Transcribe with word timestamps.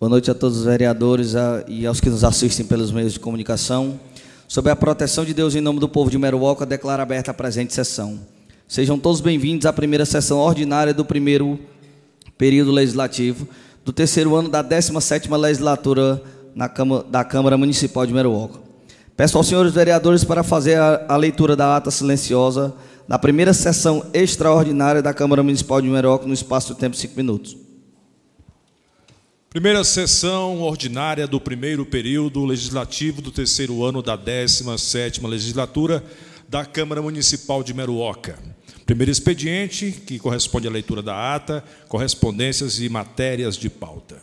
Boa 0.00 0.08
noite 0.08 0.30
a 0.30 0.34
todos 0.34 0.56
os 0.56 0.64
vereadores 0.64 1.34
e 1.68 1.84
aos 1.84 2.00
que 2.00 2.08
nos 2.08 2.24
assistem 2.24 2.64
pelos 2.64 2.90
meios 2.90 3.12
de 3.12 3.20
comunicação. 3.20 4.00
Sob 4.48 4.70
a 4.70 4.74
proteção 4.74 5.26
de 5.26 5.34
Deus, 5.34 5.54
em 5.54 5.60
nome 5.60 5.78
do 5.78 5.86
povo 5.86 6.10
de 6.10 6.16
Meruoca, 6.16 6.64
declaro 6.64 7.02
aberta 7.02 7.32
a 7.32 7.34
presente 7.34 7.74
sessão. 7.74 8.18
Sejam 8.66 8.98
todos 8.98 9.20
bem-vindos 9.20 9.66
à 9.66 9.74
primeira 9.74 10.06
sessão 10.06 10.38
ordinária 10.38 10.94
do 10.94 11.04
primeiro 11.04 11.58
período 12.38 12.72
legislativo 12.72 13.46
do 13.84 13.92
terceiro 13.92 14.34
ano 14.34 14.48
da 14.48 14.64
17ª 14.64 15.36
legislatura 15.36 16.22
Câmara, 16.72 17.04
da 17.04 17.22
Câmara 17.22 17.58
Municipal 17.58 18.06
de 18.06 18.14
Meruoca. 18.14 18.58
Peço 19.14 19.36
aos 19.36 19.48
senhores 19.48 19.74
vereadores 19.74 20.24
para 20.24 20.42
fazer 20.42 20.78
a, 20.78 21.04
a 21.10 21.16
leitura 21.18 21.54
da 21.54 21.76
ata 21.76 21.90
silenciosa 21.90 22.72
da 23.06 23.18
primeira 23.18 23.52
sessão 23.52 24.06
extraordinária 24.14 25.02
da 25.02 25.12
Câmara 25.12 25.42
Municipal 25.42 25.78
de 25.82 25.88
Meruoca 25.88 26.26
no 26.26 26.32
espaço 26.32 26.72
de 26.72 26.80
tempo 26.80 26.94
de 26.94 27.02
cinco 27.02 27.18
minutos. 27.18 27.69
Primeira 29.50 29.82
sessão 29.82 30.60
ordinária 30.60 31.26
do 31.26 31.40
primeiro 31.40 31.84
período 31.84 32.44
legislativo 32.44 33.20
do 33.20 33.32
terceiro 33.32 33.84
ano 33.84 34.00
da 34.00 34.16
17ª 34.16 35.26
legislatura 35.26 36.04
da 36.48 36.64
Câmara 36.64 37.02
Municipal 37.02 37.64
de 37.64 37.74
Meruoca. 37.74 38.38
Primeiro 38.86 39.10
expediente, 39.10 39.90
que 40.06 40.20
corresponde 40.20 40.68
à 40.68 40.70
leitura 40.70 41.02
da 41.02 41.34
ata, 41.34 41.64
correspondências 41.88 42.78
e 42.78 42.88
matérias 42.88 43.56
de 43.56 43.68
pauta. 43.68 44.22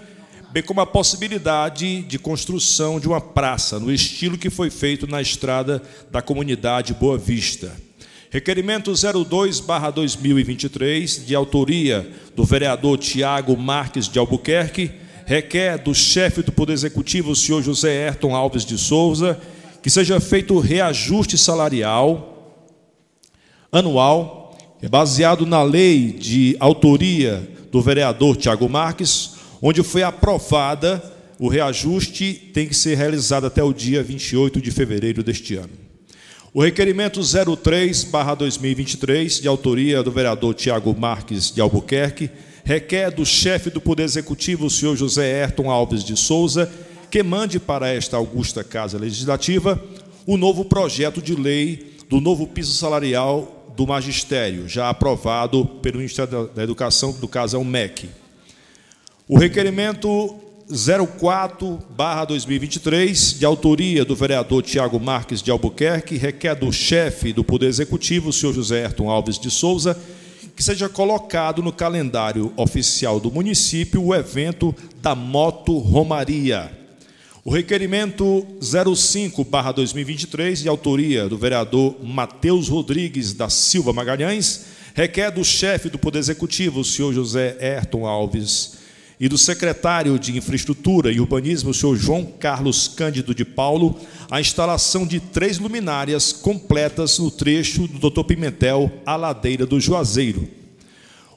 bem 0.56 0.62
como 0.62 0.80
a 0.80 0.86
possibilidade 0.86 2.00
de 2.02 2.18
construção 2.18 2.98
de 2.98 3.06
uma 3.06 3.20
praça 3.20 3.78
no 3.78 3.92
estilo 3.92 4.38
que 4.38 4.48
foi 4.48 4.70
feito 4.70 5.06
na 5.06 5.20
estrada 5.20 5.82
da 6.10 6.22
comunidade 6.22 6.94
Boa 6.94 7.18
Vista. 7.18 7.76
Requerimento 8.30 8.90
02/2023, 8.92 11.26
de 11.26 11.34
autoria 11.34 12.10
do 12.34 12.42
vereador 12.42 12.96
Tiago 12.96 13.54
Marques 13.54 14.08
de 14.08 14.18
Albuquerque, 14.18 14.90
requer 15.26 15.76
do 15.76 15.92
chefe 15.92 16.40
do 16.40 16.52
Poder 16.52 16.72
Executivo, 16.72 17.32
o 17.32 17.36
senhor 17.36 17.60
José 17.60 18.06
Ayrton 18.06 18.34
Alves 18.34 18.64
de 18.64 18.78
Souza, 18.78 19.38
que 19.82 19.90
seja 19.90 20.20
feito 20.20 20.58
reajuste 20.60 21.36
salarial 21.36 22.62
anual, 23.72 24.56
baseado 24.88 25.44
na 25.44 25.64
lei 25.64 26.12
de 26.12 26.56
autoria 26.60 27.50
do 27.72 27.82
vereador 27.82 28.36
Tiago 28.36 28.68
Marques, 28.68 29.32
onde 29.60 29.82
foi 29.82 30.04
aprovada 30.04 31.02
o 31.38 31.48
reajuste 31.48 32.32
tem 32.54 32.66
que 32.66 32.74
ser 32.74 32.96
realizado 32.96 33.46
até 33.46 33.62
o 33.62 33.72
dia 33.72 34.02
28 34.02 34.60
de 34.60 34.70
fevereiro 34.70 35.22
deste 35.22 35.56
ano. 35.56 35.70
O 36.54 36.62
requerimento 36.62 37.20
03/2023, 37.20 39.42
de 39.42 39.48
autoria 39.48 40.02
do 40.02 40.10
vereador 40.10 40.54
Tiago 40.54 40.96
Marques 40.98 41.52
de 41.52 41.60
Albuquerque, 41.60 42.30
requer 42.66 43.10
do 43.12 43.24
chefe 43.24 43.70
do 43.70 43.80
Poder 43.80 44.02
Executivo, 44.02 44.66
o 44.66 44.70
senhor 44.70 44.96
José 44.96 45.40
Ayrton 45.40 45.70
Alves 45.70 46.02
de 46.02 46.16
Souza, 46.16 46.68
que 47.08 47.22
mande 47.22 47.60
para 47.60 47.88
esta 47.88 48.16
augusta 48.16 48.64
Casa 48.64 48.98
Legislativa 48.98 49.80
o 50.26 50.36
novo 50.36 50.64
projeto 50.64 51.22
de 51.22 51.36
lei 51.36 51.92
do 52.08 52.20
novo 52.20 52.48
piso 52.48 52.74
salarial 52.74 53.70
do 53.76 53.86
magistério, 53.86 54.68
já 54.68 54.90
aprovado 54.90 55.64
pelo 55.80 55.98
Ministério 55.98 56.50
da 56.52 56.64
Educação, 56.64 57.12
do 57.12 57.28
caso 57.28 57.56
é 57.56 57.60
o 57.60 57.64
MEC. 57.64 58.08
O 59.28 59.38
requerimento 59.38 60.34
04/2023, 60.68 63.38
de 63.38 63.46
autoria 63.46 64.04
do 64.04 64.16
vereador 64.16 64.64
Tiago 64.64 64.98
Marques 64.98 65.40
de 65.40 65.52
Albuquerque, 65.52 66.16
requer 66.16 66.56
do 66.56 66.72
chefe 66.72 67.32
do 67.32 67.44
Poder 67.44 67.68
Executivo, 67.68 68.30
o 68.30 68.32
senhor 68.32 68.52
José 68.52 68.86
Ayrton 68.86 69.08
Alves 69.08 69.38
de 69.38 69.52
Souza, 69.52 69.96
que 70.56 70.64
seja 70.64 70.88
colocado 70.88 71.62
no 71.62 71.70
calendário 71.70 72.50
oficial 72.56 73.20
do 73.20 73.30
município 73.30 74.02
o 74.02 74.14
evento 74.14 74.74
da 75.02 75.14
Moto 75.14 75.76
Romaria. 75.76 76.72
O 77.44 77.52
requerimento 77.52 78.46
05/2023, 78.58 80.62
de 80.62 80.68
autoria 80.68 81.28
do 81.28 81.36
vereador 81.36 82.02
Matheus 82.02 82.68
Rodrigues 82.68 83.34
da 83.34 83.50
Silva 83.50 83.92
Magalhães, 83.92 84.64
requer 84.94 85.30
do 85.30 85.44
chefe 85.44 85.90
do 85.90 85.98
Poder 85.98 86.20
Executivo, 86.20 86.80
o 86.80 86.84
senhor 86.84 87.12
José 87.12 87.58
Ayrton 87.60 88.06
Alves 88.06 88.85
e 89.18 89.28
do 89.28 89.38
secretário 89.38 90.18
de 90.18 90.36
Infraestrutura 90.36 91.10
e 91.10 91.18
Urbanismo, 91.20 91.70
o 91.70 91.74
senhor 91.74 91.96
João 91.96 92.22
Carlos 92.24 92.86
Cândido 92.86 93.34
de 93.34 93.46
Paulo, 93.46 93.98
a 94.30 94.38
instalação 94.40 95.06
de 95.06 95.20
três 95.20 95.58
luminárias 95.58 96.32
completas 96.32 97.18
no 97.18 97.30
trecho 97.30 97.88
do 97.88 98.10
Dr. 98.10 98.24
Pimentel 98.24 98.92
à 99.06 99.16
ladeira 99.16 99.64
do 99.64 99.80
Juazeiro. 99.80 100.46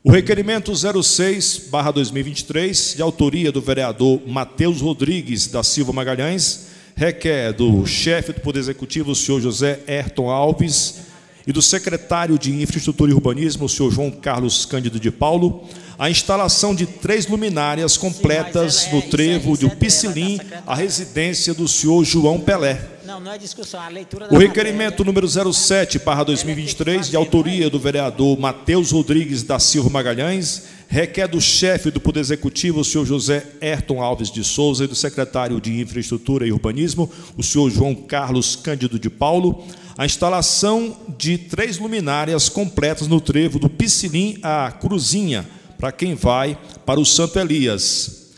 O 0.04 0.12
requerimento 0.12 0.74
06/2023, 0.74 2.96
de 2.96 3.02
autoria 3.02 3.50
do 3.52 3.62
vereador 3.62 4.22
Matheus 4.28 4.82
Rodrigues 4.82 5.48
da 5.48 5.64
Silva 5.64 5.94
Magalhães, 5.94 6.68
requer 6.96 7.54
do 7.54 7.86
chefe 7.86 8.34
do 8.34 8.42
Poder 8.42 8.60
Executivo, 8.60 9.12
o 9.12 9.16
senhor 9.16 9.40
José 9.40 9.80
Ayrton 9.88 10.30
Alves, 10.30 11.08
e 11.48 11.54
do 11.54 11.62
secretário 11.62 12.38
de 12.38 12.62
Infraestrutura 12.62 13.12
e 13.12 13.14
Urbanismo, 13.14 13.64
o 13.66 13.70
senhor 13.70 13.92
João 13.92 14.12
Carlos 14.12 14.66
Cândido 14.66 15.00
de 15.00 15.10
Paulo, 15.10 15.64
a 16.00 16.10
instalação 16.10 16.74
de 16.74 16.86
três 16.86 17.28
luminárias 17.28 17.98
completas 17.98 18.76
Sim, 18.76 18.92
no 18.94 19.00
é, 19.00 19.02
trevo 19.02 19.58
do 19.58 19.68
é 19.68 19.70
Piscilim, 19.70 20.40
a 20.66 20.74
residência 20.74 21.54
do 21.54 21.68
senhor 21.68 22.06
João 22.06 22.40
Pelé. 22.40 22.82
Não, 23.06 23.20
não 23.20 23.34
é 23.34 23.38
discussão, 23.38 23.84
é 23.84 23.86
a 23.86 23.90
leitura 23.90 24.30
da 24.30 24.34
O 24.34 24.40
requerimento 24.40 25.04
número 25.04 25.28
07, 25.28 26.00
para 26.00 26.24
2023, 26.24 27.10
de 27.10 27.18
autoria 27.18 27.70
do 27.70 27.78
vereador 27.78 28.40
Matheus 28.40 28.92
Rodrigues 28.92 29.44
da 29.44 29.60
Silva 29.60 29.90
Magalhães, 29.90 30.68
requer 30.88 31.28
do 31.28 31.42
chefe 31.42 31.92
do 31.92 32.00
Poder 32.00 32.22
Executivo, 32.22 32.80
o 32.80 32.86
senhor 32.86 33.06
José 33.06 33.46
Ayrton 33.60 34.02
Alves 34.02 34.32
de 34.32 34.42
Souza, 34.42 34.86
e 34.86 34.88
do 34.88 34.96
secretário 34.96 35.60
de 35.60 35.82
Infraestrutura 35.82 36.48
e 36.48 36.52
Urbanismo, 36.54 37.12
o 37.36 37.44
senhor 37.44 37.70
João 37.70 37.94
Carlos 37.94 38.56
Cândido 38.56 38.98
de 38.98 39.10
Paulo, 39.10 39.66
a 39.98 40.06
instalação 40.06 40.96
de 41.18 41.38
três 41.38 41.78
luminárias 41.78 42.48
completas 42.48 43.06
no 43.06 43.20
trevo 43.20 43.60
do 43.60 43.70
Piscinim 43.70 44.38
à 44.42 44.72
Cruzinha, 44.72 45.46
para 45.80 45.92
quem 45.94 46.14
vai 46.14 46.60
para 46.86 47.00
o 47.00 47.06
Santo 47.06 47.40
Elias. 47.40 48.34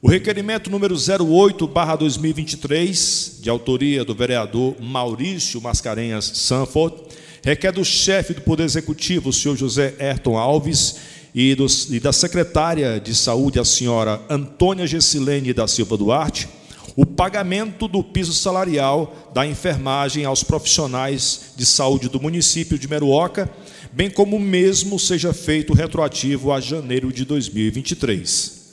O 0.00 0.08
requerimento 0.08 0.70
número 0.70 0.94
08/2023, 0.94 3.40
de 3.40 3.50
autoria 3.50 4.04
do 4.04 4.14
vereador 4.14 4.76
Maurício 4.80 5.60
Mascarenhas 5.60 6.24
Sanford, 6.24 6.94
requer 7.42 7.72
do 7.72 7.84
chefe 7.84 8.32
do 8.32 8.42
Poder 8.42 8.62
Executivo, 8.62 9.30
o 9.30 9.32
senhor 9.32 9.56
José 9.56 9.96
Ayrton 9.98 10.38
Alves, 10.38 11.14
e, 11.34 11.56
dos, 11.56 11.90
e 11.90 11.98
da 11.98 12.12
secretária 12.12 13.00
de 13.00 13.12
Saúde, 13.12 13.58
a 13.58 13.64
senhora 13.64 14.22
Antônia 14.30 14.86
Gessilene 14.86 15.52
da 15.52 15.66
Silva 15.66 15.96
Duarte, 15.96 16.48
o 16.94 17.04
pagamento 17.04 17.88
do 17.88 18.04
piso 18.04 18.32
salarial 18.32 19.32
da 19.34 19.44
enfermagem 19.44 20.24
aos 20.24 20.44
profissionais 20.44 21.54
de 21.56 21.66
saúde 21.66 22.08
do 22.08 22.20
município 22.20 22.78
de 22.78 22.86
Meruoca 22.86 23.50
bem 23.94 24.10
como 24.10 24.36
o 24.36 24.40
mesmo 24.40 24.98
seja 24.98 25.32
feito 25.32 25.72
retroativo 25.72 26.52
a 26.52 26.60
janeiro 26.60 27.12
de 27.12 27.24
2023. 27.24 28.64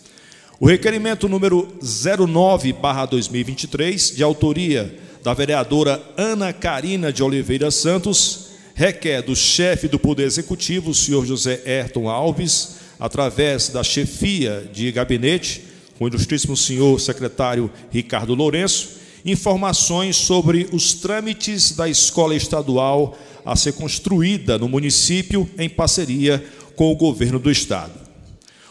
O 0.59 0.65
requerimento 0.65 1.29
número 1.29 1.67
09/2023, 1.79 4.15
de 4.15 4.23
autoria 4.23 4.97
da 5.23 5.35
vereadora 5.35 6.01
Ana 6.17 6.51
Carina 6.51 7.13
de 7.13 7.21
Oliveira 7.21 7.69
Santos, 7.69 8.47
requer 8.73 9.21
do 9.21 9.35
chefe 9.35 9.87
do 9.87 9.99
Poder 9.99 10.23
Executivo, 10.23 10.91
senhor 10.91 11.23
José 11.23 11.61
Ayrton 11.67 12.09
Alves, 12.09 12.77
através 12.99 13.69
da 13.69 13.83
chefia 13.83 14.67
de 14.73 14.91
gabinete, 14.91 15.61
com 15.99 16.05
o 16.05 16.07
ilustríssimo 16.07 16.57
senhor 16.57 16.99
secretário 16.99 17.69
Ricardo 17.91 18.33
Lourenço, 18.33 18.99
informações 19.23 20.15
sobre 20.15 20.67
os 20.71 20.95
trâmites 20.95 21.73
da 21.73 21.87
escola 21.87 22.35
estadual 22.35 23.15
a 23.45 23.55
ser 23.55 23.73
construída 23.73 24.57
no 24.57 24.67
município 24.67 25.49
em 25.57 25.69
parceria 25.69 26.43
com 26.75 26.91
o 26.91 26.95
governo 26.95 27.39
do 27.39 27.51
estado. 27.51 27.93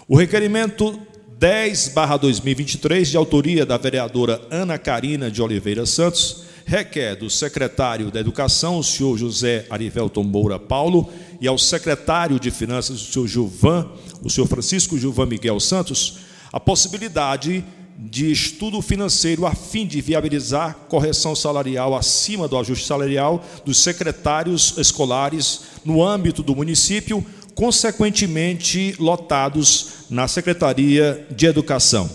O 0.08 0.16
requerimento 0.16 0.98
10/2023 1.38 3.10
de 3.10 3.16
autoria 3.16 3.64
da 3.64 3.76
vereadora 3.76 4.40
Ana 4.50 4.78
Carina 4.78 5.30
de 5.30 5.40
Oliveira 5.40 5.86
Santos 5.86 6.44
requer 6.66 7.16
do 7.16 7.28
secretário 7.28 8.12
da 8.12 8.20
Educação, 8.20 8.78
o 8.78 8.84
senhor 8.84 9.18
José 9.18 9.66
Arivelton 9.70 10.22
Moura 10.22 10.58
Paulo, 10.58 11.10
e 11.40 11.48
ao 11.48 11.58
secretário 11.58 12.38
de 12.38 12.50
Finanças, 12.50 13.02
o 13.02 13.12
senhor 13.12 13.26
Gilvan, 13.26 13.88
o 14.22 14.30
senhor 14.30 14.46
Francisco 14.46 14.96
Gilvan 14.96 15.26
Miguel 15.26 15.58
Santos, 15.58 16.18
a 16.52 16.60
possibilidade 16.60 17.60
de 17.60 17.64
estudo 18.30 18.80
financeiro 18.80 19.44
a 19.44 19.54
fim 19.54 19.86
de 19.86 20.00
viabilizar 20.00 20.74
correção 20.88 21.36
salarial 21.36 21.94
acima 21.94 22.48
do 22.48 22.56
ajuste 22.56 22.86
salarial 22.86 23.44
dos 23.64 23.78
secretários 23.78 24.78
escolares 24.78 25.62
no 25.84 26.02
âmbito 26.02 26.42
do 26.42 26.56
município, 26.56 27.24
consequentemente 27.54 28.94
lotados 28.98 30.06
na 30.08 30.26
Secretaria 30.26 31.26
de 31.30 31.46
Educação. 31.46 32.08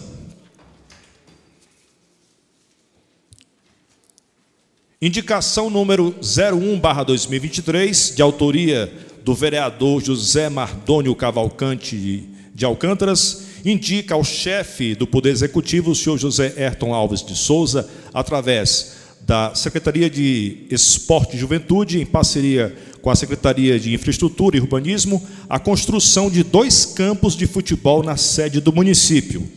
Indicação 5.02 5.70
número 5.70 6.16
01/2023, 6.20 8.16
de 8.16 8.24
autoria 8.24 8.92
do 9.24 9.36
vereador 9.36 10.04
José 10.04 10.50
Mardônio 10.50 11.14
Cavalcante 11.14 12.28
de 12.56 12.66
Alcântaras, 12.66 13.45
indica 13.66 14.14
ao 14.14 14.24
chefe 14.24 14.94
do 14.94 15.08
Poder 15.08 15.32
Executivo, 15.32 15.92
o 15.92 15.96
senhor 15.96 16.18
José 16.18 16.54
Ayrton 16.58 16.94
Alves 16.94 17.26
de 17.26 17.36
Souza, 17.36 17.90
através 18.14 18.94
da 19.22 19.56
Secretaria 19.56 20.10
de 20.10 20.68
Esporte 20.70 21.36
e 21.36 21.40
Juventude, 21.40 22.00
em 22.00 22.06
parceria 22.06 22.76
com 23.02 23.10
a 23.10 23.16
Secretaria 23.16 23.80
de 23.80 23.94
Infraestrutura 23.94 24.56
e 24.56 24.60
Urbanismo, 24.60 25.22
a 25.50 25.58
construção 25.60 26.30
de 26.30 26.44
dois 26.44 26.86
campos 26.86 27.36
de 27.36 27.48
futebol 27.48 28.04
na 28.04 28.18
sede 28.18 28.62
do 28.62 28.72
município. 28.72 29.48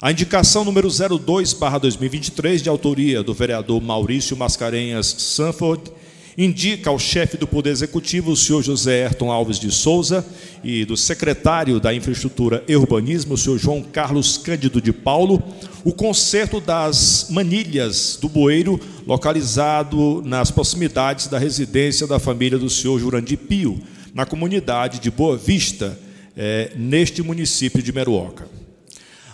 A 0.00 0.10
indicação 0.10 0.64
número 0.64 0.88
02/2023, 0.88 2.60
de 2.60 2.68
autoria 2.68 3.22
do 3.22 3.32
vereador 3.32 3.80
Maurício 3.80 4.36
Mascarenhas 4.36 5.06
Sanford, 5.06 5.92
indica 6.36 6.90
ao 6.90 6.98
chefe 6.98 7.36
do 7.36 7.46
Poder 7.46 7.70
Executivo, 7.70 8.32
o 8.32 8.36
senhor 8.36 8.62
José 8.62 9.04
Ayrton 9.04 9.30
Alves 9.30 9.58
de 9.58 9.70
Souza, 9.70 10.24
e 10.64 10.84
do 10.84 10.96
secretário 10.96 11.80
da 11.80 11.94
Infraestrutura 11.94 12.62
e 12.66 12.76
Urbanismo, 12.76 13.34
o 13.34 13.38
senhor 13.38 13.58
João 13.58 13.82
Carlos 13.82 14.38
Cândido 14.38 14.80
de 14.80 14.92
Paulo, 14.92 15.42
o 15.84 15.92
conserto 15.92 16.60
das 16.60 17.26
manilhas 17.30 18.18
do 18.20 18.28
bueiro, 18.28 18.80
localizado 19.06 20.22
nas 20.24 20.50
proximidades 20.50 21.26
da 21.26 21.38
residência 21.38 22.06
da 22.06 22.18
família 22.18 22.58
do 22.58 22.70
senhor 22.70 22.98
Jurandir 22.98 23.38
Pio, 23.38 23.80
na 24.14 24.24
comunidade 24.24 25.00
de 25.00 25.10
Boa 25.10 25.36
Vista, 25.36 25.98
é, 26.36 26.72
neste 26.76 27.22
município 27.22 27.82
de 27.82 27.92
Meruoca. 27.92 28.61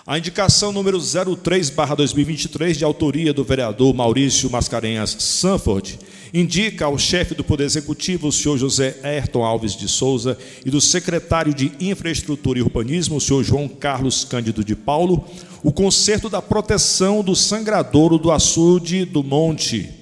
A 0.09 0.17
indicação 0.17 0.73
número 0.73 0.99
03/2023 0.99 2.79
de 2.79 2.83
autoria 2.83 3.31
do 3.31 3.45
vereador 3.45 3.93
Maurício 3.93 4.49
Mascarenhas 4.49 5.15
Sanford 5.19 5.99
indica 6.33 6.87
ao 6.87 6.97
chefe 6.97 7.35
do 7.35 7.45
Poder 7.45 7.65
Executivo, 7.65 8.29
o 8.29 8.33
senhor 8.33 8.57
José 8.57 8.97
Ayrton 9.03 9.45
Alves 9.45 9.77
de 9.77 9.87
Souza, 9.87 10.39
e 10.65 10.71
do 10.71 10.81
secretário 10.81 11.53
de 11.53 11.73
Infraestrutura 11.79 12.59
e 12.59 12.63
Urbanismo, 12.63 13.17
o 13.17 13.21
senhor 13.21 13.45
João 13.45 13.69
Carlos 13.69 14.25
Cândido 14.25 14.65
de 14.65 14.75
Paulo, 14.75 15.27
o 15.63 15.71
conserto 15.71 16.31
da 16.31 16.41
proteção 16.41 17.23
do 17.23 17.37
sangradouro 17.37 18.17
do 18.17 18.33
açude 18.33 19.05
do 19.05 19.23
Monte. 19.23 19.98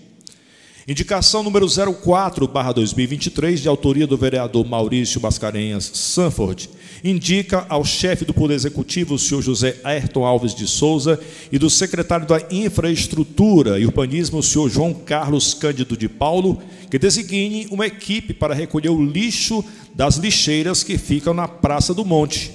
Indicação 0.88 1.42
número 1.42 1.66
04/2023, 1.66 3.60
de 3.60 3.66
autoria 3.66 4.06
do 4.06 4.16
vereador 4.16 4.64
Maurício 4.64 5.20
Mascarenhas 5.20 5.90
Sanford, 5.92 6.70
indica 7.02 7.66
ao 7.68 7.84
chefe 7.84 8.24
do 8.24 8.32
Poder 8.32 8.54
Executivo, 8.54 9.14
o 9.14 9.18
senhor 9.18 9.42
José 9.42 9.80
Ayrton 9.82 10.24
Alves 10.24 10.54
de 10.54 10.64
Souza, 10.68 11.18
e 11.50 11.58
do 11.58 11.68
secretário 11.68 12.24
da 12.24 12.40
Infraestrutura 12.52 13.80
e 13.80 13.84
Urbanismo, 13.84 14.38
o 14.38 14.42
senhor 14.44 14.70
João 14.70 14.94
Carlos 14.94 15.54
Cândido 15.54 15.96
de 15.96 16.08
Paulo, 16.08 16.62
que 16.88 17.00
designe 17.00 17.66
uma 17.72 17.88
equipe 17.88 18.32
para 18.32 18.54
recolher 18.54 18.90
o 18.90 19.04
lixo 19.04 19.64
das 19.92 20.18
lixeiras 20.18 20.84
que 20.84 20.96
ficam 20.96 21.34
na 21.34 21.48
Praça 21.48 21.92
do 21.92 22.04
Monte. 22.04 22.52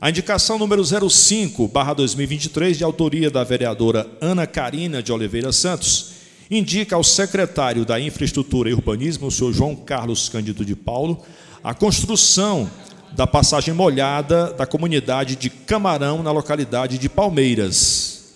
A 0.00 0.08
indicação 0.08 0.56
número 0.56 0.84
05/2023, 0.84 2.78
de 2.78 2.84
autoria 2.84 3.28
da 3.28 3.42
vereadora 3.42 4.08
Ana 4.20 4.46
Carina 4.46 5.02
de 5.02 5.10
Oliveira 5.10 5.50
Santos, 5.50 6.13
indica 6.50 6.96
ao 6.96 7.04
secretário 7.04 7.84
da 7.84 7.98
Infraestrutura 7.98 8.70
e 8.70 8.74
Urbanismo, 8.74 9.26
o 9.26 9.30
senhor 9.30 9.52
João 9.52 9.74
Carlos 9.74 10.28
Cândido 10.28 10.64
de 10.64 10.76
Paulo, 10.76 11.22
a 11.62 11.72
construção 11.72 12.70
da 13.12 13.26
passagem 13.26 13.72
molhada 13.72 14.52
da 14.52 14.66
comunidade 14.66 15.36
de 15.36 15.48
Camarão, 15.48 16.22
na 16.22 16.32
localidade 16.32 16.98
de 16.98 17.08
Palmeiras. 17.08 18.34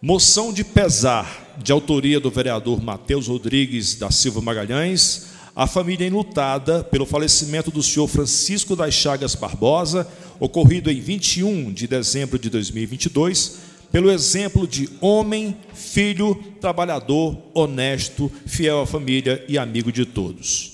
Moção 0.00 0.52
de 0.52 0.64
pesar, 0.64 1.54
de 1.62 1.70
autoria 1.70 2.18
do 2.18 2.30
vereador 2.30 2.82
Matheus 2.82 3.28
Rodrigues 3.28 3.94
da 3.94 4.10
Silva 4.10 4.40
Magalhães, 4.40 5.26
a 5.54 5.66
família 5.66 6.06
enlutada 6.06 6.82
pelo 6.82 7.06
falecimento 7.06 7.70
do 7.70 7.82
senhor 7.82 8.08
Francisco 8.08 8.74
das 8.74 8.92
Chagas 8.92 9.34
Barbosa, 9.34 10.08
ocorrido 10.40 10.90
em 10.90 11.00
21 11.00 11.72
de 11.72 11.86
dezembro 11.86 12.38
de 12.38 12.50
2022, 12.50 13.58
pelo 13.94 14.10
exemplo 14.10 14.66
de 14.66 14.88
homem, 15.00 15.56
filho, 15.72 16.34
trabalhador, 16.60 17.38
honesto, 17.54 18.28
fiel 18.44 18.80
à 18.80 18.86
família 18.88 19.44
e 19.46 19.56
amigo 19.56 19.92
de 19.92 20.04
todos. 20.04 20.72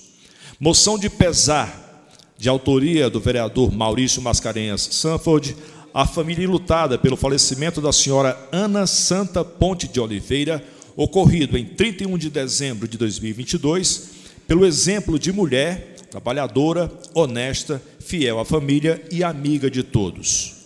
Moção 0.59 0.97
de 0.97 1.07
pesar, 1.07 2.09
de 2.35 2.49
autoria 2.49 3.11
do 3.11 3.19
vereador 3.19 3.71
Maurício 3.71 4.23
Mascarenhas 4.23 4.81
Sanford, 4.93 5.55
à 5.93 6.07
família 6.07 6.49
lutada 6.49 6.97
pelo 6.97 7.15
falecimento 7.15 7.79
da 7.79 7.91
senhora 7.91 8.35
Ana 8.51 8.87
Santa 8.87 9.45
Ponte 9.45 9.87
de 9.87 9.99
Oliveira, 9.99 10.65
ocorrido 10.95 11.55
em 11.59 11.63
31 11.63 12.17
de 12.17 12.27
dezembro 12.27 12.87
de 12.87 12.97
2022, 12.97 14.09
pelo 14.47 14.65
exemplo 14.65 15.19
de 15.19 15.31
mulher, 15.31 15.95
trabalhadora, 16.09 16.91
honesta, 17.13 17.79
fiel 17.99 18.39
à 18.39 18.45
família 18.45 18.99
e 19.11 19.23
amiga 19.23 19.69
de 19.69 19.83
todos. 19.83 20.60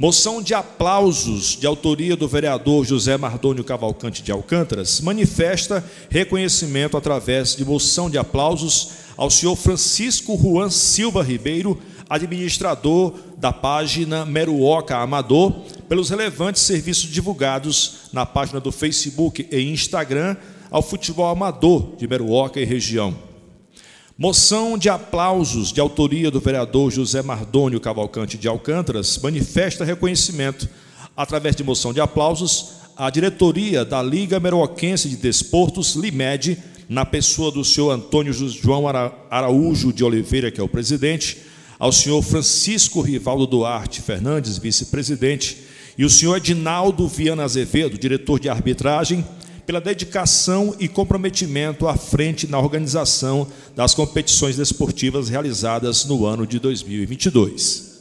Moção 0.00 0.40
de 0.40 0.54
aplausos 0.54 1.58
de 1.60 1.66
autoria 1.66 2.16
do 2.16 2.26
vereador 2.26 2.86
José 2.86 3.18
Mardônio 3.18 3.62
Cavalcante 3.62 4.22
de 4.22 4.32
Alcântaras 4.32 4.98
manifesta 5.02 5.84
reconhecimento 6.08 6.96
através 6.96 7.54
de 7.54 7.66
moção 7.66 8.08
de 8.08 8.16
aplausos 8.16 8.92
ao 9.14 9.28
senhor 9.28 9.54
Francisco 9.56 10.38
Juan 10.38 10.70
Silva 10.70 11.22
Ribeiro, 11.22 11.78
administrador 12.08 13.12
da 13.36 13.52
página 13.52 14.24
Meruoca 14.24 14.96
Amador, 14.96 15.52
pelos 15.86 16.08
relevantes 16.08 16.62
serviços 16.62 17.10
divulgados 17.10 18.08
na 18.10 18.24
página 18.24 18.58
do 18.58 18.72
Facebook 18.72 19.46
e 19.52 19.60
Instagram 19.70 20.34
ao 20.70 20.80
futebol 20.80 21.26
amador 21.26 21.94
de 21.98 22.08
Meruoca 22.08 22.58
e 22.58 22.64
região. 22.64 23.29
Moção 24.22 24.76
de 24.76 24.90
aplausos 24.90 25.72
de 25.72 25.80
autoria 25.80 26.30
do 26.30 26.40
vereador 26.40 26.90
José 26.90 27.22
Mardônio 27.22 27.80
Cavalcante 27.80 28.36
de 28.36 28.46
Alcântaras 28.46 29.16
manifesta 29.16 29.82
reconhecimento, 29.82 30.68
através 31.16 31.56
de 31.56 31.64
moção 31.64 31.90
de 31.90 32.02
aplausos, 32.02 32.72
à 32.94 33.08
diretoria 33.08 33.82
da 33.82 34.02
Liga 34.02 34.38
Meroquense 34.38 35.08
de 35.08 35.16
Desportos, 35.16 35.94
LIMED, 35.94 36.58
na 36.86 37.06
pessoa 37.06 37.50
do 37.50 37.64
senhor 37.64 37.92
Antônio 37.92 38.34
João 38.34 38.86
Araújo 39.30 39.90
de 39.90 40.04
Oliveira, 40.04 40.50
que 40.50 40.60
é 40.60 40.62
o 40.62 40.68
presidente, 40.68 41.38
ao 41.78 41.90
senhor 41.90 42.20
Francisco 42.20 43.00
Rivaldo 43.00 43.46
Duarte 43.46 44.02
Fernandes, 44.02 44.58
vice-presidente, 44.58 45.56
e 45.96 46.04
o 46.04 46.10
senhor 46.10 46.36
Edinaldo 46.36 47.08
Viana 47.08 47.44
Azevedo, 47.44 47.96
diretor 47.96 48.38
de 48.38 48.50
arbitragem, 48.50 49.24
pela 49.70 49.80
dedicação 49.80 50.74
e 50.80 50.88
comprometimento 50.88 51.86
à 51.86 51.96
frente 51.96 52.48
na 52.48 52.58
organização 52.58 53.46
das 53.76 53.94
competições 53.94 54.56
desportivas 54.56 55.28
realizadas 55.28 56.04
no 56.06 56.26
ano 56.26 56.44
de 56.44 56.58
2022. 56.58 58.00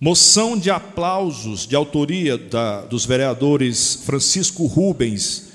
Moção 0.00 0.56
de 0.56 0.70
aplausos 0.70 1.66
de 1.66 1.76
autoria 1.76 2.38
da, 2.38 2.80
dos 2.86 3.04
vereadores 3.04 4.00
Francisco 4.06 4.64
Rubens 4.64 5.48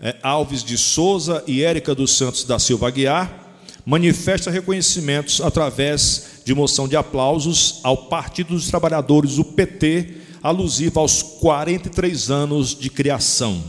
eh, 0.00 0.16
Alves 0.22 0.62
de 0.62 0.78
Souza 0.78 1.42
e 1.48 1.64
Érica 1.64 1.96
dos 1.96 2.16
Santos 2.16 2.44
da 2.44 2.60
Silva 2.60 2.86
Aguiar 2.86 3.58
manifesta 3.84 4.52
reconhecimentos 4.52 5.40
através 5.40 6.33
de 6.44 6.54
moção 6.54 6.86
de 6.86 6.96
aplausos 6.96 7.80
ao 7.82 7.96
Partido 7.96 8.54
dos 8.54 8.68
Trabalhadores, 8.68 9.38
o 9.38 9.44
PT, 9.44 10.14
alusivo 10.42 11.00
aos 11.00 11.22
43 11.22 12.30
anos 12.30 12.78
de 12.78 12.90
criação. 12.90 13.62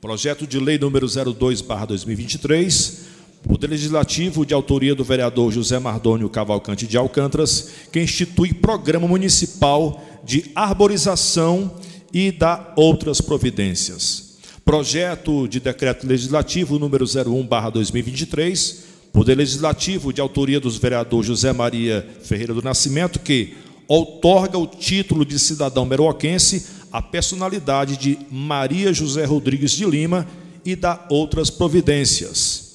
Projeto 0.00 0.46
de 0.46 0.58
lei 0.58 0.78
número 0.78 1.06
02/2023, 1.06 3.02
Poder 3.44 3.68
Legislativo 3.68 4.46
de 4.46 4.54
autoria 4.54 4.94
do 4.94 5.04
vereador 5.04 5.52
José 5.52 5.78
Mardônio 5.78 6.28
Cavalcante 6.28 6.86
de 6.86 6.96
Alcântaras, 6.96 7.70
que 7.92 8.00
institui 8.00 8.52
programa 8.52 9.08
municipal 9.08 10.02
de 10.24 10.50
arborização 10.54 11.72
e 12.12 12.30
dá 12.30 12.72
outras 12.76 13.20
providências. 13.20 14.32
Projeto 14.64 15.48
de 15.48 15.58
decreto 15.58 16.06
legislativo 16.06 16.78
número 16.78 17.04
01/2023, 17.04 18.91
Poder 19.12 19.36
Legislativo, 19.36 20.12
de 20.12 20.22
autoria 20.22 20.58
dos 20.58 20.78
vereadores 20.78 21.26
José 21.26 21.52
Maria 21.52 22.08
Ferreira 22.22 22.54
do 22.54 22.62
Nascimento, 22.62 23.18
que 23.18 23.54
outorga 23.86 24.56
o 24.56 24.66
título 24.66 25.22
de 25.22 25.38
cidadão 25.38 25.84
meroquense 25.84 26.66
à 26.90 27.02
personalidade 27.02 27.98
de 27.98 28.18
Maria 28.30 28.90
José 28.92 29.26
Rodrigues 29.26 29.72
de 29.72 29.84
Lima 29.84 30.26
e 30.64 30.74
dá 30.74 31.04
outras 31.10 31.50
providências. 31.50 32.72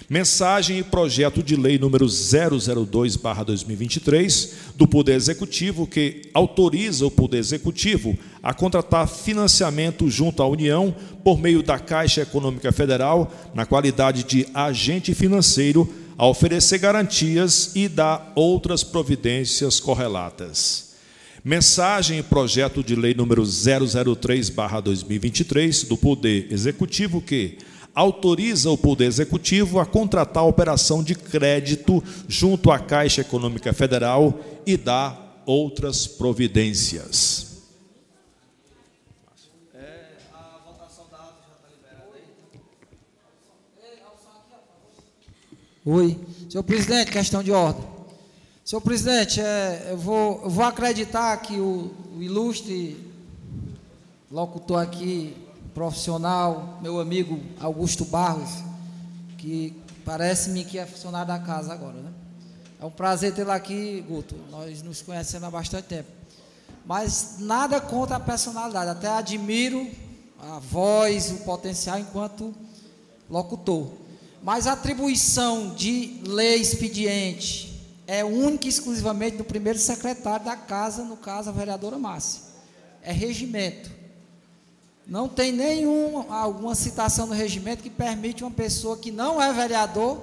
Mensagem 0.08 0.78
e 0.78 0.84
projeto 0.84 1.42
de 1.42 1.56
lei 1.56 1.80
número 1.80 2.06
002/2023 2.06 4.52
do 4.76 4.86
Poder 4.86 5.14
Executivo 5.14 5.84
que 5.84 6.30
autoriza 6.32 7.04
o 7.04 7.10
Poder 7.10 7.38
Executivo 7.38 8.16
a 8.40 8.54
contratar 8.54 9.08
financiamento 9.08 10.08
junto 10.08 10.44
à 10.44 10.48
União 10.48 10.94
por 11.25 11.40
meio 11.40 11.60
da 11.60 11.80
Caixa 11.80 12.20
Econômica 12.20 12.70
Federal 12.70 13.34
na 13.52 13.66
qualidade 13.66 14.22
de 14.22 14.46
agente 14.54 15.12
financeiro 15.12 15.92
a 16.16 16.25
oferecer 16.25 16.78
garantias 16.78 17.72
e 17.75 17.88
dar 17.88 18.30
outras 18.36 18.84
providências 18.84 19.80
correlatas. 19.80 20.86
Mensagem 21.44 22.20
e 22.20 22.22
projeto 22.22 22.80
de 22.80 22.94
lei 22.94 23.12
número 23.12 23.42
003/2023 23.42 25.88
do 25.88 25.96
Poder 25.96 26.46
Executivo 26.52 27.20
que 27.20 27.58
autoriza 27.97 28.71
o 28.71 28.76
Poder 28.76 29.07
Executivo 29.07 29.81
a 29.81 29.87
contratar 29.87 30.43
a 30.43 30.47
operação 30.47 31.03
de 31.03 31.15
crédito 31.15 32.05
junto 32.29 32.71
à 32.71 32.79
Caixa 32.79 33.23
Econômica 33.23 33.73
Federal 33.73 34.38
e 34.67 34.76
dá 34.76 35.19
outras 35.47 36.07
providências. 36.07 37.47
Oi, 45.88 46.19
senhor 46.50 46.65
presidente, 46.65 47.12
questão 47.12 47.43
de 47.43 47.53
ordem. 47.53 47.85
Senhor 48.65 48.81
presidente, 48.83 49.41
é, 49.41 49.88
eu, 49.93 49.97
vou, 49.97 50.43
eu 50.43 50.50
vou 50.50 50.65
acreditar 50.65 51.35
que 51.38 51.55
o, 51.61 51.95
o 52.15 52.23
ilustre 52.23 52.97
locutor 54.31 54.83
aqui 54.83 55.46
profissional, 55.76 56.78
meu 56.80 56.99
amigo 56.99 57.38
Augusto 57.61 58.02
Barros, 58.06 58.49
que 59.37 59.76
parece-me 60.06 60.64
que 60.64 60.78
é 60.78 60.87
funcionário 60.87 61.28
da 61.28 61.38
casa 61.38 61.71
agora, 61.71 62.00
né? 62.00 62.11
É 62.80 62.85
um 62.87 62.90
prazer 62.90 63.35
tê-lo 63.35 63.50
aqui, 63.50 64.02
Guto. 64.09 64.35
Nós 64.50 64.83
nos 64.83 65.02
conhecemos 65.02 65.47
há 65.47 65.50
bastante 65.50 65.85
tempo. 65.85 66.09
Mas 66.87 67.37
nada 67.40 67.78
contra 67.78 68.16
a 68.16 68.21
personalidade, 68.21 68.88
até 68.88 69.09
admiro 69.09 69.87
a 70.40 70.59
voz, 70.61 71.30
o 71.30 71.45
potencial 71.45 71.99
enquanto 71.99 72.54
locutor. 73.28 73.90
Mas 74.42 74.66
a 74.66 74.73
atribuição 74.73 75.75
de 75.75 76.23
lei 76.26 76.56
expediente 76.56 77.87
é 78.06 78.25
única 78.25 78.64
e 78.64 78.71
exclusivamente 78.71 79.37
do 79.37 79.45
primeiro 79.45 79.78
secretário 79.78 80.47
da 80.47 80.56
casa, 80.56 81.04
no 81.04 81.18
caso 81.18 81.50
a 81.50 81.52
vereadora 81.52 81.99
Márcia. 81.99 82.40
é 83.02 83.12
regimento. 83.12 84.05
Não 85.06 85.28
tem 85.28 85.52
nenhuma 85.52 86.26
alguma 86.36 86.75
citação 86.75 87.26
no 87.26 87.32
regimento 87.32 87.82
que 87.82 87.90
permite 87.90 88.42
uma 88.42 88.50
pessoa 88.50 88.96
que 88.96 89.12
não 89.12 89.40
é 89.40 89.52
vereador 89.52 90.18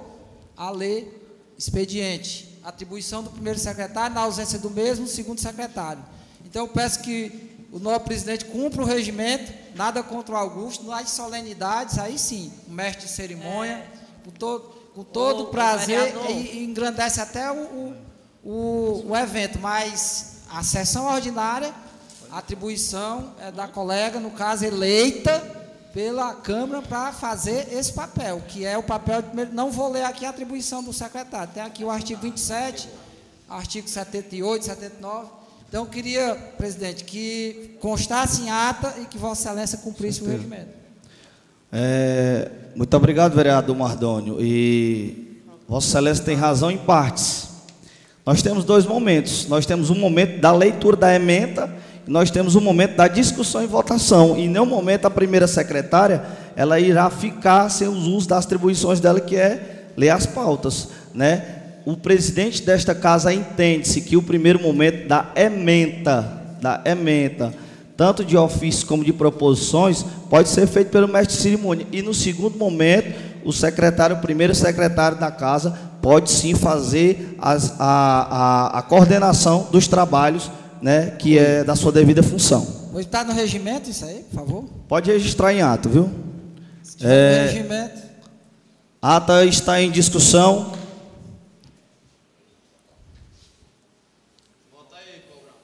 a 0.57 0.69
ler 0.69 1.53
expediente. 1.57 2.59
Atribuição 2.63 3.23
do 3.23 3.29
primeiro 3.29 3.59
secretário, 3.59 4.13
na 4.13 4.21
ausência 4.21 4.59
do 4.59 4.69
mesmo, 4.69 5.07
segundo 5.07 5.39
secretário. 5.39 6.03
Então 6.45 6.63
eu 6.63 6.67
peço 6.67 6.99
que 7.01 7.49
o 7.71 7.79
novo 7.79 7.99
presidente 8.01 8.45
cumpra 8.45 8.83
o 8.83 8.85
regimento, 8.85 9.51
nada 9.73 10.03
contra 10.03 10.35
o 10.35 10.37
Augusto, 10.37 10.83
nas 10.83 11.09
solenidades, 11.09 11.97
aí 11.97 12.19
sim, 12.19 12.51
o 12.67 12.71
mestre 12.71 13.05
de 13.05 13.11
cerimônia, 13.11 13.73
é. 13.73 13.87
com 14.23 14.31
todo, 14.31 14.61
com 14.93 15.03
todo 15.03 15.43
o, 15.43 15.47
prazer, 15.47 16.15
o 16.15 16.29
e, 16.29 16.59
e, 16.59 16.63
engrandece 16.65 17.19
até 17.19 17.51
o, 17.51 17.95
o, 18.43 19.05
o 19.07 19.17
evento, 19.17 19.59
mas 19.59 20.41
a 20.51 20.61
sessão 20.61 21.05
ordinária 21.07 21.73
a 22.33 22.39
atribuição 22.39 23.31
é 23.39 23.51
da 23.51 23.67
colega, 23.67 24.19
no 24.19 24.31
caso, 24.31 24.65
eleita 24.65 25.39
pela 25.93 26.33
Câmara 26.33 26.81
para 26.81 27.13
fazer 27.13 27.71
esse 27.71 27.93
papel, 27.93 28.41
que 28.47 28.65
é 28.65 28.75
o 28.75 28.81
papel 28.81 29.21
de 29.21 29.27
primeiro. 29.27 29.53
Não 29.53 29.69
vou 29.69 29.91
ler 29.91 30.03
aqui 30.03 30.25
a 30.25 30.31
atribuição 30.31 30.83
do 30.83 30.91
secretário, 30.91 31.53
tem 31.53 31.61
aqui 31.61 31.83
o 31.83 31.91
artigo 31.91 32.19
27, 32.23 32.89
artigo 33.47 33.87
78, 33.87 34.65
79. 34.65 35.27
Então, 35.69 35.83
eu 35.83 35.85
queria, 35.87 36.33
presidente, 36.57 37.03
que 37.03 37.77
constasse 37.79 38.41
em 38.41 38.49
ata 38.49 38.95
e 38.99 39.05
que 39.05 39.19
Vossa 39.19 39.49
Excelência 39.49 39.77
cumprisse 39.77 40.23
o 40.23 40.25
regimento. 40.25 40.71
É, 41.71 42.49
muito 42.75 42.97
obrigado, 42.97 43.35
vereador 43.35 43.75
Mardônio. 43.75 44.37
E 44.41 45.39
Vossa 45.67 45.87
Excelência 45.87 46.25
tem 46.25 46.35
razão 46.35 46.71
em 46.71 46.79
partes. 46.79 47.49
Nós 48.25 48.41
temos 48.41 48.65
dois 48.65 48.87
momentos. 48.87 49.47
Nós 49.47 49.67
temos 49.67 49.91
um 49.91 49.95
momento 49.99 50.41
da 50.41 50.51
leitura 50.51 50.97
da 50.97 51.13
emenda 51.13 51.82
nós 52.07 52.29
temos 52.29 52.55
um 52.55 52.61
momento 52.61 52.95
da 52.95 53.07
discussão 53.07 53.63
e 53.63 53.67
votação. 53.67 54.37
E 54.37 54.45
em 54.45 54.49
nenhum 54.49 54.65
momento 54.65 55.05
a 55.05 55.09
primeira 55.09 55.47
secretária 55.47 56.23
ela 56.55 56.79
irá 56.79 57.09
ficar 57.09 57.69
sem 57.69 57.87
os 57.87 58.05
usos 58.07 58.27
das 58.27 58.45
atribuições 58.45 58.99
dela, 58.99 59.19
que 59.19 59.35
é 59.35 59.85
ler 59.95 60.09
as 60.09 60.25
pautas. 60.25 60.89
Né? 61.13 61.43
O 61.85 61.95
presidente 61.95 62.61
desta 62.61 62.93
casa 62.93 63.33
entende-se 63.33 64.01
que 64.01 64.17
o 64.17 64.21
primeiro 64.21 64.61
momento 64.61 65.07
da 65.07 65.31
ementa, 65.35 66.41
da 66.61 66.81
ementa, 66.85 67.53
tanto 67.95 68.23
de 68.23 68.37
ofício 68.37 68.87
como 68.87 69.03
de 69.03 69.13
proposições, 69.13 70.05
pode 70.29 70.49
ser 70.49 70.67
feito 70.67 70.89
pelo 70.89 71.07
mestre 71.07 71.35
de 71.35 71.41
cerimônia. 71.41 71.87
E 71.91 72.01
no 72.01 72.13
segundo 72.13 72.57
momento, 72.57 73.13
o 73.45 73.51
secretário, 73.51 74.15
o 74.17 74.19
primeiro 74.19 74.53
secretário 74.55 75.17
da 75.17 75.31
casa, 75.31 75.77
pode 76.01 76.31
sim 76.31 76.53
fazer 76.53 77.35
as, 77.39 77.79
a, 77.79 77.87
a, 78.73 78.79
a 78.79 78.81
coordenação 78.81 79.67
dos 79.71 79.87
trabalhos 79.87 80.49
né, 80.83 81.11
que 81.11 81.39
é 81.39 81.63
da 81.63 81.77
sua 81.77 81.93
devida 81.93 82.21
função. 82.21 82.91
Está 82.97 83.23
no 83.23 83.31
regimento 83.31 83.89
isso 83.89 84.03
aí, 84.03 84.19
por 84.29 84.35
favor? 84.35 84.65
Pode 84.85 85.09
registrar 85.09 85.53
em 85.53 85.61
ato, 85.61 85.87
viu? 85.87 86.11
É, 87.01 87.45
regimento. 87.47 88.01
Ata 89.01 89.45
está 89.45 89.81
em 89.81 89.89
discussão. 89.89 90.73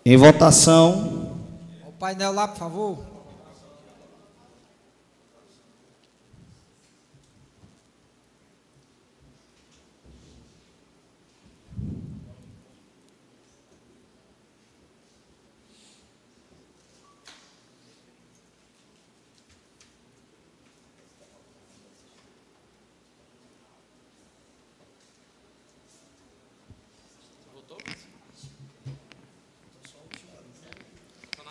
Em 0.05 0.15
votação. 0.15 1.35
O 1.85 1.91
painel 1.91 2.31
lá, 2.31 2.47
por 2.47 2.57
favor. 2.57 3.08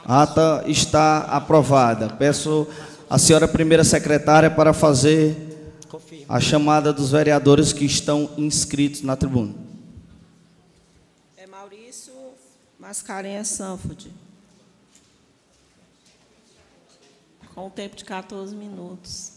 Ata 0.09 0.65
está 0.67 1.19
aprovada. 1.19 2.09
Peço 2.09 2.67
a 3.11 3.19
senhora 3.19 3.47
primeira 3.47 3.85
secretária 3.85 4.51
para 4.51 4.73
fazer 4.73 5.37
a 6.27 6.41
chamada 6.41 6.95
dos 6.95 7.11
vereadores 7.11 7.75
que 7.75 7.85
estão 7.85 8.31
inscritos 8.39 9.03
na 9.03 9.17
tribuna. 9.17 9.55
É 11.37 11.47
Maurício 11.47 12.15
Mascarenhas 12.79 13.49
Sanford. 13.49 14.11
Com 17.55 17.67
o 17.67 17.71
tempo 17.71 17.97
de 17.97 18.05
14 18.05 18.55
minutos. 18.55 19.33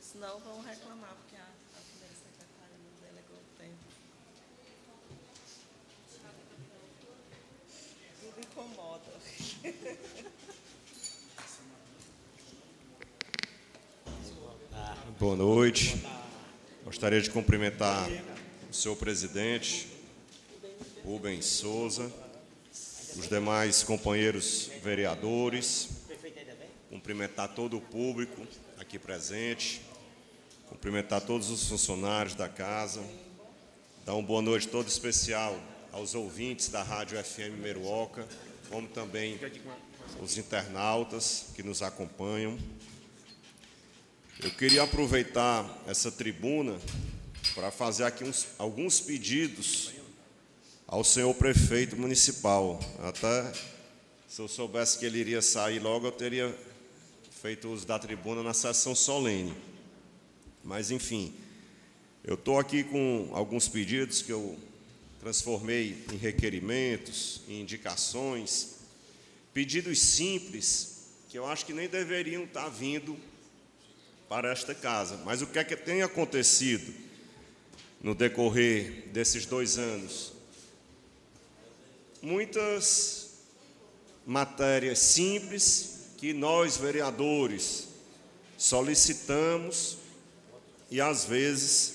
Senão 0.00 0.38
vão 0.40 0.62
reclamar, 0.62 1.14
porque 1.20 1.36
a, 1.36 1.44
a 1.44 1.82
primeira 1.84 2.14
secretária 2.16 2.76
não 2.82 2.90
delegou 3.06 3.36
o 3.36 3.46
tempo. 3.58 3.76
Tudo 8.20 8.40
incomoda. 8.40 9.10
Boa 15.20 15.36
noite. 15.36 16.02
Gostaria 16.82 17.20
de 17.20 17.28
cumprimentar 17.28 18.08
o 18.70 18.74
senhor 18.74 18.96
presidente, 18.96 19.86
Rubens 21.04 21.44
Souza, 21.44 22.10
os 22.72 23.28
demais 23.28 23.82
companheiros 23.82 24.70
vereadores, 24.82 25.90
cumprimentar 26.88 27.48
todo 27.48 27.76
o 27.76 27.82
público 27.82 28.46
aqui 28.78 28.98
presente, 28.98 29.82
cumprimentar 30.70 31.20
todos 31.20 31.50
os 31.50 31.68
funcionários 31.68 32.34
da 32.34 32.48
casa, 32.48 33.04
dar 34.06 34.14
uma 34.14 34.26
boa 34.26 34.40
noite 34.40 34.68
todo 34.68 34.88
especial 34.88 35.54
aos 35.92 36.14
ouvintes 36.14 36.70
da 36.70 36.82
Rádio 36.82 37.22
FM 37.22 37.60
Meruoca, 37.60 38.26
como 38.70 38.88
também 38.88 39.38
os 40.22 40.38
internautas 40.38 41.48
que 41.54 41.62
nos 41.62 41.82
acompanham. 41.82 42.56
Eu 44.42 44.50
queria 44.52 44.84
aproveitar 44.84 45.82
essa 45.86 46.10
tribuna 46.10 46.80
para 47.54 47.70
fazer 47.70 48.04
aqui 48.04 48.24
uns, 48.24 48.46
alguns 48.56 48.98
pedidos 48.98 49.90
ao 50.86 51.04
senhor 51.04 51.34
prefeito 51.34 51.94
municipal. 51.94 52.80
Até 53.00 53.52
se 54.26 54.40
eu 54.40 54.48
soubesse 54.48 54.98
que 54.98 55.04
ele 55.04 55.18
iria 55.18 55.42
sair 55.42 55.78
logo, 55.78 56.06
eu 56.06 56.12
teria 56.12 56.58
feito 57.42 57.68
uso 57.68 57.86
da 57.86 57.98
tribuna 57.98 58.42
na 58.42 58.54
sessão 58.54 58.94
solene. 58.94 59.54
Mas, 60.64 60.90
enfim, 60.90 61.34
eu 62.24 62.34
estou 62.34 62.58
aqui 62.58 62.82
com 62.82 63.28
alguns 63.34 63.68
pedidos 63.68 64.22
que 64.22 64.32
eu 64.32 64.58
transformei 65.20 66.02
em 66.10 66.16
requerimentos, 66.16 67.42
em 67.46 67.60
indicações, 67.60 68.76
pedidos 69.52 69.98
simples 69.98 71.08
que 71.28 71.38
eu 71.38 71.46
acho 71.46 71.66
que 71.66 71.74
nem 71.74 71.88
deveriam 71.88 72.44
estar 72.44 72.70
vindo 72.70 73.18
para 74.30 74.52
esta 74.52 74.72
casa. 74.72 75.16
Mas 75.24 75.42
o 75.42 75.46
que 75.48 75.58
é 75.58 75.64
que 75.64 75.74
tem 75.74 76.02
acontecido 76.02 76.94
no 78.00 78.14
decorrer 78.14 79.08
desses 79.08 79.44
dois 79.44 79.76
anos? 79.76 80.32
Muitas 82.22 83.30
matérias 84.24 85.00
simples 85.00 86.12
que 86.16 86.32
nós, 86.32 86.76
vereadores, 86.76 87.88
solicitamos 88.56 89.98
e 90.92 91.00
às 91.00 91.24
vezes 91.24 91.94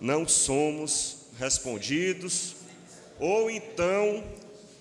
não 0.00 0.26
somos 0.26 1.18
respondidos, 1.38 2.56
ou 3.20 3.48
então, 3.48 4.24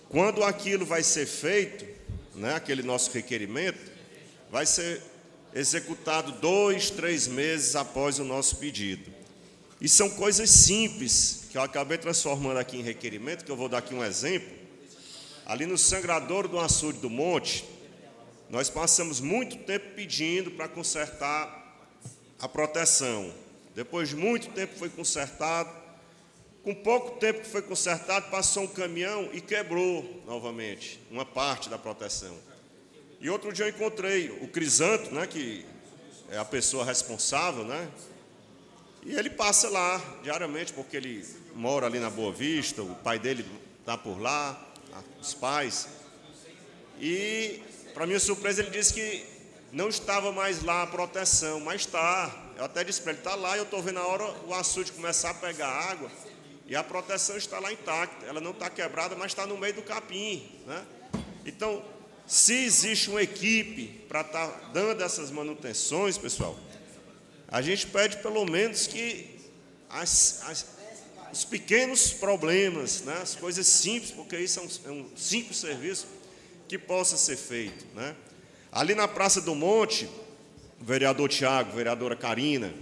quando 0.09 0.43
aquilo 0.43 0.83
vai 0.83 1.03
ser 1.03 1.27
feito, 1.27 1.85
né, 2.33 2.55
aquele 2.55 2.81
nosso 2.81 3.11
requerimento, 3.11 3.91
vai 4.49 4.65
ser 4.65 5.12
executado 5.55 6.31
dois, 6.33 6.89
três 6.89 7.27
meses 7.27 7.75
após 7.75 8.19
o 8.19 8.23
nosso 8.23 8.57
pedido. 8.57 9.11
E 9.79 9.87
são 9.87 10.09
coisas 10.09 10.49
simples 10.49 11.45
que 11.51 11.57
eu 11.57 11.61
acabei 11.61 11.97
transformando 11.97 12.57
aqui 12.57 12.77
em 12.77 12.81
requerimento, 12.81 13.43
que 13.43 13.51
eu 13.51 13.55
vou 13.55 13.69
dar 13.69 13.79
aqui 13.79 13.93
um 13.93 14.03
exemplo. 14.03 14.49
Ali 15.45 15.65
no 15.65 15.77
sangrador 15.77 16.47
do 16.47 16.57
açude 16.57 16.99
do 16.99 17.09
monte, 17.09 17.65
nós 18.49 18.69
passamos 18.69 19.19
muito 19.19 19.57
tempo 19.57 19.93
pedindo 19.95 20.51
para 20.51 20.67
consertar 20.67 21.77
a 22.39 22.47
proteção. 22.47 23.33
Depois 23.75 24.09
de 24.09 24.15
muito 24.15 24.49
tempo 24.51 24.77
foi 24.77 24.89
consertado. 24.89 25.69
Com 26.63 26.73
pouco 26.73 27.19
tempo 27.19 27.41
que 27.41 27.47
foi 27.47 27.61
consertado, 27.61 28.29
passou 28.29 28.63
um 28.63 28.67
caminhão 28.67 29.29
e 29.33 29.41
quebrou 29.41 30.23
novamente 30.25 30.99
uma 31.11 31.25
parte 31.25 31.69
da 31.69 31.77
proteção. 31.77 32.33
E 33.23 33.29
outro 33.29 33.53
dia 33.53 33.63
eu 33.63 33.69
encontrei 33.69 34.29
o 34.41 34.49
Crisanto, 34.49 35.15
né, 35.15 35.25
que 35.25 35.65
é 36.29 36.37
a 36.37 36.43
pessoa 36.43 36.83
responsável, 36.83 37.63
né? 37.63 37.89
E 39.05 39.15
ele 39.15 39.29
passa 39.29 39.69
lá 39.69 40.01
diariamente, 40.21 40.73
porque 40.73 40.97
ele 40.97 41.25
mora 41.55 41.85
ali 41.85 41.99
na 41.99 42.09
Boa 42.09 42.33
Vista, 42.33 42.83
o 42.83 42.93
pai 42.95 43.17
dele 43.17 43.45
está 43.79 43.97
por 43.97 44.19
lá, 44.19 44.61
os 45.21 45.33
pais. 45.33 45.87
E, 46.99 47.61
para 47.93 48.05
minha 48.05 48.19
surpresa, 48.19 48.61
ele 48.61 48.71
disse 48.71 48.93
que 48.93 49.25
não 49.71 49.87
estava 49.87 50.33
mais 50.33 50.61
lá 50.61 50.83
a 50.83 50.87
proteção, 50.87 51.61
mas 51.61 51.81
está. 51.81 52.51
Eu 52.57 52.65
até 52.65 52.83
disse 52.83 53.01
para 53.01 53.13
ele, 53.13 53.19
está 53.21 53.35
lá, 53.35 53.55
eu 53.55 53.63
estou 53.63 53.81
vendo 53.81 53.99
a 53.99 54.05
hora 54.05 54.35
o 54.45 54.53
açude 54.53 54.91
começar 54.91 55.29
a 55.29 55.33
pegar 55.33 55.69
água, 55.69 56.11
e 56.67 56.75
a 56.75 56.83
proteção 56.83 57.37
está 57.37 57.57
lá 57.57 57.71
intacta. 57.71 58.25
Ela 58.25 58.41
não 58.41 58.51
está 58.51 58.69
quebrada, 58.69 59.15
mas 59.15 59.31
está 59.31 59.47
no 59.47 59.57
meio 59.57 59.75
do 59.75 59.81
capim. 59.81 60.45
Né? 60.67 60.85
Então, 61.45 61.81
se 62.33 62.65
existe 62.65 63.11
uma 63.11 63.21
equipe 63.21 63.85
para 64.07 64.21
estar 64.21 64.47
tá 64.47 64.69
dando 64.73 65.03
essas 65.03 65.29
manutenções, 65.29 66.17
pessoal, 66.17 66.57
a 67.47 67.61
gente 67.61 67.85
pede 67.85 68.17
pelo 68.17 68.43
menos 68.43 68.87
que 68.87 69.39
as, 69.87 70.41
as, 70.47 70.65
os 71.31 71.45
pequenos 71.45 72.11
problemas, 72.11 73.01
né, 73.01 73.19
as 73.21 73.35
coisas 73.35 73.67
simples, 73.67 74.09
porque 74.09 74.35
isso 74.35 74.59
é 74.59 74.63
um, 74.63 74.67
é 74.67 74.91
um 74.99 75.09
simples 75.15 75.57
serviço 75.57 76.07
que 76.67 76.75
possa 76.75 77.17
ser 77.17 77.37
feito. 77.37 77.85
Né? 77.93 78.15
Ali 78.71 78.95
na 78.95 79.07
Praça 79.07 79.39
do 79.39 79.53
Monte, 79.53 80.09
o 80.81 80.83
vereador 80.83 81.29
Tiago, 81.29 81.75
vereadora 81.75 82.15
Karina, 82.15 82.73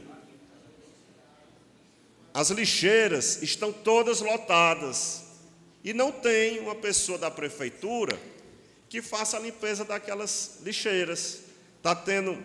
as 2.33 2.49
lixeiras 2.51 3.41
estão 3.41 3.73
todas 3.73 4.21
lotadas 4.21 5.23
e 5.83 5.91
não 5.93 6.09
tem 6.09 6.57
uma 6.59 6.73
pessoa 6.73 7.17
da 7.17 7.29
prefeitura 7.29 8.17
que 8.91 9.01
faça 9.01 9.37
a 9.37 9.39
limpeza 9.39 9.85
daquelas 9.85 10.57
lixeiras. 10.63 11.39
Está 11.77 11.95
tendo 11.95 12.37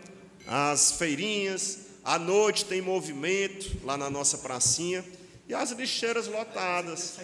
as 0.47 0.93
feirinhas, 0.93 1.79
à 2.05 2.21
noite 2.21 2.65
tem 2.67 2.81
movimento 2.81 3.77
lá 3.85 3.97
na 3.97 4.09
nossa 4.09 4.39
pracinha 4.39 5.05
e 5.49 5.53
as 5.53 5.73
lixeiras 5.73 6.29
lotadas. 6.29 7.15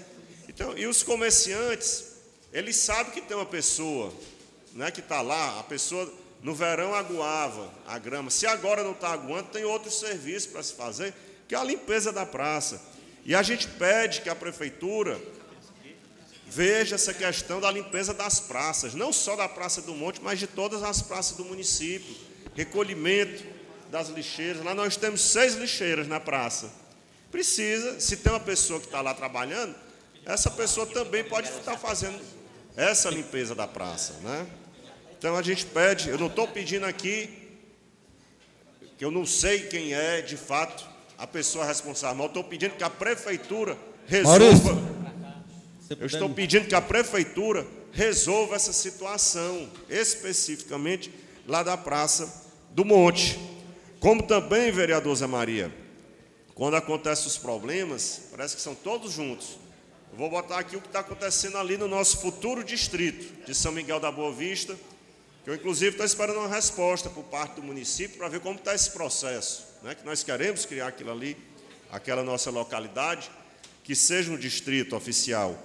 Então, 0.48 0.76
e 0.76 0.88
os 0.88 1.04
comerciantes, 1.04 2.16
eles 2.52 2.74
sabem 2.74 3.12
que 3.12 3.20
tem 3.20 3.36
uma 3.36 3.46
pessoa 3.46 4.12
né, 4.72 4.90
que 4.90 4.98
está 4.98 5.22
lá, 5.22 5.60
a 5.60 5.62
pessoa 5.62 6.12
no 6.42 6.52
verão 6.52 6.92
aguava 6.92 7.72
a 7.86 8.00
grama. 8.00 8.28
Se 8.28 8.44
agora 8.44 8.82
não 8.82 8.90
está 8.90 9.12
aguando, 9.12 9.50
tem 9.50 9.64
outro 9.64 9.88
serviço 9.88 10.48
para 10.48 10.64
se 10.64 10.72
fazer, 10.72 11.14
que 11.46 11.54
é 11.54 11.58
a 11.58 11.62
limpeza 11.62 12.10
da 12.10 12.26
praça. 12.26 12.82
E 13.24 13.36
a 13.36 13.42
gente 13.44 13.68
pede 13.68 14.20
que 14.20 14.28
a 14.28 14.34
prefeitura 14.34 15.20
Veja 16.54 16.96
essa 16.96 17.14
questão 17.14 17.62
da 17.62 17.70
limpeza 17.70 18.12
das 18.12 18.38
praças, 18.38 18.92
não 18.92 19.10
só 19.10 19.34
da 19.34 19.48
Praça 19.48 19.80
do 19.80 19.94
Monte, 19.94 20.20
mas 20.20 20.38
de 20.38 20.46
todas 20.46 20.82
as 20.82 21.00
praças 21.00 21.34
do 21.34 21.46
município. 21.46 22.14
Recolhimento 22.54 23.42
das 23.90 24.10
lixeiras. 24.10 24.62
Lá 24.62 24.74
nós 24.74 24.94
temos 24.94 25.22
seis 25.22 25.54
lixeiras 25.54 26.06
na 26.06 26.20
praça. 26.20 26.70
Precisa, 27.30 27.98
se 27.98 28.18
tem 28.18 28.30
uma 28.30 28.38
pessoa 28.38 28.78
que 28.78 28.84
está 28.84 29.00
lá 29.00 29.14
trabalhando, 29.14 29.74
essa 30.26 30.50
pessoa 30.50 30.84
também 30.84 31.24
pode 31.24 31.48
estar 31.48 31.78
fazendo 31.78 32.20
essa 32.76 33.08
limpeza 33.08 33.54
da 33.54 33.66
praça. 33.66 34.12
Né? 34.22 34.46
Então 35.18 35.34
a 35.38 35.42
gente 35.42 35.64
pede, 35.64 36.10
eu 36.10 36.18
não 36.18 36.26
estou 36.26 36.46
pedindo 36.46 36.84
aqui, 36.84 37.30
que 38.98 39.04
eu 39.06 39.10
não 39.10 39.24
sei 39.24 39.68
quem 39.68 39.94
é 39.94 40.20
de 40.20 40.36
fato 40.36 40.86
a 41.16 41.26
pessoa 41.26 41.64
responsável, 41.64 42.16
mas 42.16 42.24
eu 42.26 42.28
estou 42.28 42.44
pedindo 42.44 42.74
que 42.74 42.84
a 42.84 42.90
prefeitura 42.90 43.78
resolva. 44.06 44.38
Maurício. 44.38 45.01
Eu 45.98 46.06
estou 46.06 46.30
pedindo 46.30 46.66
que 46.66 46.74
a 46.74 46.80
prefeitura 46.80 47.66
resolva 47.92 48.56
essa 48.56 48.72
situação, 48.72 49.68
especificamente 49.88 51.12
lá 51.46 51.62
da 51.62 51.76
Praça 51.76 52.50
do 52.70 52.84
Monte. 52.84 53.38
Como 54.00 54.22
também, 54.22 54.72
vereador 54.72 55.14
Zé 55.14 55.26
Maria, 55.26 55.72
quando 56.54 56.74
acontecem 56.74 57.26
os 57.26 57.38
problemas, 57.38 58.22
parece 58.30 58.56
que 58.56 58.62
são 58.62 58.74
todos 58.74 59.12
juntos. 59.12 59.58
Eu 60.10 60.18
vou 60.18 60.28
botar 60.28 60.58
aqui 60.58 60.76
o 60.76 60.80
que 60.80 60.88
está 60.88 61.00
acontecendo 61.00 61.56
ali 61.56 61.76
no 61.76 61.88
nosso 61.88 62.18
futuro 62.18 62.62
distrito 62.62 63.44
de 63.46 63.54
São 63.54 63.72
Miguel 63.72 63.98
da 63.98 64.10
Boa 64.10 64.32
Vista, 64.32 64.76
que 65.44 65.50
eu, 65.50 65.54
inclusive, 65.54 65.90
estou 65.90 66.04
esperando 66.04 66.38
uma 66.38 66.48
resposta 66.48 67.08
por 67.10 67.24
parte 67.24 67.56
do 67.56 67.62
município 67.62 68.18
para 68.18 68.28
ver 68.28 68.40
como 68.40 68.58
está 68.58 68.74
esse 68.74 68.90
processo, 68.90 69.66
né? 69.82 69.94
que 69.94 70.04
nós 70.04 70.22
queremos 70.22 70.66
criar 70.66 70.88
aquilo 70.88 71.10
ali, 71.10 71.36
aquela 71.90 72.22
nossa 72.22 72.50
localidade, 72.50 73.30
que 73.82 73.94
seja 73.94 74.30
um 74.30 74.36
distrito 74.36 74.94
oficial. 74.94 75.60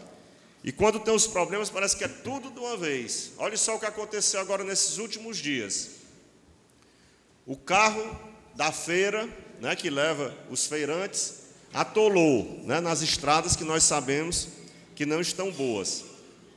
E 0.68 0.72
quando 0.74 1.00
tem 1.00 1.16
os 1.16 1.26
problemas, 1.26 1.70
parece 1.70 1.96
que 1.96 2.04
é 2.04 2.10
tudo 2.10 2.52
de 2.52 2.60
uma 2.60 2.76
vez. 2.76 3.32
Olha 3.38 3.56
só 3.56 3.78
o 3.78 3.80
que 3.80 3.86
aconteceu 3.86 4.42
agora 4.42 4.66
nesses 4.66 4.98
últimos 4.98 5.38
dias. 5.38 5.92
O 7.46 7.56
carro 7.56 8.20
da 8.54 8.70
feira, 8.70 9.30
né, 9.62 9.78
que 9.78 9.90
leva 9.90 10.36
os 10.50 10.68
feirantes, 10.68 11.36
atolou 11.74 12.60
né, 12.66 12.82
nas 12.82 13.02
estradas 13.02 13.56
que 13.56 13.64
nós 13.64 13.82
sabemos 13.84 14.50
que 14.94 15.06
não 15.06 15.22
estão 15.22 15.50
boas. 15.54 16.04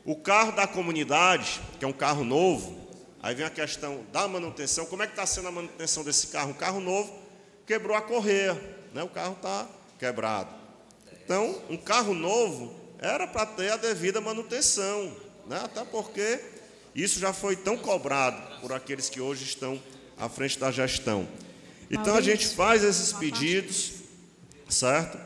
O 0.05 0.17
carro 0.17 0.51
da 0.57 0.67
comunidade, 0.67 1.61
que 1.79 1.85
é 1.85 1.89
um 1.89 1.93
carro 1.93 2.25
novo, 2.25 2.89
aí 3.23 3.33
vem 3.37 3.47
a 3.47 3.51
questão 3.51 4.05
da 4.11 4.27
manutenção. 4.27 4.87
Como 4.87 5.05
é 5.05 5.07
que 5.07 5.13
está 5.13 5.25
sendo 5.25 5.47
a 5.47 5.53
manutenção 5.53 6.03
desse 6.03 6.27
carro? 6.27 6.51
Um 6.51 6.55
carro 6.55 6.81
novo 6.81 7.17
quebrou 7.65 7.97
a 7.97 8.03
correia, 8.03 8.55
né, 8.93 9.05
o 9.05 9.09
carro 9.09 9.35
está 9.35 9.69
quebrado. 10.01 10.51
Então, 11.23 11.63
um 11.71 11.77
carro 11.77 12.13
novo 12.13 12.80
era 13.01 13.27
para 13.27 13.47
ter 13.47 13.73
a 13.73 13.77
devida 13.79 14.21
manutenção, 14.21 15.17
né? 15.47 15.59
até 15.65 15.83
porque 15.85 16.39
isso 16.95 17.19
já 17.19 17.33
foi 17.33 17.57
tão 17.57 17.79
cobrado 17.79 18.61
por 18.61 18.73
aqueles 18.73 19.09
que 19.09 19.21
hoje 19.21 19.45
estão 19.45 19.83
à 20.19 20.29
frente 20.29 20.59
da 20.59 20.71
gestão. 20.71 21.27
Então 21.91 22.15
a 22.15 22.21
gente 22.21 22.47
faz 22.49 22.85
esses 22.85 23.13
pedidos, 23.15 23.93
certo? 24.69 25.19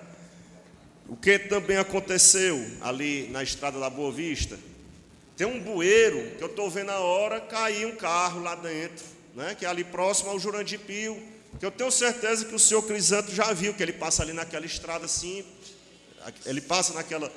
O 1.09 1.17
que 1.17 1.37
também 1.39 1.77
aconteceu 1.77 2.65
ali 2.81 3.29
na 3.31 3.43
estrada 3.43 3.79
da 3.81 3.91
Boa 3.91 4.13
Vista? 4.13 4.57
Tem 5.37 5.47
um 5.47 5.61
bueiro 5.61 6.37
que 6.37 6.45
eu 6.45 6.47
estou 6.47 6.71
vendo 6.71 6.91
a 6.91 7.01
hora 7.01 7.41
cair 7.41 7.87
um 7.87 7.97
carro 7.97 8.41
lá 8.41 8.55
dentro, 8.55 9.05
né? 9.35 9.57
que 9.59 9.67
é 9.67 9.69
ali 9.69 9.83
próximo 9.83 10.31
ao 10.31 10.39
Jurandir 10.39 10.79
Pio, 10.79 11.21
que 11.59 11.67
eu 11.67 11.73
tenho 11.73 11.91
certeza 11.91 12.45
que 12.45 12.55
o 12.55 12.59
senhor 12.59 12.83
Crisanto 12.83 13.35
já 13.35 13.53
viu, 13.53 13.75
que 13.75 13.83
ele 13.83 13.93
passa 13.93 14.23
ali 14.23 14.33
naquela 14.33 14.65
estrada 14.65 15.07
assim, 15.07 15.45
ele 16.47 16.61
passa 16.61 16.95
naquela 16.95 17.31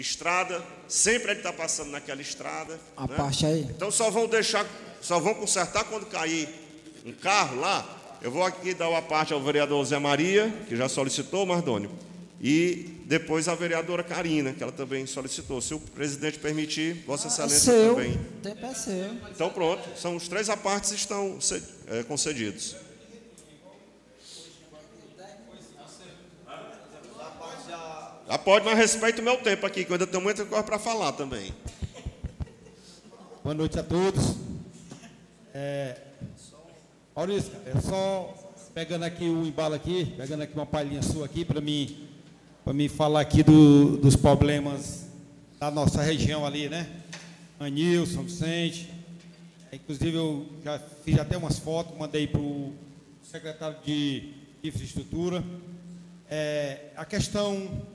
estrada, 0.00 0.62
sempre 0.88 1.32
ele 1.32 1.40
está 1.40 1.52
passando 1.52 1.90
naquela 1.90 2.20
estrada. 2.20 2.78
A 2.96 3.06
né? 3.06 3.16
parte 3.16 3.46
aí. 3.46 3.66
Então 3.70 3.90
só 3.90 4.10
vão 4.10 4.26
deixar, 4.26 4.66
só 5.00 5.18
vão 5.18 5.34
consertar 5.34 5.84
quando 5.84 6.06
cair 6.06 6.48
um 7.04 7.12
carro 7.12 7.60
lá. 7.60 8.18
Eu 8.22 8.30
vou 8.30 8.42
aqui 8.42 8.74
dar 8.74 8.88
uma 8.88 9.02
parte 9.02 9.32
ao 9.32 9.40
vereador 9.40 9.84
Zé 9.84 9.98
Maria, 9.98 10.52
que 10.68 10.76
já 10.76 10.88
solicitou, 10.88 11.46
Mardônio, 11.46 11.90
e 12.40 13.00
depois 13.06 13.48
a 13.48 13.54
vereadora 13.54 14.02
Karina, 14.02 14.52
que 14.52 14.62
ela 14.62 14.72
também 14.72 15.06
solicitou. 15.06 15.60
Se 15.60 15.74
o 15.74 15.80
presidente 15.80 16.38
permitir, 16.38 17.02
Vossa 17.06 17.28
ah, 17.28 17.46
Excelência 17.46 17.72
seu. 17.72 17.94
também. 17.94 18.20
Tempo 18.42 18.66
é 18.66 18.74
seu. 18.74 19.10
Então 19.30 19.50
pronto, 19.50 19.98
são 19.98 20.16
os 20.16 20.28
três 20.28 20.48
apartes 20.48 20.92
estão 20.92 21.38
é, 21.88 22.02
concedidos. 22.02 22.76
Já 28.30 28.38
pode, 28.38 28.64
mas 28.64 28.78
respeito 28.78 29.20
o 29.20 29.24
meu 29.24 29.38
tempo 29.38 29.66
aqui, 29.66 29.84
que 29.84 29.90
eu 29.90 29.94
ainda 29.94 30.06
tenho 30.06 30.22
muita 30.22 30.44
coisa 30.44 30.62
para 30.62 30.78
falar 30.78 31.10
também. 31.10 31.52
Boa 33.42 33.56
noite 33.56 33.76
a 33.76 33.82
todos. 33.82 34.36
É, 35.52 36.00
Maurício, 37.16 37.50
é 37.66 37.80
só 37.80 38.32
pegando 38.72 39.02
aqui 39.02 39.24
o 39.24 39.44
embalo 39.44 39.74
aqui, 39.74 40.14
pegando 40.16 40.44
aqui 40.44 40.54
uma 40.54 40.64
palhinha 40.64 41.02
sua 41.02 41.26
aqui 41.26 41.44
para 41.44 41.60
mim, 41.60 42.08
para 42.62 42.72
mim 42.72 42.86
falar 42.86 43.22
aqui 43.22 43.42
do, 43.42 43.96
dos 43.96 44.14
problemas 44.14 45.08
da 45.58 45.68
nossa 45.68 46.00
região 46.00 46.46
ali, 46.46 46.68
né? 46.68 46.88
Anil, 47.58 48.06
São 48.06 48.22
Vicente. 48.22 48.88
Inclusive 49.72 50.16
eu 50.16 50.46
já 50.62 50.78
fiz 51.04 51.18
até 51.18 51.36
umas 51.36 51.58
fotos, 51.58 51.98
mandei 51.98 52.28
para 52.28 52.40
o 52.40 52.72
secretário 53.24 53.78
de 53.84 54.34
infraestrutura. 54.62 55.42
É, 56.30 56.92
a 56.94 57.04
questão 57.04 57.90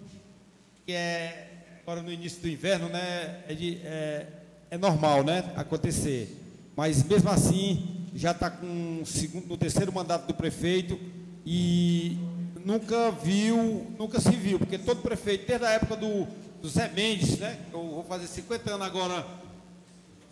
que 0.86 0.94
é 0.94 1.80
agora 1.82 2.02
no 2.02 2.12
início 2.12 2.42
do 2.42 2.48
inverno, 2.48 2.90
né, 2.90 3.44
é, 3.48 3.54
de, 3.54 3.78
é, 3.84 4.28
é 4.70 4.78
normal, 4.78 5.24
né, 5.24 5.52
acontecer. 5.56 6.36
Mas 6.76 7.04
mesmo 7.04 7.30
assim, 7.30 8.08
já 8.14 8.32
está 8.32 8.50
com 8.50 9.04
segundo, 9.06 9.48
no 9.48 9.58
terceiro 9.58 9.92
mandato 9.92 10.28
do 10.28 10.34
prefeito 10.34 11.00
e 11.46 12.18
nunca 12.64 13.12
viu, 13.12 13.88
nunca 13.98 14.20
se 14.20 14.32
viu, 14.32 14.60
porque 14.60 14.78
todo 14.78 15.02
prefeito, 15.02 15.48
desde 15.48 15.66
a 15.66 15.72
época 15.72 15.96
do, 15.96 16.28
do 16.62 16.70
Zé 16.70 16.88
Mendes, 16.90 17.40
né, 17.40 17.60
eu 17.74 17.80
vou 17.80 18.04
fazer 18.04 18.28
50 18.28 18.74
anos 18.74 18.86
agora, 18.86 19.26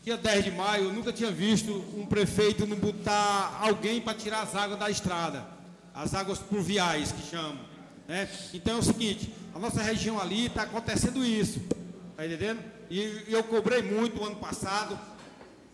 dia 0.04 0.18
10 0.18 0.46
de 0.46 0.52
maio, 0.52 0.86
eu 0.86 0.94
nunca 0.94 1.12
tinha 1.12 1.32
visto 1.32 1.84
um 1.98 2.06
prefeito 2.06 2.68
não 2.68 2.78
botar 2.78 3.60
alguém 3.62 4.02
para 4.02 4.14
tirar 4.14 4.42
as 4.42 4.56
águas 4.56 4.80
da 4.80 4.90
estrada, 4.90 5.46
as 5.96 6.14
águas 6.14 6.40
pluviais 6.40 7.12
que 7.12 7.30
chamam. 7.30 7.60
Né? 8.08 8.28
Então 8.54 8.76
é 8.76 8.80
o 8.80 8.84
seguinte, 8.84 9.32
a 9.54 9.60
nossa 9.60 9.82
região 9.82 10.20
ali 10.20 10.48
está 10.48 10.64
acontecendo 10.64 11.24
isso. 11.24 11.60
Está 12.12 12.26
entendendo? 12.26 12.64
E 12.90 13.26
eu 13.28 13.44
cobrei 13.44 13.82
muito 13.82 14.24
ano 14.24 14.36
passado. 14.38 15.00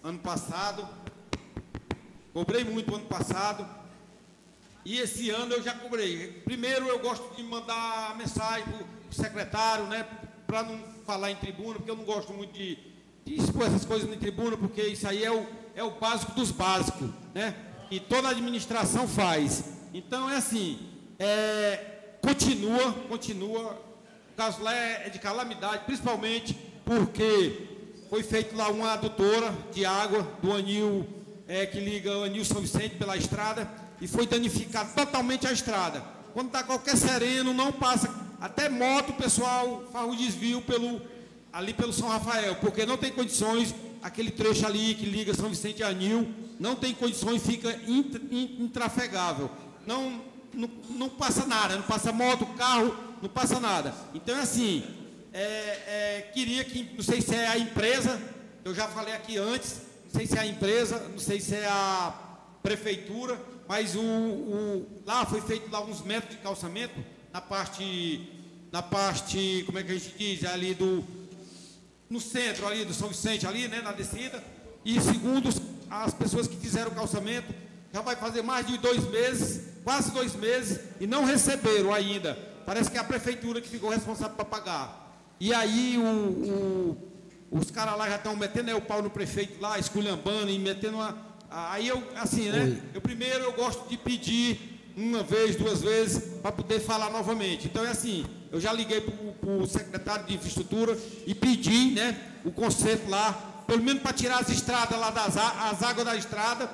Ano 0.03 0.19
passado. 0.19 0.87
Cobrei 2.33 2.63
muito 2.63 2.93
ano 2.93 3.05
passado. 3.05 3.65
E 4.83 4.99
esse 4.99 5.29
ano 5.29 5.53
eu 5.53 5.63
já 5.63 5.73
cobrei. 5.73 6.41
Primeiro 6.43 6.87
eu 6.87 6.99
gosto 6.99 7.35
de 7.35 7.43
mandar 7.43 8.17
mensagem 8.17 8.63
para 8.63 8.85
o 9.09 9.13
secretário, 9.13 9.85
né? 9.85 10.05
Para 10.45 10.63
não 10.63 10.79
falar 11.05 11.31
em 11.31 11.35
tribuna, 11.35 11.75
porque 11.75 11.91
eu 11.91 11.95
não 11.95 12.05
gosto 12.05 12.33
muito 12.33 12.53
de, 12.53 12.77
expor 13.25 13.67
essas 13.67 13.85
coisas 13.85 14.09
na 14.09 14.15
tribuna, 14.15 14.57
porque 14.57 14.81
isso 14.81 15.07
aí 15.07 15.23
é 15.23 15.31
o, 15.31 15.45
é 15.75 15.83
o 15.83 15.91
básico 15.91 16.31
dos 16.33 16.51
básicos, 16.51 17.09
né? 17.33 17.55
E 17.91 17.99
toda 17.99 18.29
administração 18.29 19.07
faz. 19.07 19.63
Então 19.93 20.29
é 20.29 20.37
assim, 20.37 20.79
é, 21.17 21.98
continua, 22.29 22.93
continua. 23.07 23.89
Lá 24.61 24.73
é, 24.73 25.09
de 25.09 25.19
calamidade, 25.19 25.83
principalmente 25.85 26.55
porque 26.85 27.67
foi 28.09 28.23
feito 28.23 28.55
lá 28.55 28.69
uma 28.69 28.93
adutora 28.93 29.53
de 29.73 29.83
água 29.83 30.25
do 30.41 30.53
anil 30.53 31.05
é, 31.45 31.65
que 31.65 31.77
liga 31.77 32.17
o 32.17 32.23
anil 32.23 32.45
São 32.45 32.61
Vicente 32.61 32.95
pela 32.95 33.17
estrada 33.17 33.69
e 33.99 34.07
foi 34.07 34.25
danificado 34.25 34.93
totalmente 34.93 35.45
a 35.45 35.51
estrada. 35.51 36.01
Quando 36.33 36.47
está 36.47 36.63
qualquer 36.63 36.95
sereno, 36.95 37.53
não 37.53 37.71
passa. 37.71 38.09
Até 38.39 38.69
moto, 38.69 39.09
o 39.09 39.13
pessoal 39.13 39.83
faz 39.91 40.09
o 40.09 40.15
desvio 40.15 40.61
pelo, 40.61 41.01
ali 41.51 41.73
pelo 41.73 41.91
São 41.91 42.07
Rafael, 42.07 42.55
porque 42.55 42.85
não 42.85 42.95
tem 42.95 43.11
condições, 43.11 43.75
aquele 44.01 44.31
trecho 44.31 44.65
ali 44.65 44.95
que 44.95 45.05
liga 45.05 45.33
São 45.33 45.49
Vicente 45.49 45.79
e 45.79 45.83
Anil, 45.83 46.25
não 46.57 46.77
tem 46.77 46.93
condições, 46.93 47.45
fica 47.45 47.77
intrafegável. 47.85 49.51
Não, 49.85 50.21
não, 50.53 50.69
não 50.89 51.09
passa 51.09 51.45
nada, 51.45 51.75
não 51.75 51.83
passa 51.83 52.11
moto, 52.11 52.45
carro, 52.57 52.95
não 53.21 53.29
passa 53.29 53.59
nada. 53.59 53.93
Então 54.13 54.35
é 54.35 54.41
assim, 54.41 54.83
é, 55.33 55.41
é, 55.41 56.31
queria 56.33 56.63
que, 56.63 56.83
não 56.95 57.03
sei 57.03 57.21
se 57.21 57.35
é 57.35 57.47
a 57.47 57.57
empresa, 57.57 58.21
eu 58.63 58.73
já 58.73 58.87
falei 58.87 59.13
aqui 59.13 59.37
antes, 59.37 59.81
não 60.05 60.19
sei 60.19 60.25
se 60.27 60.37
é 60.37 60.41
a 60.41 60.45
empresa, 60.45 60.99
não 61.09 61.19
sei 61.19 61.39
se 61.39 61.55
é 61.55 61.67
a 61.67 62.13
prefeitura, 62.61 63.39
mas 63.67 63.95
o, 63.95 64.01
o, 64.01 65.01
lá 65.05 65.25
foi 65.25 65.41
feito 65.41 65.71
lá 65.71 65.81
uns 65.81 66.01
metros 66.01 66.35
de 66.35 66.41
calçamento 66.41 66.95
na 67.31 67.39
parte, 67.39 68.29
na 68.71 68.81
parte, 68.81 69.63
como 69.65 69.77
é 69.77 69.83
que 69.83 69.91
a 69.91 69.95
gente 69.95 70.15
diz, 70.17 70.43
ali 70.45 70.73
do, 70.73 71.03
no 72.09 72.19
centro 72.19 72.67
ali 72.67 72.83
do 72.83 72.93
São 72.93 73.09
Vicente 73.09 73.45
ali, 73.45 73.67
né, 73.67 73.81
na 73.81 73.91
descida. 73.91 74.43
E 74.83 74.99
segundo 74.99 75.49
as 75.89 76.13
pessoas 76.13 76.47
que 76.47 76.55
fizeram 76.55 76.91
o 76.91 76.95
calçamento, 76.95 77.53
já 77.93 78.01
vai 78.01 78.15
fazer 78.15 78.41
mais 78.41 78.65
de 78.65 78.77
dois 78.77 79.03
meses, 79.09 79.67
quase 79.89 80.11
dois 80.11 80.35
meses, 80.35 80.81
e 80.99 81.07
não 81.07 81.25
receberam 81.25 81.91
ainda. 81.91 82.37
Parece 82.63 82.91
que 82.91 82.97
é 82.97 82.99
a 82.99 83.03
prefeitura 83.03 83.59
que 83.59 83.67
ficou 83.67 83.89
responsável 83.89 84.35
para 84.35 84.45
pagar. 84.45 85.17
E 85.39 85.51
aí 85.51 85.97
o, 85.97 86.03
o, 86.03 87.57
os 87.57 87.71
caras 87.71 87.97
lá 87.97 88.07
já 88.07 88.17
estão 88.17 88.35
metendo 88.35 88.77
o 88.77 88.81
pau 88.81 89.01
no 89.01 89.09
prefeito 89.09 89.59
lá, 89.59 89.79
esculhambando 89.79 90.51
e 90.51 90.59
metendo 90.59 90.97
uma 90.97 91.17
Aí 91.49 91.87
eu, 91.87 92.03
assim, 92.15 92.49
né? 92.49 92.65
Oi. 92.65 92.83
Eu 92.93 93.01
primeiro 93.01 93.45
eu 93.45 93.53
gosto 93.53 93.89
de 93.89 93.97
pedir 93.97 94.79
uma 94.95 95.23
vez, 95.23 95.55
duas 95.55 95.81
vezes, 95.81 96.35
para 96.39 96.51
poder 96.51 96.79
falar 96.79 97.09
novamente. 97.09 97.65
Então 97.65 97.83
é 97.83 97.89
assim, 97.89 98.27
eu 98.51 98.61
já 98.61 98.71
liguei 98.71 99.01
para 99.01 99.49
o 99.49 99.65
secretário 99.65 100.27
de 100.27 100.35
infraestrutura 100.35 100.95
e 101.25 101.33
pedi, 101.33 101.95
né, 101.95 102.15
o 102.45 102.51
conserto 102.51 103.09
lá, 103.09 103.63
pelo 103.65 103.81
menos 103.81 104.03
para 104.03 104.13
tirar 104.13 104.37
as 104.37 104.49
estradas 104.49 104.99
lá 104.99 105.09
das 105.09 105.35
as 105.35 105.81
águas 105.81 106.05
da 106.05 106.15
estrada, 106.15 106.69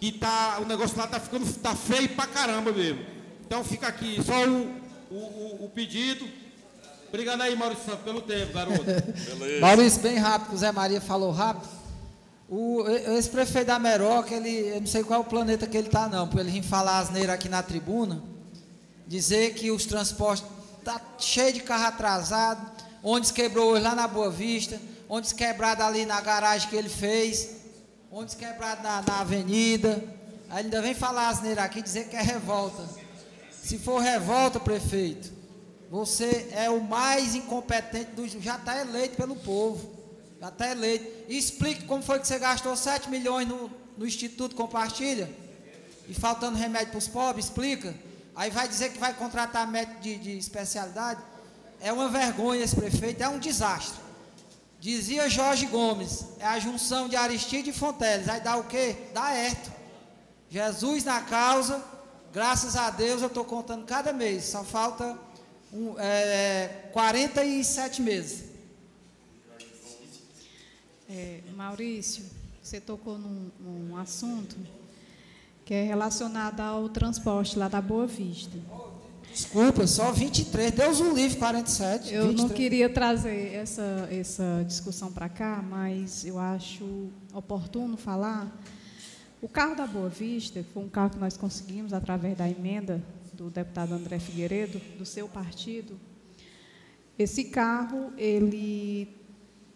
que 0.00 0.10
tá, 0.10 0.58
o 0.62 0.64
negócio 0.64 0.96
lá 0.96 1.06
tá 1.06 1.20
ficando 1.20 1.46
tá 1.58 1.76
feio 1.76 2.08
pra 2.10 2.26
caramba 2.26 2.72
mesmo. 2.72 3.04
Então 3.46 3.62
fica 3.62 3.86
aqui 3.86 4.18
só 4.24 4.46
o, 4.48 4.74
o, 5.10 5.64
o 5.66 5.70
pedido. 5.74 6.26
Obrigado 7.08 7.42
aí, 7.42 7.54
Maurício 7.54 7.84
Santos, 7.84 8.02
pelo 8.02 8.22
tempo, 8.22 8.52
garoto. 8.52 8.84
Beleza. 8.84 9.60
Maurício, 9.60 10.00
bem 10.00 10.16
rápido, 10.16 10.54
o 10.54 10.56
Zé 10.56 10.72
Maria 10.72 11.00
falou 11.00 11.30
rápido. 11.30 11.68
O, 12.48 12.84
esse 12.88 13.28
prefeito 13.28 13.66
da 13.66 13.78
Meroca, 13.78 14.34
ele, 14.34 14.74
eu 14.74 14.80
não 14.80 14.86
sei 14.86 15.04
qual 15.04 15.20
é 15.20 15.22
o 15.22 15.26
planeta 15.26 15.66
que 15.66 15.76
ele 15.76 15.88
está 15.88 16.08
não, 16.08 16.26
porque 16.26 16.40
ele 16.40 16.50
vem 16.50 16.62
falar 16.62 16.98
asneira 16.98 17.34
aqui 17.34 17.48
na 17.48 17.62
tribuna, 17.62 18.22
dizer 19.06 19.54
que 19.54 19.70
os 19.70 19.84
transportes 19.84 20.44
tá 20.84 21.00
cheio 21.18 21.52
de 21.52 21.60
carro 21.60 21.86
atrasado, 21.86 22.64
onde 23.04 23.32
quebrou 23.32 23.72
hoje 23.72 23.82
lá 23.82 23.94
na 23.94 24.08
Boa 24.08 24.30
Vista, 24.30 24.80
onde 25.08 25.32
quebrado 25.34 25.82
ali 25.82 26.06
na 26.06 26.20
garagem 26.20 26.68
que 26.68 26.76
ele 26.76 26.88
fez, 26.88 27.59
onde 28.10 28.34
quebrado 28.36 28.82
na, 28.82 29.02
na 29.02 29.20
avenida. 29.20 30.02
Aí 30.48 30.64
ainda 30.64 30.82
vem 30.82 30.94
falar 30.94 31.28
asneira 31.28 31.62
aqui, 31.62 31.80
dizer 31.80 32.08
que 32.08 32.16
é 32.16 32.22
revolta. 32.22 32.84
Se 33.62 33.78
for 33.78 34.00
revolta, 34.00 34.58
prefeito, 34.58 35.30
você 35.90 36.48
é 36.52 36.68
o 36.68 36.80
mais 36.80 37.34
incompetente 37.34 38.12
do 38.12 38.26
já 38.40 38.56
está 38.56 38.80
eleito 38.80 39.16
pelo 39.16 39.36
povo. 39.36 39.98
Já 40.40 40.48
está 40.48 40.70
eleito. 40.70 41.06
E 41.28 41.38
explique 41.38 41.84
como 41.84 42.02
foi 42.02 42.18
que 42.18 42.26
você 42.26 42.38
gastou 42.38 42.74
7 42.74 43.08
milhões 43.10 43.46
no, 43.46 43.70
no 43.96 44.06
Instituto 44.06 44.56
Compartilha. 44.56 45.30
E 46.08 46.14
faltando 46.14 46.58
remédio 46.58 46.88
para 46.88 46.98
os 46.98 47.06
pobres, 47.06 47.44
explica. 47.44 47.94
Aí 48.34 48.50
vai 48.50 48.66
dizer 48.66 48.90
que 48.92 48.98
vai 48.98 49.14
contratar 49.14 49.70
médico 49.70 50.00
de, 50.00 50.16
de 50.16 50.38
especialidade. 50.38 51.20
É 51.80 51.92
uma 51.92 52.08
vergonha 52.08 52.64
esse 52.64 52.74
prefeito, 52.74 53.22
é 53.22 53.28
um 53.28 53.38
desastre. 53.38 54.09
Dizia 54.80 55.28
Jorge 55.28 55.66
Gomes, 55.66 56.24
é 56.38 56.46
a 56.46 56.58
junção 56.58 57.06
de 57.06 57.14
Aristide 57.14 57.68
e 57.68 57.72
Fonteles. 57.72 58.30
Aí 58.30 58.40
dá 58.40 58.56
o 58.56 58.64
quê? 58.64 58.96
Dá 59.12 59.34
erto. 59.34 59.70
Jesus 60.48 61.04
na 61.04 61.20
causa, 61.20 61.84
graças 62.32 62.76
a 62.76 62.88
Deus 62.88 63.20
eu 63.20 63.28
estou 63.28 63.44
contando 63.44 63.84
cada 63.84 64.10
mês. 64.10 64.44
Só 64.44 64.64
falta 64.64 65.18
um, 65.70 65.98
é, 65.98 66.88
47 66.92 68.00
meses. 68.00 68.44
É, 71.08 71.40
Maurício, 71.54 72.24
você 72.62 72.80
tocou 72.80 73.18
num, 73.18 73.50
num, 73.60 73.96
assunto 73.96 74.56
que 75.64 75.74
é 75.74 75.82
relacionado 75.82 76.60
ao 76.60 76.88
transporte 76.88 77.58
lá 77.58 77.68
da 77.68 77.82
Boa 77.82 78.06
Vista. 78.06 78.56
Desculpa, 79.32 79.86
só 79.86 80.10
23, 80.10 80.72
Deus 80.72 81.00
um 81.00 81.14
livre, 81.14 81.38
47. 81.38 82.12
Eu 82.12 82.28
23. 82.28 82.36
não 82.36 82.48
queria 82.48 82.90
trazer 82.90 83.54
essa, 83.54 84.08
essa 84.10 84.64
discussão 84.66 85.12
para 85.12 85.28
cá, 85.28 85.62
mas 85.62 86.24
eu 86.24 86.38
acho 86.38 87.10
oportuno 87.32 87.96
falar. 87.96 88.50
O 89.40 89.48
carro 89.48 89.76
da 89.76 89.86
Boa 89.86 90.08
Vista, 90.08 90.64
foi 90.74 90.82
um 90.82 90.88
carro 90.88 91.10
que 91.10 91.18
nós 91.18 91.36
conseguimos 91.36 91.92
através 91.92 92.36
da 92.36 92.48
emenda 92.48 93.00
do 93.32 93.48
deputado 93.48 93.94
André 93.94 94.18
Figueiredo, 94.18 94.80
do 94.98 95.06
seu 95.06 95.28
partido. 95.28 95.98
Esse 97.16 97.44
carro, 97.44 98.12
ele 98.18 99.16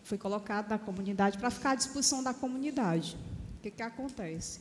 foi 0.03 0.19
colocado 0.19 0.69
na 0.69 0.79
comunidade 0.79 1.39
para 1.39 1.51
ficar 1.51 1.71
à 1.71 1.75
disposição 1.77 2.23
da 2.23 2.35
comunidade. 2.35 3.17
O 3.59 3.63
que, 3.63 3.71
que 3.71 3.83
acontece? 3.83 4.61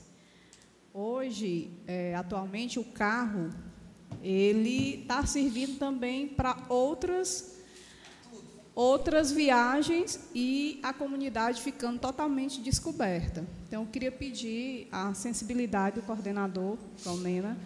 Hoje, 0.94 1.72
é, 1.88 2.14
atualmente, 2.14 2.80
o 2.80 2.84
carro 2.84 3.50
ele 4.22 5.02
está 5.02 5.26
servindo 5.26 5.78
também 5.78 6.28
para 6.28 6.58
outras 6.70 7.54
outras 8.76 9.32
viagens 9.32 10.20
e 10.34 10.80
a 10.82 10.92
comunidade 10.92 11.62
ficando 11.62 12.00
totalmente 12.00 12.60
descoberta. 12.60 13.46
Então, 13.68 13.84
eu 13.84 13.88
queria 13.88 14.12
pedir 14.12 14.88
a 14.92 15.14
sensibilidade 15.14 16.00
do 16.00 16.06
coordenador, 16.06 16.78
Calmena, 17.04 17.58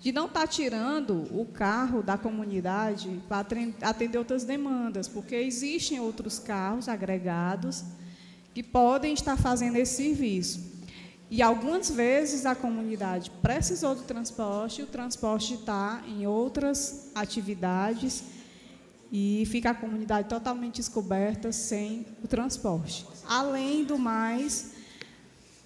de 0.00 0.12
não 0.12 0.26
estar 0.26 0.40
tá 0.40 0.46
tirando 0.46 1.26
o 1.32 1.46
carro 1.46 2.02
da 2.02 2.18
comunidade 2.18 3.22
para 3.26 3.46
atender 3.80 4.18
outras 4.18 4.44
demandas, 4.44 5.08
porque 5.08 5.34
existem 5.34 5.98
outros 5.98 6.38
carros 6.38 6.90
agregados 6.90 7.82
que 8.52 8.62
podem 8.62 9.14
estar 9.14 9.38
fazendo 9.38 9.76
esse 9.76 9.96
serviço. 9.96 10.73
E 11.34 11.42
algumas 11.42 11.90
vezes 11.90 12.46
a 12.46 12.54
comunidade 12.54 13.28
precisou 13.42 13.96
do 13.96 14.02
transporte, 14.02 14.82
o 14.82 14.86
transporte 14.86 15.54
está 15.54 16.00
em 16.06 16.28
outras 16.28 17.10
atividades 17.12 18.22
e 19.10 19.42
fica 19.50 19.70
a 19.70 19.74
comunidade 19.74 20.28
totalmente 20.28 20.76
descoberta 20.76 21.50
sem 21.50 22.06
o 22.22 22.28
transporte. 22.28 23.04
Além 23.26 23.82
do 23.82 23.98
mais, 23.98 24.74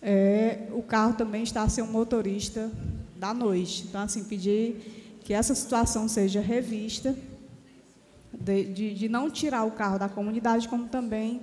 é, 0.01 0.69
o 0.73 0.83
carro 0.83 1.13
também 1.13 1.43
está 1.43 1.65
a 1.65 1.69
ser 1.69 1.83
um 1.83 1.93
motorista 1.93 2.73
da 3.15 3.35
noite. 3.35 3.85
Então, 3.87 4.01
assim, 4.01 4.25
pedir 4.25 5.21
que 5.23 5.35
essa 5.35 5.55
situação 5.55 6.09
seja 6.09 6.41
revista, 6.41 7.15
de, 8.33 8.73
de, 8.73 8.95
de 8.95 9.07
não 9.07 9.31
tirar 9.31 9.65
o 9.65 9.73
carro 9.73 9.99
da 9.99 10.09
comunidade, 10.09 10.67
como 10.67 10.89
também 10.89 11.43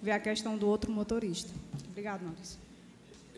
ver 0.00 0.12
a 0.12 0.18
questão 0.18 0.56
do 0.56 0.66
outro 0.66 0.90
motorista. 0.90 1.52
Obrigado, 1.90 2.22
Maurício. 2.22 2.64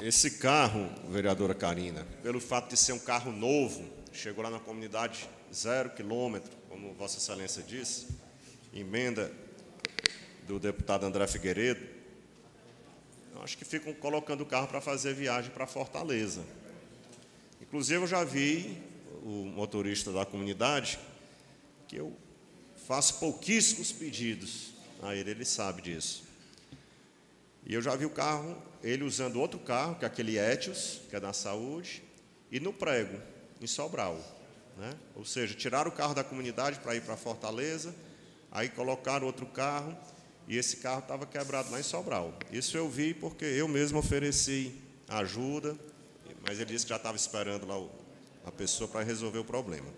Esse 0.00 0.30
carro, 0.32 0.88
vereadora 1.10 1.54
Karina, 1.54 2.06
pelo 2.22 2.40
fato 2.40 2.70
de 2.70 2.76
ser 2.76 2.92
um 2.92 3.00
carro 3.00 3.32
novo, 3.32 3.84
chegou 4.12 4.44
lá 4.44 4.50
na 4.50 4.60
comunidade 4.60 5.28
zero 5.52 5.90
quilômetro, 5.90 6.56
como 6.68 6.94
Vossa 6.94 7.18
Excelência 7.18 7.64
disse, 7.64 8.06
emenda 8.72 9.32
do 10.46 10.60
deputado 10.60 11.04
André 11.04 11.26
Figueiredo, 11.26 11.84
eu 13.34 13.42
acho 13.42 13.58
que 13.58 13.64
ficam 13.64 13.92
colocando 13.92 14.42
o 14.42 14.46
carro 14.46 14.68
para 14.68 14.80
fazer 14.80 15.14
viagem 15.14 15.50
para 15.50 15.66
Fortaleza. 15.66 16.44
Inclusive, 17.60 18.02
eu 18.02 18.06
já 18.06 18.22
vi 18.22 18.80
o 19.24 19.46
motorista 19.46 20.12
da 20.12 20.24
comunidade 20.24 20.98
que 21.88 21.96
eu 21.96 22.16
faço 22.86 23.18
pouquíssimos 23.18 23.90
pedidos 23.90 24.74
a 25.02 25.14
ele, 25.14 25.32
ele 25.32 25.44
sabe 25.44 25.82
disso. 25.82 26.22
E 27.66 27.74
eu 27.74 27.82
já 27.82 27.96
vi 27.96 28.06
o 28.06 28.10
carro, 28.10 28.56
ele 28.82 29.04
usando 29.04 29.40
outro 29.40 29.58
carro, 29.58 29.96
que 29.96 30.04
é 30.04 30.08
aquele 30.08 30.38
Etios, 30.38 31.00
que 31.08 31.16
é 31.16 31.20
da 31.20 31.32
saúde, 31.32 32.02
e 32.50 32.60
no 32.60 32.72
prego, 32.72 33.18
em 33.60 33.66
Sobral. 33.66 34.18
Né? 34.76 34.92
Ou 35.16 35.24
seja, 35.24 35.54
tiraram 35.54 35.90
o 35.90 35.94
carro 35.94 36.14
da 36.14 36.22
comunidade 36.22 36.78
para 36.78 36.94
ir 36.94 37.02
para 37.02 37.16
Fortaleza, 37.16 37.94
aí 38.50 38.68
colocaram 38.68 39.26
outro 39.26 39.46
carro 39.46 39.96
e 40.46 40.56
esse 40.56 40.76
carro 40.76 41.00
estava 41.00 41.26
quebrado 41.26 41.70
lá 41.70 41.80
em 41.80 41.82
Sobral. 41.82 42.32
Isso 42.52 42.76
eu 42.76 42.88
vi 42.88 43.12
porque 43.12 43.44
eu 43.44 43.68
mesmo 43.68 43.98
ofereci 43.98 44.72
ajuda, 45.08 45.76
mas 46.42 46.58
ele 46.58 46.72
disse 46.72 46.86
que 46.86 46.90
já 46.90 46.96
estava 46.96 47.16
esperando 47.16 47.66
lá 47.66 47.84
a 48.46 48.52
pessoa 48.52 48.88
para 48.88 49.02
resolver 49.02 49.38
o 49.38 49.44
problema. 49.44 49.88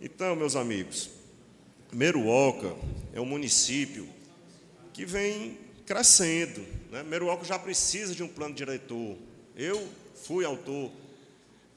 Então, 0.00 0.34
meus 0.34 0.56
amigos, 0.56 1.10
Meruoca 1.92 2.74
é 3.12 3.20
um 3.20 3.26
município 3.26 4.08
que 4.92 5.04
vem 5.04 5.58
crescendo. 5.90 6.64
Né? 6.92 7.04
Já 7.42 7.58
precisa 7.58 8.14
de 8.14 8.22
um 8.22 8.28
plano 8.28 8.54
diretor. 8.54 9.16
Eu 9.56 9.88
fui 10.22 10.44
autor 10.44 10.92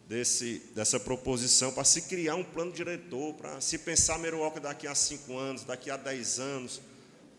desse, 0.08 0.62
dessa 0.76 1.00
proposição 1.00 1.72
para 1.72 1.84
se 1.84 2.04
criar 2.04 2.36
um 2.36 2.44
plano 2.44 2.72
diretor, 2.72 3.34
para 3.34 3.60
se 3.60 3.80
pensar 3.80 4.20
Meruoca 4.20 4.60
daqui 4.60 4.86
a 4.86 4.94
cinco 4.94 5.36
anos, 5.36 5.64
daqui 5.64 5.90
a 5.90 5.98
dez 5.98 6.40
anos, 6.40 6.80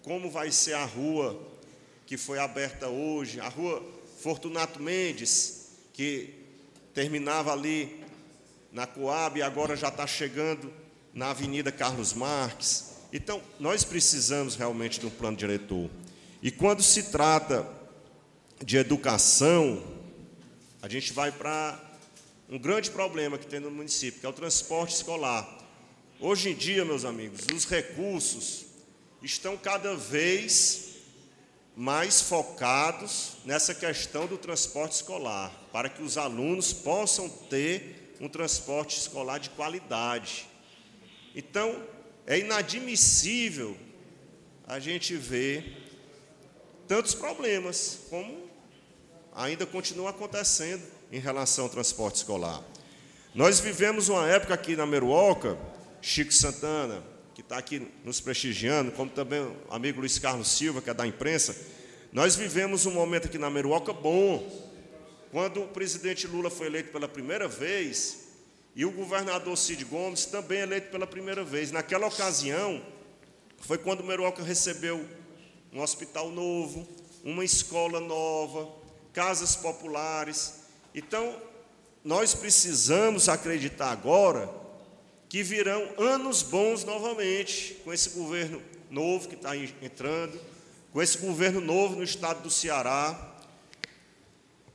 como 0.02 0.28
vai 0.28 0.50
ser 0.50 0.72
a 0.72 0.84
rua 0.84 1.40
que 2.06 2.16
foi 2.16 2.40
aberta 2.40 2.88
hoje, 2.88 3.38
a 3.38 3.48
rua 3.48 3.80
Fortunato 4.20 4.82
Mendes, 4.82 5.68
que 5.92 6.34
terminava 6.92 7.52
ali 7.52 8.02
na 8.72 8.84
Coab 8.84 9.38
e 9.38 9.42
agora 9.42 9.76
já 9.76 9.90
está 9.90 10.08
chegando 10.08 10.72
na 11.14 11.30
Avenida 11.30 11.70
Carlos 11.70 12.12
Marques. 12.12 12.94
Então, 13.12 13.40
nós 13.60 13.84
precisamos 13.84 14.56
realmente 14.56 14.98
de 14.98 15.06
um 15.06 15.10
plano 15.10 15.36
diretor. 15.36 15.88
E 16.44 16.50
quando 16.50 16.82
se 16.82 17.04
trata 17.04 17.66
de 18.62 18.76
educação, 18.76 19.82
a 20.82 20.86
gente 20.90 21.10
vai 21.10 21.32
para 21.32 21.80
um 22.50 22.58
grande 22.58 22.90
problema 22.90 23.38
que 23.38 23.46
tem 23.46 23.58
no 23.58 23.70
município, 23.70 24.20
que 24.20 24.26
é 24.26 24.28
o 24.28 24.32
transporte 24.34 24.94
escolar. 24.94 25.48
Hoje 26.20 26.50
em 26.50 26.54
dia, 26.54 26.84
meus 26.84 27.06
amigos, 27.06 27.46
os 27.50 27.64
recursos 27.64 28.66
estão 29.22 29.56
cada 29.56 29.96
vez 29.96 30.96
mais 31.74 32.20
focados 32.20 33.38
nessa 33.46 33.74
questão 33.74 34.26
do 34.26 34.36
transporte 34.36 34.96
escolar, 34.96 35.50
para 35.72 35.88
que 35.88 36.02
os 36.02 36.18
alunos 36.18 36.74
possam 36.74 37.26
ter 37.26 38.14
um 38.20 38.28
transporte 38.28 38.98
escolar 38.98 39.38
de 39.38 39.48
qualidade. 39.48 40.46
Então, 41.34 41.82
é 42.26 42.38
inadmissível 42.38 43.74
a 44.66 44.78
gente 44.78 45.16
ver 45.16 45.83
tantos 46.86 47.14
problemas 47.14 48.00
como 48.10 48.48
ainda 49.34 49.66
continua 49.66 50.10
acontecendo 50.10 50.82
em 51.10 51.18
relação 51.18 51.64
ao 51.64 51.70
transporte 51.70 52.16
escolar. 52.16 52.62
Nós 53.34 53.58
vivemos 53.58 54.08
uma 54.08 54.28
época 54.28 54.54
aqui 54.54 54.76
na 54.76 54.86
Meruoca, 54.86 55.58
Chico 56.00 56.32
Santana, 56.32 57.02
que 57.34 57.40
está 57.40 57.58
aqui 57.58 57.88
nos 58.04 58.20
prestigiando, 58.20 58.92
como 58.92 59.10
também 59.10 59.40
o 59.40 59.56
amigo 59.70 60.00
Luiz 60.00 60.18
Carlos 60.18 60.48
Silva, 60.48 60.80
que 60.80 60.90
é 60.90 60.94
da 60.94 61.06
imprensa, 61.06 61.56
nós 62.12 62.36
vivemos 62.36 62.86
um 62.86 62.92
momento 62.92 63.26
aqui 63.26 63.38
na 63.38 63.50
Meruoca 63.50 63.92
bom. 63.92 64.48
Quando 65.32 65.64
o 65.64 65.68
presidente 65.68 66.28
Lula 66.28 66.48
foi 66.48 66.68
eleito 66.68 66.92
pela 66.92 67.08
primeira 67.08 67.48
vez, 67.48 68.24
e 68.76 68.84
o 68.84 68.90
governador 68.92 69.56
Cid 69.56 69.84
Gomes 69.84 70.24
também 70.26 70.60
eleito 70.60 70.90
pela 70.90 71.06
primeira 71.06 71.42
vez. 71.42 71.72
Naquela 71.72 72.06
ocasião, 72.06 72.80
foi 73.58 73.78
quando 73.78 74.00
o 74.00 74.04
Meruoca 74.04 74.42
recebeu 74.42 75.04
um 75.74 75.82
hospital 75.82 76.30
novo, 76.30 76.86
uma 77.24 77.44
escola 77.44 78.00
nova, 78.00 78.72
casas 79.12 79.56
populares. 79.56 80.60
Então, 80.94 81.36
nós 82.04 82.32
precisamos 82.32 83.28
acreditar 83.28 83.90
agora 83.90 84.48
que 85.28 85.42
virão 85.42 85.86
anos 85.98 86.42
bons 86.42 86.84
novamente 86.84 87.74
com 87.84 87.92
esse 87.92 88.10
governo 88.10 88.62
novo 88.88 89.28
que 89.28 89.34
está 89.34 89.56
entrando, 89.56 90.40
com 90.92 91.02
esse 91.02 91.18
governo 91.18 91.60
novo 91.60 91.96
no 91.96 92.04
estado 92.04 92.42
do 92.42 92.50
Ceará, 92.50 93.34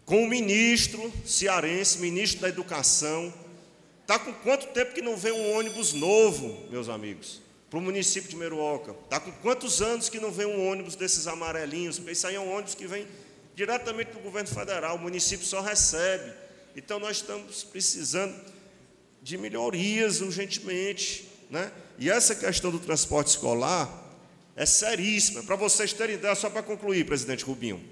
com 0.05 0.23
o 0.23 0.27
ministro 0.27 1.12
cearense, 1.25 1.99
ministro 1.99 2.41
da 2.41 2.49
Educação, 2.49 3.33
Está 4.09 4.17
com 4.17 4.33
quanto 4.33 4.65
tempo 4.69 4.95
que 4.95 5.03
não 5.03 5.15
vem 5.15 5.31
um 5.31 5.55
ônibus 5.55 5.93
novo, 5.93 6.67
meus 6.71 6.89
amigos, 6.89 7.43
para 7.69 7.79
o 7.79 7.82
município 7.82 8.29
de 8.29 8.36
Meruoca? 8.36 8.95
Está 9.03 9.19
com 9.19 9.32
quantos 9.32 9.82
anos 9.82 10.10
que 10.10 10.19
não 10.19 10.32
vem 10.32 10.45
um 10.45 10.67
ônibus 10.67 10.95
desses 10.95 11.27
amarelinhos? 11.27 12.01
Isso 12.08 12.27
aí 12.27 12.36
é 12.36 12.39
um 12.39 12.51
ônibus 12.51 12.75
que 12.75 12.88
vem 12.88 13.08
diretamente 13.55 14.12
do 14.12 14.19
governo 14.19 14.47
federal, 14.47 14.95
o 14.95 14.99
município 14.99 15.45
só 15.45 15.62
recebe. 15.62 16.32
Então 16.75 16.99
nós 16.99 17.17
estamos 17.17 17.63
precisando 17.63 18.34
de 19.21 19.38
melhorias 19.38 20.21
urgentemente. 20.21 21.27
Né? 21.49 21.71
E 21.97 22.10
essa 22.10 22.36
questão 22.36 22.71
do 22.71 22.79
transporte 22.79 23.27
escolar 23.27 23.89
é 24.55 24.65
seríssima. 24.65 25.43
Para 25.43 25.55
vocês 25.55 25.91
terem 25.93 26.15
ideia, 26.15 26.36
só 26.36 26.49
para 26.49 26.63
concluir, 26.63 27.05
presidente 27.05 27.43
Rubinho, 27.43 27.84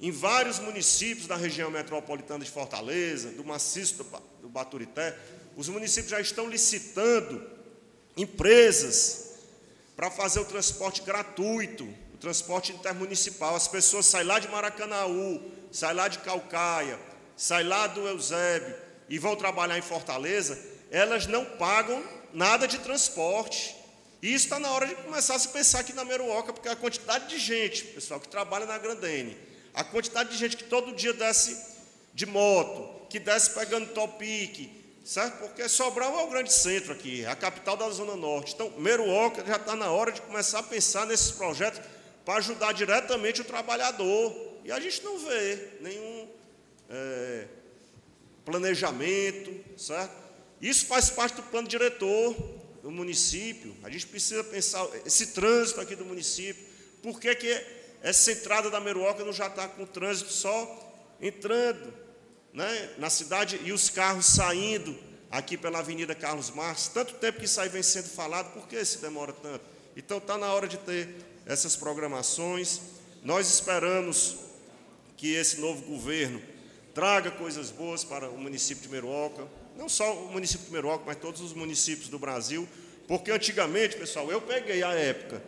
em 0.00 0.10
vários 0.10 0.58
municípios 0.58 1.26
da 1.26 1.36
região 1.36 1.70
metropolitana 1.70 2.44
de 2.44 2.50
Fortaleza, 2.50 3.30
do 3.30 3.44
maciço 3.44 4.04
do 4.42 4.48
Baturité, 4.48 5.16
os 5.56 5.68
municípios 5.68 6.10
já 6.10 6.20
estão 6.20 6.48
licitando 6.48 7.44
empresas 8.18 9.28
para 9.96 10.10
fazer 10.10 10.40
o 10.40 10.44
transporte 10.44 11.02
gratuito, 11.02 11.84
o 12.14 12.18
transporte 12.18 12.72
intermunicipal. 12.72 13.54
As 13.54 13.68
pessoas 13.68 14.06
saem 14.06 14.26
lá 14.26 14.38
de 14.38 14.48
Maracanaú, 14.48 15.40
saem 15.72 15.96
lá 15.96 16.08
de 16.08 16.18
Calcaia, 16.18 16.98
saem 17.36 17.66
lá 17.66 17.86
do 17.86 18.06
Eusébio 18.06 18.74
e 19.08 19.18
vão 19.18 19.36
trabalhar 19.36 19.78
em 19.78 19.82
Fortaleza, 19.82 20.58
elas 20.90 21.26
não 21.26 21.44
pagam 21.44 22.02
nada 22.32 22.66
de 22.66 22.78
transporte. 22.78 23.74
E 24.20 24.34
isso 24.34 24.46
está 24.46 24.58
na 24.58 24.70
hora 24.70 24.86
de 24.86 24.96
começar 24.96 25.36
a 25.36 25.38
se 25.38 25.48
pensar 25.48 25.80
aqui 25.80 25.92
na 25.92 26.04
Meruoca, 26.04 26.52
porque 26.52 26.68
a 26.68 26.74
quantidade 26.76 27.28
de 27.28 27.38
gente, 27.38 27.84
pessoal, 27.84 28.18
que 28.18 28.28
trabalha 28.28 28.66
na 28.66 28.76
Grandene, 28.76 29.36
a 29.72 29.84
quantidade 29.84 30.30
de 30.30 30.36
gente 30.36 30.56
que 30.56 30.64
todo 30.64 30.94
dia 30.94 31.12
desce 31.12 31.56
de 32.12 32.26
moto, 32.26 33.06
que 33.08 33.20
desce 33.20 33.50
pegando 33.50 33.92
topique, 33.92 34.77
certo? 35.08 35.38
Porque 35.38 35.66
Sobral 35.70 36.20
é 36.20 36.22
o 36.22 36.28
grande 36.28 36.52
centro 36.52 36.92
aqui, 36.92 37.24
a 37.24 37.34
capital 37.34 37.78
da 37.78 37.88
Zona 37.88 38.14
Norte. 38.14 38.52
Então, 38.52 38.70
Meruoca 38.78 39.42
já 39.42 39.56
está 39.56 39.74
na 39.74 39.90
hora 39.90 40.12
de 40.12 40.20
começar 40.20 40.58
a 40.58 40.62
pensar 40.62 41.06
nesses 41.06 41.30
projetos 41.30 41.80
para 42.26 42.34
ajudar 42.34 42.72
diretamente 42.72 43.40
o 43.40 43.44
trabalhador. 43.44 44.36
E 44.66 44.70
a 44.70 44.78
gente 44.78 45.02
não 45.02 45.18
vê 45.18 45.78
nenhum 45.80 46.28
é, 46.90 47.46
planejamento, 48.44 49.50
certo? 49.78 50.14
Isso 50.60 50.84
faz 50.84 51.08
parte 51.08 51.36
do 51.36 51.42
plano 51.44 51.66
diretor 51.66 52.36
do 52.82 52.90
município. 52.90 53.74
A 53.82 53.88
gente 53.88 54.06
precisa 54.08 54.44
pensar 54.44 54.86
esse 55.06 55.28
trânsito 55.28 55.80
aqui 55.80 55.96
do 55.96 56.04
município. 56.04 56.66
Por 57.02 57.18
que, 57.18 57.34
que 57.34 57.66
essa 58.02 58.30
entrada 58.30 58.68
da 58.68 58.78
Meruoca 58.78 59.24
não 59.24 59.32
já 59.32 59.46
está 59.46 59.66
com 59.68 59.84
o 59.84 59.86
trânsito 59.86 60.30
só 60.30 61.16
entrando? 61.18 62.07
Né, 62.58 62.90
na 62.98 63.08
cidade 63.08 63.60
e 63.62 63.70
os 63.70 63.88
carros 63.88 64.26
saindo 64.26 64.98
aqui 65.30 65.56
pela 65.56 65.78
Avenida 65.78 66.12
Carlos 66.12 66.50
Marques. 66.50 66.88
Tanto 66.88 67.14
tempo 67.14 67.38
que 67.38 67.44
isso 67.44 67.60
aí 67.60 67.68
vem 67.68 67.84
sendo 67.84 68.08
falado, 68.08 68.52
por 68.52 68.66
que 68.66 68.84
se 68.84 68.98
demora 68.98 69.32
tanto? 69.32 69.64
Então 69.96 70.18
está 70.18 70.36
na 70.36 70.52
hora 70.52 70.66
de 70.66 70.76
ter 70.78 71.08
essas 71.46 71.76
programações. 71.76 72.80
Nós 73.22 73.48
esperamos 73.48 74.38
que 75.16 75.34
esse 75.34 75.60
novo 75.60 75.82
governo 75.82 76.42
traga 76.92 77.30
coisas 77.30 77.70
boas 77.70 78.02
para 78.02 78.28
o 78.28 78.36
município 78.36 78.82
de 78.82 78.88
Meruoca, 78.88 79.46
não 79.76 79.88
só 79.88 80.12
o 80.12 80.32
município 80.32 80.66
de 80.66 80.72
Meruoca, 80.72 81.04
mas 81.06 81.16
todos 81.16 81.40
os 81.40 81.52
municípios 81.52 82.08
do 82.08 82.18
Brasil, 82.18 82.68
porque 83.06 83.30
antigamente, 83.30 83.96
pessoal, 83.96 84.32
eu 84.32 84.40
peguei 84.40 84.82
a 84.82 84.90
época 84.94 85.40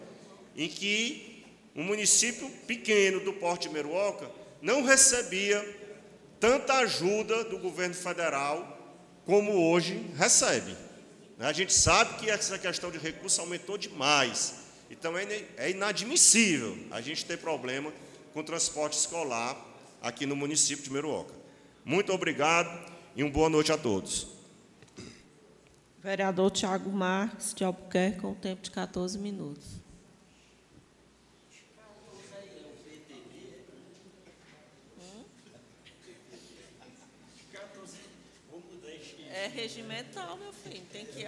em 0.57 0.69
que 0.69 1.45
um 1.75 1.83
município 1.83 2.49
pequeno 2.69 3.19
do 3.19 3.33
porte 3.33 3.67
de 3.67 3.75
Meruoca 3.75 4.31
não 4.63 4.85
recebia 4.85 5.80
tanta 6.41 6.75
ajuda 6.79 7.45
do 7.45 7.59
governo 7.59 7.95
federal 7.95 8.79
como 9.27 9.53
hoje 9.71 10.11
recebe. 10.17 10.75
A 11.39 11.53
gente 11.53 11.73
sabe 11.73 12.15
que 12.19 12.29
essa 12.29 12.59
questão 12.59 12.91
de 12.91 12.99
recursos 12.99 13.39
aumentou 13.39 13.79
demais. 13.79 14.55
Então 14.91 15.13
é 15.17 15.71
inadmissível 15.71 16.77
a 16.91 17.01
gente 17.01 17.25
ter 17.25 17.39
problema 17.39 17.93
com 18.35 18.43
transporte 18.43 18.99
escolar 18.99 19.57
aqui 20.03 20.27
no 20.27 20.35
município 20.35 20.83
de 20.83 20.91
Meruoca. 20.91 21.35
Muito 21.85 22.13
obrigado 22.13 22.91
e 23.15 23.23
uma 23.23 23.31
boa 23.31 23.49
noite 23.49 23.71
a 23.71 23.79
todos. 23.79 24.27
Vereador 26.03 26.51
Tiago 26.51 26.91
Marques, 26.91 27.53
de 27.55 27.63
Albuquerque, 27.63 28.21
com 28.21 28.33
o 28.33 28.35
tempo 28.35 28.63
de 28.63 28.71
14 28.71 29.19
minutos. 29.19 29.80
É 39.41 39.47
regimental, 39.47 40.37
meu 40.37 40.53
filho. 40.53 40.85
Tem 40.93 41.07
que. 41.07 41.25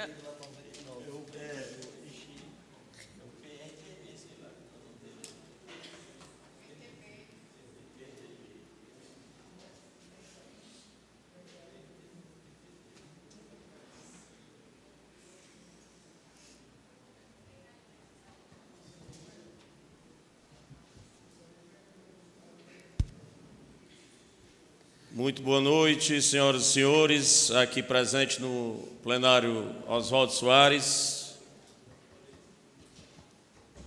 Muito 25.14 25.42
boa 25.42 25.60
noite, 25.60 26.22
senhoras 26.22 26.62
e 26.62 26.72
senhores, 26.72 27.50
aqui 27.50 27.82
presente 27.82 28.40
no 28.40 28.82
plenário 29.02 29.70
Oswaldo 29.86 30.32
Soares. 30.32 31.34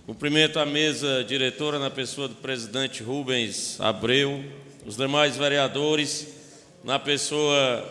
Cumprimento 0.06 0.60
a 0.60 0.64
mesa 0.64 1.24
diretora 1.24 1.80
na 1.80 1.90
pessoa 1.90 2.28
do 2.28 2.36
presidente 2.36 3.02
Rubens 3.02 3.80
Abreu, 3.80 4.44
os 4.86 4.96
demais 4.96 5.36
vereadores, 5.36 6.28
na 6.84 6.96
pessoa 6.96 7.84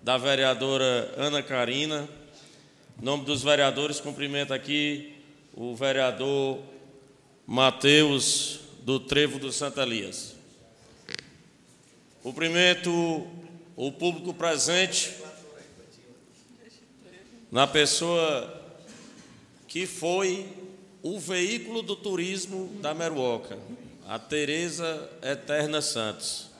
da 0.00 0.16
vereadora 0.16 1.12
Ana 1.16 1.42
Carina. 1.42 2.08
Em 3.02 3.04
nome 3.04 3.24
dos 3.24 3.42
vereadores, 3.42 3.98
cumprimento 3.98 4.54
aqui 4.54 5.12
o 5.54 5.74
vereador 5.74 6.60
Mateus 7.44 8.60
do 8.82 9.00
Trevo 9.00 9.40
do 9.40 9.50
Santa 9.50 9.82
Elias. 9.82 10.39
Cumprimento 12.22 13.26
o 13.74 13.90
público 13.92 14.34
presente 14.34 15.14
na 17.50 17.66
pessoa 17.66 18.62
que 19.66 19.86
foi 19.86 20.46
o 21.02 21.18
veículo 21.18 21.80
do 21.80 21.96
turismo 21.96 22.78
da 22.82 22.92
Meruoca, 22.92 23.58
a 24.06 24.18
Tereza 24.18 25.10
Eterna 25.22 25.80
Santos. 25.80 26.50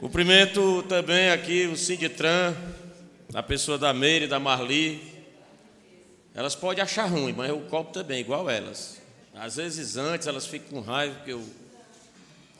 Cumprimento 0.00 0.82
também 0.82 1.30
aqui 1.30 1.66
o 1.66 1.74
Sinditran, 1.74 2.54
a 3.32 3.42
pessoa 3.42 3.78
da 3.78 3.94
Meire, 3.94 4.26
da 4.26 4.38
Marli. 4.38 5.00
Elas 6.34 6.54
podem 6.54 6.84
achar 6.84 7.06
ruim, 7.06 7.32
mas 7.32 7.48
eu 7.48 7.60
cobro 7.70 7.90
também, 7.90 8.20
igual 8.20 8.50
elas. 8.50 9.00
Às 9.34 9.56
vezes 9.56 9.96
antes 9.96 10.26
elas 10.26 10.46
ficam 10.46 10.68
com 10.68 10.80
raiva, 10.80 11.14
porque 11.14 11.32
eu 11.32 11.59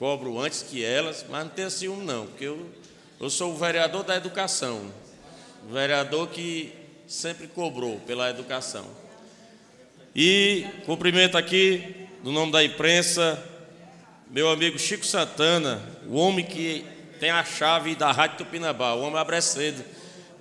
cobro 0.00 0.40
antes 0.40 0.62
que 0.62 0.82
elas, 0.82 1.26
mas 1.28 1.44
não 1.44 1.50
tenho 1.50 1.70
ciúme 1.70 2.06
não, 2.06 2.26
porque 2.26 2.46
eu, 2.46 2.70
eu 3.20 3.28
sou 3.28 3.52
o 3.52 3.56
vereador 3.58 4.02
da 4.02 4.16
educação, 4.16 4.90
o 5.68 5.74
vereador 5.74 6.28
que 6.28 6.72
sempre 7.06 7.46
cobrou 7.46 8.00
pela 8.06 8.30
educação. 8.30 8.86
E 10.16 10.64
cumprimento 10.86 11.36
aqui, 11.36 12.08
no 12.24 12.32
nome 12.32 12.50
da 12.50 12.64
imprensa, 12.64 13.46
meu 14.30 14.48
amigo 14.48 14.78
Chico 14.78 15.04
Santana, 15.04 15.82
o 16.06 16.16
homem 16.16 16.46
que 16.46 16.82
tem 17.20 17.28
a 17.28 17.44
chave 17.44 17.94
da 17.94 18.10
Rádio 18.10 18.38
Tupinambá, 18.38 18.94
o 18.94 19.02
homem 19.02 19.20
abre 19.20 19.38
cedo 19.42 19.84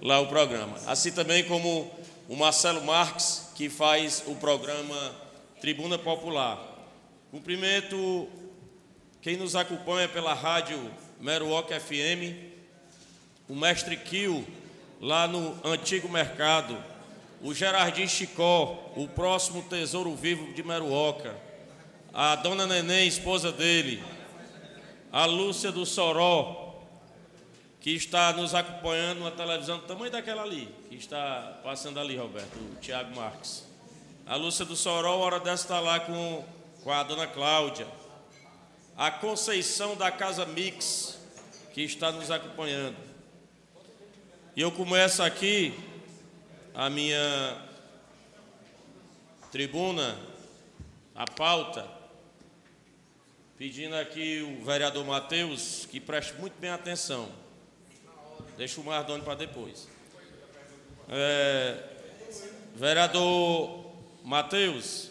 lá 0.02 0.22
o 0.22 0.28
programa. 0.28 0.78
Assim 0.88 1.12
também 1.12 1.44
como 1.44 1.92
o 2.30 2.36
Marcelo 2.38 2.82
Marques, 2.86 3.52
que 3.56 3.70
faz 3.70 4.24
o 4.26 4.36
programa 4.36 5.14
Tribuna 5.60 5.98
Popular. 5.98 6.66
Cumprimento 7.30 8.30
quem 9.22 9.36
nos 9.36 9.56
acompanha 9.56 10.08
pela 10.08 10.34
rádio 10.34 10.80
Meruoca 11.20 11.78
FM, 11.78 12.36
o 13.50 13.56
mestre 13.56 13.98
Kio, 13.98 14.48
lá 15.02 15.28
no 15.28 15.60
antigo 15.66 16.08
mercado, 16.08 16.78
o 17.42 17.54
Gerardinho 17.54 18.08
Chicó, 18.08 18.94
o 18.96 19.08
próximo 19.10 19.62
tesouro 19.64 20.16
vivo 20.16 20.54
de 20.54 20.64
Meruoca, 20.64 21.36
a 22.14 22.36
dona 22.36 22.66
Neném, 22.66 23.08
esposa 23.08 23.52
dele, 23.52 24.02
a 25.12 25.26
Lúcia 25.26 25.72
do 25.72 25.86
Soró, 25.86 26.86
que 27.82 27.92
está 27.92 28.32
nos 28.32 28.56
acompanhando 28.56 29.22
na 29.22 29.32
televisão 29.32 29.80
tamanho 29.80 30.12
daquela 30.12 30.44
ali, 30.44 30.74
que 30.88 30.96
está 30.96 31.60
passando 31.62 32.00
ali, 32.00 32.16
Roberto, 32.16 32.56
o 32.56 32.76
Tiago 32.80 33.14
Marques. 33.16 33.68
A 34.26 34.38
Lúcia 34.38 34.64
do 34.64 34.78
Soró, 34.78 35.18
hora 35.18 35.40
dessa, 35.40 35.64
está 35.64 35.80
lá 35.82 36.00
com, 36.00 36.46
com 36.84 36.92
a 36.92 37.04
dona 37.04 37.28
Cláudia 37.28 37.99
a 39.00 39.10
Conceição 39.10 39.96
da 39.96 40.12
Casa 40.12 40.46
Mix, 40.46 41.18
que 41.74 41.82
está 41.84 42.12
nos 42.12 42.30
acompanhando. 42.30 42.98
E 44.58 44.60
eu 44.60 44.70
começo 44.74 45.24
aqui 45.24 45.74
a 46.76 46.90
minha 46.90 47.66
tribuna, 49.54 50.20
a 51.16 51.26
pauta, 51.26 51.88
pedindo 53.58 53.96
aqui 53.96 54.42
o 54.42 54.66
vereador 54.66 55.06
Matheus 55.06 55.88
que 55.90 56.02
preste 56.02 56.34
muito 56.34 56.60
bem 56.60 56.70
atenção. 56.70 57.32
Deixa 58.58 58.82
o 58.82 58.84
Mardoni 58.84 59.24
para 59.24 59.36
depois. 59.36 59.88
É, 61.08 61.82
vereador 62.76 63.94
Matheus, 64.26 65.10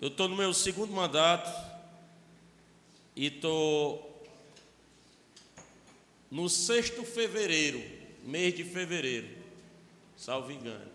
eu 0.00 0.06
estou 0.06 0.28
no 0.28 0.36
meu 0.36 0.54
segundo 0.54 0.92
mandato 0.92 1.67
e 3.18 3.26
estou 3.26 4.22
no 6.30 6.48
sexto 6.48 7.02
fevereiro, 7.02 7.82
mês 8.22 8.54
de 8.54 8.62
fevereiro, 8.62 9.28
salvo 10.16 10.52
engano, 10.52 10.88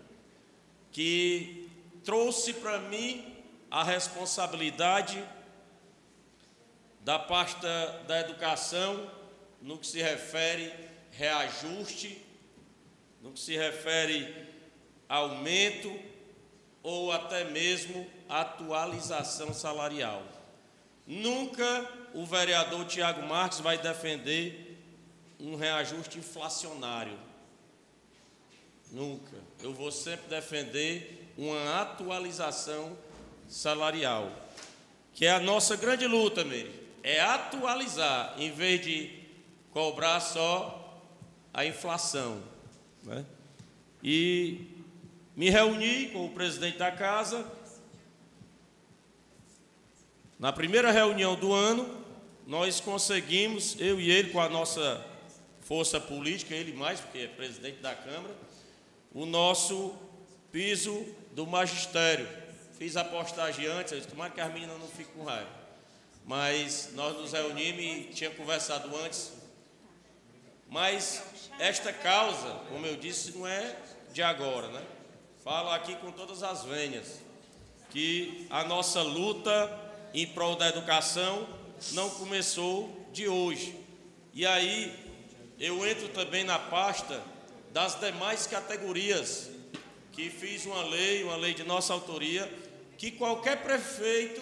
que 0.90 1.68
trouxe 2.02 2.54
para 2.54 2.78
mim 2.78 3.36
a 3.70 3.84
responsabilidade 3.84 5.22
da 7.00 7.18
pasta 7.18 7.68
da 8.08 8.20
educação 8.20 9.10
no 9.60 9.76
que 9.76 9.86
se 9.86 10.00
refere 10.00 10.72
reajuste, 11.10 12.24
no 13.20 13.32
que 13.32 13.40
se 13.40 13.54
refere 13.54 14.34
aumento 15.06 15.94
ou 16.82 17.12
até 17.12 17.44
mesmo 17.44 18.10
atualização 18.30 19.52
salarial. 19.52 20.26
Nunca 21.06 22.03
o 22.14 22.24
vereador 22.24 22.84
Tiago 22.86 23.26
Marques 23.26 23.60
vai 23.60 23.76
defender 23.76 24.78
um 25.40 25.56
reajuste 25.56 26.18
inflacionário. 26.18 27.18
Nunca. 28.90 29.36
Eu 29.60 29.74
vou 29.74 29.90
sempre 29.90 30.28
defender 30.28 31.32
uma 31.36 31.80
atualização 31.80 32.96
salarial, 33.48 34.30
que 35.12 35.26
é 35.26 35.32
a 35.32 35.40
nossa 35.40 35.76
grande 35.76 36.06
luta, 36.06 36.44
mesmo. 36.44 36.72
É 37.02 37.20
atualizar, 37.20 38.34
em 38.38 38.52
vez 38.52 38.80
de 38.82 39.10
cobrar 39.72 40.20
só 40.20 41.02
a 41.52 41.66
inflação. 41.66 42.40
Né? 43.02 43.26
E 44.02 44.68
me 45.34 45.50
reuni 45.50 46.10
com 46.10 46.26
o 46.26 46.30
presidente 46.30 46.78
da 46.78 46.92
casa 46.92 47.44
na 50.38 50.52
primeira 50.52 50.90
reunião 50.90 51.34
do 51.34 51.52
ano, 51.52 52.03
nós 52.46 52.80
conseguimos, 52.80 53.76
eu 53.78 53.98
e 53.98 54.10
ele, 54.10 54.30
com 54.30 54.40
a 54.40 54.48
nossa 54.48 55.04
força 55.62 55.98
política, 55.98 56.54
ele 56.54 56.72
mais, 56.74 57.00
porque 57.00 57.18
é 57.18 57.26
presidente 57.26 57.78
da 57.78 57.94
Câmara, 57.94 58.34
o 59.12 59.24
nosso 59.24 59.94
piso 60.52 61.06
do 61.32 61.46
magistério. 61.46 62.28
Fiz 62.78 62.96
a 62.96 63.04
postagem 63.04 63.66
antes, 63.66 63.92
eu 63.92 63.98
disse, 63.98 64.10
tomara 64.10 64.30
que 64.30 64.40
as 64.40 64.52
meninas 64.52 64.78
não 64.78 64.88
fiquem 64.88 65.14
com 65.14 65.24
raiva. 65.24 65.48
Mas 66.26 66.90
nós 66.94 67.16
nos 67.16 67.32
reunimos 67.32 67.82
e 67.82 68.10
tinha 68.12 68.30
conversado 68.30 68.94
antes. 68.96 69.32
Mas 70.68 71.22
esta 71.58 71.92
causa, 71.92 72.60
como 72.68 72.84
eu 72.86 72.96
disse, 72.96 73.32
não 73.32 73.46
é 73.46 73.76
de 74.12 74.22
agora, 74.22 74.68
né? 74.68 74.82
Falo 75.42 75.70
aqui 75.70 75.94
com 75.96 76.10
todas 76.10 76.42
as 76.42 76.64
venhas, 76.64 77.20
que 77.90 78.46
a 78.50 78.64
nossa 78.64 79.02
luta 79.02 79.70
em 80.12 80.26
prol 80.26 80.56
da 80.56 80.68
educação 80.68 81.46
não 81.92 82.10
começou 82.10 83.08
de 83.12 83.28
hoje. 83.28 83.78
E 84.32 84.44
aí 84.46 84.94
eu 85.58 85.86
entro 85.86 86.08
também 86.08 86.44
na 86.44 86.58
pasta 86.58 87.22
das 87.72 87.98
demais 87.98 88.46
categorias 88.46 89.50
que 90.12 90.30
fiz 90.30 90.64
uma 90.64 90.82
lei, 90.84 91.24
uma 91.24 91.36
lei 91.36 91.54
de 91.54 91.64
nossa 91.64 91.92
autoria, 91.92 92.52
que 92.96 93.10
qualquer 93.10 93.62
prefeito 93.62 94.40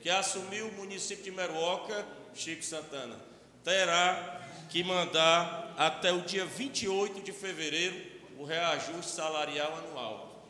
que 0.00 0.08
assumiu 0.08 0.68
o 0.68 0.72
município 0.72 1.24
de 1.24 1.30
Meruoca, 1.30 2.06
Chico 2.34 2.64
Santana, 2.64 3.16
terá 3.64 4.40
que 4.70 4.84
mandar 4.84 5.74
até 5.76 6.12
o 6.12 6.20
dia 6.22 6.44
28 6.44 7.20
de 7.20 7.32
fevereiro 7.32 7.96
o 8.38 8.44
reajuste 8.44 9.10
salarial 9.10 9.76
anual. 9.76 10.48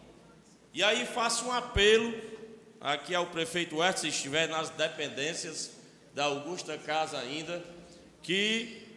E 0.74 0.82
aí 0.82 1.06
faço 1.06 1.46
um 1.46 1.52
apelo 1.52 2.14
aqui 2.78 3.14
ao 3.14 3.26
prefeito 3.26 3.78
West, 3.78 4.00
se 4.00 4.08
estiver 4.08 4.48
nas 4.48 4.68
dependências 4.70 5.77
da 6.18 6.24
Augusta 6.24 6.76
Casa 6.76 7.16
ainda, 7.16 7.62
que 8.24 8.88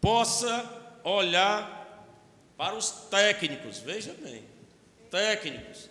possa 0.00 0.68
olhar 1.04 2.04
para 2.56 2.74
os 2.74 2.90
técnicos, 3.08 3.78
veja 3.78 4.12
bem, 4.14 4.44
técnicos. 5.12 5.88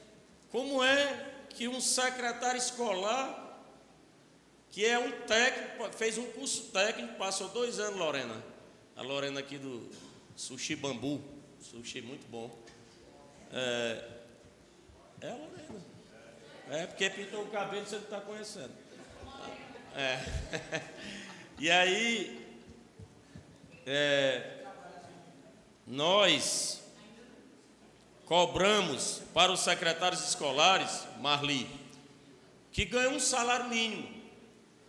Como 0.51 0.83
é 0.83 1.45
que 1.51 1.69
um 1.69 1.79
secretário 1.79 2.57
escolar, 2.57 3.57
que 4.69 4.85
é 4.85 4.99
um 4.99 5.11
técnico, 5.25 5.89
fez 5.93 6.17
um 6.17 6.29
curso 6.31 6.63
técnico, 6.73 7.13
passou 7.13 7.47
dois 7.47 7.79
anos, 7.79 7.97
Lorena, 7.97 8.35
a 8.97 9.01
Lorena 9.01 9.39
aqui 9.39 9.57
do 9.57 9.89
Sushi 10.35 10.75
Bambu, 10.75 11.21
sushi 11.61 12.01
muito 12.01 12.27
bom. 12.27 12.53
É, 13.53 14.03
é 15.21 15.29
a 15.29 15.35
Lorena. 15.35 15.85
É 16.69 16.85
porque 16.85 17.09
pintou 17.11 17.43
o 17.43 17.49
cabelo 17.49 17.85
você 17.85 17.95
não 17.95 18.03
está 18.03 18.19
conhecendo. 18.19 18.88
É. 19.95 20.19
E 21.61 21.69
aí, 21.69 22.39
é, 23.85 24.63
nós 25.85 26.81
cobramos 28.25 29.21
para 29.33 29.51
os 29.51 29.59
secretários 29.59 30.25
escolares, 30.25 31.05
Marli, 31.19 31.69
que 32.71 32.85
ganham 32.85 33.15
um 33.15 33.19
salário 33.19 33.67
mínimo. 33.67 34.07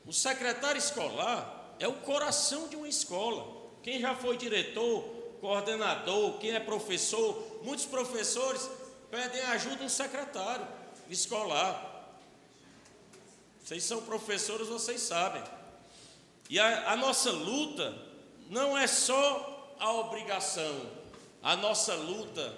O 0.07 0.13
secretário 0.13 0.79
escolar 0.79 1.75
é 1.81 1.89
o 1.89 1.95
coração 1.95 2.69
de 2.69 2.77
uma 2.77 2.89
escola. 2.89 3.69
Quem 3.83 3.99
já 3.99 4.15
foi 4.15 4.37
diretor, 4.37 5.03
coordenador, 5.41 6.39
quem 6.39 6.53
é 6.53 6.61
professor, 6.61 7.61
muitos 7.65 7.87
professores 7.87 8.71
pedem 9.11 9.41
ajuda 9.41 9.77
de 9.77 9.85
um 9.85 9.89
secretário 9.89 10.69
escolar. 11.09 11.90
Vocês 13.63 13.85
são 13.85 14.03
professores, 14.03 14.69
vocês 14.69 15.01
sabem. 15.01 15.43
E 16.49 16.59
a, 16.59 16.93
a 16.93 16.97
nossa 16.97 17.31
luta 17.31 17.97
não 18.49 18.77
é 18.77 18.87
só 18.87 19.75
a 19.79 19.93
obrigação, 19.93 20.91
a 21.43 21.57
nossa 21.57 21.95
luta, 21.95 22.55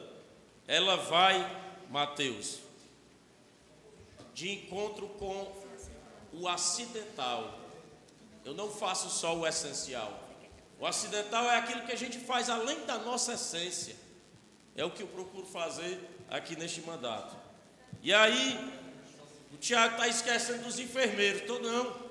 ela 0.67 0.97
vai, 0.97 1.39
Mateus, 1.91 2.59
de 4.35 4.51
encontro 4.51 5.09
com 5.11 5.53
o 6.33 6.49
acidental. 6.49 7.59
Eu 8.45 8.55
não 8.55 8.71
faço 8.71 9.11
só 9.11 9.37
o 9.37 9.47
essencial. 9.47 10.21
O 10.81 10.87
acidental 10.87 11.45
é 11.45 11.59
aquilo 11.59 11.85
que 11.85 11.93
a 11.93 11.97
gente 11.97 12.19
faz 12.19 12.51
além 12.51 12.85
da 12.87 12.99
nossa 12.99 13.35
essência. 13.35 13.95
É 14.75 14.85
o 14.85 14.91
que 14.91 15.03
eu 15.03 15.07
procuro 15.07 15.47
fazer 15.47 16.01
aqui 16.29 16.57
neste 16.57 16.81
mandato. 16.81 17.37
E 18.03 18.13
aí, 18.13 18.82
o 19.53 19.57
Tiago 19.57 19.95
está 19.95 20.09
esquecendo 20.09 20.63
dos 20.63 20.79
enfermeiros. 20.79 21.43
Estou 21.43 21.61
não. 21.61 22.03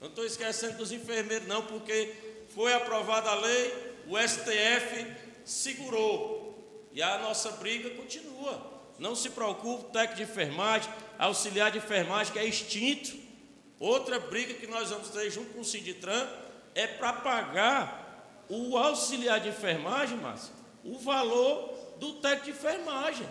Não 0.00 0.08
estou 0.08 0.24
esquecendo 0.24 0.78
dos 0.78 0.92
enfermeiros, 0.92 1.48
não, 1.48 1.62
porque 1.62 2.14
foi 2.54 2.72
aprovada 2.72 3.30
a 3.30 3.34
lei, 3.34 3.94
o 4.06 4.16
STF 4.16 5.06
segurou. 5.44 6.88
E 6.92 7.02
a 7.02 7.18
nossa 7.18 7.50
briga 7.52 7.90
continua. 7.90 8.78
Não 8.98 9.14
se 9.14 9.30
preocupe, 9.30 9.92
técnico 9.92 10.16
de 10.16 10.22
enfermagem, 10.22 10.90
auxiliar 11.18 11.70
de 11.70 11.78
enfermagem, 11.78 12.32
que 12.32 12.38
é 12.38 12.44
extinto. 12.44 13.16
Outra 13.78 14.18
briga 14.18 14.54
que 14.54 14.66
nós 14.66 14.90
vamos 14.90 15.10
ter 15.10 15.30
junto 15.30 15.52
com 15.52 15.60
o 15.60 15.64
Sinditran 15.64 16.28
é 16.74 16.86
para 16.86 17.12
pagar 17.12 18.44
o 18.48 18.76
auxiliar 18.76 19.40
de 19.40 19.48
enfermagem, 19.48 20.16
Márcio, 20.18 20.52
o 20.84 20.98
valor 20.98 21.94
do 21.98 22.14
técnico 22.14 22.44
de 22.44 22.50
enfermagem. 22.50 23.28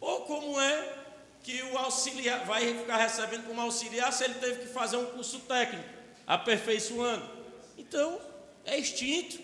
Ou 0.00 0.22
como 0.22 0.60
é 0.60 0.99
que 1.42 1.62
o 1.62 1.78
auxiliar 1.78 2.44
vai 2.44 2.74
ficar 2.78 2.96
recebendo 2.96 3.46
como 3.46 3.60
auxiliar 3.60 4.12
se 4.12 4.24
ele 4.24 4.34
teve 4.34 4.62
que 4.62 4.68
fazer 4.68 4.96
um 4.96 5.06
curso 5.06 5.40
técnico, 5.40 5.88
aperfeiçoando. 6.26 7.28
Então, 7.78 8.20
é 8.64 8.78
extinto. 8.78 9.38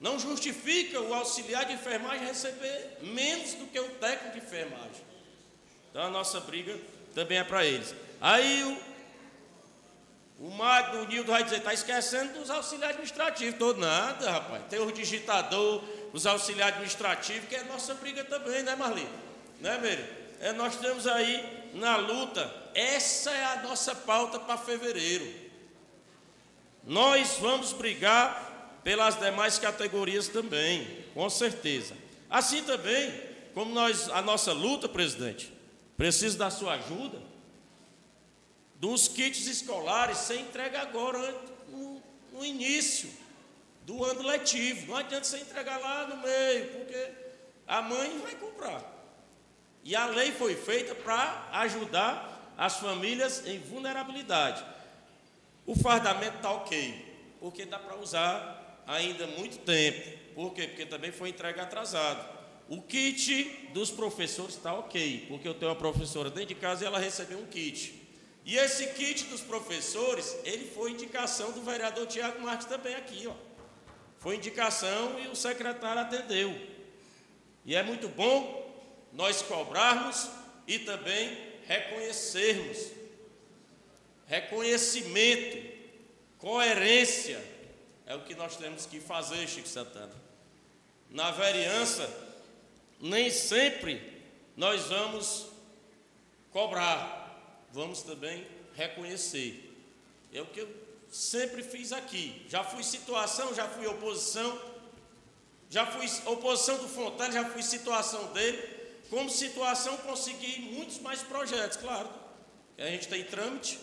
Não 0.00 0.18
justifica 0.18 0.98
o 1.00 1.12
auxiliar 1.12 1.66
de 1.66 1.74
enfermagem 1.74 2.26
receber 2.26 2.98
menos 3.02 3.52
do 3.54 3.66
que 3.66 3.78
o 3.78 3.88
técnico 3.96 4.38
de 4.38 4.44
enfermagem. 4.44 5.10
Então 5.90 6.02
a 6.02 6.10
nossa 6.10 6.40
briga 6.40 6.78
também 7.14 7.38
é 7.38 7.44
para 7.44 7.66
eles. 7.66 7.94
Aí 8.18 8.64
o, 10.38 10.46
o 10.46 10.50
Magno, 10.52 11.02
o 11.02 11.06
Nildo 11.06 11.30
vai 11.30 11.44
dizer, 11.44 11.58
está 11.58 11.74
esquecendo 11.74 12.38
dos 12.38 12.48
auxiliares 12.48 12.96
administrativos. 12.96 13.58
Todo 13.58 13.78
nada, 13.78 14.30
rapaz. 14.30 14.64
Tem 14.70 14.80
o 14.80 14.90
digitador, 14.90 15.84
os 16.14 16.24
auxiliares 16.26 16.74
administrativos, 16.74 17.46
que 17.46 17.56
é 17.56 17.64
nossa 17.64 17.92
briga 17.94 18.24
também, 18.24 18.62
né, 18.62 18.74
Marli? 18.74 19.06
Né, 19.60 19.76
Meire? 19.76 20.19
É, 20.40 20.52
nós 20.54 20.76
temos 20.76 21.06
aí 21.06 21.70
na 21.74 21.96
luta, 21.96 22.52
essa 22.74 23.30
é 23.30 23.44
a 23.44 23.62
nossa 23.62 23.94
pauta 23.94 24.40
para 24.40 24.56
fevereiro. 24.56 25.30
Nós 26.82 27.36
vamos 27.38 27.74
brigar 27.74 28.80
pelas 28.82 29.20
demais 29.20 29.58
categorias 29.58 30.28
também, 30.28 31.04
com 31.12 31.28
certeza. 31.28 31.94
Assim 32.30 32.62
também, 32.62 33.12
como 33.52 33.74
nós, 33.74 34.08
a 34.08 34.22
nossa 34.22 34.52
luta, 34.52 34.88
presidente, 34.88 35.52
precisa 35.94 36.38
da 36.38 36.50
sua 36.50 36.74
ajuda, 36.74 37.20
dos 38.76 39.08
kits 39.08 39.46
escolares 39.46 40.16
ser 40.16 40.40
entregue 40.40 40.76
agora, 40.76 41.18
no, 41.68 42.02
no 42.32 42.42
início 42.42 43.10
do 43.84 44.02
ano 44.02 44.22
letivo. 44.22 44.92
Não 44.92 44.96
adianta 44.96 45.24
você 45.24 45.38
entregar 45.38 45.78
lá 45.78 46.06
no 46.06 46.16
meio, 46.16 46.66
porque 46.68 47.10
a 47.66 47.82
mãe 47.82 48.18
vai 48.20 48.34
comprar. 48.36 48.99
E 49.82 49.96
a 49.96 50.06
lei 50.06 50.32
foi 50.32 50.54
feita 50.54 50.94
para 50.94 51.48
ajudar 51.52 52.54
as 52.56 52.76
famílias 52.76 53.46
em 53.46 53.58
vulnerabilidade. 53.58 54.62
O 55.66 55.74
fardamento 55.74 56.36
está 56.36 56.50
ok, 56.52 57.36
porque 57.40 57.64
dá 57.64 57.78
para 57.78 57.96
usar 57.96 58.82
ainda 58.86 59.26
muito 59.26 59.58
tempo. 59.58 60.18
Por 60.34 60.52
quê? 60.52 60.66
Porque 60.66 60.86
também 60.86 61.10
foi 61.10 61.30
entregue 61.30 61.60
atrasado. 61.60 62.38
O 62.68 62.80
kit 62.82 63.70
dos 63.72 63.90
professores 63.90 64.54
está 64.54 64.74
ok, 64.74 65.26
porque 65.28 65.48
eu 65.48 65.54
tenho 65.54 65.70
uma 65.70 65.76
professora 65.76 66.30
dentro 66.30 66.54
de 66.54 66.54
casa 66.54 66.84
e 66.84 66.86
ela 66.86 66.98
recebeu 66.98 67.38
um 67.38 67.46
kit. 67.46 68.00
E 68.44 68.56
esse 68.56 68.86
kit 68.94 69.24
dos 69.24 69.40
professores, 69.40 70.36
ele 70.44 70.66
foi 70.66 70.92
indicação 70.92 71.52
do 71.52 71.62
vereador 71.62 72.06
Tiago 72.06 72.40
Marques 72.40 72.66
também 72.66 72.94
aqui, 72.94 73.26
ó. 73.26 73.34
Foi 74.18 74.36
indicação 74.36 75.18
e 75.18 75.28
o 75.28 75.34
secretário 75.34 76.02
atendeu. 76.02 76.54
E 77.64 77.74
é 77.74 77.82
muito 77.82 78.08
bom 78.08 78.59
nós 79.12 79.42
cobrarmos 79.42 80.28
e 80.66 80.78
também 80.78 81.36
reconhecermos. 81.66 82.92
Reconhecimento, 84.26 85.78
coerência 86.38 87.42
é 88.06 88.14
o 88.14 88.22
que 88.22 88.34
nós 88.34 88.56
temos 88.56 88.86
que 88.86 89.00
fazer, 89.00 89.48
Chico 89.48 89.68
Santana. 89.68 90.14
Na 91.08 91.30
vereança, 91.30 92.08
nem 93.00 93.30
sempre 93.30 94.22
nós 94.56 94.86
vamos 94.86 95.46
cobrar, 96.50 97.66
vamos 97.72 98.02
também 98.02 98.46
reconhecer. 98.74 99.72
É 100.32 100.40
o 100.40 100.46
que 100.46 100.60
eu 100.60 100.68
sempre 101.10 101.62
fiz 101.62 101.92
aqui. 101.92 102.44
Já 102.48 102.62
fui 102.62 102.82
situação, 102.82 103.54
já 103.54 103.68
fui 103.68 103.86
oposição, 103.86 104.60
já 105.68 105.86
fui 105.86 106.06
oposição 106.26 106.78
do 106.78 106.88
Fontana, 106.88 107.32
já 107.32 107.44
fui 107.44 107.62
situação 107.62 108.32
dele. 108.32 108.79
Como 109.10 109.28
situação, 109.28 109.96
consegui 109.98 110.60
muitos 110.72 111.00
mais 111.00 111.20
projetos, 111.20 111.76
claro. 111.76 112.08
Que 112.76 112.82
a 112.82 112.86
gente 112.86 113.08
tem 113.08 113.24
trâmite, 113.24 113.78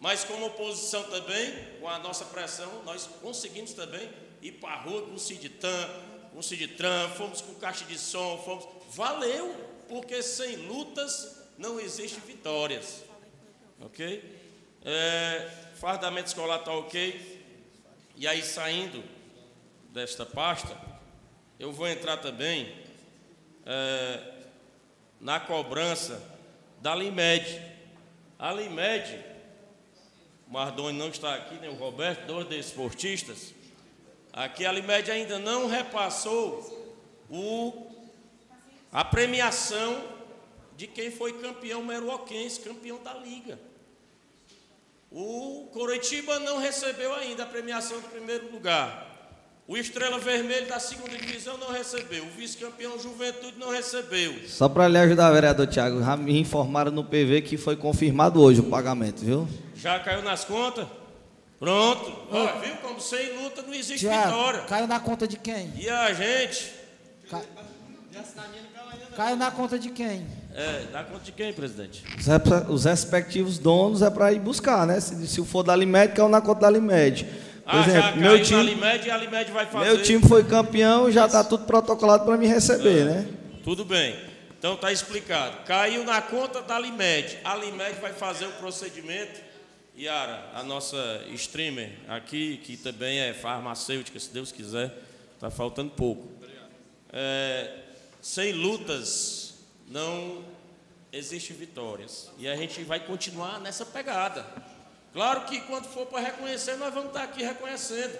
mas 0.00 0.24
como 0.24 0.46
oposição 0.46 1.04
também, 1.04 1.78
com 1.80 1.88
a 1.88 2.00
nossa 2.00 2.24
pressão, 2.24 2.82
nós 2.84 3.08
conseguimos 3.22 3.72
também 3.72 4.10
ir 4.42 4.52
para 4.52 4.74
a 4.74 4.82
rua 4.82 5.02
com 5.02 5.14
o 5.14 5.18
Ciditran, 5.18 5.88
com 6.32 6.40
o 6.40 6.42
Ciditran, 6.42 7.08
fomos 7.10 7.40
com 7.40 7.54
caixa 7.54 7.84
de 7.84 7.96
som, 7.96 8.36
fomos. 8.44 8.66
Valeu, 8.90 9.54
porque 9.88 10.22
sem 10.22 10.56
lutas 10.56 11.36
não 11.56 11.78
existe 11.78 12.20
vitórias. 12.20 13.04
Ok? 13.80 14.22
É, 14.84 15.50
fardamento 15.76 16.28
escolar 16.28 16.58
está 16.60 16.72
ok. 16.72 17.36
E 18.16 18.26
aí, 18.26 18.42
saindo 18.42 19.04
desta 19.90 20.26
pasta, 20.26 20.76
eu 21.58 21.72
vou 21.72 21.86
entrar 21.88 22.16
também 22.18 22.85
é, 23.66 24.20
na 25.20 25.40
cobrança 25.40 26.22
da 26.80 26.94
Limed. 26.94 27.60
A 28.38 28.52
Limed 28.52 29.24
Mardoni 30.46 30.96
não 30.96 31.08
está 31.08 31.34
aqui, 31.34 31.56
nem 31.56 31.70
o 31.70 31.74
Roberto, 31.74 32.26
dois 32.26 32.46
desportistas. 32.46 33.52
Aqui 34.32 34.64
a 34.64 34.70
Limed 34.70 35.10
ainda 35.10 35.38
não 35.38 35.66
repassou 35.66 36.94
o, 37.28 37.90
a 38.92 39.04
premiação 39.04 40.16
de 40.76 40.86
quem 40.86 41.10
foi 41.10 41.40
campeão 41.40 41.82
meruoquense, 41.82 42.60
campeão 42.60 43.02
da 43.02 43.14
liga. 43.14 43.58
O 45.10 45.68
Coritiba 45.72 46.38
não 46.38 46.58
recebeu 46.58 47.14
ainda 47.14 47.44
a 47.44 47.46
premiação 47.46 48.00
do 48.00 48.08
primeiro 48.08 48.52
lugar. 48.52 49.05
O 49.68 49.76
Estrela 49.76 50.20
Vermelha 50.20 50.66
da 50.66 50.78
segunda 50.78 51.16
divisão 51.16 51.58
não 51.58 51.72
recebeu. 51.72 52.24
O 52.24 52.30
vice-campeão 52.38 52.96
Juventude 53.00 53.58
não 53.58 53.72
recebeu. 53.72 54.32
Só 54.46 54.68
para 54.68 54.86
lhe 54.86 54.96
ajudar, 54.96 55.32
vereador 55.32 55.66
Tiago, 55.66 55.98
já 56.00 56.16
me 56.16 56.38
informaram 56.38 56.92
no 56.92 57.02
PV 57.02 57.42
que 57.42 57.56
foi 57.56 57.74
confirmado 57.74 58.40
hoje 58.40 58.60
o 58.60 58.64
pagamento, 58.64 59.24
viu? 59.24 59.48
Já 59.74 59.98
caiu 59.98 60.22
nas 60.22 60.44
contas? 60.44 60.86
Pronto. 61.58 62.12
Olha, 62.30 62.60
viu 62.60 62.76
como 62.76 63.00
sem 63.00 63.42
luta 63.42 63.62
não 63.62 63.74
existe 63.74 64.06
Tiago, 64.06 64.28
vitória. 64.28 64.60
Caiu 64.60 64.86
na 64.86 65.00
conta 65.00 65.26
de 65.26 65.36
quem? 65.36 65.72
E 65.76 65.88
a 65.88 66.12
gente? 66.12 66.72
Ca... 67.28 67.42
Caiu 69.16 69.36
na 69.36 69.50
conta 69.50 69.78
de 69.80 69.90
quem? 69.90 70.24
É, 70.54 70.84
na 70.92 71.02
conta 71.02 71.24
de 71.24 71.32
quem, 71.32 71.52
presidente? 71.52 72.04
Os 72.68 72.84
respectivos 72.84 73.58
donos 73.58 74.00
é 74.00 74.10
para 74.10 74.32
ir 74.32 74.38
buscar, 74.38 74.86
né? 74.86 75.00
Se, 75.00 75.26
se 75.26 75.44
for 75.44 75.64
da 75.64 75.74
Limed, 75.74 76.14
caiu 76.14 76.28
na 76.28 76.40
conta 76.40 76.60
da 76.60 76.70
Limed. 76.70 77.26
Ah, 77.66 77.80
exemplo, 77.80 78.00
já 78.00 78.12
caiu 78.12 78.20
meu 78.20 78.42
time, 78.42 78.56
na 78.56 78.62
Limed 78.62 79.06
e 79.06 79.10
a 79.10 79.16
Limed 79.16 79.50
vai 79.50 79.66
fazer. 79.66 79.84
Meu 79.86 80.02
time 80.02 80.28
foi 80.28 80.44
campeão, 80.44 81.10
já 81.10 81.26
está 81.26 81.42
tudo 81.42 81.64
protocolado 81.64 82.24
para 82.24 82.36
me 82.36 82.46
receber, 82.46 83.00
é, 83.00 83.04
né? 83.04 83.28
Tudo 83.64 83.84
bem. 83.84 84.16
Então 84.56 84.74
está 84.74 84.92
explicado. 84.92 85.64
Caiu 85.64 86.04
na 86.04 86.22
conta 86.22 86.62
da 86.62 86.78
Limed. 86.78 87.38
A 87.44 87.56
Limed 87.56 88.00
vai 88.00 88.12
fazer 88.12 88.46
o 88.46 88.52
procedimento 88.52 89.40
Yara, 89.98 90.50
a 90.54 90.62
nossa 90.62 91.24
streamer 91.32 91.90
aqui, 92.06 92.58
que 92.58 92.76
também 92.76 93.18
é 93.18 93.32
farmacêutica, 93.32 94.20
se 94.20 94.30
Deus 94.30 94.52
quiser, 94.52 94.94
está 95.34 95.50
faltando 95.50 95.90
pouco. 95.90 96.28
É, 97.12 97.78
sem 98.20 98.52
lutas 98.52 99.54
não 99.88 100.44
existe 101.12 101.52
vitórias. 101.54 102.30
E 102.38 102.46
a 102.46 102.54
gente 102.54 102.82
vai 102.82 103.00
continuar 103.00 103.58
nessa 103.58 103.86
pegada. 103.86 104.44
Claro 105.16 105.46
que 105.46 105.62
quando 105.62 105.86
for 105.86 106.04
para 106.04 106.20
reconhecer, 106.20 106.76
nós 106.76 106.92
vamos 106.92 107.08
estar 107.08 107.22
aqui 107.22 107.42
reconhecendo, 107.42 108.18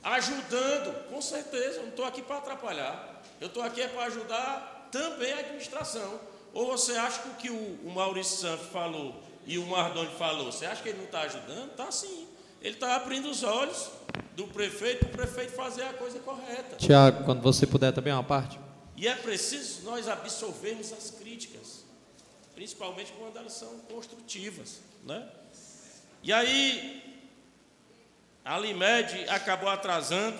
ajudando, 0.00 1.08
com 1.08 1.20
certeza. 1.20 1.78
Eu 1.78 1.82
não 1.82 1.88
estou 1.88 2.04
aqui 2.04 2.22
para 2.22 2.36
atrapalhar. 2.36 3.20
Eu 3.40 3.48
estou 3.48 3.64
aqui 3.64 3.82
é 3.82 3.88
para 3.88 4.04
ajudar 4.04 4.88
também 4.92 5.32
a 5.32 5.40
administração. 5.40 6.20
Ou 6.54 6.68
você 6.68 6.92
acha 6.92 7.20
que 7.20 7.28
o 7.28 7.34
que 7.34 7.50
o 7.50 7.90
Maurício 7.90 8.36
Santos 8.36 8.68
falou 8.68 9.20
e 9.44 9.58
o 9.58 9.66
Mardoni 9.66 10.14
falou, 10.16 10.52
você 10.52 10.66
acha 10.66 10.80
que 10.84 10.90
ele 10.90 10.98
não 10.98 11.06
está 11.06 11.22
ajudando? 11.22 11.72
Está 11.72 11.90
sim. 11.90 12.28
Ele 12.62 12.74
está 12.74 12.94
abrindo 12.94 13.28
os 13.28 13.42
olhos 13.42 13.90
do 14.36 14.46
prefeito, 14.46 15.00
para 15.00 15.08
o 15.08 15.26
prefeito 15.26 15.50
fazer 15.50 15.82
a 15.82 15.94
coisa 15.94 16.20
correta. 16.20 16.76
Tiago, 16.76 17.24
quando 17.24 17.42
você 17.42 17.66
puder 17.66 17.92
também 17.92 18.12
uma 18.12 18.22
parte. 18.22 18.56
E 18.96 19.08
é 19.08 19.16
preciso 19.16 19.82
nós 19.82 20.06
absorvermos 20.06 20.92
as 20.92 21.10
críticas, 21.10 21.84
principalmente 22.54 23.12
quando 23.18 23.36
elas 23.36 23.54
são 23.54 23.80
construtivas. 23.80 24.78
Né? 25.04 25.28
E 26.26 26.32
aí, 26.32 27.04
a 28.44 28.58
Limed 28.58 29.28
acabou 29.28 29.68
atrasando, 29.68 30.36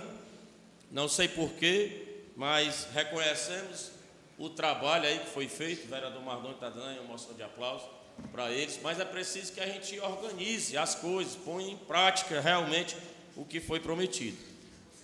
não 0.91 1.09
sei 1.09 1.28
porquê, 1.28 2.24
mas 2.34 2.89
reconhecemos 2.93 3.93
o 4.37 4.51
trabalho 4.51 5.07
aí 5.07 5.20
que 5.20 5.30
foi 5.30 5.47
feito, 5.47 5.84
o 5.84 5.89
vereador 5.89 6.20
Mardoni 6.20 6.55
está 6.55 6.70
dando 6.70 6.99
uma 6.99 7.12
moção 7.12 7.34
de 7.34 7.45
aplauso 7.45 7.84
para 8.32 8.51
eles, 8.51 8.80
mas 8.82 8.99
é 8.99 9.05
preciso 9.05 9.53
que 9.53 9.61
a 9.61 9.66
gente 9.68 10.01
organize 10.01 10.76
as 10.76 10.97
coisas, 10.97 11.37
ponha 11.37 11.70
em 11.70 11.76
prática 11.76 12.41
realmente 12.41 12.97
o 13.37 13.45
que 13.45 13.61
foi 13.61 13.78
prometido. 13.78 14.39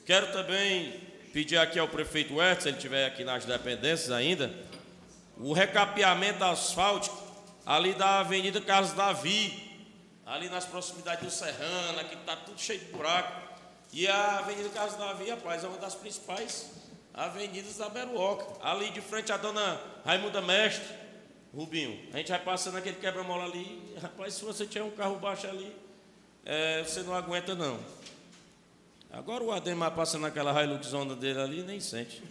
Quero 0.05 0.33
também 0.33 1.01
pedir 1.33 1.59
aqui 1.59 1.79
ao 1.79 1.87
prefeito 1.87 2.35
Hertz, 2.41 2.65
se 2.65 2.71
ele 2.71 2.77
estiver 2.77 3.07
aqui 3.07 3.23
nas 3.23 3.45
dependências 3.45 4.11
ainda, 4.11 4.53
o 5.37 5.53
recapeamento 5.53 6.43
asfáltico 6.43 7.17
ali 7.65 7.95
da 7.95 8.19
Avenida 8.19 8.61
Carlos 8.61 8.95
Davi, 8.95 9.71
ali 10.27 10.49
nas 10.49 10.65
proximidades 10.65 11.25
do 11.25 11.31
Serrana, 11.31 12.05
que 12.05 12.15
está 12.15 12.37
tudo 12.37 12.61
cheio 12.61 12.81
de 12.81 12.87
buraco. 12.87 13.51
E 13.93 14.09
a 14.09 14.39
Avenida 14.39 14.69
Carlos 14.71 14.97
Davi, 14.97 15.31
rapaz, 15.31 15.65
é 15.65 15.69
uma 15.69 15.79
das 15.79 15.95
principais 15.95 16.71
avenidas 17.13 17.77
da 17.77 17.89
Beruoca. 17.89 18.47
Ali 18.63 18.91
de 18.91 19.01
frente 19.01 19.33
à 19.33 19.37
dona 19.37 19.81
Raimunda 20.05 20.41
Mestre, 20.41 20.87
Rubinho, 21.55 22.09
a 22.15 22.17
gente 22.17 22.31
vai 22.31 22.39
passando 22.39 22.79
aquele 22.79 22.97
quebra-mola 22.97 23.45
ali, 23.45 23.95
rapaz, 24.01 24.33
se 24.35 24.45
você 24.45 24.67
tiver 24.67 24.85
um 24.85 24.91
carro 24.91 25.17
baixo 25.17 25.47
ali, 25.47 25.71
é, 26.47 26.83
você 26.83 27.03
não 27.03 27.15
aguenta 27.15 27.55
não. 27.55 27.79
Agora 29.11 29.45
o 29.45 29.53
Ademar 29.53 29.91
passando 29.91 30.23
naquela 30.23 30.63
Hilux 30.63 30.95
onda 30.95 31.15
dele 31.15 31.39
ali, 31.39 31.63
nem 31.63 31.79
sente. 31.79 32.23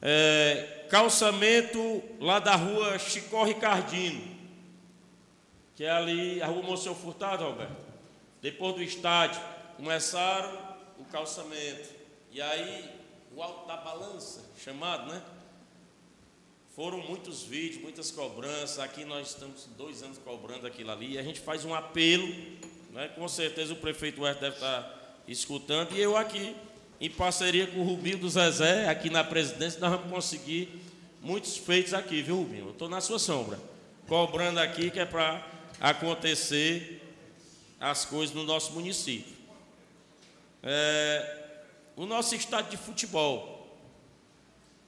É, 0.00 0.86
calçamento 0.88 2.02
lá 2.18 2.38
da 2.38 2.56
rua 2.56 2.98
Chicó 2.98 3.44
Ricardino, 3.44 4.41
que 5.74 5.84
é 5.84 5.90
ali 5.90 6.42
a 6.42 6.46
rua 6.46 6.62
Moção 6.62 6.94
Furtado, 6.94 7.44
Alberto. 7.44 7.84
Depois 8.40 8.74
do 8.74 8.82
estádio, 8.82 9.40
começaram 9.76 10.52
o 10.98 11.04
calçamento. 11.04 11.88
E 12.30 12.40
aí, 12.40 12.90
o 13.34 13.42
alto 13.42 13.66
da 13.66 13.76
balança, 13.76 14.42
chamado, 14.58 15.10
né? 15.12 15.22
Foram 16.74 16.98
muitos 16.98 17.42
vídeos, 17.42 17.82
muitas 17.82 18.10
cobranças. 18.10 18.78
Aqui 18.78 19.04
nós 19.04 19.28
estamos 19.28 19.68
dois 19.76 20.02
anos 20.02 20.18
cobrando 20.18 20.66
aquilo 20.66 20.90
ali. 20.90 21.12
E 21.12 21.18
a 21.18 21.22
gente 21.22 21.40
faz 21.40 21.64
um 21.64 21.74
apelo, 21.74 22.26
né? 22.90 23.08
com 23.08 23.28
certeza 23.28 23.74
o 23.74 23.76
prefeito 23.76 24.22
West 24.22 24.40
deve 24.40 24.56
estar 24.56 25.22
escutando. 25.28 25.92
E 25.94 26.00
eu 26.00 26.16
aqui, 26.16 26.56
em 27.00 27.10
parceria 27.10 27.66
com 27.66 27.80
o 27.80 27.84
Rubinho 27.84 28.18
do 28.18 28.28
Zezé, 28.28 28.88
aqui 28.88 29.10
na 29.10 29.22
presidência, 29.22 29.78
nós 29.80 29.90
vamos 29.90 30.10
conseguir 30.10 30.80
muitos 31.20 31.58
feitos 31.58 31.92
aqui, 31.92 32.22
viu, 32.22 32.36
Rubinho? 32.36 32.66
Eu 32.66 32.72
estou 32.72 32.88
na 32.88 33.00
sua 33.02 33.18
sombra, 33.18 33.58
cobrando 34.08 34.58
aqui 34.58 34.90
que 34.90 34.98
é 34.98 35.04
para 35.04 35.46
acontecer 35.80 37.02
as 37.80 38.04
coisas 38.04 38.34
no 38.34 38.44
nosso 38.44 38.72
município. 38.72 39.34
É, 40.62 41.42
o 41.96 42.06
nosso 42.06 42.34
estádio 42.34 42.70
de 42.70 42.76
futebol. 42.76 43.76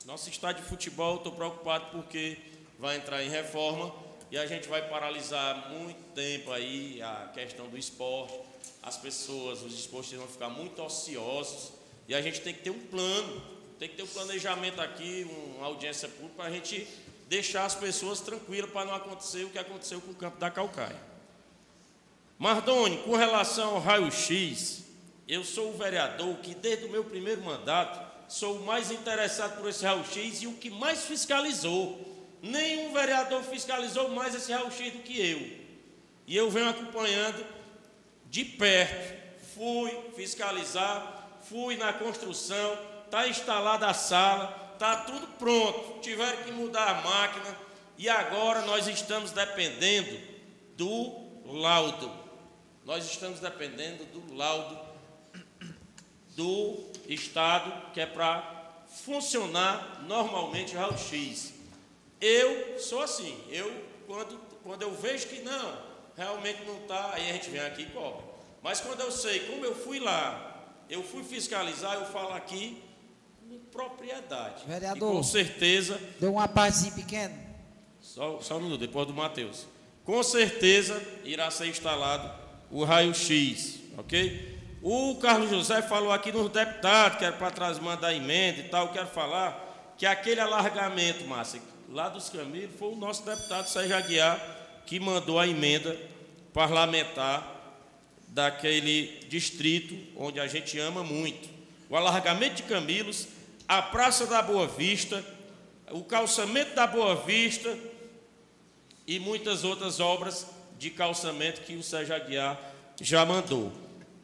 Nosso 0.04 0.28
estádio 0.30 0.62
de 0.62 0.68
futebol, 0.68 1.16
estou 1.16 1.32
preocupado 1.32 1.86
porque 1.90 2.38
vai 2.78 2.96
entrar 2.96 3.22
em 3.22 3.28
reforma 3.28 3.92
e 4.30 4.38
a 4.38 4.46
gente 4.46 4.68
vai 4.68 4.88
paralisar 4.88 5.70
muito 5.70 6.00
tempo 6.14 6.52
aí 6.52 7.00
a 7.02 7.30
questão 7.34 7.68
do 7.68 7.76
esporte. 7.76 8.38
As 8.82 8.96
pessoas, 8.96 9.62
os 9.62 9.72
esportes 9.72 10.12
vão 10.12 10.28
ficar 10.28 10.50
muito 10.50 10.82
ociosos 10.82 11.72
e 12.06 12.14
a 12.14 12.20
gente 12.20 12.40
tem 12.40 12.52
que 12.52 12.60
ter 12.60 12.70
um 12.70 12.80
plano, 12.86 13.42
tem 13.78 13.88
que 13.88 13.96
ter 13.96 14.02
um 14.02 14.08
planejamento 14.08 14.80
aqui, 14.80 15.26
uma 15.56 15.66
audiência 15.66 16.08
pública 16.08 16.34
para 16.36 16.44
a 16.46 16.50
gente 16.50 16.86
deixar 17.28 17.64
as 17.64 17.74
pessoas 17.74 18.20
tranquilas 18.20 18.70
para 18.70 18.86
não 18.86 18.94
acontecer 18.94 19.44
o 19.44 19.50
que 19.50 19.58
aconteceu 19.58 20.00
com 20.00 20.10
o 20.10 20.14
campo 20.14 20.38
da 20.38 20.50
Calcaia. 20.50 21.00
Mardoni, 22.38 22.98
com 22.98 23.16
relação 23.16 23.76
ao 23.76 23.80
raio-x, 23.80 24.82
eu 25.26 25.44
sou 25.44 25.70
o 25.70 25.76
vereador 25.76 26.36
que 26.38 26.54
desde 26.54 26.86
o 26.86 26.90
meu 26.90 27.04
primeiro 27.04 27.42
mandato 27.42 28.12
sou 28.28 28.56
o 28.56 28.66
mais 28.66 28.90
interessado 28.90 29.58
por 29.58 29.68
esse 29.68 29.84
raio-x 29.84 30.42
e 30.42 30.46
o 30.46 30.54
que 30.54 30.70
mais 30.70 31.04
fiscalizou. 31.04 32.12
Nenhum 32.42 32.92
vereador 32.92 33.42
fiscalizou 33.42 34.10
mais 34.10 34.34
esse 34.34 34.52
raio-x 34.52 34.92
do 34.92 34.98
que 35.00 35.18
eu. 35.18 35.64
E 36.26 36.36
eu 36.36 36.50
venho 36.50 36.68
acompanhando 36.68 37.44
de 38.28 38.44
perto. 38.44 39.24
Fui 39.54 39.96
fiscalizar, 40.16 41.38
fui 41.42 41.76
na 41.76 41.92
construção, 41.92 42.76
está 43.04 43.28
instalada 43.28 43.86
a 43.86 43.94
sala, 43.94 44.63
está 44.74 45.04
tudo 45.04 45.26
pronto. 45.38 46.00
Tiveram 46.00 46.42
que 46.42 46.52
mudar 46.52 46.88
a 46.88 47.00
máquina 47.02 47.56
e 47.96 48.08
agora 48.08 48.62
nós 48.62 48.86
estamos 48.86 49.30
dependendo 49.30 50.20
do 50.76 51.52
laudo. 51.52 52.10
Nós 52.84 53.04
estamos 53.06 53.40
dependendo 53.40 54.04
do 54.06 54.34
laudo 54.34 54.78
do 56.36 56.90
Estado, 57.08 57.92
que 57.92 58.00
é 58.00 58.06
para 58.06 58.82
funcionar 59.04 60.02
normalmente 60.06 60.74
raio-x. 60.74 61.54
Eu 62.20 62.78
sou 62.78 63.02
assim, 63.02 63.38
eu 63.50 63.84
quando, 64.06 64.38
quando 64.62 64.82
eu 64.82 64.94
vejo 64.94 65.28
que 65.28 65.40
não, 65.40 65.78
realmente 66.16 66.62
não 66.64 66.78
está, 66.82 67.12
aí 67.14 67.30
a 67.30 67.32
gente 67.32 67.50
vem 67.50 67.60
aqui 67.60 67.82
e 67.82 67.86
cobra. 67.86 68.24
Mas 68.62 68.80
quando 68.80 69.00
eu 69.00 69.10
sei, 69.10 69.40
como 69.40 69.64
eu 69.64 69.74
fui 69.74 69.98
lá, 69.98 70.64
eu 70.88 71.02
fui 71.02 71.22
fiscalizar, 71.22 71.94
eu 71.94 72.06
falo 72.06 72.32
aqui 72.32 72.82
propriedade. 73.74 74.64
Vereador, 74.66 75.12
e 75.12 75.16
com 75.16 75.22
certeza. 75.22 76.00
Deu 76.20 76.32
uma 76.32 76.46
partezinha 76.46 76.92
pequena. 76.92 77.34
Só, 78.00 78.40
só 78.40 78.56
um 78.56 78.60
minuto, 78.60 78.80
depois 78.80 79.06
do 79.06 79.12
Matheus. 79.12 79.66
Com 80.04 80.22
certeza 80.22 81.02
irá 81.24 81.50
ser 81.50 81.66
instalado 81.66 82.30
o 82.70 82.84
raio-x, 82.84 83.80
ok? 83.98 84.54
O 84.82 85.16
Carlos 85.16 85.50
José 85.50 85.82
falou 85.82 86.12
aqui 86.12 86.30
nos 86.30 86.50
deputados, 86.50 87.18
que 87.18 87.24
era 87.24 87.34
para 87.34 87.50
trás 87.50 87.78
mandar 87.78 88.14
emenda 88.14 88.60
e 88.60 88.68
tal. 88.68 88.92
Quero 88.92 89.08
falar 89.08 89.94
que 89.96 90.04
aquele 90.04 90.40
alargamento, 90.40 91.24
Márcia, 91.24 91.60
lá 91.88 92.08
dos 92.08 92.28
Camilo, 92.28 92.72
foi 92.78 92.92
o 92.92 92.96
nosso 92.96 93.24
deputado 93.24 93.66
Sérgio 93.66 93.96
Aguiar 93.96 94.38
que 94.86 95.00
mandou 95.00 95.38
a 95.38 95.48
emenda 95.48 95.98
parlamentar 96.52 97.50
daquele 98.28 99.20
distrito 99.28 99.96
onde 100.16 100.38
a 100.38 100.46
gente 100.46 100.78
ama 100.78 101.02
muito. 101.02 101.48
O 101.88 101.96
alargamento 101.96 102.56
de 102.56 102.62
Camilos, 102.64 103.28
a 103.68 103.82
Praça 103.82 104.26
da 104.26 104.42
Boa 104.42 104.66
Vista, 104.66 105.24
o 105.90 106.02
calçamento 106.02 106.74
da 106.74 106.86
Boa 106.86 107.16
Vista 107.16 107.76
e 109.06 109.18
muitas 109.18 109.64
outras 109.64 110.00
obras 110.00 110.46
de 110.78 110.90
calçamento 110.90 111.62
que 111.62 111.76
o 111.76 111.82
Sérgio 111.82 112.14
Aguiar 112.14 112.60
já 113.00 113.24
mandou. 113.24 113.72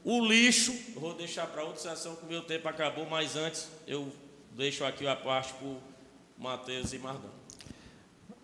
O 0.04 0.24
lixo, 0.24 0.74
vou 0.94 1.14
deixar 1.14 1.46
para 1.46 1.62
outra 1.62 1.80
sessão 1.80 2.16
que 2.16 2.24
o 2.24 2.28
meu 2.28 2.42
tempo 2.42 2.66
acabou, 2.68 3.06
mas 3.08 3.36
antes 3.36 3.68
eu 3.86 4.10
deixo 4.56 4.84
aqui 4.84 5.06
a 5.06 5.14
parte 5.14 5.52
para 5.54 5.66
o 5.66 5.76
Matheus 6.38 6.92
e 6.92 6.98
Mardão. 6.98 7.30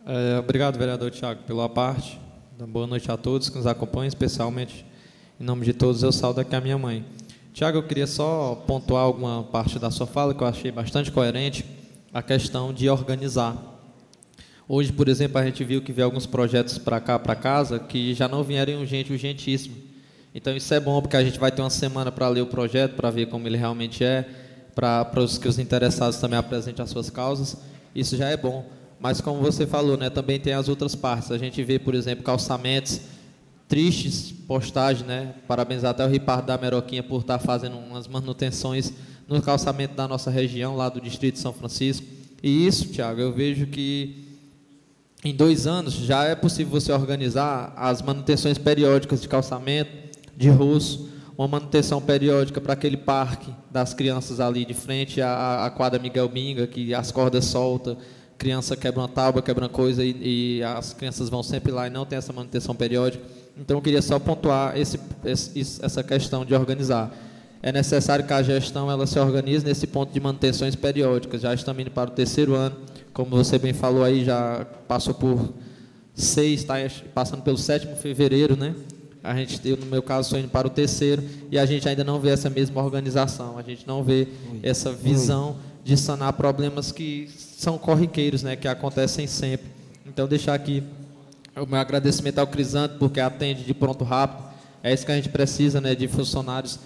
É, 0.06 0.38
obrigado, 0.38 0.78
vereador 0.78 1.10
Tiago, 1.10 1.42
pela 1.44 1.68
parte. 1.68 2.18
Boa 2.58 2.86
noite 2.86 3.10
a 3.10 3.16
todos 3.16 3.48
que 3.48 3.56
nos 3.56 3.66
acompanham, 3.66 4.08
especialmente 4.08 4.84
em 5.38 5.44
nome 5.44 5.66
de 5.66 5.74
todos, 5.74 6.02
eu 6.02 6.10
saldo 6.10 6.40
aqui 6.40 6.54
a 6.54 6.60
minha 6.62 6.78
mãe. 6.78 7.04
Tiago, 7.56 7.78
eu 7.78 7.82
queria 7.82 8.06
só 8.06 8.54
pontuar 8.66 9.04
alguma 9.04 9.42
parte 9.42 9.78
da 9.78 9.90
sua 9.90 10.06
fala 10.06 10.34
que 10.34 10.42
eu 10.42 10.46
achei 10.46 10.70
bastante 10.70 11.10
coerente, 11.10 11.64
a 12.12 12.22
questão 12.22 12.70
de 12.70 12.86
organizar. 12.90 13.56
Hoje, 14.68 14.92
por 14.92 15.08
exemplo, 15.08 15.38
a 15.38 15.42
gente 15.46 15.64
viu 15.64 15.80
que 15.80 15.90
veio 15.90 16.04
alguns 16.04 16.26
projetos 16.26 16.76
para 16.76 17.00
cá, 17.00 17.18
para 17.18 17.34
casa, 17.34 17.78
que 17.78 18.12
já 18.12 18.28
não 18.28 18.44
vieram 18.44 18.80
urgente, 18.80 19.10
urgentíssimo 19.10 19.74
então 20.34 20.54
isso 20.54 20.74
é 20.74 20.78
bom 20.78 21.00
porque 21.00 21.16
a 21.16 21.24
gente 21.24 21.38
vai 21.38 21.50
ter 21.50 21.62
uma 21.62 21.70
semana 21.70 22.12
para 22.12 22.28
ler 22.28 22.42
o 22.42 22.46
projeto, 22.46 22.94
para 22.94 23.08
ver 23.08 23.24
como 23.24 23.48
ele 23.48 23.56
realmente 23.56 24.04
é, 24.04 24.28
para 24.74 25.08
os 25.16 25.38
que 25.38 25.48
os 25.48 25.58
interessados 25.58 26.18
também 26.18 26.38
apresentem 26.38 26.82
as 26.82 26.90
suas 26.90 27.08
causas. 27.08 27.56
Isso 27.94 28.18
já 28.18 28.28
é 28.28 28.36
bom. 28.36 28.66
Mas 29.00 29.18
como 29.18 29.40
você 29.40 29.66
falou, 29.66 29.96
né, 29.96 30.10
também 30.10 30.38
tem 30.38 30.52
as 30.52 30.68
outras 30.68 30.94
partes. 30.94 31.32
A 31.32 31.38
gente 31.38 31.64
vê, 31.64 31.78
por 31.78 31.94
exemplo, 31.94 32.22
calçamentos 32.22 33.00
tristes 33.68 34.32
postagens, 34.32 35.06
né? 35.06 35.34
Parabenizar 35.46 35.90
até 35.90 36.04
o 36.04 36.08
Ripardo 36.08 36.46
da 36.46 36.58
Meroquinha 36.58 37.02
por 37.02 37.20
estar 37.20 37.38
fazendo 37.38 37.76
umas 37.76 38.06
manutenções 38.06 38.92
no 39.28 39.42
calçamento 39.42 39.94
da 39.94 40.06
nossa 40.06 40.30
região, 40.30 40.76
lá 40.76 40.88
do 40.88 41.00
Distrito 41.00 41.34
de 41.34 41.40
São 41.40 41.52
Francisco. 41.52 42.06
E 42.42 42.66
isso, 42.66 42.88
Tiago, 42.88 43.20
eu 43.20 43.32
vejo 43.32 43.66
que 43.66 44.24
em 45.24 45.34
dois 45.34 45.66
anos 45.66 45.94
já 45.94 46.24
é 46.24 46.34
possível 46.34 46.80
você 46.80 46.92
organizar 46.92 47.72
as 47.76 48.00
manutenções 48.02 48.58
periódicas 48.58 49.20
de 49.20 49.28
calçamento, 49.28 49.90
de 50.36 50.48
rosto, 50.48 51.08
uma 51.36 51.48
manutenção 51.48 52.00
periódica 52.00 52.60
para 52.60 52.74
aquele 52.74 52.96
parque 52.96 53.52
das 53.70 53.92
crianças 53.92 54.40
ali 54.40 54.64
de 54.64 54.74
frente 54.74 55.20
à, 55.20 55.64
à 55.64 55.70
quadra 55.70 55.98
Miguel 55.98 56.28
Binga, 56.28 56.66
que 56.66 56.94
as 56.94 57.10
cordas 57.10 57.46
soltam, 57.46 57.96
criança 58.38 58.76
quebra 58.76 59.00
uma 59.00 59.08
tábua, 59.08 59.42
quebra 59.42 59.64
uma 59.64 59.70
coisa 59.70 60.04
e, 60.04 60.58
e, 60.58 60.62
as 60.62 60.92
crianças 60.92 61.28
vão 61.28 61.42
sempre 61.42 61.72
lá 61.72 61.86
e 61.86 61.90
não 61.90 62.06
tem 62.06 62.16
essa 62.16 62.32
manutenção 62.32 62.74
periódica. 62.74 63.24
Então, 63.58 63.78
eu 63.78 63.82
queria 63.82 64.02
só 64.02 64.18
pontuar 64.18 64.76
esse, 64.76 65.00
esse, 65.24 65.82
essa 65.82 66.02
questão 66.02 66.44
de 66.44 66.54
organizar. 66.54 67.14
É 67.62 67.72
necessário 67.72 68.26
que 68.26 68.32
a 68.32 68.42
gestão 68.42 68.90
ela 68.90 69.06
se 69.06 69.18
organize 69.18 69.64
nesse 69.64 69.86
ponto 69.86 70.12
de 70.12 70.20
manutenções 70.20 70.76
periódicas. 70.76 71.40
Já 71.40 71.54
estamos 71.54 71.80
indo 71.80 71.90
para 71.90 72.10
o 72.10 72.12
terceiro 72.12 72.54
ano, 72.54 72.76
como 73.12 73.30
você 73.30 73.58
bem 73.58 73.72
falou 73.72 74.04
aí, 74.04 74.24
já 74.24 74.66
passou 74.86 75.14
por 75.14 75.54
seis, 76.14 76.60
está 76.60 76.74
passando 77.14 77.42
pelo 77.42 77.56
sétimo 77.56 77.96
fevereiro, 77.96 78.56
né? 78.56 78.74
A 79.24 79.34
gente, 79.34 79.60
eu, 79.66 79.76
no 79.76 79.86
meu 79.86 80.02
caso, 80.02 80.28
estou 80.28 80.38
indo 80.38 80.48
para 80.48 80.66
o 80.66 80.70
terceiro 80.70 81.22
e 81.50 81.58
a 81.58 81.66
gente 81.66 81.88
ainda 81.88 82.04
não 82.04 82.20
vê 82.20 82.30
essa 82.30 82.48
mesma 82.48 82.80
organização, 82.82 83.58
a 83.58 83.62
gente 83.62 83.86
não 83.86 84.04
vê 84.04 84.28
essa 84.62 84.92
visão 84.92 85.56
de 85.82 85.96
sanar 85.96 86.32
problemas 86.34 86.92
que 86.92 87.28
são 87.36 87.76
corriqueiros, 87.78 88.42
né, 88.42 88.54
que 88.54 88.68
acontecem 88.68 89.26
sempre. 89.26 89.66
Então, 90.06 90.28
deixar 90.28 90.54
aqui 90.54 90.82
o 91.62 91.66
meu 91.66 91.78
agradecimento 91.78 92.38
ao 92.38 92.46
Crisanto, 92.46 92.98
porque 92.98 93.18
atende 93.18 93.64
de 93.64 93.72
pronto 93.72 94.04
rápido. 94.04 94.44
É 94.82 94.92
isso 94.92 95.06
que 95.06 95.12
a 95.12 95.16
gente 95.16 95.30
precisa, 95.30 95.80
né, 95.80 95.94
de 95.94 96.06
funcionários, 96.06 96.78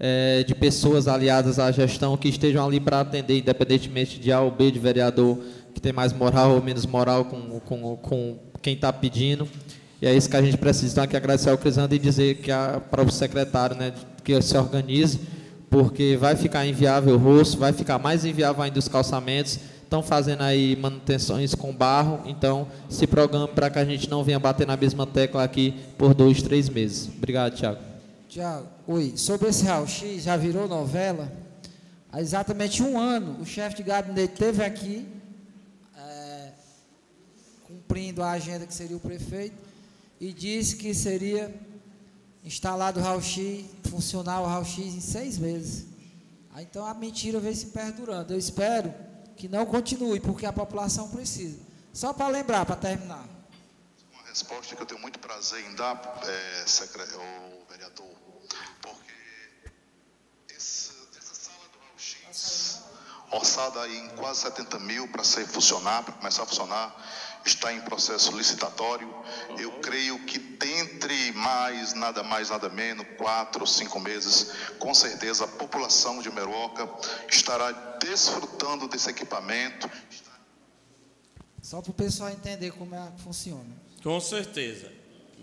é, 0.00 0.42
de 0.42 0.54
pessoas 0.54 1.06
aliadas 1.06 1.58
à 1.58 1.70
gestão 1.70 2.16
que 2.16 2.28
estejam 2.28 2.66
ali 2.66 2.80
para 2.80 3.00
atender, 3.00 3.38
independentemente 3.38 4.18
de 4.18 4.32
A 4.32 4.40
ou 4.40 4.50
B, 4.50 4.70
de 4.70 4.78
vereador 4.78 5.38
que 5.72 5.80
tem 5.80 5.92
mais 5.92 6.12
moral 6.12 6.52
ou 6.52 6.62
menos 6.62 6.86
moral 6.86 7.26
com, 7.26 7.60
com, 7.60 7.96
com 7.96 8.38
quem 8.60 8.74
está 8.74 8.92
pedindo. 8.92 9.46
E 10.00 10.06
é 10.06 10.14
isso 10.14 10.28
que 10.28 10.36
a 10.36 10.42
gente 10.42 10.56
precisa. 10.56 10.92
Então, 10.92 11.04
aqui 11.04 11.16
agradecer 11.16 11.50
ao 11.50 11.58
Crisando 11.58 11.94
e 11.94 11.98
dizer 11.98 12.36
que 12.36 12.50
para 12.90 13.02
o 13.02 13.10
secretário 13.10 13.76
né, 13.76 13.92
que 14.24 14.40
se 14.42 14.56
organize, 14.56 15.20
porque 15.70 16.16
vai 16.16 16.34
ficar 16.34 16.66
inviável 16.66 17.14
o 17.14 17.18
rosto, 17.18 17.58
vai 17.58 17.72
ficar 17.72 17.98
mais 17.98 18.24
inviável 18.24 18.62
ainda 18.62 18.78
os 18.78 18.88
calçamentos. 18.88 19.58
Estão 19.86 20.02
fazendo 20.02 20.42
aí 20.42 20.74
manutenções 20.74 21.54
com 21.54 21.72
barro, 21.72 22.20
então 22.26 22.66
se 22.90 23.06
programe 23.06 23.46
para 23.46 23.70
que 23.70 23.78
a 23.78 23.84
gente 23.84 24.10
não 24.10 24.24
venha 24.24 24.36
bater 24.36 24.66
na 24.66 24.76
mesma 24.76 25.06
tecla 25.06 25.44
aqui 25.44 25.76
por 25.96 26.12
dois, 26.12 26.42
três 26.42 26.68
meses. 26.68 27.06
Obrigado, 27.06 27.54
Tiago. 27.54 27.78
Tiago, 28.28 28.66
oi. 28.84 29.12
Sobre 29.16 29.48
esse 29.48 29.64
raio-x, 29.64 30.24
já 30.24 30.36
virou 30.36 30.66
novela. 30.66 31.32
Há 32.10 32.20
exatamente 32.20 32.82
um 32.82 32.98
ano, 32.98 33.40
o 33.40 33.46
chefe 33.46 33.76
de 33.76 33.84
gabinete 33.84 34.32
esteve 34.32 34.64
aqui, 34.64 35.06
é, 35.96 36.48
cumprindo 37.62 38.24
a 38.24 38.32
agenda 38.32 38.66
que 38.66 38.74
seria 38.74 38.96
o 38.96 39.00
prefeito, 39.00 39.54
e 40.20 40.32
disse 40.32 40.74
que 40.74 40.92
seria 40.94 41.54
instalado 42.44 42.98
o 42.98 43.02
raio-x, 43.04 43.66
funcionar 43.88 44.40
o 44.40 44.46
raio-x 44.46 44.78
em 44.96 45.00
seis 45.00 45.38
meses. 45.38 45.86
Então 46.58 46.84
a 46.84 46.92
mentira 46.92 47.38
vem 47.38 47.54
se 47.54 47.66
perdurando. 47.66 48.32
Eu 48.32 48.38
espero 48.38 48.92
que 49.36 49.48
não 49.48 49.66
continue, 49.66 50.18
porque 50.18 50.46
a 50.46 50.52
população 50.52 51.10
precisa. 51.10 51.58
Só 51.92 52.12
para 52.12 52.28
lembrar, 52.28 52.64
para 52.66 52.76
terminar. 52.76 53.24
Uma 54.12 54.22
resposta 54.28 54.74
que 54.74 54.82
eu 54.82 54.86
tenho 54.86 55.00
muito 55.00 55.18
prazer 55.18 55.64
em 55.64 55.74
dar, 55.74 56.20
é, 56.24 56.64
o 57.16 57.70
vereador, 57.70 58.06
porque 58.80 59.14
essa 60.54 60.92
sala 61.34 61.68
do 61.72 61.78
raio-x, 61.78 62.82
orçada 63.30 63.88
em 63.88 64.08
quase 64.10 64.40
70 64.40 64.78
mil 64.80 65.08
para 65.08 65.24
ser 65.24 65.46
funcionar, 65.46 66.02
para 66.02 66.14
começar 66.14 66.42
a 66.42 66.46
funcionar, 66.46 66.94
está 67.46 67.72
em 67.72 67.80
processo 67.80 68.36
licitatório. 68.36 69.08
Eu 69.58 69.72
creio 69.80 70.18
que 70.24 70.38
dentre 70.38 71.32
mais, 71.32 71.94
nada 71.94 72.22
mais, 72.22 72.50
nada 72.50 72.68
menos, 72.68 73.06
quatro 73.16 73.62
ou 73.62 73.66
cinco 73.66 74.00
meses, 74.00 74.52
com 74.78 74.92
certeza 74.92 75.44
a 75.44 75.48
população 75.48 76.20
de 76.20 76.30
Meroca 76.30 76.88
estará 77.28 77.72
desfrutando 78.00 78.88
desse 78.88 79.10
equipamento. 79.10 79.90
Só 81.62 81.82
para 81.82 81.90
o 81.90 81.94
pessoal 81.94 82.30
entender 82.30 82.70
como 82.72 82.94
é 82.94 83.12
que 83.16 83.22
funciona. 83.22 83.74
Com 84.02 84.20
certeza. 84.20 84.92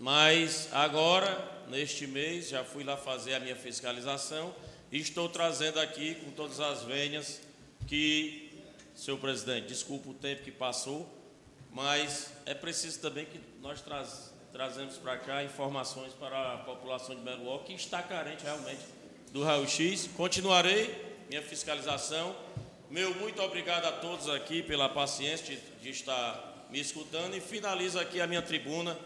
Mas 0.00 0.68
agora, 0.72 1.66
neste 1.68 2.06
mês, 2.06 2.48
já 2.48 2.64
fui 2.64 2.82
lá 2.82 2.96
fazer 2.96 3.34
a 3.34 3.40
minha 3.40 3.56
fiscalização 3.56 4.54
e 4.90 4.98
estou 4.98 5.28
trazendo 5.28 5.80
aqui 5.80 6.14
com 6.16 6.30
todas 6.30 6.60
as 6.60 6.82
venhas 6.82 7.40
que, 7.86 8.50
senhor 8.94 9.18
presidente, 9.18 9.66
desculpa 9.66 10.08
o 10.10 10.14
tempo 10.14 10.42
que 10.42 10.50
passou, 10.50 11.13
mas 11.74 12.30
é 12.46 12.54
preciso 12.54 13.00
também 13.00 13.26
que 13.26 13.40
nós 13.60 13.80
traz, 13.80 14.32
trazemos 14.52 14.96
para 14.96 15.18
cá 15.18 15.42
informações 15.42 16.12
para 16.12 16.54
a 16.54 16.58
população 16.58 17.16
de 17.16 17.20
Meruó 17.20 17.58
que 17.58 17.74
está 17.74 18.00
carente 18.00 18.44
realmente 18.44 18.80
do 19.32 19.42
raio-x. 19.42 20.08
Continuarei 20.16 20.94
minha 21.28 21.42
fiscalização. 21.42 22.34
Meu 22.88 23.12
muito 23.16 23.42
obrigado 23.42 23.86
a 23.86 23.92
todos 23.92 24.28
aqui 24.28 24.62
pela 24.62 24.88
paciência 24.88 25.56
de, 25.56 25.60
de 25.82 25.90
estar 25.90 26.68
me 26.70 26.78
escutando 26.78 27.36
e 27.36 27.40
finalizo 27.40 27.98
aqui 27.98 28.20
a 28.20 28.26
minha 28.26 28.40
tribuna 28.40 28.96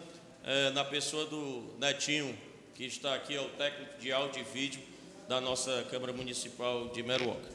eh, 0.45 0.71
na 0.71 0.85
pessoa 0.85 1.25
do 1.25 1.75
Netinho, 1.79 2.37
que 2.75 2.85
está 2.85 3.15
aqui, 3.15 3.35
é 3.35 3.41
o 3.41 3.49
técnico 3.51 3.99
de 3.99 4.13
áudio 4.13 4.41
e 4.43 4.45
vídeo 4.45 4.83
da 5.27 5.41
nossa 5.41 5.87
Câmara 5.91 6.13
Municipal 6.13 6.89
de 6.89 7.03
Meruoca. 7.03 7.49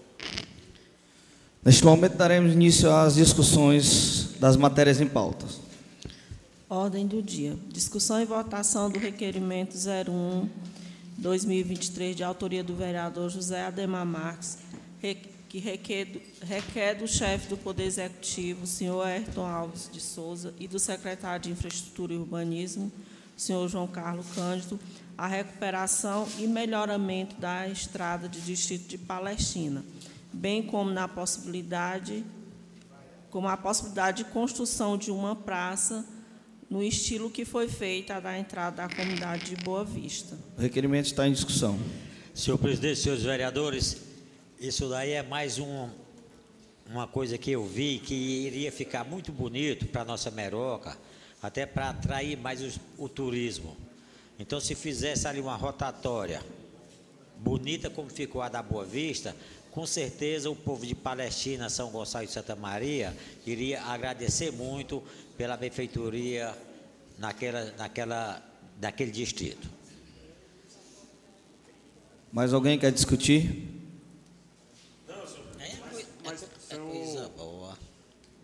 Neste 1.66 1.86
momento 1.86 2.18
daremos 2.18 2.51
início 2.51 2.91
às 2.91 3.16
discussões 3.16 4.32
das 4.38 4.57
matérias 4.57 4.99
em 4.99 5.07
pauta. 5.07 5.45
Ordem 6.70 7.07
do 7.07 7.22
dia. 7.22 7.57
Discussão 7.72 8.22
e 8.22 8.26
votação 8.26 8.89
do 8.89 8.99
requerimento 8.99 9.74
01 9.78 10.49
2023 11.18 12.18
de 12.18 12.24
autoria 12.24 12.61
do 12.61 12.76
vereador 12.76 13.30
José 13.30 13.64
Ademar 13.64 14.05
Marques, 14.05 14.57
que 15.47 15.57
requer, 15.57 16.22
requer 16.41 16.95
do 16.95 17.07
chefe 17.07 17.47
do 17.47 17.55
Poder 17.55 17.86
Executivo, 17.86 18.68
senhor 18.68 19.01
Ayrton 19.01 19.45
Alves 19.45 19.89
de 19.89 20.01
Souza, 20.01 20.53
e 20.59 20.68
do 20.68 20.78
secretário 20.78 21.43
de 21.43 21.51
Infraestrutura 21.51 22.11
e 22.11 22.18
Urbanismo, 22.18 22.91
senhor 23.38 23.70
João 23.70 23.88
Carlos 23.88 24.26
Cândido, 24.36 24.78
a 25.18 25.28
recuperação 25.28 26.28
e 26.39 26.45
melhoramento 26.45 27.39
da 27.39 27.70
estrada 27.70 28.28
de 28.28 28.41
distrito 28.41 28.89
de 28.89 28.97
Palestina 28.97 29.82
bem 30.34 30.63
como 30.63 30.89
na 30.89 31.07
possibilidade 31.07 32.25
como 33.29 33.47
a 33.47 33.57
possibilidade 33.57 34.23
de 34.23 34.29
construção 34.29 34.95
de 34.95 35.09
uma 35.09 35.36
praça 35.36 36.05
no 36.69 36.84
estilo 36.84 37.31
que 37.31 37.43
foi 37.43 37.67
feita 37.67 38.21
da 38.21 38.38
entrada 38.38 38.88
da 38.88 38.95
comunidade 38.95 39.55
de 39.55 39.55
Boa 39.63 39.84
Vista. 39.84 40.38
O 40.55 40.61
requerimento 40.61 41.07
está 41.07 41.27
em 41.27 41.31
discussão. 41.31 41.79
Senhor 42.31 42.59
presidente, 42.59 42.99
senhores 42.99 43.23
vereadores, 43.23 44.01
isso 44.59 44.88
daí 44.88 45.13
é 45.13 45.23
mais 45.23 45.57
um, 45.57 45.89
uma 46.88 47.07
coisa 47.07 47.36
que 47.36 47.49
eu 47.49 47.65
vi 47.65 47.97
que 47.97 48.13
iria 48.13 48.71
ficar 48.71 49.03
muito 49.03 49.31
bonito 49.31 49.88
para 49.88 50.03
a 50.03 50.05
nossa 50.05 50.29
Meroca, 50.29 50.95
até 51.41 51.65
para 51.65 51.89
atrair 51.89 52.38
mais 52.38 52.61
o, 52.61 52.79
o 52.99 53.09
turismo. 53.09 53.75
Então, 54.38 54.59
se 54.59 54.75
fizesse 54.75 55.27
ali 55.27 55.39
uma 55.39 55.55
rotatória 55.55 56.43
bonita 57.38 57.89
como 57.89 58.09
ficou 58.09 58.41
a 58.41 58.49
da 58.49 58.61
Boa 58.61 58.86
Vista, 58.86 59.36
com 59.74 59.88
certeza 59.88 60.51
o 60.51 60.55
povo 60.55 60.86
de 60.86 60.93
Palestina, 60.93 61.67
São 61.67 61.89
Gonçalo 61.89 62.26
e 62.26 62.28
Santa 62.28 62.55
Maria 62.55 63.15
iria 63.43 63.82
agradecer 63.82 64.51
muito 64.51 65.03
pela 65.36 65.57
benfeitoria 65.57 66.55
naquela, 67.17 67.71
naquela, 67.71 68.43
naquele 68.80 69.09
distrito. 69.09 69.67
Mais 72.32 72.53
alguém 72.53 72.78
quer 72.78 72.91
discutir? 72.91 73.67
Não, 75.07 75.28
senhor. 75.28 75.45
É, 75.59 75.65
é, 75.65 76.05
Mas, 76.24 76.43
é, 76.69 76.76
coisa 76.78 77.30
boa. 77.30 77.78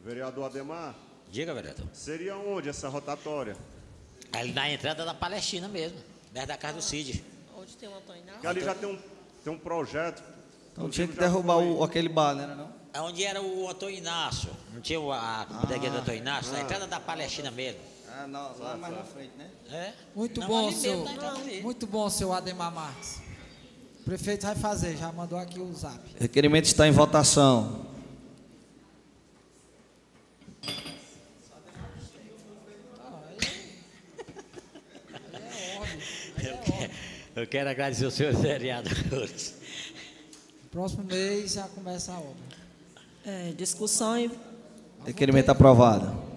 Vereador 0.03 0.45
Ademar. 0.45 0.95
Diga, 1.31 1.53
vereador. 1.53 1.85
Seria 1.93 2.37
onde 2.37 2.69
essa 2.69 2.89
rotatória? 2.89 3.55
Ali 4.31 4.51
na 4.51 4.71
entrada 4.71 5.05
da 5.05 5.13
Palestina 5.13 5.67
mesmo, 5.67 5.97
perto 6.33 6.47
da 6.47 6.57
casa 6.57 6.77
do 6.77 6.81
Cid. 6.81 7.23
Onde 7.55 7.77
tem 7.77 7.87
o 7.87 7.95
Antônio 7.95 8.23
Porque 8.23 8.47
ali 8.47 8.61
já 8.61 8.73
tem 8.73 8.89
um, 8.89 8.99
tem 9.43 9.53
um 9.53 9.59
projeto 9.59 10.38
então 10.79 10.89
tinha 10.89 11.05
que 11.05 11.19
derrubar 11.19 11.57
o, 11.57 11.83
aquele 11.83 12.07
bar, 12.07 12.33
né? 12.33 12.55
Não? 12.55 12.69
É 12.93 13.01
onde 13.01 13.21
era 13.25 13.41
o 13.41 13.69
Antônio 13.69 13.97
Inácio. 13.97 14.49
Não 14.73 14.79
tinha 14.79 14.97
a 14.97 15.45
bodeguinha 15.45 15.91
ah, 15.91 15.95
do 15.95 15.99
Antônio 15.99 16.21
Inácio? 16.21 16.51
Ah. 16.51 16.53
Na 16.53 16.61
entrada 16.61 16.87
da 16.87 17.01
Palestina 17.01 17.51
mesmo. 17.51 17.81
Ah, 18.07 18.25
não, 18.25 18.57
lá 18.57 18.77
mais 18.77 18.95
na 18.95 19.03
frente, 19.03 19.33
né? 19.37 19.49
É? 19.69 19.91
Muito 20.15 20.39
não, 20.39 20.47
bom, 20.47 20.71
seu, 20.71 21.05
muito 21.61 21.85
bom, 21.85 22.09
seu 22.09 22.31
Ademar 22.31 22.73
Marques. 22.73 23.21
O 23.99 24.03
prefeito 24.05 24.45
vai 24.45 24.55
fazer, 24.55 24.95
já 24.95 25.11
mandou 25.11 25.37
aqui 25.37 25.59
o 25.59 25.71
zap. 25.73 25.99
Requerimento 26.17 26.65
está 26.65 26.87
em 26.87 26.91
votação. 26.91 27.87
Eu 37.35 37.47
quero 37.47 37.69
agradecer 37.69 38.05
aos 38.05 38.13
senhores 38.13 38.39
vereadores. 38.41 39.59
Próximo 40.71 41.03
mês 41.03 41.53
já 41.53 41.67
começa 41.67 42.11
a 42.11 42.19
obra. 42.19 42.35
É, 43.25 43.51
discussão 43.53 44.19
e 44.19 44.31
Requerimento 45.03 45.49
aprovado. 45.49 46.29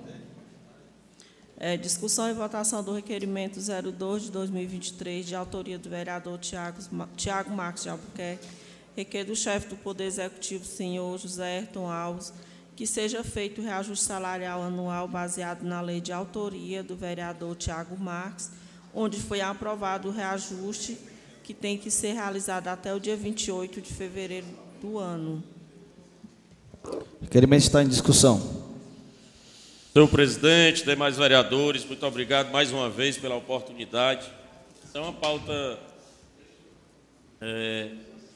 É, 1.59 1.77
discussão 1.77 2.31
e 2.31 2.33
votação 2.33 2.83
do 2.83 2.95
requerimento 2.95 3.61
02 3.61 4.23
de 4.23 4.31
2023, 4.31 5.27
de 5.27 5.35
autoria 5.35 5.79
do 5.79 5.89
vereador 5.91 6.39
Tiago, 6.39 6.79
Tiago 7.15 7.51
Marques 7.51 7.83
de 7.83 7.91
Albuquerque, 7.91 8.49
requer 8.97 9.25
do 9.25 9.37
chefe 9.37 9.69
do 9.69 9.77
Poder 9.77 10.05
Executivo, 10.05 10.65
senhor 10.65 11.19
José 11.19 11.59
Ayrton 11.59 11.91
Alves, 11.91 12.33
que 12.75 12.87
seja 12.87 13.23
feito 13.23 13.61
o 13.61 13.65
reajuste 13.65 14.05
salarial 14.05 14.63
anual 14.63 15.07
baseado 15.07 15.63
na 15.63 15.81
lei 15.81 16.01
de 16.01 16.11
autoria 16.11 16.83
do 16.83 16.97
vereador 16.97 17.55
Tiago 17.55 17.97
Marques, 17.99 18.51
onde 18.95 19.21
foi 19.21 19.41
aprovado 19.41 20.09
o 20.09 20.13
reajuste 20.13 20.99
que 21.53 21.61
tem 21.61 21.77
que 21.77 21.91
ser 21.91 22.13
realizado 22.15 22.69
até 22.69 22.95
o 22.95 22.99
dia 22.99 23.15
28 23.15 23.81
de 23.83 23.93
fevereiro 23.93 24.47
do 24.81 24.99
ano. 24.99 25.45
O 26.85 27.05
requerimento 27.25 27.61
está 27.63 27.83
em 27.83 27.89
discussão. 27.89 28.63
Senhor 29.93 30.09
presidente, 30.09 30.83
demais 30.85 31.19
vereadores, 31.19 31.85
muito 31.85 32.05
obrigado 32.07 32.51
mais 32.51 32.73
uma 32.73 32.89
vez 32.89 33.19
pela 33.19 33.37
oportunidade. 33.37 34.27
É 34.95 34.99
uma 34.99 35.13
pauta. 35.13 35.79
É, 37.41 37.91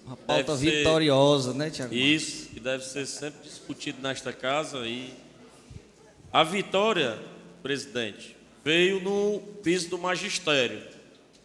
Uma 0.05 0.17
pauta 0.17 0.53
deve 0.57 0.71
ser- 0.71 0.77
vitoriosa, 0.79 1.55
né, 1.55 1.71
Tiago? 1.71 1.95
Isso, 1.95 2.49
que 2.51 2.61
deve 2.61 2.85
ser 2.85 3.07
sempre 3.07 3.41
discutido 3.49 3.99
nesta 4.03 4.31
casa. 4.33 4.87
E 4.87 5.15
a 6.31 6.45
vitória, 6.45 7.19
presidente, 7.63 8.37
veio 8.63 9.01
no 9.01 9.41
piso 9.63 9.89
do 9.89 9.97
magistério. 9.99 10.83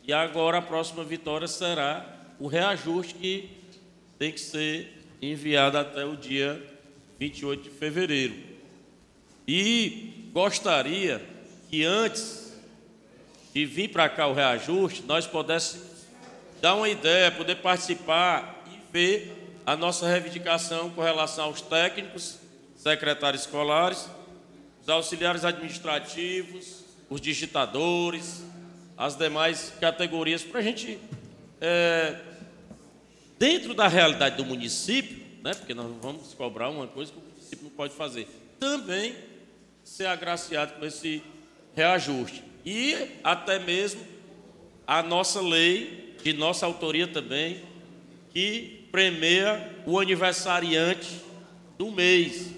E 0.07 0.13
agora 0.13 0.57
a 0.57 0.61
próxima 0.61 1.03
vitória 1.03 1.47
será 1.47 2.05
o 2.39 2.47
reajuste 2.47 3.13
que 3.13 3.49
tem 4.17 4.31
que 4.31 4.39
ser 4.39 5.01
enviado 5.21 5.77
até 5.77 6.03
o 6.05 6.15
dia 6.15 6.61
28 7.19 7.63
de 7.63 7.69
fevereiro. 7.69 8.33
E 9.47 10.29
gostaria 10.33 11.21
que 11.69 11.83
antes 11.83 12.59
de 13.53 13.65
vir 13.65 13.89
para 13.89 14.09
cá 14.09 14.27
o 14.27 14.33
reajuste, 14.33 15.03
nós 15.03 15.27
pudéssemos 15.27 15.87
dar 16.61 16.75
uma 16.75 16.89
ideia, 16.89 17.31
poder 17.31 17.55
participar 17.57 18.63
e 18.67 18.79
ver 18.91 19.41
a 19.65 19.75
nossa 19.75 20.07
reivindicação 20.07 20.89
com 20.89 21.01
relação 21.01 21.45
aos 21.45 21.61
técnicos, 21.61 22.37
secretários 22.75 23.43
escolares, 23.43 24.09
os 24.81 24.89
auxiliares 24.89 25.45
administrativos, 25.45 26.83
os 27.09 27.21
digitadores, 27.21 28.43
as 29.01 29.15
demais 29.15 29.73
categorias, 29.81 30.43
para 30.43 30.59
a 30.59 30.61
gente, 30.61 30.99
é, 31.59 32.19
dentro 33.39 33.73
da 33.73 33.87
realidade 33.87 34.37
do 34.37 34.45
município, 34.45 35.17
né, 35.43 35.55
porque 35.55 35.73
nós 35.73 35.91
vamos 35.99 36.35
cobrar 36.35 36.69
uma 36.69 36.85
coisa 36.85 37.11
que 37.11 37.17
o 37.17 37.21
município 37.21 37.63
não 37.63 37.71
pode 37.71 37.95
fazer, 37.95 38.27
também 38.59 39.15
ser 39.83 40.05
agraciado 40.05 40.73
com 40.73 40.85
esse 40.85 41.23
reajuste. 41.75 42.43
E 42.63 42.95
até 43.23 43.57
mesmo 43.57 44.05
a 44.85 45.01
nossa 45.01 45.41
lei, 45.41 46.15
de 46.23 46.33
nossa 46.33 46.67
autoria 46.67 47.07
também, 47.07 47.59
que 48.31 48.87
premia 48.91 49.77
o 49.83 49.99
aniversariante 49.99 51.09
do 51.75 51.89
mês, 51.89 52.51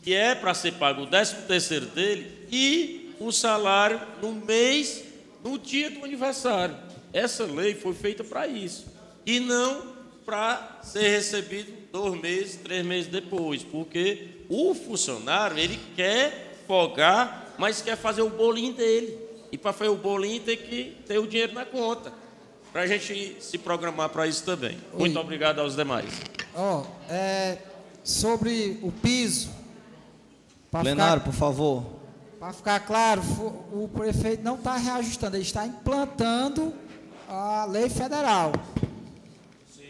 que 0.00 0.14
é 0.14 0.32
para 0.32 0.54
ser 0.54 0.74
pago 0.74 1.02
o 1.02 1.06
13 1.08 1.34
terceiro 1.48 1.86
dele 1.86 2.46
e 2.52 3.16
o 3.18 3.32
salário 3.32 4.00
no 4.22 4.30
mês, 4.30 5.01
no 5.44 5.58
dia 5.58 5.90
do 5.90 6.04
aniversário. 6.04 6.76
Essa 7.12 7.44
lei 7.44 7.74
foi 7.74 7.94
feita 7.94 8.22
para 8.24 8.46
isso. 8.46 8.86
E 9.26 9.38
não 9.40 9.92
para 10.24 10.78
ser 10.82 11.08
recebido 11.10 11.72
dois 11.92 12.20
meses, 12.20 12.56
três 12.56 12.84
meses 12.86 13.10
depois, 13.10 13.62
porque 13.62 14.28
o 14.48 14.74
funcionário 14.74 15.58
ele 15.58 15.78
quer 15.96 16.62
folgar, 16.66 17.54
mas 17.58 17.82
quer 17.82 17.96
fazer 17.96 18.22
o 18.22 18.30
bolinho 18.30 18.72
dele. 18.72 19.18
E 19.50 19.58
para 19.58 19.72
fazer 19.72 19.90
o 19.90 19.96
bolinho 19.96 20.40
tem 20.40 20.56
que 20.56 20.96
ter 21.06 21.18
o 21.18 21.26
dinheiro 21.26 21.52
na 21.52 21.64
conta. 21.66 22.12
Para 22.72 22.82
a 22.82 22.86
gente 22.86 23.36
se 23.40 23.58
programar 23.58 24.08
para 24.08 24.26
isso 24.26 24.44
também. 24.44 24.78
Muito 24.94 25.18
obrigado 25.18 25.58
aos 25.60 25.76
demais. 25.76 26.08
Ó, 26.54 26.84
é, 27.10 27.58
sobre 28.02 28.78
o 28.82 28.90
piso. 28.90 29.50
Plenário, 30.70 31.20
ficar- 31.20 31.30
por 31.30 31.34
favor. 31.38 31.84
Para 32.42 32.52
ficar 32.52 32.80
claro, 32.80 33.22
o 33.72 33.86
prefeito 33.86 34.42
não 34.42 34.56
está 34.56 34.76
reajustando, 34.76 35.36
ele 35.36 35.44
está 35.44 35.64
implantando 35.64 36.74
a 37.28 37.64
lei 37.66 37.88
federal. 37.88 38.50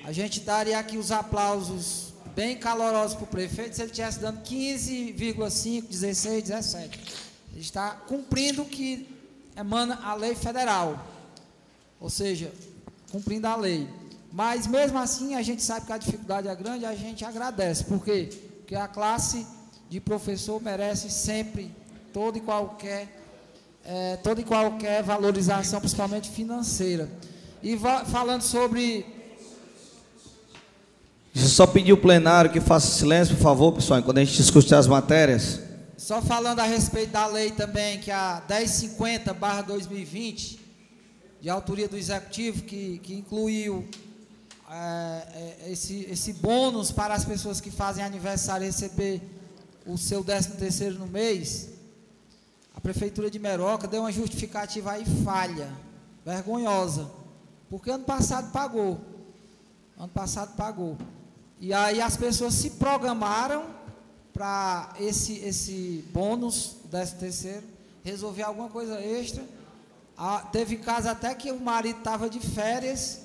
A 0.04 0.12
gente 0.12 0.40
daria 0.40 0.78
aqui 0.78 0.98
os 0.98 1.10
aplausos 1.10 2.12
bem 2.34 2.58
calorosos 2.58 3.16
para 3.16 3.24
o 3.24 3.26
prefeito 3.26 3.74
se 3.74 3.80
ele 3.80 3.90
estivesse 3.90 4.20
dando 4.20 4.42
15,5, 4.42 5.88
16, 5.88 6.42
17. 6.42 7.00
Ele 7.52 7.60
está 7.62 7.92
cumprindo 7.92 8.60
o 8.60 8.66
que 8.66 9.08
emana 9.56 10.00
a 10.04 10.12
lei 10.14 10.34
federal. 10.34 11.02
Ou 11.98 12.10
seja, 12.10 12.52
cumprindo 13.10 13.46
a 13.46 13.56
lei. 13.56 13.88
Mas 14.30 14.66
mesmo 14.66 14.98
assim, 14.98 15.36
a 15.36 15.40
gente 15.40 15.62
sabe 15.62 15.86
que 15.86 15.92
a 15.94 15.96
dificuldade 15.96 16.48
é 16.48 16.54
grande, 16.54 16.84
a 16.84 16.94
gente 16.94 17.24
agradece. 17.24 17.84
Por 17.84 18.04
quê? 18.04 18.28
Porque 18.58 18.74
a 18.74 18.88
classe 18.88 19.46
de 19.88 19.98
professor 20.00 20.60
merece 20.60 21.08
sempre 21.08 21.80
toda 22.12 22.38
e 22.38 22.40
qualquer, 22.40 23.08
toda 24.22 24.40
e 24.40 24.44
qualquer 24.44 25.02
valorização, 25.02 25.80
principalmente 25.80 26.30
financeira. 26.30 27.08
E 27.62 27.78
falando 28.06 28.42
sobre 28.42 29.06
Deixa 31.34 31.48
eu 31.48 31.52
só 31.52 31.66
pedir 31.66 31.94
o 31.94 31.96
plenário 31.96 32.50
que 32.50 32.60
faça 32.60 32.88
silêncio, 32.88 33.34
por 33.36 33.42
favor, 33.42 33.72
pessoal, 33.72 33.98
enquanto 33.98 34.18
a 34.18 34.24
gente 34.24 34.36
discute 34.36 34.74
as 34.74 34.86
matérias. 34.86 35.60
Só 35.96 36.20
falando 36.20 36.60
a 36.60 36.64
respeito 36.64 37.12
da 37.12 37.26
lei 37.26 37.50
também, 37.50 37.98
que 38.00 38.10
é 38.10 38.14
a 38.14 38.42
1050-2020, 38.46 40.58
de 41.40 41.48
autoria 41.48 41.88
do 41.88 41.96
Executivo, 41.96 42.64
que, 42.64 43.00
que 43.02 43.14
incluiu 43.14 43.88
é, 44.70 45.64
é, 45.66 45.72
esse, 45.72 46.06
esse 46.10 46.34
bônus 46.34 46.92
para 46.92 47.14
as 47.14 47.24
pessoas 47.24 47.62
que 47.62 47.70
fazem 47.70 48.04
aniversário 48.04 48.66
receber 48.66 49.22
o 49.86 49.96
seu 49.96 50.22
13 50.22 50.50
terceiro 50.52 50.98
no 50.98 51.06
mês, 51.06 51.70
Prefeitura 52.82 53.30
de 53.30 53.38
Meroca 53.38 53.86
deu 53.86 54.02
uma 54.02 54.12
justificativa 54.12 54.92
aí 54.92 55.04
falha, 55.24 55.72
vergonhosa, 56.24 57.08
porque 57.70 57.90
ano 57.90 58.04
passado 58.04 58.50
pagou, 58.52 59.00
ano 59.96 60.08
passado 60.08 60.56
pagou, 60.56 60.98
e 61.60 61.72
aí 61.72 62.00
as 62.00 62.16
pessoas 62.16 62.54
se 62.54 62.70
programaram 62.70 63.64
para 64.32 64.94
esse, 64.98 65.34
esse 65.38 66.04
bônus, 66.12 66.76
13 66.90 67.14
terceiro, 67.16 67.66
resolver 68.02 68.42
alguma 68.42 68.68
coisa 68.68 69.00
extra. 69.00 69.44
Teve 70.50 70.76
caso 70.78 71.08
até 71.08 71.34
que 71.34 71.52
o 71.52 71.60
marido 71.60 71.98
estava 71.98 72.28
de 72.28 72.40
férias, 72.40 73.20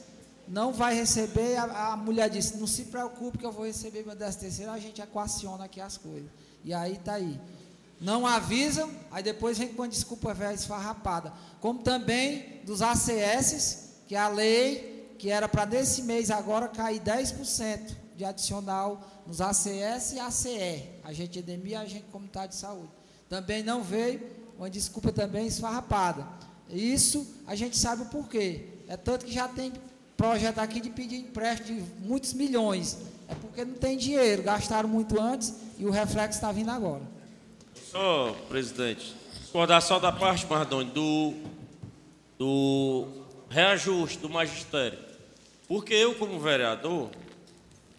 não 0.48 0.72
vai 0.72 0.94
receber, 0.94 1.58
a, 1.58 1.94
a 1.94 1.98
mulher 1.98 2.30
disse, 2.30 2.58
não 2.58 2.68
se 2.68 2.86
preocupe 2.86 3.38
que 3.38 3.46
eu 3.46 3.52
vou 3.52 3.66
receber 3.66 4.06
meu 4.06 4.16
13 4.16 4.38
terceiro, 4.38 4.72
a 4.72 4.80
gente 4.80 5.02
equaciona 5.02 5.66
aqui 5.66 5.82
as 5.82 5.98
coisas. 5.98 6.30
E 6.64 6.74
aí 6.74 6.94
está 6.94 7.14
aí. 7.14 7.40
Não 8.00 8.28
avisam, 8.28 8.92
aí 9.12 9.24
depois 9.24 9.58
vem 9.58 9.70
com 9.70 9.82
uma 9.82 9.88
desculpa 9.88 10.34
velha 10.34 10.54
esfarrapada. 10.54 11.34
Como 11.60 11.80
também 11.80 12.62
dos 12.64 12.82
ACS, 12.82 13.96
que 14.08 14.16
é 14.16 14.20
a 14.20 14.28
lei 14.28 14.98
que 15.18 15.30
era 15.30 15.50
para 15.50 15.66
desse 15.66 16.04
mês 16.04 16.30
agora 16.30 16.68
cair 16.68 17.02
10% 17.02 17.96
de 18.16 18.24
adicional 18.24 19.02
nos 19.26 19.42
ACS 19.42 20.14
e 20.14 20.20
ACE, 20.20 20.84
agente 21.04 21.42
de 21.42 21.52
EDMI 21.52 21.72
e 21.72 21.76
agente 21.76 22.06
comunitário 22.12 22.50
de 22.50 22.56
saúde. 22.56 22.90
Também 23.28 23.64
não 23.64 23.84
veio, 23.84 24.22
uma 24.58 24.70
desculpa 24.70 25.12
também 25.12 25.48
esfarrapada. 25.48 26.28
Isso 26.70 27.28
a 27.46 27.56
gente 27.56 27.78
sabe 27.78 28.04
o 28.04 28.06
porquê. 28.06 28.70
É 28.88 28.96
tanto 28.96 29.26
que 29.26 29.32
já 29.32 29.48
tem 29.48 29.74
projeto 30.16 30.60
aqui 30.60 30.80
de 30.80 30.90
pedir 30.90 31.18
empréstimo 31.18 31.82
de 31.82 32.08
muitos 32.08 32.34
milhões. 32.34 32.98
É 33.28 33.36
porque 33.36 33.66
não 33.66 33.76
tem 33.76 33.98
dinheiro, 33.98 34.44
gastaram 34.44 34.88
muito 34.88 35.20
antes 35.20 35.54
e 35.78 35.86
o 35.86 35.92
reflexo 35.92 36.38
está 36.38 36.52
vindo 36.52 36.72
agora. 36.72 37.04
Só, 37.98 38.32
presidente, 38.48 39.16
discordar 39.42 39.82
só 39.82 39.98
da 39.98 40.12
parte, 40.12 40.46
Mardoni, 40.46 40.92
do, 40.92 41.34
do 42.38 43.08
reajuste 43.50 44.20
do 44.20 44.30
magistério. 44.30 45.00
Porque 45.68 45.96
eu, 45.96 46.14
como 46.14 46.40
vereador, 46.40 47.10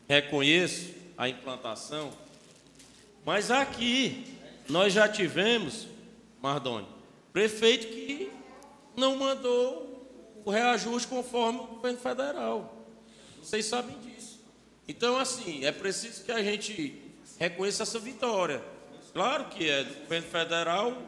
reconheço 0.08 0.94
a 1.16 1.28
implantação, 1.28 2.12
mas 3.26 3.50
aqui 3.50 4.24
nós 4.68 4.92
já 4.92 5.08
tivemos, 5.08 5.88
Mardoni, 6.40 6.86
prefeito 7.32 7.88
que 7.88 8.30
não 8.96 9.16
mandou 9.16 10.40
o 10.44 10.50
reajuste 10.52 11.08
conforme 11.08 11.58
o 11.58 11.66
governo 11.66 11.98
federal. 11.98 12.86
Vocês 13.42 13.66
sabem 13.66 13.98
disso. 13.98 14.38
Então, 14.86 15.18
assim, 15.18 15.64
é 15.64 15.72
preciso 15.72 16.22
que 16.22 16.30
a 16.30 16.40
gente 16.40 17.02
reconheça 17.36 17.82
essa 17.82 17.98
vitória. 17.98 18.77
Claro 19.12 19.46
que 19.46 19.68
é 19.68 19.84
do 19.84 19.94
governo 20.00 20.28
federal, 20.28 21.02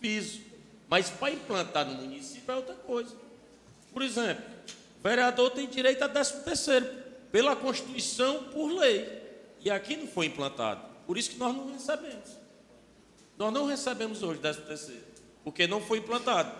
piso. 0.00 0.40
Mas 0.88 1.10
para 1.10 1.32
implantar 1.32 1.86
no 1.86 1.94
município 1.94 2.52
é 2.52 2.56
outra 2.56 2.74
coisa. 2.74 3.14
Por 3.92 4.02
exemplo, 4.02 4.44
o 5.00 5.02
vereador 5.02 5.50
tem 5.50 5.66
direito 5.66 6.02
a 6.02 6.08
13 6.08 6.44
terceiro, 6.44 6.88
pela 7.32 7.56
Constituição, 7.56 8.44
por 8.44 8.68
lei. 8.68 9.22
E 9.64 9.70
aqui 9.70 9.96
não 9.96 10.06
foi 10.06 10.26
implantado. 10.26 10.80
Por 11.06 11.18
isso 11.18 11.30
que 11.30 11.38
nós 11.38 11.54
não 11.54 11.72
recebemos. 11.72 12.30
Nós 13.36 13.52
não 13.52 13.66
recebemos 13.66 14.22
hoje 14.22 14.40
13 14.40 14.60
terceiro, 14.62 15.04
porque 15.42 15.66
não 15.66 15.80
foi 15.80 15.98
implantado. 15.98 16.52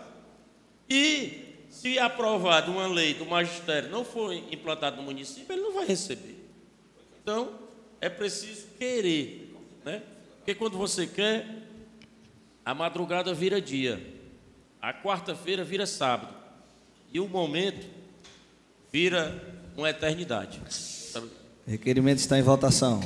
E 0.89 1.57
se 1.71 1.99
aprovado 1.99 2.73
uma 2.73 2.87
lei 2.87 3.15
do 3.15 3.27
magistério 3.27 3.91
não 3.91 4.05
for 4.05 4.33
implantada 4.33 4.97
no 4.97 5.03
município, 5.03 5.53
ele 5.53 5.63
não 5.63 5.73
vai 5.73 5.87
receber. 5.87 6.37
Então, 7.23 7.59
é 8.01 8.09
preciso 8.09 8.67
querer, 8.79 9.55
né? 9.85 10.03
Porque 10.47 10.61
quando 10.61 10.79
você 10.79 11.09
quer, 11.09 11.45
a 12.65 12.73
madrugada 12.73 13.35
vira 13.35 13.61
dia, 13.61 14.01
a 14.81 14.95
quarta-feira 14.95 15.65
vira 15.65 15.89
sábado, 15.89 16.33
e 17.13 17.19
o 17.19 17.27
momento 17.27 17.85
vira 18.93 19.43
uma 19.77 19.91
eternidade. 19.91 20.63
Requerimento 21.67 22.19
está 22.19 22.39
em 22.39 22.43
votação. 22.43 23.01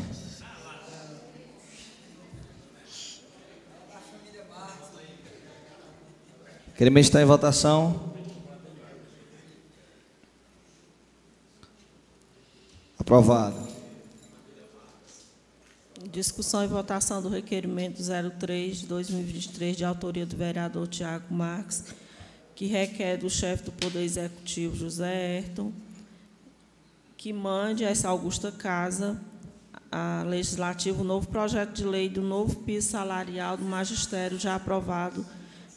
Requerimento 6.67 7.05
está 7.05 7.23
em 7.23 7.25
votação. 7.25 8.13
Aprovado. 12.99 13.70
Discussão 16.11 16.65
e 16.65 16.67
votação 16.67 17.23
do 17.23 17.29
requerimento 17.29 18.03
03 18.39 18.81
de 18.81 18.87
2023, 18.87 19.77
de 19.77 19.85
autoria 19.85 20.27
do 20.27 20.37
vereador 20.37 20.89
Tiago 20.89 21.33
Marques, 21.33 21.85
que 22.55 22.67
requer 22.67 23.17
do 23.17 23.31
chefe 23.31 23.65
do 23.65 23.73
Poder 23.73 24.03
Executivo, 24.03 24.77
José 24.77 25.39
Ayrton, 25.39 25.73
que 27.17 27.33
mande 27.33 27.85
a 27.85 27.91
essa 27.91 28.09
augusta 28.09 28.51
casa 28.51 29.21
a 29.93 30.25
legislativo 30.27 31.03
o 31.03 31.05
novo 31.05 31.29
projeto 31.29 31.73
de 31.73 31.85
lei 31.85 32.09
do 32.09 32.23
novo 32.23 32.57
piso 32.57 32.91
salarial 32.91 33.57
do 33.57 33.65
magistério 33.65 34.39
já 34.39 34.55
aprovado 34.55 35.27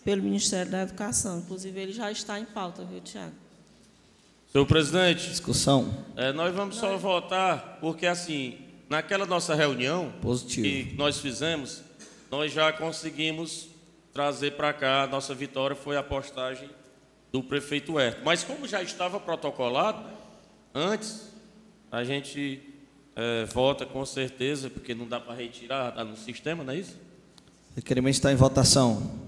pelo 0.03 0.21
Ministério 0.21 0.71
da 0.71 0.81
Educação. 0.81 1.39
Inclusive, 1.39 1.79
ele 1.79 1.93
já 1.93 2.11
está 2.11 2.39
em 2.39 2.45
pauta, 2.45 2.83
viu, 2.83 3.01
Tiago? 3.01 3.33
Senhor 4.51 4.65
presidente. 4.67 5.29
Discussão. 5.29 5.91
É, 6.15 6.31
nós 6.31 6.53
vamos 6.53 6.75
só 6.75 6.95
votar, 6.95 7.79
porque 7.81 8.05
assim, 8.05 8.57
naquela 8.93 9.25
nossa 9.25 9.55
reunião 9.55 10.13
Positivo. 10.21 10.67
que 10.67 10.95
nós 10.95 11.17
fizemos, 11.17 11.81
nós 12.29 12.51
já 12.51 12.71
conseguimos 12.71 13.67
trazer 14.13 14.51
para 14.51 14.71
cá, 14.71 15.01
a 15.01 15.07
nossa 15.07 15.33
vitória 15.33 15.75
foi 15.75 15.97
a 15.97 16.03
postagem 16.03 16.69
do 17.31 17.41
prefeito 17.41 17.99
Herto. 17.99 18.21
Mas 18.23 18.43
como 18.43 18.67
já 18.67 18.83
estava 18.83 19.19
protocolado, 19.19 20.05
antes, 20.75 21.27
a 21.91 22.03
gente 22.03 22.61
é, 23.15 23.45
vota 23.45 23.83
com 23.83 24.05
certeza, 24.05 24.69
porque 24.69 24.93
não 24.93 25.07
dá 25.07 25.19
para 25.19 25.33
retirar, 25.33 25.89
está 25.89 26.03
no 26.03 26.15
sistema, 26.15 26.63
não 26.63 26.73
é 26.73 26.77
isso? 26.77 26.95
Requerimento 27.75 28.13
está 28.13 28.31
em 28.31 28.35
votação. 28.35 29.22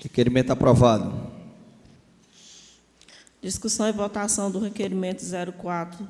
Requerimento 0.00 0.52
aprovado. 0.52 1.12
Discussão 3.42 3.88
e 3.88 3.92
votação 3.92 4.50
do 4.50 4.60
requerimento 4.60 5.24
04 5.52 6.06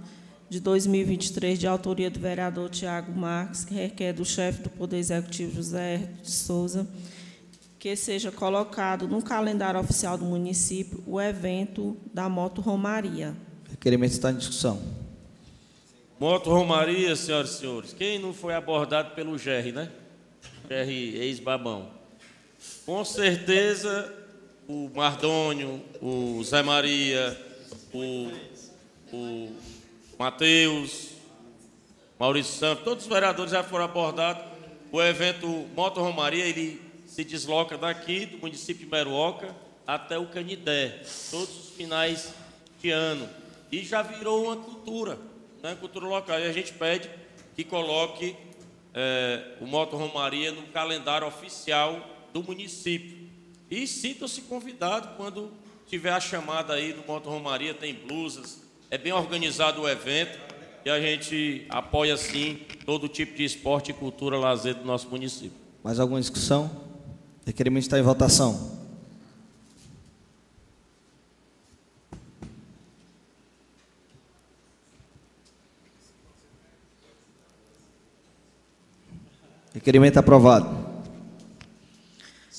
de 0.48 0.60
2023, 0.60 1.58
de 1.58 1.66
autoria 1.66 2.10
do 2.10 2.20
vereador 2.20 2.68
Tiago 2.68 3.12
Marques, 3.12 3.64
que 3.64 3.74
requer 3.74 4.12
do 4.12 4.24
chefe 4.24 4.62
do 4.62 4.70
Poder 4.70 4.98
Executivo 4.98 5.54
José 5.56 5.94
Herto 5.94 6.22
de 6.22 6.30
Souza, 6.30 6.86
que 7.78 7.94
seja 7.96 8.30
colocado 8.30 9.08
no 9.08 9.22
calendário 9.22 9.80
oficial 9.80 10.18
do 10.18 10.24
município 10.24 11.02
o 11.06 11.20
evento 11.20 11.96
da 12.12 12.28
Moto 12.28 12.60
Romaria. 12.60 13.34
Requerimento 13.70 14.12
está 14.12 14.30
em 14.30 14.36
discussão. 14.36 14.82
Moto 16.20 16.50
Romaria, 16.50 17.14
senhoras 17.14 17.54
e 17.54 17.58
senhores. 17.58 17.92
Quem 17.92 18.18
não 18.18 18.34
foi 18.34 18.54
abordado 18.54 19.14
pelo 19.14 19.38
Gerry, 19.38 19.72
né? 19.72 19.90
Gerry 20.68 21.16
ex-babão. 21.16 21.97
Com 22.84 23.04
certeza, 23.04 24.14
o 24.66 24.90
Mardônio, 24.94 25.82
o 26.00 26.42
Zé 26.44 26.62
Maria, 26.62 27.38
o, 27.92 28.32
o 29.12 29.52
Matheus, 30.18 31.10
Maurício 32.18 32.54
Santos, 32.54 32.84
todos 32.84 33.04
os 33.04 33.10
vereadores 33.10 33.52
já 33.52 33.62
foram 33.62 33.84
abordados. 33.84 34.44
O 34.90 35.00
evento 35.00 35.46
Moto 35.74 36.00
Romaria, 36.00 36.44
ele 36.44 36.80
se 37.06 37.24
desloca 37.24 37.78
daqui, 37.78 38.26
do 38.26 38.38
município 38.38 38.84
de 38.84 38.90
Meruoca, 38.90 39.54
até 39.86 40.18
o 40.18 40.26
Canidé, 40.26 41.02
todos 41.30 41.48
os 41.48 41.70
finais 41.70 42.34
de 42.80 42.90
ano. 42.90 43.28
E 43.70 43.82
já 43.82 44.02
virou 44.02 44.44
uma 44.44 44.56
cultura, 44.56 45.18
né, 45.62 45.76
cultura 45.80 46.06
local. 46.06 46.38
E 46.40 46.44
a 46.44 46.52
gente 46.52 46.72
pede 46.72 47.08
que 47.54 47.64
coloque 47.64 48.34
é, 48.94 49.56
o 49.60 49.66
Moto 49.66 49.96
Romaria 49.96 50.52
no 50.52 50.62
calendário 50.68 51.26
oficial 51.26 52.17
do 52.32 52.42
município. 52.42 53.28
E 53.70 53.86
sintam-se 53.86 54.42
convidados 54.42 55.10
quando 55.16 55.50
tiver 55.86 56.12
a 56.12 56.20
chamada 56.20 56.74
aí 56.74 56.92
do 56.92 57.06
Moto 57.06 57.28
Romaria, 57.28 57.74
tem 57.74 57.94
blusas, 57.94 58.62
é 58.90 58.98
bem 58.98 59.12
organizado 59.12 59.82
o 59.82 59.88
evento 59.88 60.38
e 60.84 60.90
a 60.90 61.00
gente 61.00 61.66
apoia 61.68 62.16
sim 62.16 62.60
todo 62.84 63.08
tipo 63.08 63.36
de 63.36 63.44
esporte 63.44 63.90
e 63.90 63.94
cultura 63.94 64.38
lazer 64.38 64.74
do 64.74 64.84
nosso 64.84 65.08
município. 65.08 65.52
Mais 65.82 65.98
alguma 65.98 66.20
discussão? 66.20 66.70
Requerimento 67.44 67.82
está 67.84 67.98
em 67.98 68.02
votação. 68.02 68.78
Requerimento 79.74 80.18
aprovado. 80.18 80.87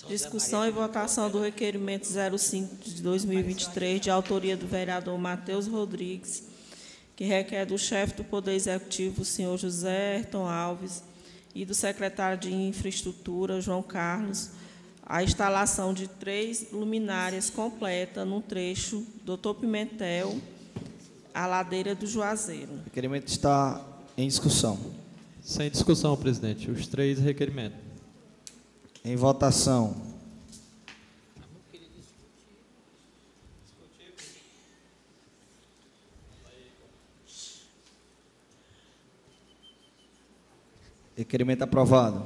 Discussão 0.09 0.67
e 0.67 0.71
votação 0.71 1.29
do 1.29 1.39
requerimento 1.39 2.07
05 2.07 2.77
de 2.83 3.03
2023, 3.03 4.01
de 4.01 4.09
autoria 4.09 4.57
do 4.57 4.65
vereador 4.65 5.15
Matheus 5.19 5.67
Rodrigues, 5.67 6.45
que 7.15 7.23
requer 7.23 7.63
do 7.67 7.77
chefe 7.77 8.15
do 8.15 8.23
Poder 8.23 8.53
Executivo, 8.53 9.21
o 9.21 9.25
senhor 9.25 9.55
José 9.55 10.15
Ayrton 10.15 10.47
Alves, 10.47 11.03
e 11.53 11.63
do 11.63 11.75
secretário 11.75 12.39
de 12.39 12.51
Infraestrutura, 12.51 13.61
João 13.61 13.83
Carlos, 13.83 14.49
a 15.05 15.23
instalação 15.23 15.93
de 15.93 16.07
três 16.07 16.71
luminárias 16.71 17.51
completa 17.51 18.25
no 18.25 18.41
trecho 18.41 19.05
Doutor 19.23 19.53
Pimentel, 19.53 20.39
a 21.31 21.45
ladeira 21.45 21.93
do 21.93 22.07
Juazeiro. 22.07 22.73
O 22.73 22.83
requerimento 22.85 23.27
está 23.27 23.79
em 24.17 24.27
discussão. 24.27 24.79
Sem 25.43 25.69
discussão, 25.69 26.17
presidente. 26.17 26.71
Os 26.71 26.87
três 26.87 27.19
requerimentos. 27.19 27.88
Em 29.03 29.15
votação. 29.15 29.95
Requerimento 41.15 41.63
aprovado. 41.63 42.23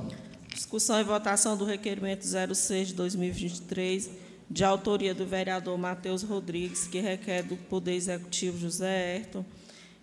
Discussão 0.49 0.99
e 0.99 1.03
votação 1.03 1.57
do 1.57 1.65
requerimento 1.65 2.25
06 2.25 2.89
de 2.89 2.93
2023, 2.93 4.09
de 4.49 4.63
autoria 4.63 5.15
do 5.15 5.25
vereador 5.25 5.77
Matheus 5.77 6.21
Rodrigues, 6.21 6.85
que 6.85 6.99
requer 6.99 7.43
do 7.43 7.55
Poder 7.55 7.93
Executivo 7.93 8.57
José 8.57 9.15
Ayrton 9.15 9.45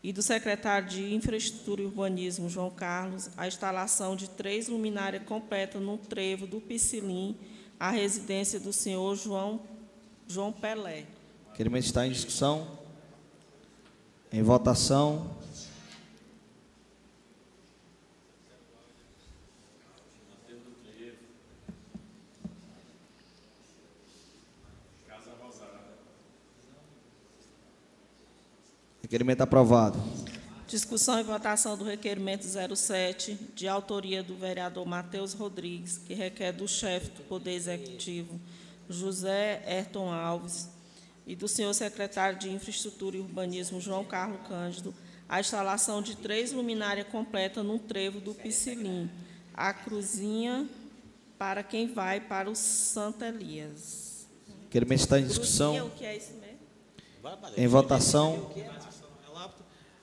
e 0.03 0.13
do 0.13 0.23
secretário 0.23 0.89
de 0.89 1.15
Infraestrutura 1.15 1.83
e 1.83 1.85
Urbanismo, 1.85 2.49
João 2.49 2.71
Carlos, 2.71 3.29
a 3.37 3.47
instalação 3.47 4.17
de 4.17 4.29
três 4.29 4.69
luminárias 4.69 5.23
completas 5.25 5.81
no 5.81 5.99
trevo 5.99 6.47
do 6.47 6.61
Piscilim, 6.61 7.37
à 7.79 7.91
residência 7.91 8.59
do 8.59 8.73
senhor 8.73 9.15
João, 9.17 9.61
João 10.27 10.53
Pelé. 10.53 11.05
Requerimento 11.51 11.85
está 11.85 12.07
em 12.07 12.11
discussão. 12.11 12.67
Em 14.33 14.43
votação. 14.43 15.39
Requerimento 29.11 29.41
aprovado. 29.41 29.99
Discussão 30.69 31.19
e 31.19 31.25
votação 31.25 31.77
do 31.77 31.83
requerimento 31.83 32.45
07, 32.47 33.37
de 33.57 33.67
autoria 33.67 34.23
do 34.23 34.37
vereador 34.37 34.87
Matheus 34.87 35.33
Rodrigues, 35.33 35.99
que 35.99 36.15
requer 36.15 36.53
do 36.53 36.69
chefe 36.69 37.11
do 37.11 37.23
Poder 37.25 37.55
Executivo, 37.55 38.41
José 38.89 39.65
Ayrton 39.67 40.13
Alves, 40.13 40.69
e 41.27 41.35
do 41.35 41.49
senhor 41.49 41.75
secretário 41.75 42.39
de 42.39 42.51
Infraestrutura 42.51 43.17
e 43.17 43.21
Urbanismo, 43.21 43.81
João 43.81 44.05
Carlos 44.05 44.47
Cândido, 44.47 44.95
a 45.29 45.41
instalação 45.41 46.01
de 46.01 46.17
três 46.17 46.53
luminárias 46.53 47.09
completas 47.09 47.67
no 47.67 47.81
trevo 47.81 48.21
do 48.21 48.33
Piscilim, 48.33 49.11
a 49.53 49.73
cruzinha 49.75 50.69
para 51.37 51.65
quem 51.65 51.93
vai 51.93 52.21
para 52.21 52.49
o 52.49 52.55
Santa 52.55 53.27
Elias. 53.27 54.29
Requerimento 54.67 55.01
está 55.01 55.19
em 55.19 55.27
discussão. 55.27 55.73
Cruzinha, 55.73 55.93
o 55.93 55.99
que 55.99 56.05
é 56.05 56.17
isso 56.17 56.35
mesmo? 56.35 56.61
Em 57.57 57.67
votação. 57.67 58.51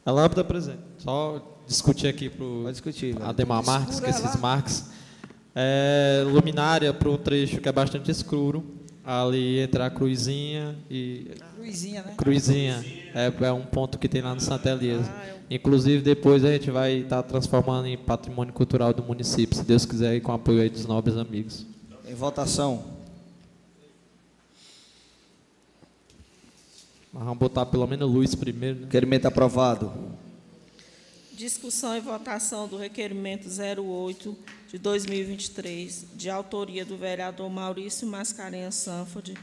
A 0.07 0.11
lâmpada 0.11 0.41
presente. 0.41 0.79
Só 0.99 1.61
discutir 1.67 2.07
aqui 2.07 2.29
para 2.29 2.45
o 2.45 2.63
Ademar 3.25 3.61
Marques, 3.61 3.99
que 3.99 4.09
esses 4.09 4.37
Marques. 4.37 4.85
É, 5.53 6.23
luminária 6.25 6.93
para 6.93 7.09
o 7.09 7.17
trecho 7.17 7.59
que 7.59 7.67
é 7.67 7.71
bastante 7.73 8.09
escuro. 8.09 8.63
Ali 9.03 9.59
entre 9.59 9.83
a 9.83 9.89
cruzinha 9.89 10.77
e. 10.89 11.31
Cruzinha, 11.57 12.03
né? 12.03 12.13
Cruzinha. 12.15 12.85
É, 13.13 13.33
é 13.45 13.51
um 13.51 13.65
ponto 13.65 13.99
que 13.99 14.07
tem 14.07 14.21
lá 14.21 14.33
no 14.33 14.39
Santa 14.39 14.69
Elias. 14.69 15.05
Inclusive, 15.51 16.01
depois 16.01 16.45
a 16.45 16.53
gente 16.53 16.71
vai 16.71 16.99
estar 16.99 17.21
transformando 17.23 17.87
em 17.87 17.97
patrimônio 17.97 18.53
cultural 18.53 18.93
do 18.93 19.03
município, 19.03 19.57
se 19.57 19.63
Deus 19.65 19.85
quiser, 19.85 20.15
e 20.15 20.21
com 20.21 20.31
o 20.31 20.35
apoio 20.35 20.61
aí 20.61 20.69
dos 20.69 20.85
nobres 20.85 21.17
amigos. 21.17 21.65
Em 22.07 22.15
votação. 22.15 22.96
Mas 27.17 27.25
vamos 27.25 27.39
botar 27.39 27.65
pelo 27.65 27.87
menos 27.87 28.07
luz 28.07 28.35
primeiro. 28.35 28.75
Né? 28.75 28.85
Requerimento 28.85 29.25
aprovado. 29.25 29.91
Discussão 31.33 31.97
e 31.97 31.99
votação 31.99 32.67
do 32.67 32.77
requerimento 32.77 33.47
08 33.49 34.37
de 34.69 34.77
2023, 34.77 36.05
de 36.13 36.29
autoria 36.29 36.85
do 36.85 36.95
vereador 36.95 37.49
Maurício 37.49 38.07
Mascarenhas 38.07 38.75
Sanford, 38.75 39.35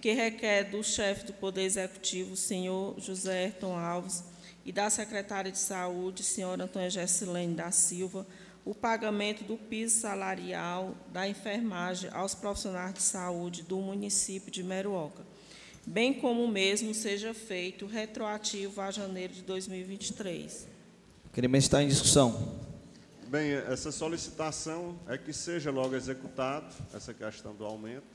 que 0.00 0.12
requer 0.12 0.70
do 0.70 0.84
chefe 0.84 1.26
do 1.26 1.32
Poder 1.32 1.62
Executivo, 1.62 2.36
senhor 2.36 2.94
José 2.98 3.46
Ayrton 3.46 3.76
Alves, 3.76 4.22
e 4.64 4.70
da 4.70 4.88
secretária 4.88 5.50
de 5.50 5.58
Saúde, 5.58 6.22
senhora 6.22 6.62
Antônia 6.62 6.90
Gessilene 6.90 7.56
da 7.56 7.72
Silva, 7.72 8.24
o 8.64 8.72
pagamento 8.72 9.42
do 9.42 9.56
piso 9.56 9.98
salarial 10.00 10.94
da 11.12 11.28
enfermagem 11.28 12.08
aos 12.12 12.36
profissionais 12.36 12.94
de 12.94 13.02
saúde 13.02 13.62
do 13.62 13.78
município 13.78 14.50
de 14.50 14.62
Meruoca, 14.62 15.24
bem 15.86 16.12
como 16.12 16.44
o 16.44 16.48
mesmo 16.48 16.92
seja 16.92 17.32
feito 17.32 17.86
retroativo 17.86 18.80
a 18.80 18.90
janeiro 18.90 19.32
de 19.32 19.42
2023. 19.42 20.68
O 21.24 21.28
requerimento 21.28 21.62
está 21.62 21.82
em 21.82 21.88
discussão. 21.88 22.60
Bem, 23.28 23.52
essa 23.52 23.92
solicitação 23.92 24.98
é 25.08 25.16
que 25.16 25.32
seja 25.32 25.70
logo 25.70 25.94
executado 25.94 26.74
essa 26.92 27.14
questão 27.14 27.54
do 27.54 27.64
aumento 27.64 28.06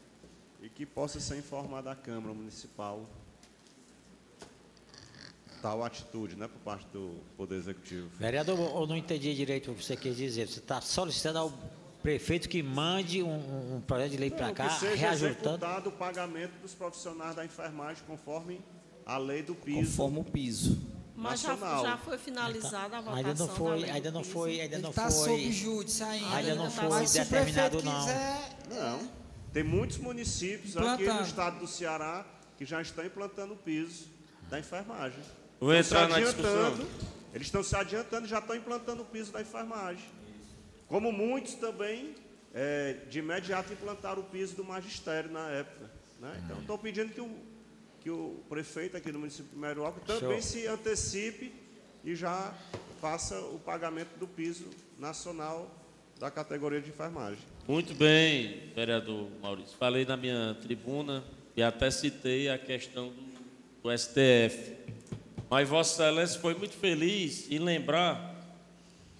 e 0.61 0.69
que 0.69 0.85
possa 0.85 1.19
ser 1.19 1.37
informada 1.37 1.91
à 1.91 1.95
Câmara 1.95 2.33
Municipal 2.33 3.09
tal 5.61 5.83
atitude, 5.83 6.35
né, 6.35 6.47
por 6.47 6.59
parte 6.61 6.87
do 6.91 7.15
Poder 7.37 7.55
Executivo. 7.55 8.09
Vereador, 8.17 8.57
eu 8.57 8.87
não 8.87 8.97
entendi 8.97 9.35
direito 9.35 9.71
o 9.71 9.75
que 9.75 9.83
você 9.83 9.95
quer 9.95 10.13
dizer. 10.13 10.47
Você 10.47 10.59
está 10.59 10.81
solicitando 10.81 11.37
ao 11.37 11.53
prefeito 12.01 12.49
que 12.49 12.61
mande 12.63 13.21
um, 13.23 13.75
um 13.77 13.81
projeto 13.81 14.11
de 14.11 14.17
lei 14.17 14.31
para 14.31 14.51
cá, 14.53 14.67
que 14.69 14.79
seja 14.79 14.95
reajustando. 14.95 15.35
executado 15.55 15.89
o 15.89 15.91
pagamento 15.91 16.53
dos 16.61 16.73
profissionais 16.73 17.35
da 17.35 17.45
enfermagem 17.45 18.03
conforme 18.07 18.59
a 19.05 19.17
lei 19.17 19.43
do 19.43 19.55
piso. 19.55 19.79
Conforme 19.91 20.19
o 20.19 20.23
piso. 20.23 20.79
Mas 21.15 21.41
já, 21.41 21.55
já 21.55 21.97
foi 21.97 22.17
finalizada 22.17 22.97
a 22.97 23.01
votação 23.01 23.15
Ainda 23.17 23.33
não 23.35 23.47
da 23.47 23.53
foi, 23.53 23.79
lei 23.79 23.91
ainda 23.91 24.11
não 24.11 24.21
piso? 24.21 24.33
foi, 24.33 24.61
ainda 24.61 24.75
Ele 24.75 24.81
não 24.83 24.89
está 24.89 25.11
foi. 25.11 25.29
sob 25.29 25.51
júdice 25.51 26.03
ainda. 26.03 26.35
Ainda 26.35 26.55
não 26.55 26.63
tá- 26.65 26.71
foi 26.71 26.89
Mas 26.89 27.09
se 27.11 27.19
o 27.19 27.23
determinado, 27.23 27.77
prefeito 27.77 27.85
não. 27.85 27.99
quiser, 28.05 28.57
Não. 28.69 29.21
Tem 29.53 29.63
muitos 29.63 29.97
municípios 29.97 30.77
aqui 30.77 31.05
no 31.05 31.21
estado 31.21 31.59
do 31.59 31.67
Ceará 31.67 32.25
que 32.57 32.65
já 32.65 32.81
estão 32.81 33.05
implantando 33.05 33.53
o 33.53 33.57
piso 33.57 34.05
da 34.49 34.57
enfermagem. 34.57 35.19
Vou 35.59 35.73
entrar 35.75 36.05
se 36.05 36.09
na 36.09 36.15
adiantando, 36.17 36.77
discussão. 36.85 37.09
Eles 37.33 37.47
estão 37.47 37.63
se 37.63 37.75
adiantando 37.75 38.25
e 38.25 38.29
já 38.29 38.39
estão 38.39 38.55
implantando 38.55 39.01
o 39.03 39.05
piso 39.05 39.31
da 39.31 39.41
enfermagem. 39.41 40.05
Como 40.91 41.09
muitos 41.09 41.53
também, 41.53 42.13
é, 42.53 42.97
de 43.09 43.19
imediato, 43.19 43.71
implantaram 43.71 44.21
o 44.21 44.25
piso 44.25 44.57
do 44.57 44.65
magistério 44.65 45.31
na 45.31 45.49
época. 45.49 45.89
Né? 46.19 46.41
Então, 46.43 46.59
estou 46.59 46.77
pedindo 46.77 47.13
que 47.13 47.21
o, 47.21 47.31
que 48.01 48.09
o 48.09 48.43
prefeito 48.49 48.97
aqui 48.97 49.09
do 49.09 49.17
município 49.17 49.53
de 49.53 49.57
Meruoca 49.57 50.01
também 50.05 50.41
se 50.41 50.67
antecipe 50.67 51.53
e 52.03 52.13
já 52.13 52.53
faça 52.99 53.39
o 53.39 53.57
pagamento 53.57 54.19
do 54.19 54.27
piso 54.27 54.65
nacional 54.99 55.73
da 56.19 56.29
categoria 56.29 56.81
de 56.81 56.89
enfermagem. 56.89 57.39
Muito 57.65 57.93
bem, 57.93 58.69
vereador 58.75 59.29
Maurício. 59.41 59.77
Falei 59.77 60.03
na 60.03 60.17
minha 60.17 60.57
tribuna 60.61 61.23
e 61.55 61.63
até 61.63 61.89
citei 61.89 62.49
a 62.49 62.57
questão 62.57 63.13
do, 63.13 63.81
do 63.81 63.97
STF. 63.97 64.75
Mas 65.49 65.69
Vossa 65.69 66.03
Excelência 66.03 66.41
foi 66.41 66.53
muito 66.53 66.75
feliz 66.75 67.49
em 67.49 67.59
lembrar 67.59 68.30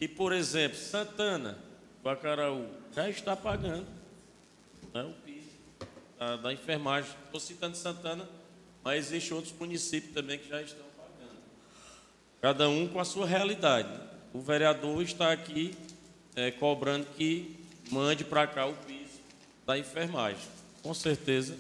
que, 0.02 0.08
por 0.08 0.34
exemplo, 0.34 0.80
Santana, 0.80 1.60
Bacaraú, 2.04 2.66
já 2.92 3.08
está 3.08 3.36
pagando 3.36 3.86
né, 4.92 5.04
o 5.04 5.14
piso 5.24 5.52
da, 6.18 6.38
da 6.38 6.52
enfermagem. 6.52 7.12
Estou 7.26 7.40
citando 7.40 7.78
Santana, 7.78 8.28
mas 8.84 8.98
existem 9.06 9.38
outros 9.38 9.54
municípios 9.60 10.12
também 10.12 10.40
que 10.40 10.50
já 10.50 10.60
estão 10.60 10.88
pagando. 10.98 11.38
Cada 12.42 12.68
um 12.68 12.88
com 12.88 13.00
a 13.00 13.06
sua 13.06 13.28
realidade. 13.28 13.90
O 14.34 14.42
vereador 14.42 15.04
está 15.04 15.32
aqui 15.32 15.78
é, 16.36 16.50
cobrando 16.50 17.06
que 17.16 17.64
mande 17.92 18.24
para 18.24 18.48
cá 18.48 18.66
o 18.66 18.74
piso 18.74 19.20
da 19.68 19.78
enfermagem. 19.78 20.42
Com 20.82 20.96
certeza 20.96 21.56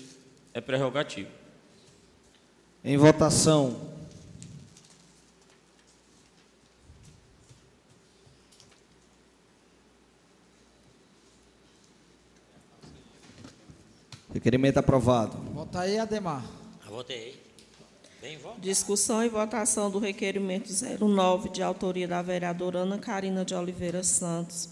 é 0.51 0.59
prerrogativo. 0.59 1.29
Em 2.83 2.97
votação. 2.97 4.00
Requerimento 14.33 14.77
aprovado. 14.77 15.37
Bota 15.37 15.81
aí, 15.81 15.99
Ademar. 15.99 16.43
Votei. 16.87 17.41
Bem. 18.21 18.39
Discussão 18.59 19.23
e 19.23 19.29
votação 19.29 19.89
do 19.89 19.97
requerimento 19.97 20.69
09, 20.69 21.49
de 21.49 21.63
autoria 21.63 22.07
da 22.07 22.21
vereadora 22.21 22.79
Ana 22.79 22.99
Carina 22.99 23.43
de 23.43 23.55
Oliveira 23.55 24.03
Santos, 24.03 24.69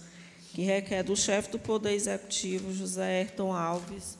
que 0.54 0.62
requer 0.62 1.02
do 1.02 1.16
chefe 1.16 1.50
do 1.50 1.58
Poder 1.58 1.92
Executivo, 1.92 2.72
José 2.72 3.20
Ayrton 3.20 3.52
Alves, 3.52 4.16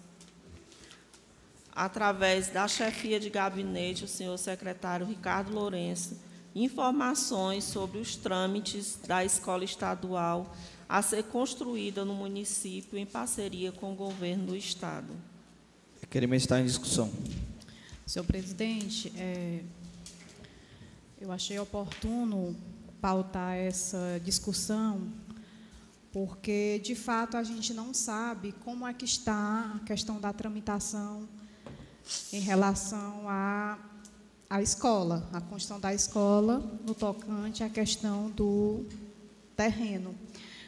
através 1.73 2.49
da 2.49 2.67
chefia 2.67 3.21
de 3.21 3.31
gabinete, 3.31 4.05
o 4.05 4.09
senhor 4.09 4.37
secretário 4.37 5.07
Ricardo 5.07 5.55
Lourenço, 5.55 6.19
informações 6.55 7.65
sobre 7.65 7.99
os 7.99 8.17
trâmites 8.17 8.99
da 9.07 9.25
escola 9.25 9.63
estadual 9.63 10.53
a 10.89 11.01
ser 11.03 11.23
construída 11.23 12.05
no 12.05 12.15
município 12.15 12.99
em 12.99 13.07
parceria 13.07 13.71
com 13.71 13.93
o 13.93 13.97
governo 13.97 14.47
do 14.47 14.57
Estado. 14.57 15.30
Requerimento 16.11 16.41
está 16.41 16.61
em 16.61 16.65
discussão. 16.65 17.09
Senhor 18.05 18.25
presidente, 18.25 19.13
é, 19.17 19.61
eu 21.21 21.31
achei 21.31 21.57
oportuno 21.57 22.57
pautar 23.01 23.55
essa 23.55 24.21
discussão, 24.25 25.07
porque, 26.13 26.81
de 26.83 26.97
fato, 26.97 27.37
a 27.37 27.45
gente 27.45 27.73
não 27.73 27.95
sabe 27.95 28.53
como 28.65 28.85
é 28.89 28.93
que 28.93 29.05
está 29.05 29.77
a 29.77 29.79
questão 29.87 30.21
da 30.21 30.33
tramitação 30.33 31.29
em 32.33 32.41
relação 32.41 33.29
à, 33.29 33.79
à 34.51 34.61
escola, 34.61 35.31
a 35.33 35.41
construção 35.41 35.79
da 35.79 35.95
escola 35.95 36.59
no 36.85 36.93
tocante 36.93 37.63
à 37.63 37.69
questão 37.69 38.31
do 38.31 38.85
terreno. 39.55 40.13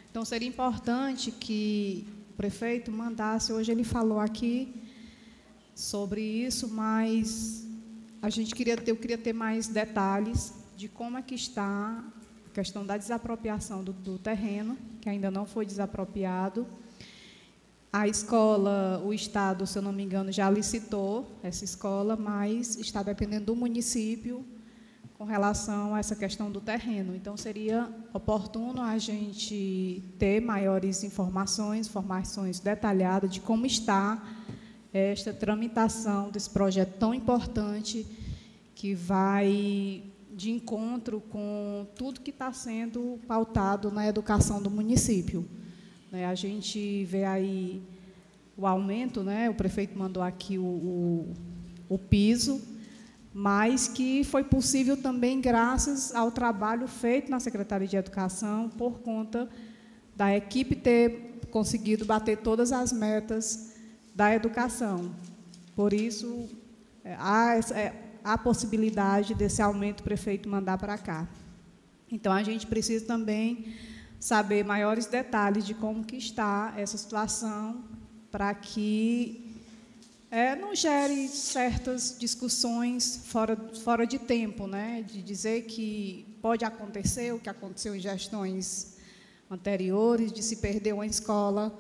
Então, 0.09 0.24
seria 0.24 0.47
importante 0.47 1.32
que 1.32 2.06
o 2.31 2.35
prefeito 2.35 2.93
mandasse, 2.93 3.52
hoje 3.52 3.73
ele 3.73 3.82
falou 3.82 4.20
aqui 4.20 4.82
sobre 5.74 6.20
isso, 6.20 6.69
mas 6.69 7.66
a 8.20 8.31
gente 8.31 8.55
queria 8.55 8.77
ter, 8.77 8.90
eu 8.90 8.97
queria 8.97 9.19
ter 9.19 9.32
mais 9.32 9.69
detalhes 9.69 10.53
de 10.77 10.89
como 10.89 11.19
é 11.19 11.23
que 11.23 11.35
está 11.35 12.05
a 12.47 12.51
questão 12.55 12.85
da 12.85 12.97
desapropriação 12.97 13.82
do, 13.82 13.93
do 13.93 14.19
terreno, 14.19 14.77
que 15.01 15.09
ainda 15.09 15.31
não 15.31 15.47
foi 15.47 15.66
desapropriado. 15.66 16.66
A 17.93 18.09
escola, 18.09 19.03
o 19.05 19.12
Estado, 19.12 19.66
se 19.66 19.77
eu 19.77 19.82
não 19.82 19.93
me 19.93 20.03
engano, 20.03 20.32
já 20.32 20.49
licitou 20.49 21.39
essa 21.43 21.65
escola, 21.65 22.16
mas 22.16 22.77
está 22.77 23.03
dependendo 23.03 23.47
do 23.47 23.57
município 23.57 24.44
com 25.23 25.24
relação 25.24 25.94
a 25.94 25.99
essa 25.99 26.16
questão 26.16 26.51
do 26.51 26.61
terreno. 26.61 27.15
Então, 27.15 27.36
seria 27.36 27.89
oportuno 28.12 28.82
a 28.82 28.99
gente 28.99 30.03
ter 30.19 30.40
maiores 30.40 31.05
informações, 31.05 31.86
informações 31.86 32.59
detalhadas 32.59 33.31
de 33.31 33.40
como 33.40 33.66
está 33.66 34.20
esta 34.93 35.32
tramitação 35.32 36.31
desse 36.31 36.51
projeto 36.51 36.98
tão 36.98 37.14
importante 37.14 38.06
que 38.74 38.94
vai 38.94 40.02
de 40.35 40.51
encontro 40.51 41.20
com 41.20 41.86
tudo 41.94 42.20
que 42.20 42.31
está 42.31 42.52
sendo 42.52 43.19
pautado 43.27 43.90
na 43.90 44.06
educação 44.06 44.60
do 44.62 44.70
município. 44.70 45.47
Né, 46.10 46.27
a 46.27 46.35
gente 46.35 47.05
vê 47.05 47.24
aí 47.24 47.82
o 48.56 48.66
aumento, 48.66 49.23
né, 49.23 49.48
o 49.48 49.55
prefeito 49.55 49.98
mandou 49.98 50.23
aqui 50.23 50.59
o, 50.59 50.64
o, 50.64 51.35
o 51.89 51.98
piso, 51.98 52.60
mas 53.32 53.89
que 53.89 54.24
foi 54.24 54.44
possível 54.44 54.97
também 54.97 55.40
graças 55.40 56.14
ao 56.14 56.31
trabalho 56.31 56.86
feito 56.86 57.31
na 57.31 57.40
Secretaria 57.40 57.89
de 57.89 57.97
Educação, 57.97 58.69
por 58.69 59.01
conta 59.01 59.48
da 60.14 60.36
equipe 60.36 60.77
ter 60.77 61.40
conseguido 61.51 62.05
bater 62.05 62.39
todas 62.39 62.73
as 62.73 62.93
metas 62.93 63.72
da 64.15 64.35
educação. 64.35 65.15
Por 65.75 65.93
isso, 65.93 66.49
é, 67.05 67.15
há, 67.19 67.59
é, 67.75 67.95
há 68.23 68.37
possibilidade 68.37 69.35
desse 69.35 69.63
aumento 69.63 70.03
prefeito 70.03 70.49
mandar 70.49 70.79
para 70.79 70.99
cá. 70.99 71.29
Então, 72.11 72.33
a 72.33 72.43
gente 72.43 72.67
precisa 72.67 73.07
também 73.07 73.75
saber 74.21 74.65
maiores 74.65 75.07
detalhes 75.07 75.65
de 75.65 75.75
como 75.75 76.05
que 76.05 76.17
está 76.17 76.75
essa 76.77 76.97
situação, 76.97 77.85
para 78.31 78.55
que 78.55 79.53
é, 80.31 80.57
não 80.57 80.75
gere 80.75 81.29
certas 81.29 82.17
discussões 82.19 83.23
fora, 83.27 83.57
fora 83.83 84.07
de 84.07 84.19
tempo, 84.19 84.67
né? 84.67 85.05
de 85.07 85.23
dizer 85.23 85.63
que 85.63 86.25
pode 86.41 86.65
acontecer 86.65 87.35
o 87.35 87.39
que 87.39 87.51
aconteceu 87.51 87.95
em 87.95 88.01
gestões 88.01 88.97
anteriores, 89.51 90.33
de 90.33 90.43
se 90.43 90.57
perder 90.57 90.95
uma 90.95 91.05
escola, 91.05 91.79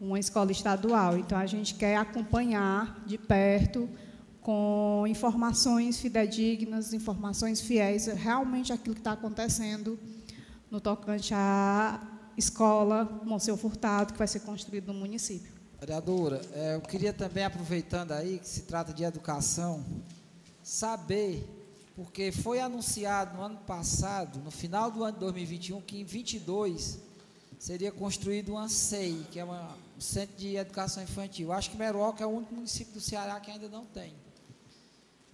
uma 0.00 0.18
escola 0.18 0.52
estadual. 0.52 1.16
Então, 1.16 1.38
a 1.38 1.46
gente 1.46 1.74
quer 1.74 1.96
acompanhar 1.96 3.02
de 3.06 3.18
perto, 3.18 3.88
com 4.40 5.04
informações 5.06 6.00
fidedignas, 6.00 6.94
informações 6.94 7.60
fiéis, 7.60 8.06
realmente 8.06 8.72
aquilo 8.72 8.94
que 8.94 9.00
está 9.00 9.12
acontecendo 9.12 9.98
no 10.70 10.80
tocante 10.80 11.34
à 11.34 12.00
escola 12.34 13.20
Monsenhor 13.24 13.58
Furtado, 13.58 14.12
que 14.14 14.18
vai 14.18 14.26
ser 14.26 14.40
construído 14.40 14.92
no 14.92 14.94
município. 14.94 15.52
Vereadora, 15.78 16.40
é, 16.54 16.76
eu 16.76 16.80
queria 16.80 17.12
também, 17.12 17.44
aproveitando 17.44 18.12
aí 18.12 18.38
que 18.38 18.48
se 18.48 18.62
trata 18.62 18.92
de 18.92 19.04
educação, 19.04 19.84
saber, 20.62 21.46
porque 21.94 22.32
foi 22.32 22.58
anunciado 22.58 23.36
no 23.36 23.42
ano 23.42 23.58
passado, 23.58 24.38
no 24.38 24.50
final 24.50 24.90
do 24.90 25.04
ano 25.04 25.12
de 25.12 25.20
2021, 25.20 25.80
que 25.82 26.00
em 26.00 26.04
22 26.04 26.98
seria 27.58 27.92
construído 27.92 28.52
uma 28.52 28.68
SEI, 28.68 29.26
que 29.30 29.38
é 29.38 29.44
uma, 29.44 29.76
um 29.98 30.00
Centro 30.00 30.36
de 30.36 30.56
Educação 30.56 31.02
Infantil. 31.02 31.52
Acho 31.52 31.70
que 31.70 31.76
Meroca 31.76 32.22
é 32.22 32.26
o 32.26 32.30
único 32.30 32.54
município 32.54 32.94
do 32.94 33.00
Ceará 33.00 33.38
que 33.40 33.50
ainda 33.50 33.68
não 33.68 33.84
tem. 33.84 34.14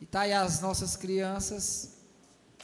E 0.01 0.05
está 0.05 0.23
aí 0.23 0.33
as 0.33 0.61
nossas 0.61 0.97
crianças 0.97 1.99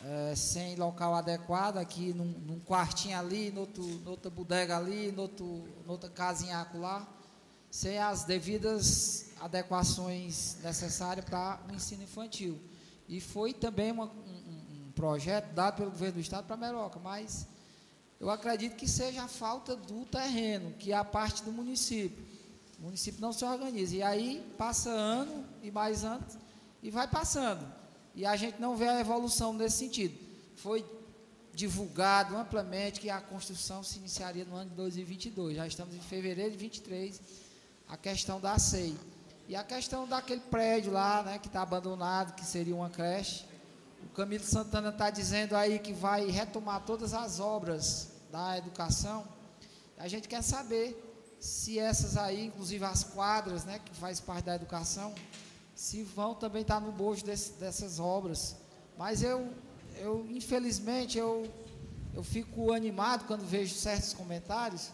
é, 0.02 0.34
sem 0.34 0.76
local 0.76 1.14
adequado, 1.14 1.76
aqui 1.76 2.14
num, 2.14 2.24
num 2.24 2.58
quartinho 2.60 3.18
ali, 3.18 3.50
no 3.50 3.60
outro, 3.60 3.84
noutra 4.02 4.30
bodega 4.30 4.76
ali, 4.76 5.12
no 5.12 5.30
noutra 5.86 6.08
casinha 6.08 6.66
lá 6.74 7.06
sem 7.70 7.98
as 7.98 8.24
devidas 8.24 9.26
adequações 9.40 10.56
necessárias 10.62 11.24
para 11.24 11.60
o 11.70 11.74
ensino 11.74 12.02
infantil. 12.02 12.60
E 13.08 13.20
foi 13.20 13.52
também 13.52 13.92
uma, 13.92 14.06
um, 14.06 14.88
um, 14.88 14.92
projeto 14.92 15.52
dado 15.54 15.76
pelo 15.76 15.90
governo 15.90 16.14
do 16.14 16.20
estado 16.20 16.46
para 16.46 16.56
Meroca, 16.56 16.98
mas 16.98 17.46
eu 18.20 18.28
acredito 18.28 18.76
que 18.76 18.86
seja 18.86 19.22
a 19.22 19.28
falta 19.28 19.74
do 19.74 20.04
terreno, 20.04 20.74
que 20.78 20.92
é 20.92 20.94
a 20.94 21.04
parte 21.04 21.42
do 21.42 21.50
município. 21.50 22.22
O 22.78 22.82
município 22.82 23.18
não 23.18 23.32
se 23.32 23.42
organiza. 23.44 23.96
E 23.96 24.02
aí 24.02 24.46
passa 24.58 24.90
ano 24.90 25.46
e 25.62 25.70
mais 25.70 26.04
anos 26.04 26.36
e 26.82 26.90
vai 26.90 27.08
passando. 27.08 27.66
E 28.14 28.26
a 28.26 28.36
gente 28.36 28.60
não 28.60 28.76
vê 28.76 28.88
a 28.88 29.00
evolução 29.00 29.54
nesse 29.54 29.78
sentido. 29.78 30.14
Foi 30.56 30.84
divulgado 31.54 32.36
amplamente 32.36 33.00
que 33.00 33.08
a 33.08 33.22
construção 33.22 33.82
se 33.82 33.98
iniciaria 33.98 34.44
no 34.44 34.54
ano 34.54 34.68
de 34.68 34.76
2022. 34.76 35.56
Já 35.56 35.66
estamos 35.66 35.94
em 35.94 36.00
fevereiro 36.00 36.50
de 36.50 36.58
2023 36.58 37.20
a 37.88 37.96
questão 37.96 38.38
da 38.38 38.58
SEI. 38.58 38.96
E 39.48 39.56
a 39.56 39.64
questão 39.64 40.06
daquele 40.06 40.42
prédio 40.42 40.92
lá, 40.92 41.22
né, 41.22 41.38
que 41.38 41.48
está 41.48 41.62
abandonado, 41.62 42.34
que 42.34 42.44
seria 42.44 42.74
uma 42.74 42.90
creche. 42.90 43.46
O 44.04 44.08
Camilo 44.10 44.44
Santana 44.44 44.90
está 44.90 45.10
dizendo 45.10 45.56
aí 45.56 45.78
que 45.78 45.92
vai 45.92 46.26
retomar 46.30 46.82
todas 46.82 47.12
as 47.12 47.40
obras 47.40 48.09
da 48.30 48.56
educação. 48.56 49.26
A 49.98 50.08
gente 50.08 50.28
quer 50.28 50.42
saber 50.42 51.06
se 51.38 51.78
essas 51.78 52.16
aí, 52.16 52.46
inclusive 52.46 52.84
as 52.84 53.02
quadras, 53.02 53.64
né, 53.64 53.80
que 53.84 53.94
faz 53.94 54.20
parte 54.20 54.44
da 54.44 54.54
educação, 54.54 55.14
se 55.74 56.02
vão 56.02 56.34
também 56.34 56.62
estar 56.62 56.80
tá 56.80 56.80
no 56.80 56.92
bojo 56.92 57.24
desse, 57.24 57.52
dessas 57.52 57.98
obras. 57.98 58.56
Mas 58.96 59.22
eu, 59.22 59.52
eu 59.96 60.26
infelizmente, 60.30 61.18
eu, 61.18 61.50
eu 62.14 62.22
fico 62.22 62.72
animado 62.72 63.26
quando 63.26 63.44
vejo 63.44 63.74
certos 63.74 64.12
comentários, 64.12 64.90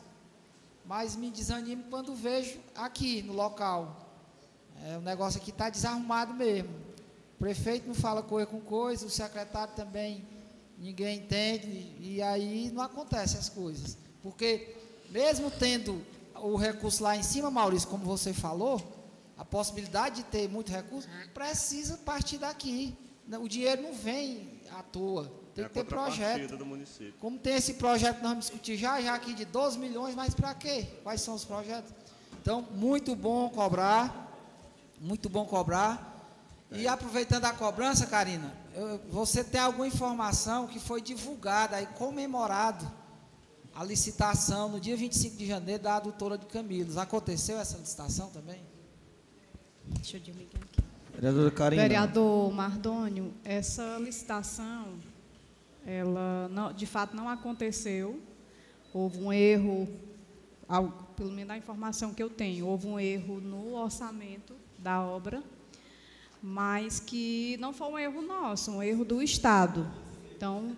mas 0.84 1.16
me 1.16 1.30
desanimo 1.30 1.84
quando 1.90 2.14
vejo 2.14 2.60
aqui 2.74 3.22
no 3.22 3.32
local. 3.32 4.04
É, 4.84 4.96
o 4.96 5.00
negócio 5.00 5.40
aqui 5.40 5.50
está 5.50 5.68
desarrumado 5.68 6.32
mesmo. 6.32 6.70
O 7.34 7.38
prefeito 7.38 7.88
não 7.88 7.94
fala 7.94 8.22
coisa 8.22 8.46
com 8.46 8.60
coisa, 8.60 9.06
o 9.06 9.10
secretário 9.10 9.74
também 9.74 10.24
ninguém 10.78 11.18
entende, 11.18 11.94
e 12.00 12.22
aí 12.22 12.70
não 12.72 12.82
acontecem 12.82 13.38
as 13.38 13.48
coisas. 13.48 13.96
Porque 14.22 14.76
mesmo 15.10 15.50
tendo 15.50 16.04
o 16.34 16.56
recurso 16.56 17.02
lá 17.02 17.16
em 17.16 17.22
cima, 17.22 17.50
Maurício, 17.50 17.88
como 17.88 18.04
você 18.04 18.32
falou, 18.32 18.80
a 19.36 19.44
possibilidade 19.44 20.16
de 20.16 20.24
ter 20.24 20.48
muito 20.48 20.72
recurso, 20.72 21.08
precisa 21.34 21.96
partir 21.98 22.38
daqui. 22.38 22.96
O 23.40 23.48
dinheiro 23.48 23.82
não 23.82 23.92
vem 23.92 24.60
à 24.70 24.82
toa. 24.82 25.30
Tem 25.54 25.64
é 25.64 25.68
que 25.68 25.74
ter 25.74 25.84
projeto. 25.84 26.56
do 26.56 26.66
município. 26.66 27.14
Como 27.18 27.38
tem 27.38 27.54
esse 27.54 27.74
projeto 27.74 28.16
que 28.16 28.22
nós 28.22 28.30
vamos 28.30 28.44
discutir 28.44 28.76
já, 28.76 29.00
já 29.00 29.14
aqui 29.14 29.34
de 29.34 29.44
12 29.44 29.78
milhões, 29.78 30.14
mas 30.14 30.34
para 30.34 30.54
quê? 30.54 30.86
Quais 31.02 31.22
são 31.22 31.34
os 31.34 31.44
projetos? 31.44 31.92
Então, 32.40 32.62
muito 32.72 33.16
bom 33.16 33.48
cobrar, 33.48 34.38
muito 35.00 35.28
bom 35.28 35.44
cobrar. 35.44 36.14
É. 36.70 36.80
E 36.80 36.88
aproveitando 36.88 37.46
a 37.46 37.52
cobrança, 37.52 38.06
Karina, 38.06 38.52
eu, 38.76 39.00
você 39.10 39.42
tem 39.42 39.60
alguma 39.60 39.86
informação 39.86 40.66
que 40.66 40.78
foi 40.78 41.00
divulgada 41.00 41.80
e 41.80 41.86
comemorado 41.86 42.86
a 43.74 43.82
licitação 43.82 44.68
no 44.68 44.78
dia 44.78 44.96
25 44.96 45.36
de 45.36 45.46
janeiro 45.46 45.82
da 45.82 45.96
adutora 45.96 46.38
de 46.38 46.46
Camilos. 46.46 46.96
Aconteceu 46.96 47.58
essa 47.58 47.76
licitação 47.78 48.28
também? 48.30 48.60
Deixa 49.86 50.16
eu 50.16 50.20
desligar 50.20 50.62
aqui. 50.62 50.82
Vereadora 51.14 51.50
Karina. 51.50 51.82
Vereador 51.82 52.52
Mardônio, 52.52 53.32
essa 53.42 53.98
licitação 53.98 54.98
ela 55.86 56.48
não, 56.48 56.72
de 56.72 56.84
fato 56.84 57.16
não 57.16 57.28
aconteceu. 57.28 58.20
Houve 58.92 59.18
um 59.18 59.32
erro, 59.32 59.88
pelo 61.16 61.30
menos 61.30 61.50
a 61.50 61.56
informação 61.56 62.12
que 62.12 62.22
eu 62.22 62.28
tenho, 62.28 62.66
houve 62.66 62.86
um 62.86 62.98
erro 62.98 63.40
no 63.40 63.74
orçamento 63.74 64.54
da 64.78 65.00
obra, 65.00 65.42
mas 66.42 67.00
que 67.00 67.56
não 67.58 67.72
foi 67.72 67.88
um 67.88 67.98
erro 67.98 68.22
nosso, 68.22 68.70
um 68.70 68.82
erro 68.82 69.04
do 69.04 69.22
Estado. 69.22 69.86
Então, 70.34 70.76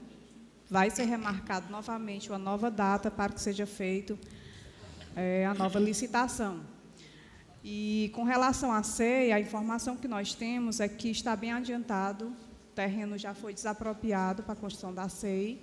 vai 0.70 0.90
ser 0.90 1.04
remarcado 1.04 1.70
novamente 1.70 2.28
uma 2.30 2.38
nova 2.38 2.70
data 2.70 3.10
para 3.10 3.32
que 3.32 3.40
seja 3.40 3.66
feito 3.66 4.18
é, 5.16 5.46
a 5.46 5.54
nova 5.54 5.78
licitação. 5.78 6.60
E 7.64 8.10
com 8.14 8.22
relação 8.22 8.72
à 8.72 8.82
ceia, 8.82 9.36
a 9.36 9.40
informação 9.40 9.96
que 9.96 10.06
nós 10.06 10.34
temos 10.34 10.80
é 10.80 10.88
que 10.88 11.10
está 11.10 11.34
bem 11.34 11.52
adiantado 11.52 12.32
terreno 12.78 13.18
já 13.18 13.34
foi 13.34 13.52
desapropriado 13.52 14.44
para 14.44 14.52
a 14.52 14.56
construção 14.56 14.94
da 14.94 15.08
SEI 15.08 15.60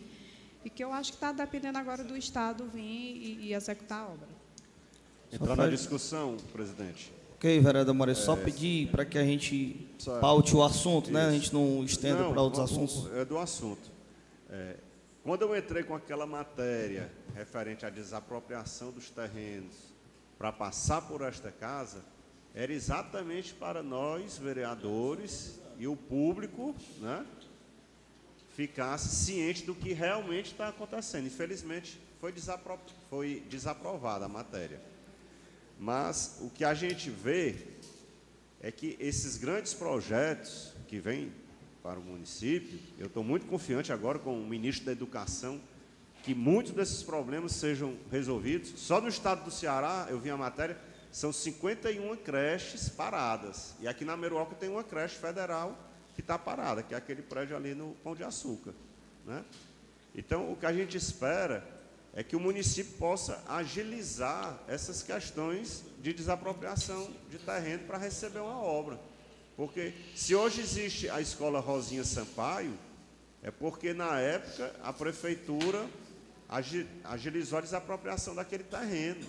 e 0.65 0.69
que 0.69 0.83
eu 0.83 0.91
acho 0.91 1.11
que 1.11 1.15
está 1.15 1.31
dependendo 1.31 1.77
agora 1.77 2.03
do 2.03 2.17
Estado 2.17 2.65
vir 2.67 2.81
e, 2.81 3.37
e 3.45 3.53
executar 3.53 4.01
a 4.01 4.07
obra. 4.07 4.27
Entrar 5.31 5.55
na 5.55 5.69
discussão, 5.69 6.35
presidente. 6.51 7.13
Ok, 7.45 7.59
vereador 7.59 7.93
Moreira, 7.93 8.19
é, 8.19 8.23
só 8.23 8.35
pedir 8.35 8.89
para 8.89 9.05
que 9.05 9.19
a 9.19 9.23
gente 9.23 9.87
paute 10.19 10.55
o 10.55 10.63
assunto, 10.63 11.11
né? 11.11 11.27
A 11.27 11.31
gente 11.31 11.53
não 11.53 11.83
estenda 11.83 12.27
para 12.27 12.41
outros 12.41 12.59
assuntos. 12.59 13.07
É 13.13 13.23
do 13.23 13.37
assunto. 13.37 13.91
É, 14.49 14.77
quando 15.23 15.43
eu 15.43 15.55
entrei 15.55 15.83
com 15.83 15.93
aquela 15.93 16.25
matéria 16.25 17.11
referente 17.35 17.85
à 17.85 17.91
desapropriação 17.91 18.89
dos 18.89 19.11
terrenos 19.11 19.75
para 20.39 20.51
passar 20.51 21.03
por 21.03 21.21
esta 21.21 21.51
casa, 21.51 22.03
era 22.55 22.73
exatamente 22.73 23.53
para 23.53 23.83
nós, 23.83 24.39
vereadores, 24.39 25.59
e 25.77 25.87
o 25.87 25.95
público 25.95 26.73
né, 26.99 27.23
ficasse 28.55 29.23
ciente 29.23 29.63
do 29.63 29.75
que 29.75 29.93
realmente 29.93 30.47
está 30.47 30.69
acontecendo. 30.69 31.27
Infelizmente, 31.27 32.01
foi, 32.19 32.31
desapro 32.31 32.79
foi 33.07 33.43
desaprovada 33.47 34.25
a 34.25 34.29
matéria. 34.29 34.94
Mas 35.79 36.37
o 36.41 36.49
que 36.49 36.63
a 36.63 36.73
gente 36.73 37.09
vê 37.09 37.55
é 38.61 38.71
que 38.71 38.97
esses 38.99 39.37
grandes 39.37 39.73
projetos 39.73 40.73
que 40.87 40.99
vêm 40.99 41.31
para 41.83 41.99
o 41.99 42.03
município, 42.03 42.79
eu 42.97 43.07
estou 43.07 43.23
muito 43.23 43.45
confiante 43.45 43.93
agora 43.93 44.17
com 44.17 44.39
o 44.39 44.47
ministro 44.47 44.85
da 44.85 44.91
Educação, 44.91 45.61
que 46.23 46.33
muitos 46.33 46.71
desses 46.71 47.03
problemas 47.03 47.51
sejam 47.51 47.95
resolvidos. 48.11 48.73
Só 48.77 48.99
no 48.99 49.07
estado 49.07 49.45
do 49.45 49.51
Ceará, 49.51 50.07
eu 50.09 50.19
vi 50.19 50.31
a 50.31 50.37
matéria, 50.37 50.79
são 51.11 51.31
51 51.31 52.15
creches 52.17 52.89
paradas. 52.89 53.75
E 53.79 53.87
aqui 53.87 54.03
na 54.03 54.17
Meruoca 54.17 54.55
tem 54.55 54.67
uma 54.67 54.83
creche 54.83 55.15
federal 55.17 55.77
que 56.15 56.21
está 56.21 56.39
parada, 56.39 56.81
que 56.81 56.95
é 56.95 56.97
aquele 56.97 57.21
prédio 57.21 57.55
ali 57.55 57.75
no 57.75 57.91
Pão 58.03 58.15
de 58.15 58.23
Açúcar. 58.23 58.73
Né? 59.25 59.45
Então, 60.15 60.51
o 60.51 60.55
que 60.55 60.65
a 60.65 60.73
gente 60.73 60.97
espera 60.97 61.74
é 62.15 62.23
que 62.23 62.35
o 62.35 62.39
município 62.39 62.93
possa 62.93 63.43
agilizar 63.45 64.57
essas 64.69 65.03
questões 65.03 65.83
de 66.01 66.13
desapropriação 66.13 67.11
de 67.29 67.37
terreno 67.37 67.83
para 67.85 67.97
receber 67.97 68.39
uma 68.39 68.57
obra. 68.57 68.97
Porque 69.57 69.93
se 70.15 70.33
hoje 70.33 70.61
existe 70.61 71.09
a 71.09 71.19
escola 71.19 71.59
Rosinha 71.59 72.05
Sampaio, 72.05 72.73
é 73.43 73.51
porque 73.51 73.93
na 73.93 74.17
época 74.17 74.73
a 74.81 74.93
prefeitura 74.93 75.85
agilizou 77.03 77.59
a 77.59 77.61
desapropriação 77.61 78.33
daquele 78.33 78.63
terreno. 78.63 79.25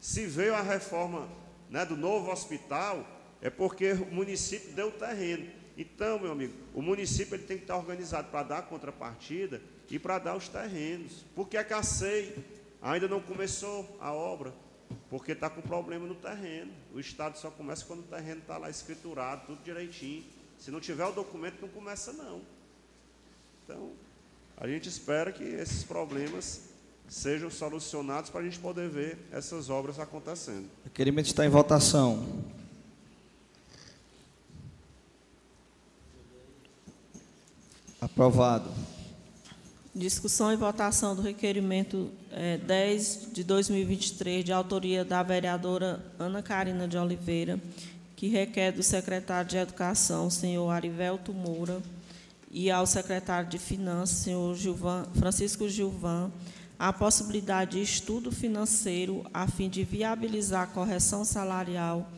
Se 0.00 0.26
veio 0.26 0.54
a 0.54 0.62
reforma 0.62 1.28
né, 1.68 1.84
do 1.84 1.96
novo 1.96 2.30
hospital, 2.32 3.06
é 3.42 3.50
porque 3.50 3.92
o 3.92 4.06
município 4.06 4.72
deu 4.72 4.88
o 4.88 4.92
terreno. 4.92 5.50
Então, 5.76 6.18
meu 6.18 6.32
amigo, 6.32 6.54
o 6.72 6.80
município 6.80 7.34
ele 7.34 7.44
tem 7.44 7.58
que 7.58 7.64
estar 7.64 7.76
organizado 7.76 8.28
para 8.30 8.44
dar 8.44 8.62
contrapartida 8.62 9.60
e 9.90 9.98
para 9.98 10.18
dar 10.18 10.36
os 10.36 10.48
terrenos. 10.48 11.24
Por 11.34 11.48
que 11.48 11.56
a 11.56 11.64
CACEI 11.64 12.36
ainda 12.82 13.08
não 13.08 13.20
começou 13.20 13.96
a 14.00 14.12
obra? 14.12 14.52
Porque 15.08 15.32
está 15.32 15.48
com 15.48 15.60
problema 15.60 16.06
no 16.06 16.14
terreno. 16.14 16.72
O 16.92 17.00
Estado 17.00 17.38
só 17.38 17.50
começa 17.50 17.84
quando 17.84 18.00
o 18.00 18.04
terreno 18.04 18.40
está 18.40 18.58
lá 18.58 18.70
escriturado, 18.70 19.46
tudo 19.46 19.62
direitinho. 19.62 20.24
Se 20.58 20.70
não 20.70 20.80
tiver 20.80 21.04
o 21.04 21.12
documento, 21.12 21.60
não 21.60 21.68
começa 21.68 22.12
não. 22.12 22.40
Então, 23.64 23.92
a 24.56 24.66
gente 24.66 24.88
espera 24.88 25.32
que 25.32 25.42
esses 25.42 25.84
problemas 25.84 26.62
sejam 27.08 27.50
solucionados 27.50 28.30
para 28.30 28.40
a 28.40 28.44
gente 28.44 28.58
poder 28.58 28.88
ver 28.88 29.18
essas 29.30 29.68
obras 29.68 29.98
acontecendo. 29.98 30.68
Requerimento 30.84 31.26
está 31.26 31.44
em 31.44 31.48
votação. 31.48 32.44
Aprovado. 38.00 38.70
Discussão 39.96 40.52
e 40.52 40.56
votação 40.56 41.14
do 41.14 41.22
requerimento 41.22 42.10
é, 42.32 42.58
10 42.58 43.28
de 43.32 43.44
2023, 43.44 44.44
de 44.44 44.52
autoria 44.52 45.04
da 45.04 45.22
vereadora 45.22 46.04
Ana 46.18 46.42
Carina 46.42 46.88
de 46.88 46.98
Oliveira, 46.98 47.60
que 48.16 48.26
requer 48.26 48.72
do 48.72 48.82
secretário 48.82 49.48
de 49.48 49.56
Educação, 49.56 50.28
senhor 50.28 50.68
Arivelto 50.68 51.32
Moura, 51.32 51.80
e 52.50 52.72
ao 52.72 52.88
secretário 52.88 53.48
de 53.48 53.56
Finanças, 53.56 54.18
senhor 54.18 54.56
Gilvan, 54.56 55.06
Francisco 55.14 55.68
Gilvan, 55.68 56.32
a 56.76 56.92
possibilidade 56.92 57.72
de 57.72 57.82
estudo 57.82 58.32
financeiro 58.32 59.24
a 59.32 59.46
fim 59.46 59.68
de 59.68 59.84
viabilizar 59.84 60.62
a 60.62 60.66
correção 60.66 61.24
salarial 61.24 62.10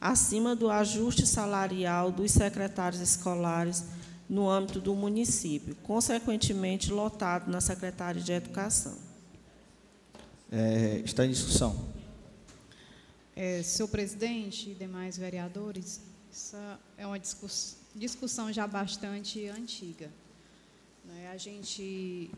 acima 0.00 0.54
do 0.54 0.70
ajuste 0.70 1.26
salarial 1.26 2.12
dos 2.12 2.30
secretários 2.30 3.00
escolares 3.00 3.84
no 4.28 4.48
âmbito 4.48 4.80
do 4.80 4.94
município, 4.94 5.74
consequentemente 5.82 6.90
lotado 6.90 7.50
na 7.50 7.60
Secretaria 7.60 8.22
de 8.22 8.32
Educação. 8.32 8.96
É, 10.50 11.02
está 11.04 11.26
em 11.26 11.30
discussão. 11.30 11.92
É, 13.36 13.62
senhor 13.62 13.88
presidente 13.88 14.70
e 14.70 14.74
demais 14.74 15.18
vereadores, 15.18 16.00
essa 16.30 16.78
é 16.96 17.06
uma 17.06 17.18
discuss 17.18 17.76
discussão 17.94 18.52
já 18.52 18.66
bastante 18.66 19.46
antiga. 19.46 20.10
Né? 21.04 21.30
A 21.32 21.36
gente, 21.36 22.28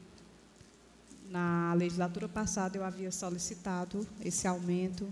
na 1.31 1.73
legislatura 1.73 2.29
passada, 2.29 2.77
eu 2.77 2.85
havia 2.85 3.11
solicitado 3.11 4.07
esse 4.23 4.47
aumento. 4.47 5.11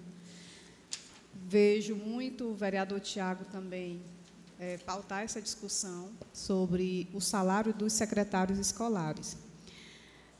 Vejo 1.46 1.96
muito 1.96 2.50
o 2.50 2.54
vereador 2.54 3.00
Tiago 3.00 3.44
também 3.46 4.02
é, 4.58 4.78
pautar 4.78 5.22
essa 5.22 5.40
discussão 5.40 6.10
sobre 6.32 7.08
o 7.12 7.20
salário 7.20 7.72
dos 7.72 7.92
secretários 7.92 8.58
escolares. 8.58 9.36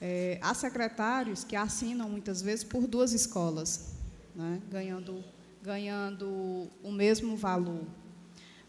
É, 0.01 0.39
há 0.43 0.53
secretários 0.55 1.45
que 1.45 1.57
assinam 1.57 2.09
muitas 2.09 2.43
vezes 2.43 2.65
por 2.65 2.86
duas 2.86 3.12
escolas, 3.12 3.95
né, 4.35 4.61
ganhando, 4.70 5.24
ganhando 5.62 6.69
o 6.82 6.93
mesmo 6.93 7.36
valor. 7.36 7.85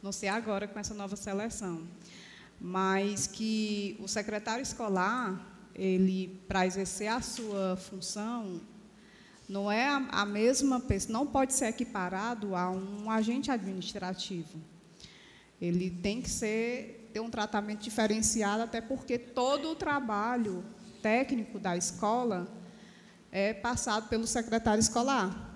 Não 0.01 0.11
sei 0.11 0.29
agora 0.29 0.67
com 0.67 0.79
essa 0.79 0.93
nova 0.93 1.15
seleção, 1.15 1.87
mas 2.59 3.27
que 3.27 3.97
o 3.99 4.07
secretário 4.07 4.61
escolar, 4.61 5.43
ele 5.73 6.39
para 6.47 6.65
exercer 6.65 7.07
a 7.07 7.21
sua 7.21 7.75
função, 7.75 8.61
não 9.47 9.71
é 9.71 9.87
a, 9.87 9.97
a 10.11 10.25
mesma 10.25 10.79
pessoa, 10.79 11.13
não 11.13 11.27
pode 11.27 11.53
ser 11.53 11.65
equiparado 11.65 12.55
a 12.55 12.69
um 12.69 13.09
agente 13.09 13.51
administrativo. 13.51 14.74
Ele 15.61 15.89
tem 15.89 16.21
que 16.21 16.29
ser, 16.29 17.09
ter 17.13 17.19
um 17.19 17.29
tratamento 17.29 17.81
diferenciado, 17.81 18.63
até 18.63 18.81
porque 18.81 19.17
todo 19.17 19.71
o 19.71 19.75
trabalho 19.75 20.63
técnico 21.01 21.59
da 21.59 21.77
escola 21.77 22.47
é 23.31 23.53
passado 23.53 24.07
pelo 24.09 24.25
secretário 24.25 24.79
escolar. 24.79 25.53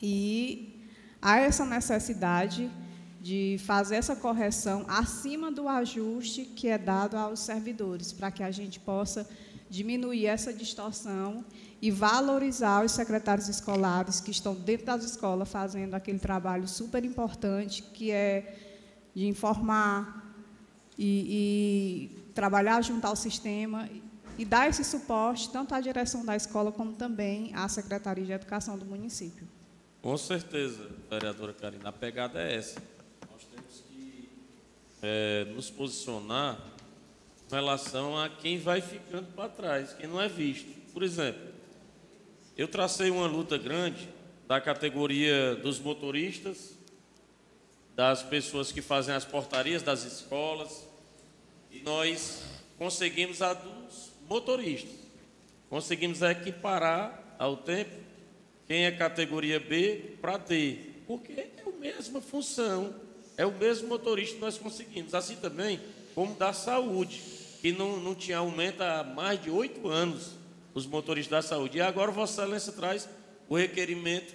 E 0.00 0.86
há 1.20 1.38
essa 1.38 1.64
necessidade 1.64 2.70
de 3.20 3.58
fazer 3.66 3.96
essa 3.96 4.16
correção 4.16 4.84
acima 4.88 5.50
do 5.50 5.68
ajuste 5.68 6.44
que 6.44 6.68
é 6.68 6.78
dado 6.78 7.16
aos 7.16 7.40
servidores, 7.40 8.12
para 8.12 8.30
que 8.30 8.42
a 8.42 8.50
gente 8.50 8.80
possa 8.80 9.28
diminuir 9.68 10.26
essa 10.26 10.52
distorção 10.52 11.44
e 11.80 11.90
valorizar 11.90 12.84
os 12.84 12.92
secretários 12.92 13.48
escolares 13.48 14.20
que 14.20 14.30
estão 14.30 14.54
dentro 14.54 14.86
das 14.86 15.04
escolas 15.04 15.48
fazendo 15.48 15.94
aquele 15.94 16.18
trabalho 16.18 16.66
super 16.66 17.04
importante 17.04 17.82
que 17.82 18.10
é 18.10 18.69
de 19.14 19.26
informar 19.26 20.34
e, 20.98 22.10
e 22.18 22.32
trabalhar 22.34 22.82
junto 22.82 23.06
ao 23.06 23.16
sistema 23.16 23.88
e 24.38 24.44
dar 24.44 24.68
esse 24.68 24.84
suporte 24.84 25.50
tanto 25.50 25.74
à 25.74 25.80
direção 25.80 26.24
da 26.24 26.34
escola 26.34 26.72
como 26.72 26.94
também 26.94 27.54
à 27.54 27.68
Secretaria 27.68 28.24
de 28.24 28.32
Educação 28.32 28.78
do 28.78 28.84
município. 28.84 29.46
Com 30.00 30.16
certeza, 30.16 30.88
vereadora 31.10 31.52
Karina, 31.52 31.90
a 31.90 31.92
pegada 31.92 32.40
é 32.40 32.56
essa. 32.56 32.80
Nós 33.30 33.44
temos 33.44 33.84
que 33.86 34.30
é, 35.02 35.44
nos 35.54 35.70
posicionar 35.70 36.58
em 37.50 37.54
relação 37.54 38.18
a 38.18 38.28
quem 38.30 38.58
vai 38.58 38.80
ficando 38.80 39.26
para 39.34 39.48
trás, 39.48 39.92
quem 39.92 40.08
não 40.08 40.20
é 40.20 40.28
visto. 40.28 40.70
Por 40.92 41.02
exemplo, 41.02 41.50
eu 42.56 42.66
tracei 42.66 43.10
uma 43.10 43.26
luta 43.26 43.58
grande 43.58 44.08
da 44.48 44.60
categoria 44.60 45.54
dos 45.56 45.78
motoristas, 45.78 46.72
das 48.00 48.22
pessoas 48.22 48.72
que 48.72 48.80
fazem 48.80 49.14
as 49.14 49.26
portarias 49.26 49.82
das 49.82 50.04
escolas, 50.04 50.88
e 51.70 51.80
nós 51.80 52.42
conseguimos 52.78 53.42
a 53.42 53.52
dos 53.52 54.12
motoristas. 54.26 54.90
Conseguimos 55.68 56.22
equiparar 56.22 57.36
ao 57.38 57.58
tempo 57.58 57.94
quem 58.66 58.86
é 58.86 58.90
categoria 58.90 59.60
B 59.60 60.16
para 60.18 60.38
D, 60.38 60.78
porque 61.06 61.32
é 61.32 61.50
a 61.66 61.78
mesma 61.78 62.22
função, 62.22 62.94
é 63.36 63.44
o 63.44 63.52
mesmo 63.52 63.88
motorista 63.88 64.36
que 64.36 64.40
nós 64.40 64.56
conseguimos. 64.56 65.14
Assim 65.14 65.36
também 65.36 65.78
como 66.14 66.34
da 66.34 66.54
saúde, 66.54 67.20
que 67.60 67.70
não, 67.70 68.00
não 68.00 68.14
tinha 68.14 68.38
aumento 68.38 68.80
há 68.80 69.04
mais 69.04 69.42
de 69.42 69.50
oito 69.50 69.86
anos, 69.86 70.38
os 70.72 70.86
motoristas 70.86 71.44
da 71.44 71.46
saúde. 71.46 71.76
E 71.76 71.82
agora 71.82 72.10
Vossa 72.10 72.44
Excelência 72.44 72.72
traz 72.72 73.06
o 73.46 73.58
requerimento 73.58 74.34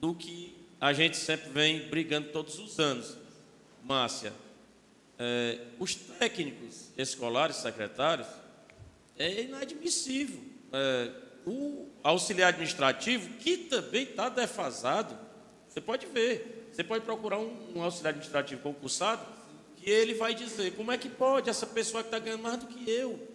do 0.00 0.14
que 0.14 0.59
a 0.80 0.92
gente 0.92 1.16
sempre 1.16 1.50
vem 1.50 1.88
brigando 1.88 2.28
todos 2.28 2.58
os 2.58 2.78
anos. 2.78 3.16
Márcia, 3.84 4.32
é, 5.18 5.58
os 5.78 5.94
técnicos 5.94 6.88
escolares, 6.96 7.56
secretários, 7.56 8.26
é 9.18 9.42
inadmissível. 9.42 10.40
É, 10.72 11.10
o 11.46 11.88
auxiliar 12.02 12.50
administrativo, 12.50 13.28
que 13.38 13.56
também 13.56 14.04
está 14.04 14.28
defasado, 14.28 15.16
você 15.68 15.80
pode 15.80 16.06
ver, 16.06 16.68
você 16.72 16.82
pode 16.82 17.04
procurar 17.04 17.38
um, 17.38 17.74
um, 17.76 17.82
auxiliar 17.82 18.10
administrativo 18.10 18.62
concursado, 18.62 19.24
que 19.76 19.88
ele 19.88 20.14
vai 20.14 20.34
dizer 20.34 20.72
como 20.72 20.92
é 20.92 20.98
que 20.98 21.08
pode 21.08 21.50
essa 21.50 21.66
pessoa 21.66 22.02
que 22.02 22.08
está 22.08 22.18
ganhando 22.18 22.42
mais 22.42 22.58
do 22.58 22.66
que 22.66 22.90
eu. 22.90 23.28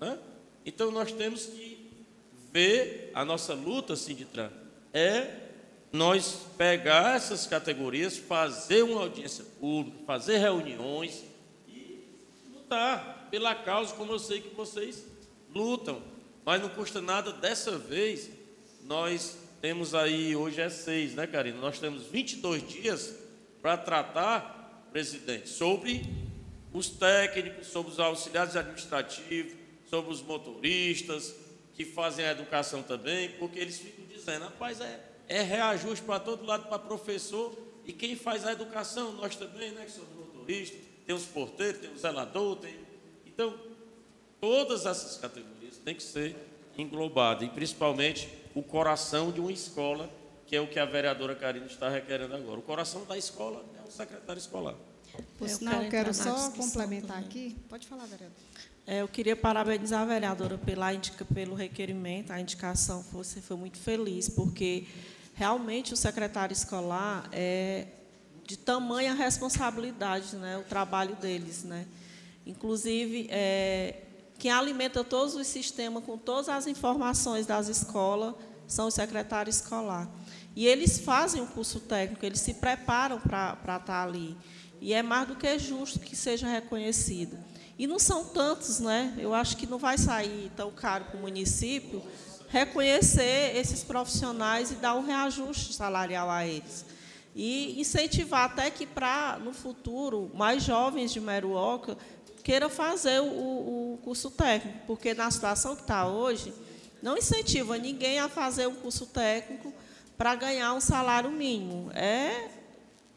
Né? 0.00 0.18
Então 0.64 0.90
nós 0.90 1.12
temos 1.12 1.46
que 1.46 2.04
ver 2.52 3.10
a 3.14 3.24
nossa 3.24 3.54
luta, 3.54 3.94
Sinditran, 3.94 4.50
é 4.92 5.49
nós 5.92 6.46
pegar 6.56 7.16
essas 7.16 7.46
categorias, 7.46 8.16
fazer 8.16 8.82
uma 8.82 9.00
audiência 9.00 9.44
pública, 9.58 9.98
fazer 10.06 10.38
reuniões 10.38 11.24
e 11.66 12.04
lutar 12.52 13.28
pela 13.30 13.54
causa, 13.54 13.94
como 13.94 14.12
eu 14.12 14.18
sei 14.18 14.40
que 14.40 14.54
vocês 14.54 15.04
lutam. 15.52 16.02
Mas 16.44 16.62
não 16.62 16.68
custa 16.68 17.00
nada 17.00 17.32
dessa 17.32 17.76
vez. 17.76 18.30
Nós 18.84 19.36
temos 19.60 19.94
aí, 19.94 20.34
hoje 20.34 20.60
é 20.60 20.70
seis, 20.70 21.14
né, 21.14 21.26
Karina? 21.26 21.58
Nós 21.58 21.78
temos 21.78 22.06
22 22.06 22.66
dias 22.68 23.14
para 23.60 23.76
tratar, 23.76 24.88
presidente, 24.92 25.48
sobre 25.48 26.02
os 26.72 26.88
técnicos, 26.88 27.66
sobre 27.66 27.92
os 27.92 27.98
auxiliares 27.98 28.56
administrativos, 28.56 29.52
sobre 29.88 30.12
os 30.12 30.22
motoristas, 30.22 31.34
que 31.74 31.84
fazem 31.84 32.24
a 32.24 32.30
educação 32.30 32.82
também, 32.82 33.30
porque 33.38 33.58
eles 33.58 33.78
ficam 33.78 34.04
dizendo, 34.06 34.44
rapaz, 34.44 34.80
é 34.80 35.09
é 35.30 35.42
reajuste 35.42 36.04
para 36.04 36.18
todo 36.18 36.44
lado 36.44 36.66
para 36.66 36.78
professor 36.80 37.56
e 37.86 37.92
quem 37.92 38.16
faz 38.16 38.44
a 38.44 38.52
educação, 38.52 39.12
nós 39.12 39.36
também, 39.36 39.70
né, 39.70 39.84
que 39.84 39.92
somos 39.92 40.10
motoristas, 40.12 40.80
tem 41.06 41.14
os 41.14 41.24
porteiros, 41.24 41.80
tem 41.80 41.92
o 41.92 41.96
zelador, 41.96 42.56
tem. 42.56 42.74
Então, 43.24 43.56
todas 44.40 44.86
essas 44.86 45.16
categorias 45.18 45.76
têm 45.76 45.94
que 45.94 46.02
ser 46.02 46.36
englobadas, 46.76 47.46
e 47.46 47.50
principalmente 47.50 48.28
o 48.56 48.62
coração 48.62 49.30
de 49.30 49.40
uma 49.40 49.52
escola, 49.52 50.10
que 50.46 50.56
é 50.56 50.60
o 50.60 50.66
que 50.66 50.80
a 50.80 50.84
vereadora 50.84 51.36
Karina 51.36 51.66
está 51.66 51.88
requerendo 51.88 52.34
agora. 52.34 52.58
O 52.58 52.62
coração 52.62 53.04
da 53.04 53.16
escola 53.16 53.64
é 53.78 53.88
o 53.88 53.90
secretário 53.90 54.40
escolar. 54.40 54.74
Por 55.38 55.48
Eu 55.48 55.56
sinal, 55.56 55.82
eu 55.82 55.90
quero 55.90 56.12
só 56.12 56.50
complementar 56.50 57.22
também. 57.22 57.28
aqui. 57.28 57.56
Pode 57.68 57.86
falar, 57.86 58.06
vereador. 58.06 58.36
É, 58.84 59.02
eu 59.02 59.08
queria 59.08 59.36
parabenizar 59.36 60.02
a 60.02 60.04
vereadora 60.04 60.58
pela 60.58 60.92
indica, 60.92 61.24
pelo 61.24 61.54
requerimento, 61.54 62.32
a 62.32 62.40
indicação. 62.40 63.02
Você 63.12 63.40
foi 63.40 63.56
muito 63.56 63.78
feliz, 63.78 64.28
porque 64.28 64.86
realmente 65.40 65.94
o 65.94 65.96
secretário 65.96 66.52
escolar 66.52 67.26
é 67.32 67.86
de 68.46 68.58
tamanha 68.58 69.14
responsabilidade, 69.14 70.36
né, 70.36 70.58
o 70.58 70.64
trabalho 70.64 71.16
deles, 71.16 71.64
né. 71.64 71.86
Inclusive, 72.46 73.26
é, 73.30 74.02
quem 74.38 74.50
alimenta 74.50 75.02
todos 75.02 75.34
os 75.34 75.46
sistemas 75.46 76.04
com 76.04 76.18
todas 76.18 76.50
as 76.50 76.66
informações 76.66 77.46
das 77.46 77.68
escolas 77.68 78.34
são 78.68 78.88
os 78.88 78.92
secretários 78.92 79.56
escolar. 79.56 80.10
E 80.54 80.66
eles 80.66 80.98
fazem 80.98 81.40
o 81.40 81.46
curso 81.46 81.80
técnico, 81.80 82.26
eles 82.26 82.40
se 82.40 82.52
preparam 82.52 83.18
para 83.18 83.76
estar 83.80 84.06
ali. 84.06 84.36
E 84.78 84.92
é 84.92 85.02
mais 85.02 85.26
do 85.26 85.36
que 85.36 85.58
justo 85.58 86.00
que 86.00 86.14
seja 86.14 86.46
reconhecido. 86.46 87.38
E 87.78 87.86
não 87.86 87.98
são 87.98 88.26
tantos, 88.26 88.78
né? 88.78 89.14
Eu 89.16 89.32
acho 89.32 89.56
que 89.56 89.66
não 89.66 89.78
vai 89.78 89.96
sair 89.96 90.52
tão 90.54 90.70
caro 90.70 91.06
para 91.06 91.16
o 91.16 91.22
município 91.22 92.02
reconhecer 92.50 93.56
esses 93.56 93.82
profissionais 93.82 94.72
e 94.72 94.74
dar 94.74 94.94
um 94.94 95.04
reajuste 95.04 95.72
salarial 95.72 96.28
a 96.28 96.46
eles. 96.46 96.84
E 97.34 97.80
incentivar 97.80 98.50
até 98.50 98.70
que 98.70 98.84
para, 98.84 99.38
no 99.38 99.52
futuro, 99.52 100.30
mais 100.34 100.64
jovens 100.64 101.12
de 101.12 101.20
Meruoca 101.20 101.96
queiram 102.42 102.68
fazer 102.68 103.20
o, 103.20 103.94
o 103.94 103.98
curso 104.02 104.30
técnico, 104.30 104.78
porque 104.86 105.14
na 105.14 105.30
situação 105.30 105.76
que 105.76 105.82
está 105.82 106.08
hoje, 106.08 106.52
não 107.00 107.16
incentiva 107.16 107.78
ninguém 107.78 108.18
a 108.18 108.28
fazer 108.28 108.66
um 108.66 108.74
curso 108.74 109.06
técnico 109.06 109.72
para 110.18 110.34
ganhar 110.34 110.74
um 110.74 110.80
salário 110.80 111.30
mínimo. 111.30 111.90
É, 111.94 112.48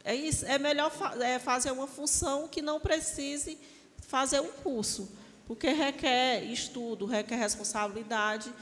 é, 0.03 0.15
isso, 0.15 0.45
é 0.45 0.59
melhor 0.59 0.91
fa 0.91 1.15
é 1.21 1.39
fazer 1.39 1.71
uma 1.71 1.87
função 1.87 2.47
que 2.47 2.61
não 2.61 2.79
precise 2.79 3.57
fazer 4.07 4.41
um 4.41 4.51
curso, 4.51 5.11
porque 5.47 5.69
requer 5.69 6.43
estudo, 6.43 7.05
requer 7.05 7.35
responsabilidade, 7.35 8.53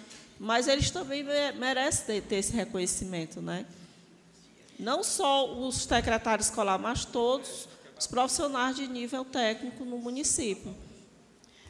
mas 0.44 0.68
eles 0.68 0.90
também 0.90 1.22
me- 1.24 1.52
merecem 1.54 2.06
ter, 2.06 2.22
ter 2.24 2.36
esse 2.38 2.52
reconhecimento, 2.52 3.40
né? 3.42 3.64
Não 4.80 5.04
só 5.04 5.56
os 5.60 5.84
secretários 5.84 6.48
escolares, 6.48 6.82
mas 6.82 7.06
todos 7.06 7.68
os 7.98 8.08
profissionais 8.08 8.76
de 8.76 8.88
nível 8.88 9.24
técnico 9.24 9.86
no 9.86 10.00
município. 10.00 10.76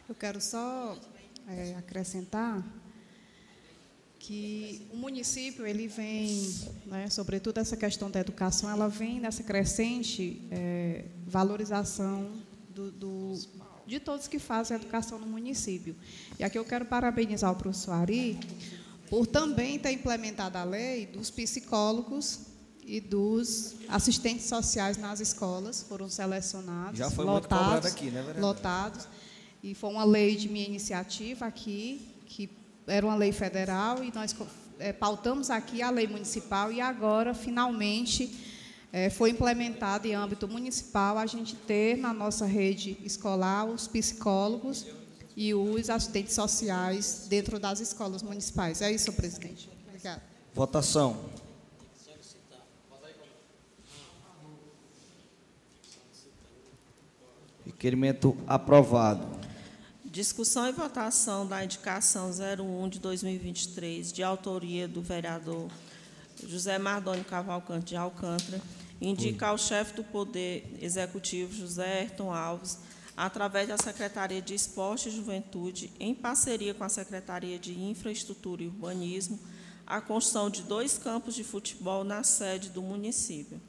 Eu 0.08 0.16
quero 0.16 0.40
só 0.40 0.98
é, 1.50 1.76
acrescentar 1.78 2.64
que 4.18 4.88
o 4.94 4.96
município 4.98 5.66
ele 5.66 5.88
vem, 5.88 6.56
né, 6.86 7.10
sobretudo 7.10 7.58
essa 7.58 7.76
questão 7.76 8.10
da 8.10 8.20
educação, 8.20 8.70
ela 8.70 8.88
vem 8.88 9.20
nessa 9.20 9.44
crescente 9.44 10.42
é, 10.52 11.06
valorização 11.26 12.32
do, 12.70 12.92
do- 12.92 13.61
de 13.92 14.00
todos 14.00 14.26
que 14.26 14.40
fazem 14.40 14.78
educação 14.78 15.20
no 15.20 15.28
município. 15.28 15.94
E 16.40 16.46
aqui 16.46 16.58
eu 16.58 16.64
quero 16.64 16.86
parabenizar 16.86 17.52
o 17.52 17.56
professor 17.56 17.92
Ari 17.92 18.40
por 19.10 19.28
também 19.28 19.78
ter 19.78 19.92
implementado 19.92 20.58
a 20.58 20.64
lei 20.64 21.06
dos 21.06 21.30
psicólogos 21.30 22.40
e 22.86 23.02
dos 23.02 23.76
assistentes 23.90 24.46
sociais 24.46 24.96
nas 24.96 25.20
escolas, 25.20 25.84
foram 25.84 26.08
selecionados, 26.08 26.98
Já 26.98 27.12
foi 27.12 27.26
lotados, 27.26 27.86
aqui, 27.86 28.06
né, 28.06 28.22
vereador? 28.22 28.42
lotados. 28.42 29.10
E 29.62 29.76
foi 29.76 29.90
uma 29.90 30.06
lei 30.06 30.38
de 30.38 30.48
minha 30.48 30.66
iniciativa 30.66 31.46
aqui, 31.46 32.08
que 32.26 32.50
era 32.88 33.06
uma 33.06 33.16
lei 33.16 33.34
federal, 33.34 34.02
e 34.02 34.12
nós 34.16 34.34
eh, 34.80 34.94
pautamos 34.94 35.50
aqui 35.50 35.82
a 35.82 35.90
lei 35.90 36.08
municipal, 36.08 36.72
e 36.72 36.80
agora, 36.80 37.34
finalmente, 37.34 38.51
eh, 38.94 39.10
foi 39.10 39.30
implementado 39.30 40.08
em 40.08 40.14
âmbito 40.14 40.48
municipal 40.48 41.18
a 41.18 41.26
gente 41.26 41.56
ter 41.56 41.96
na 41.96 42.14
nossa 42.14 42.46
rede 42.46 42.98
escolar 43.04 43.66
os 43.66 43.88
psicólogos 43.88 44.86
e 45.36 45.54
os 45.54 45.90
assistentes 45.90 46.34
sociais 46.34 47.26
dentro 47.30 47.60
das 47.60 47.80
escolas 47.80 48.22
municipais. 48.22 48.82
É 48.82 48.92
isso, 48.92 49.06
senhor 49.06 49.16
presidente. 49.16 49.70
Obrigada. 49.88 50.22
Votação. 50.54 51.18
Requerimento 57.66 58.38
aprovado. 58.46 59.26
Discussão 60.04 60.68
e 60.68 60.74
votação 60.74 61.48
da 61.48 61.64
indicação 61.64 62.30
01 62.30 62.90
de 62.90 63.00
2023, 63.00 64.12
de 64.12 64.22
autoria 64.22 64.86
do 64.88 65.02
vereador 65.02 65.70
José 66.48 66.78
Mardônio 66.78 67.24
Cavalcante 67.24 67.88
de 67.88 67.96
Alcântara, 67.96 68.62
indica 69.00 69.48
ao 69.48 69.58
chefe 69.58 69.94
do 69.94 70.04
Poder 70.04 70.78
Executivo, 70.80 71.54
José 71.54 72.02
Ayrton 72.02 72.32
Alves, 72.34 72.78
através 73.18 73.68
da 73.68 73.78
Secretaria 73.78 74.42
de 74.42 74.54
Esporte 74.54 75.10
e 75.10 75.12
Juventude, 75.12 75.92
em 76.00 76.14
parceria 76.14 76.74
com 76.74 76.84
a 76.84 76.90
Secretaria 76.90 77.58
de 77.58 77.78
Infraestrutura 77.80 78.64
e 78.64 78.68
Urbanismo, 78.68 79.40
a 79.86 80.00
construção 80.00 80.50
de 80.50 80.62
dois 80.64 80.98
campos 80.98 81.36
de 81.36 81.44
futebol 81.44 82.04
na 82.04 82.24
sede 82.24 82.70
do 82.70 82.82
município. 82.82 83.60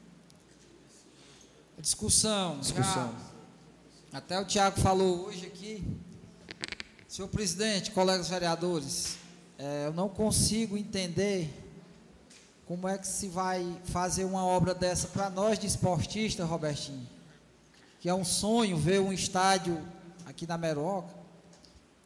Discussão. 1.77 2.59
Discussão. 2.59 3.13
Já, 4.11 4.17
até 4.19 4.39
o 4.39 4.45
Tiago 4.45 4.79
falou 4.79 5.25
hoje 5.25 5.47
aqui. 5.47 5.83
Senhor 7.07 7.27
presidente, 7.27 7.91
colegas 7.91 8.29
vereadores, 8.29 9.17
é, 9.57 9.87
eu 9.87 9.93
não 9.93 10.07
consigo 10.07 10.77
entender 10.77 11.62
como 12.65 12.87
é 12.87 12.97
que 12.97 13.07
se 13.07 13.27
vai 13.27 13.79
fazer 13.85 14.23
uma 14.23 14.45
obra 14.45 14.73
dessa 14.73 15.07
para 15.07 15.29
nós 15.29 15.59
de 15.59 15.67
esportista, 15.67 16.45
Robertinho, 16.45 17.07
que 17.99 18.07
é 18.07 18.13
um 18.13 18.23
sonho 18.23 18.77
ver 18.77 18.99
um 18.99 19.11
estádio 19.11 19.81
aqui 20.25 20.47
na 20.47 20.57
Meroca. 20.57 21.13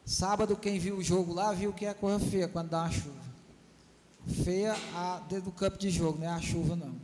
Sábado, 0.04 0.56
quem 0.56 0.78
viu 0.78 0.96
o 0.96 1.02
jogo 1.02 1.32
lá, 1.32 1.52
viu 1.52 1.72
que 1.72 1.84
é 1.86 1.94
coisa 1.94 2.18
feia 2.18 2.48
quando 2.48 2.70
dá 2.70 2.82
uma 2.82 2.90
chuva. 2.90 3.28
Feia 4.44 4.76
a, 4.94 5.20
dentro 5.28 5.46
do 5.46 5.52
campo 5.52 5.78
de 5.78 5.90
jogo, 5.90 6.18
não 6.18 6.26
é 6.26 6.30
a 6.30 6.40
chuva, 6.40 6.74
não. 6.74 6.94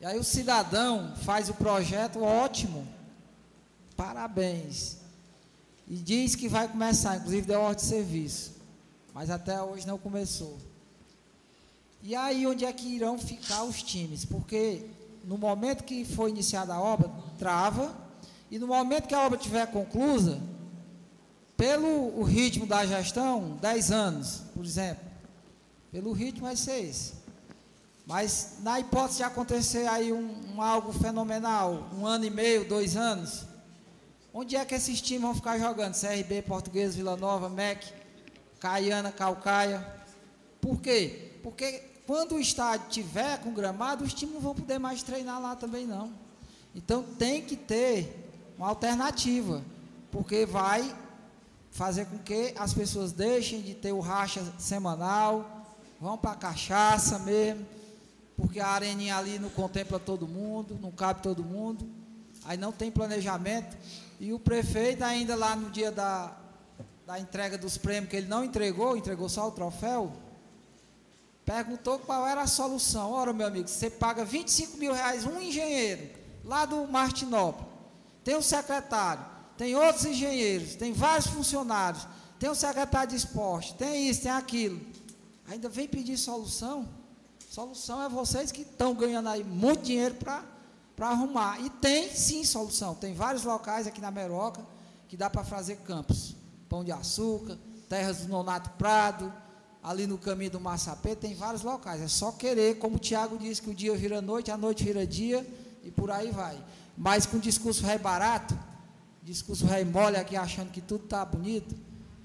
E 0.00 0.06
aí 0.06 0.18
o 0.18 0.24
cidadão 0.24 1.14
faz 1.16 1.48
o 1.48 1.54
projeto 1.54 2.22
ótimo, 2.22 2.86
parabéns. 3.96 4.98
E 5.88 5.96
diz 5.96 6.34
que 6.34 6.48
vai 6.48 6.68
começar, 6.68 7.16
inclusive 7.16 7.46
deu 7.46 7.60
ordem 7.60 7.76
de 7.76 7.88
serviço. 7.88 8.56
Mas 9.14 9.30
até 9.30 9.62
hoje 9.62 9.86
não 9.86 9.96
começou. 9.96 10.58
E 12.06 12.14
aí 12.14 12.46
onde 12.46 12.64
é 12.64 12.72
que 12.72 12.86
irão 12.86 13.18
ficar 13.18 13.64
os 13.64 13.82
times? 13.82 14.24
Porque 14.24 14.86
no 15.24 15.36
momento 15.36 15.82
que 15.82 16.04
for 16.04 16.28
iniciada 16.28 16.72
a 16.72 16.80
obra, 16.80 17.10
trava, 17.36 17.92
e 18.48 18.60
no 18.60 18.68
momento 18.68 19.08
que 19.08 19.14
a 19.14 19.26
obra 19.26 19.36
estiver 19.36 19.66
conclusa, 19.66 20.40
pelo 21.56 22.16
o 22.16 22.22
ritmo 22.22 22.64
da 22.64 22.86
gestão, 22.86 23.58
10 23.60 23.90
anos, 23.90 24.42
por 24.54 24.64
exemplo. 24.64 25.02
Pelo 25.90 26.12
ritmo 26.12 26.46
ser 26.56 26.84
esse. 26.84 27.14
Mas 28.06 28.58
na 28.60 28.78
hipótese 28.78 29.16
de 29.16 29.24
acontecer 29.24 29.88
aí 29.88 30.12
um, 30.12 30.54
um 30.54 30.62
algo 30.62 30.92
fenomenal, 30.92 31.88
um 31.98 32.06
ano 32.06 32.24
e 32.24 32.30
meio, 32.30 32.68
dois 32.68 32.96
anos, 32.96 33.46
onde 34.32 34.54
é 34.54 34.64
que 34.64 34.76
esses 34.76 35.00
times 35.00 35.22
vão 35.22 35.34
ficar 35.34 35.58
jogando? 35.58 36.00
CRB, 36.00 36.42
Português, 36.42 36.94
Vila 36.94 37.16
Nova, 37.16 37.48
MEC, 37.48 37.92
Caiana, 38.60 39.10
Calcaia. 39.10 39.84
Por 40.60 40.80
quê? 40.80 41.32
Porque 41.42 41.95
quando 42.06 42.36
o 42.36 42.40
estádio 42.40 42.88
tiver 42.88 43.38
com 43.40 43.52
gramado, 43.52 44.04
os 44.04 44.14
times 44.14 44.34
não 44.34 44.40
vão 44.40 44.54
poder 44.54 44.78
mais 44.78 45.02
treinar 45.02 45.40
lá 45.40 45.56
também 45.56 45.86
não. 45.86 46.12
Então 46.74 47.02
tem 47.02 47.42
que 47.42 47.56
ter 47.56 48.54
uma 48.56 48.68
alternativa, 48.68 49.62
porque 50.12 50.46
vai 50.46 50.94
fazer 51.70 52.06
com 52.06 52.18
que 52.18 52.54
as 52.56 52.72
pessoas 52.72 53.12
deixem 53.12 53.60
de 53.60 53.74
ter 53.74 53.92
o 53.92 54.00
racha 54.00 54.42
semanal, 54.58 55.74
vão 56.00 56.16
para 56.16 56.32
a 56.32 56.36
cachaça 56.36 57.18
mesmo, 57.18 57.66
porque 58.36 58.60
a 58.60 58.68
areninha 58.68 59.16
ali 59.16 59.38
não 59.38 59.50
contempla 59.50 59.98
todo 59.98 60.28
mundo, 60.28 60.78
não 60.80 60.90
cabe 60.92 61.22
todo 61.22 61.42
mundo, 61.42 61.88
aí 62.44 62.56
não 62.56 62.70
tem 62.70 62.90
planejamento. 62.90 63.76
E 64.20 64.32
o 64.32 64.38
prefeito, 64.38 65.02
ainda 65.02 65.34
lá 65.34 65.56
no 65.56 65.70
dia 65.70 65.90
da, 65.90 66.32
da 67.06 67.18
entrega 67.18 67.58
dos 67.58 67.76
prêmios, 67.76 68.10
que 68.10 68.16
ele 68.16 68.28
não 68.28 68.44
entregou, 68.44 68.96
entregou 68.96 69.28
só 69.28 69.48
o 69.48 69.50
troféu, 69.50 70.12
perguntou 71.46 72.00
qual 72.00 72.26
era 72.26 72.42
a 72.42 72.46
solução. 72.46 73.12
Ora, 73.12 73.32
meu 73.32 73.46
amigo, 73.46 73.68
você 73.68 73.88
paga 73.88 74.24
25 74.24 74.76
mil 74.76 74.92
reais 74.92 75.24
um 75.24 75.40
engenheiro, 75.40 76.10
lá 76.44 76.66
do 76.66 76.86
Martinópolis, 76.88 77.72
tem 78.24 78.36
um 78.36 78.42
secretário, 78.42 79.24
tem 79.56 79.76
outros 79.76 80.04
engenheiros, 80.04 80.74
tem 80.74 80.92
vários 80.92 81.28
funcionários, 81.28 82.06
tem 82.40 82.50
um 82.50 82.54
secretário 82.54 83.10
de 83.10 83.16
esporte, 83.16 83.74
tem 83.74 84.08
isso, 84.08 84.22
tem 84.22 84.32
aquilo. 84.32 84.80
Ainda 85.48 85.68
vem 85.68 85.86
pedir 85.86 86.18
solução? 86.18 86.88
Solução 87.48 88.02
é 88.02 88.08
vocês 88.08 88.50
que 88.50 88.62
estão 88.62 88.92
ganhando 88.92 89.28
aí 89.28 89.44
muito 89.44 89.82
dinheiro 89.82 90.16
para 90.16 91.08
arrumar. 91.08 91.60
E 91.60 91.70
tem 91.70 92.10
sim 92.10 92.44
solução. 92.44 92.94
Tem 92.94 93.14
vários 93.14 93.44
locais 93.44 93.86
aqui 93.86 94.00
na 94.00 94.10
Meroca 94.10 94.66
que 95.08 95.16
dá 95.16 95.30
para 95.30 95.44
fazer 95.44 95.76
campos. 95.76 96.34
Pão 96.68 96.82
de 96.82 96.90
Açúcar, 96.90 97.56
Terras 97.88 98.18
do 98.18 98.28
Nonato 98.28 98.70
Prado, 98.70 99.32
ali 99.86 100.04
no 100.04 100.18
caminho 100.18 100.50
do 100.50 100.58
Massapê, 100.58 101.14
tem 101.14 101.32
vários 101.32 101.62
locais. 101.62 102.02
É 102.02 102.08
só 102.08 102.32
querer, 102.32 102.76
como 102.78 102.96
o 102.96 102.98
Tiago 102.98 103.38
disse, 103.38 103.62
que 103.62 103.70
o 103.70 103.74
dia 103.74 103.96
vira 103.96 104.20
noite, 104.20 104.50
a 104.50 104.56
noite 104.56 104.82
vira 104.82 105.06
dia 105.06 105.46
e 105.84 105.92
por 105.92 106.10
aí 106.10 106.32
vai. 106.32 106.58
Mas 106.98 107.24
com 107.24 107.38
discurso 107.38 107.86
rei 107.86 107.96
barato, 107.96 108.58
discurso 109.22 109.64
rei 109.64 109.84
mole 109.84 110.16
aqui 110.16 110.34
achando 110.34 110.72
que 110.72 110.80
tudo 110.80 111.04
está 111.04 111.24
bonito, 111.24 111.72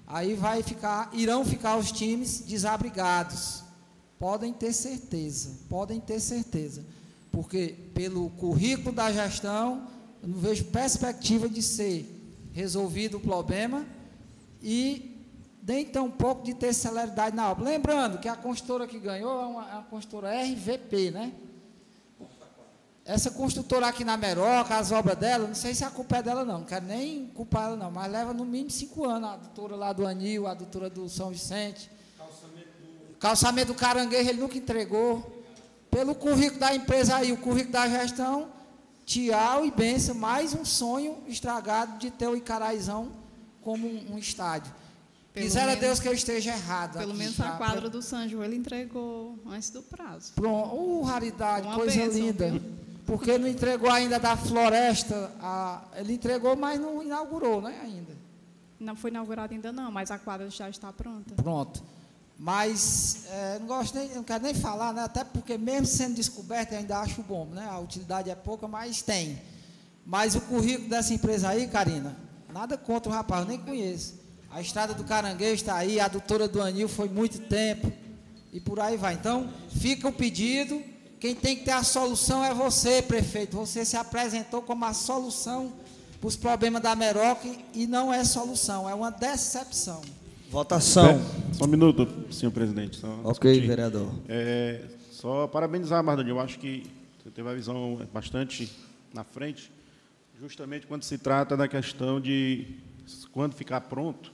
aí 0.08 0.34
vai 0.34 0.64
ficar, 0.64 1.12
irão 1.14 1.46
ficar 1.46 1.78
os 1.78 1.92
times 1.92 2.40
desabrigados. 2.40 3.62
Podem 4.18 4.52
ter 4.52 4.74
certeza, 4.74 5.60
podem 5.70 6.00
ter 6.00 6.20
certeza. 6.20 6.84
Porque 7.32 7.76
pelo 7.94 8.32
currículo 8.32 8.96
da 8.96 9.12
gestão, 9.12 9.88
eu 10.24 10.30
não 10.30 10.40
vejo 10.40 10.66
perspectiva 10.66 11.48
de 11.48 11.62
ser 11.62 12.08
resolvido 12.54 13.18
o 13.18 13.22
problema 13.22 13.86
e 14.64 15.11
nem 15.62 15.86
tão 15.86 16.10
pouco 16.10 16.44
de 16.44 16.54
ter 16.54 16.74
celeridade 16.74 17.36
na 17.36 17.50
obra. 17.50 17.66
Lembrando 17.66 18.18
que 18.18 18.28
a 18.28 18.36
construtora 18.36 18.88
que 18.88 18.98
ganhou 18.98 19.42
é 19.42 19.46
uma, 19.46 19.80
é 19.80 19.84
construtora 19.90 20.42
RVP, 20.42 21.12
né? 21.12 21.32
Essa 23.04 23.32
construtora 23.32 23.88
aqui 23.88 24.06
na 24.06 24.16
Meroca, 24.16 24.78
as 24.78 24.92
obras 24.92 25.18
dela, 25.18 25.48
não 25.48 25.56
sei 25.56 25.74
se 25.74 25.84
a 25.84 25.90
culpa 25.90 26.18
é 26.18 26.24
dela 26.24 26.46
não, 26.46 26.60
não 26.60 26.66
quero 26.66 26.86
nem 26.86 27.28
culpar 27.28 27.66
ela 27.66 27.76
não, 27.76 27.90
mas 27.90 28.12
leva 28.12 28.32
no 28.32 28.46
mínimo 28.46 28.70
cinco 28.70 29.06
anos, 29.06 29.30
a 29.30 29.38
doutora 29.38 29.76
lá 29.76 29.92
do 29.92 30.06
Anil, 30.06 30.48
a 30.48 30.54
doutora 30.54 30.90
do 30.90 31.10
São 31.10 31.32
Vicente. 31.32 31.90
Calçamento 32.18 32.68
do, 32.80 33.18
Calçamento 33.18 33.68
do 33.68 33.76
Caranguejo 33.76 34.30
ele 34.30 34.40
nunca 34.40 34.58
entregou. 34.58 35.44
Pelo 35.90 36.16
currículo 36.16 36.60
da 36.60 36.74
empresa 36.74 37.18
aí, 37.18 37.32
o 37.32 37.38
currículo 37.38 37.74
da 37.74 37.90
gestão, 37.90 38.50
tchau 39.04 39.66
e 39.66 39.72
benção, 39.72 40.16
mais 40.16 40.54
um 40.54 40.64
sonho 40.64 41.18
estragado 41.28 41.98
de 41.98 42.12
ter 42.12 42.28
o 42.28 42.36
Icaraizão 42.36 43.12
como 43.62 43.88
um, 43.88 44.14
um 44.14 44.18
estádio. 44.18 44.74
Pelo 45.34 45.46
Quisera 45.46 45.68
menos, 45.68 45.82
Deus 45.82 46.00
que 46.00 46.08
eu 46.10 46.14
esteja 46.14 46.52
errado. 46.52 46.98
Pelo 46.98 47.14
menos 47.14 47.40
a 47.40 47.52
quadra 47.52 47.90
do 47.90 48.02
Sanjo 48.02 48.44
ele 48.44 48.58
entregou 48.58 49.40
antes 49.48 49.70
do 49.70 49.82
prazo. 49.82 50.34
Pronto, 50.36 50.76
uh, 50.76 51.02
raridade, 51.04 51.68
Uma 51.68 51.76
coisa 51.76 51.96
bênção, 51.96 52.20
linda. 52.20 52.62
Porque 53.06 53.38
não 53.38 53.48
entregou 53.48 53.90
ainda 53.90 54.20
da 54.20 54.36
floresta, 54.36 55.32
a, 55.40 55.84
ele 55.96 56.14
entregou, 56.14 56.56
mas 56.56 56.80
não 56.80 57.02
inaugurou, 57.02 57.62
né, 57.62 57.80
ainda. 57.82 58.14
Não 58.80 58.96
foi 58.96 59.10
inaugurado 59.10 59.54
ainda 59.54 59.72
não, 59.72 59.90
mas 59.92 60.12
a 60.12 60.18
quadra 60.18 60.50
já 60.50 60.70
está 60.70 60.92
pronta. 60.92 61.36
Pronto. 61.36 61.82
Mas 62.38 63.26
é, 63.30 63.60
não 63.60 63.68
gosto 63.68 63.96
nem, 63.96 64.10
não 64.16 64.24
quero 64.24 64.44
nem 64.44 64.54
falar, 64.54 64.92
né? 64.94 65.04
Até 65.04 65.24
porque 65.24 65.58
mesmo 65.58 65.86
sendo 65.86 66.16
descoberto, 66.16 66.72
eu 66.74 66.80
ainda 66.80 66.98
acho 67.00 67.22
bom, 67.22 67.46
né? 67.46 67.68
A 67.70 67.78
utilidade 67.80 68.30
é 68.30 68.36
pouca, 68.36 68.68
mas 68.68 69.02
tem. 69.02 69.40
Mas 70.06 70.36
o 70.36 70.42
currículo 70.42 70.90
dessa 70.90 71.14
empresa 71.14 71.50
aí, 71.50 71.68
Karina, 71.68 72.18
nada 72.52 72.78
contra 72.78 73.12
o 73.12 73.14
rapaz, 73.14 73.44
eu 73.44 73.48
nem 73.48 73.60
conheço. 73.60 74.21
A 74.52 74.60
estrada 74.60 74.94
do 74.94 75.04
Caranguejo 75.04 75.56
está 75.56 75.76
aí, 75.76 76.00
a 76.00 76.08
doutora 76.08 76.48
do 76.48 76.62
Anil 76.62 76.90
foi 76.90 77.08
muito 77.08 77.40
tempo. 77.40 77.92
E 78.52 78.60
por 78.60 78.80
aí 78.80 78.98
vai. 78.98 79.14
Então, 79.14 79.50
fica 79.70 80.10
o 80.10 80.12
pedido. 80.12 80.82
Quem 81.20 81.34
tem 81.34 81.56
que 81.56 81.64
ter 81.64 81.72
a 81.72 81.84
solução 81.84 82.44
é 82.44 82.54
você, 82.54 83.02
prefeito. 83.02 83.56
Você 83.56 83.86
se 83.86 83.96
apresentou 83.96 84.62
como 84.62 84.84
a 84.84 84.94
solução 84.94 85.72
para 86.20 86.28
os 86.28 86.36
problemas 86.36 86.82
da 86.82 86.96
Meroc 86.96 87.44
e 87.74 87.88
não 87.88 88.14
é 88.14 88.24
solução, 88.24 88.88
é 88.90 88.94
uma 88.94 89.10
decepção. 89.10 90.02
Votação. 90.52 91.08
É, 91.08 91.54
só 91.54 91.64
um 91.64 91.68
minuto, 91.68 92.08
senhor 92.30 92.52
presidente. 92.52 92.98
Só 92.98 93.08
ok, 93.24 93.52
discutir. 93.52 93.68
vereador. 93.68 94.12
É, 94.28 94.82
só 95.12 95.48
parabenizar, 95.48 96.04
Mardoni. 96.04 96.30
Eu 96.30 96.40
acho 96.40 96.60
que 96.60 96.84
você 97.24 97.32
teve 97.32 97.48
a 97.50 97.54
visão 97.54 98.06
bastante 98.14 98.72
na 99.14 99.24
frente, 99.24 99.72
justamente 100.40 100.86
quando 100.86 101.04
se 101.04 101.18
trata 101.18 101.56
da 101.56 101.68
questão 101.68 102.20
de 102.20 102.76
quando 103.32 103.54
ficar 103.54 103.82
pronto, 103.82 104.32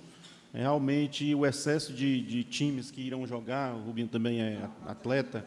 realmente 0.53 1.34
o 1.36 1.45
excesso 1.45 1.94
de, 1.94 2.22
de 2.22 2.44
times 2.44 2.91
que 2.91 3.02
irão 3.02 3.26
jogar, 3.28 3.74
o 3.76 3.84
Rubinho 3.84 4.07
também 4.07 4.41
é 4.41 4.69
atleta, 4.86 5.45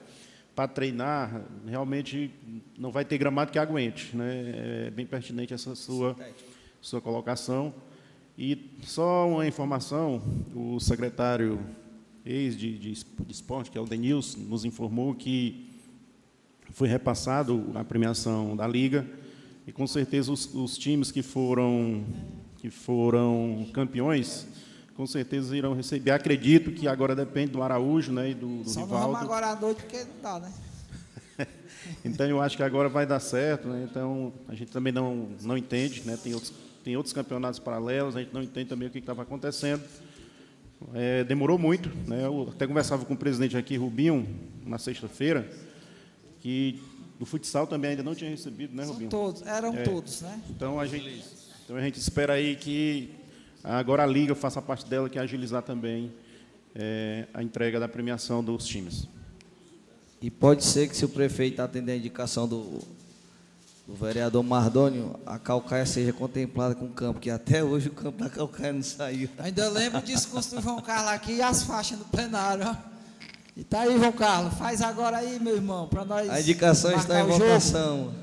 para 0.55 0.69
treinar, 0.69 1.43
realmente 1.67 2.31
não 2.77 2.91
vai 2.91 3.05
ter 3.05 3.17
gramado 3.17 3.51
que 3.51 3.59
aguente. 3.59 4.15
Né? 4.17 4.87
É 4.87 4.91
bem 4.91 5.07
pertinente 5.07 5.55
essa 5.55 5.75
sua, 5.75 6.17
sua 6.81 7.01
colocação. 7.01 7.73
E 8.37 8.71
só 8.83 9.29
uma 9.29 9.47
informação, 9.47 10.23
o 10.55 10.79
secretário 10.81 11.61
ex 12.25 12.57
de, 12.57 12.79
de, 12.79 12.93
de 12.93 13.33
esporte, 13.33 13.71
que 13.71 13.79
é 13.79 13.81
o 13.81 13.87
Denils, 13.87 14.37
nos 14.37 14.65
informou 14.65 15.15
que 15.15 15.69
foi 16.73 16.89
repassado 16.89 17.71
a 17.75 17.85
premiação 17.85 18.57
da 18.57 18.67
Liga 18.67 19.07
e 19.67 19.73
com 19.73 19.87
certeza 19.87 20.33
os, 20.33 20.53
os 20.55 20.79
times 20.79 21.11
que 21.11 21.23
foram, 21.23 22.05
que 22.59 22.71
foram 22.71 23.67
campeões 23.73 24.47
com 25.01 25.07
certeza 25.07 25.57
irão 25.57 25.73
receber. 25.73 26.11
Acredito 26.11 26.73
que 26.73 26.87
agora 26.87 27.17
depende 27.17 27.53
do 27.53 27.63
Araújo 27.63 28.13
né, 28.13 28.33
e 28.33 28.35
do, 28.35 28.63
do 28.63 28.69
Só 28.69 28.81
Rivaldo. 28.83 29.07
Só 29.07 29.13
não 29.13 29.17
agora 29.17 29.47
à 29.47 29.57
noite 29.57 29.81
porque 29.81 30.05
não 30.05 30.21
dá, 30.23 30.41
né? 30.41 30.53
então 32.05 32.27
eu 32.27 32.39
acho 32.39 32.55
que 32.55 32.63
agora 32.63 32.87
vai 32.87 33.07
dar 33.07 33.19
certo. 33.19 33.67
Né? 33.67 33.89
Então 33.91 34.31
a 34.47 34.55
gente 34.55 34.71
também 34.71 34.93
não, 34.93 35.31
não 35.41 35.57
entende, 35.57 36.03
né? 36.05 36.19
tem 36.23 36.35
outros 36.35 36.53
tem 36.85 36.99
outros 36.99 37.15
campeonatos 37.15 37.59
paralelos, 37.59 38.15
a 38.15 38.21
gente 38.21 38.35
não 38.35 38.43
entende 38.43 38.69
também 38.69 38.89
o 38.89 38.91
que 38.91 38.99
estava 38.99 39.23
acontecendo. 39.23 39.83
É, 40.93 41.25
demorou 41.25 41.59
muito, 41.59 41.91
né? 42.07 42.27
Eu 42.27 42.51
até 42.55 42.67
conversava 42.67 43.05
com 43.07 43.15
o 43.15 43.17
presidente 43.17 43.57
aqui, 43.57 43.77
Rubinho, 43.77 44.27
na 44.67 44.79
sexta-feira, 44.79 45.51
que 46.41 46.83
o 47.19 47.25
futsal 47.25 47.67
também 47.67 47.93
ainda 47.93 48.03
não 48.03 48.15
tinha 48.15 48.31
recebido, 48.31 48.75
né, 48.75 48.85
Rubinho? 48.85 49.11
São 49.11 49.21
todos, 49.21 49.43
eram 49.47 49.75
é, 49.75 49.83
todos, 49.83 50.23
né? 50.23 50.41
Então 50.51 50.79
a 50.81 50.87
gente, 50.87 51.25
então 51.65 51.77
a 51.77 51.81
gente 51.83 51.99
espera 51.99 52.35
aí 52.35 52.57
que 52.57 53.20
agora 53.63 54.03
a 54.03 54.07
liga 54.07 54.35
faça 54.35 54.61
parte 54.61 54.87
dela, 54.87 55.09
que 55.09 55.19
é 55.19 55.23
agilizar 55.23 55.63
também 55.63 56.13
é, 56.75 57.27
a 57.35 57.43
entrega 57.43 57.81
da 57.81 57.89
premiação 57.89 58.43
dos 58.43 58.67
times. 58.67 59.09
E 60.23 60.31
pode 60.31 60.65
ser 60.65 60.89
que 60.89 60.97
se 60.97 61.05
o 61.05 61.09
prefeito 61.09 61.61
atender 61.61 61.93
a 61.93 61.97
indicação 61.97 62.47
do 62.47 62.81
o 63.91 63.95
vereador 63.95 64.45
Mardônio, 64.45 65.19
a 65.27 65.37
Calcaia 65.37 65.85
seja 65.85 66.13
contemplada 66.13 66.77
com 66.77 66.85
o 66.85 66.91
campo, 66.91 67.19
que 67.19 67.29
até 67.29 67.65
hoje 67.65 67.89
o 67.89 67.93
campo 67.93 68.23
da 68.23 68.31
Calcaia 68.31 68.73
não 68.73 68.83
saiu. 68.85 69.29
Ainda 69.39 69.69
lembro 69.69 69.99
o 69.99 70.03
discurso 70.03 70.55
do 70.55 70.63
João 70.63 70.81
Carlos 70.81 71.11
aqui 71.11 71.33
e 71.33 71.43
as 71.43 71.65
faixas 71.65 71.99
no 71.99 72.05
plenário. 72.05 72.65
Ó. 72.69 72.77
E 73.57 73.65
tá 73.65 73.81
aí, 73.81 73.99
João 73.99 74.13
Carlos, 74.13 74.55
faz 74.55 74.81
agora 74.81 75.17
aí, 75.17 75.41
meu 75.41 75.57
irmão, 75.57 75.89
para 75.89 76.05
nós. 76.05 76.31
A 76.31 76.41
indicação 76.41 76.93
está 76.93 77.21
em 77.21 77.27
votação. 77.27 78.15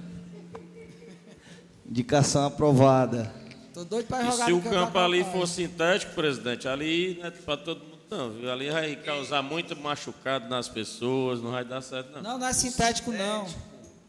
Indicação 1.85 2.45
aprovada. 2.45 3.29
Tô 3.77 3.83
doido 3.83 4.07
para 4.07 4.23
jogar 4.31 4.45
e 4.45 4.47
se 4.47 4.53
o 4.53 4.61
campo 4.63 4.97
ali 4.97 5.23
for 5.23 5.47
sintético, 5.47 6.15
presidente, 6.15 6.67
ali 6.67 7.19
não 7.19 7.27
é 7.27 7.29
para 7.29 7.57
todo 7.57 7.83
mundo 7.83 7.97
não, 8.09 8.51
ali 8.51 8.71
vai 8.71 8.95
causar 8.95 9.43
muito 9.43 9.75
machucado 9.75 10.49
nas 10.49 10.67
pessoas, 10.67 11.39
não 11.41 11.51
vai 11.51 11.63
dar 11.63 11.81
certo 11.81 12.13
não. 12.13 12.21
Não, 12.23 12.37
não 12.39 12.47
é 12.47 12.53
sintético 12.53 13.11
não. 13.11 13.47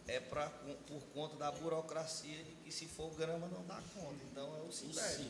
É 0.06 0.20
para 0.20 0.50
conta 1.12 1.36
da 1.36 1.50
burocracia 1.50 2.38
de 2.44 2.52
que 2.64 2.72
se 2.72 2.86
for 2.86 3.10
grama 3.18 3.46
não 3.48 3.62
dá 3.66 3.78
conta. 3.94 4.16
Então 4.32 4.46
é 4.56 4.66
o 4.66 4.72
sintético. 4.72 5.28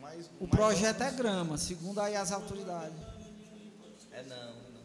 Mais, 0.00 0.26
o 0.40 0.48
mais 0.48 0.50
projeto 0.50 1.02
é 1.02 1.10
grama, 1.12 1.56
segundo 1.56 2.00
aí 2.00 2.16
as 2.16 2.32
autoridades. 2.32 2.96
É 4.10 4.24
não, 4.24 4.46
não. 4.46 4.80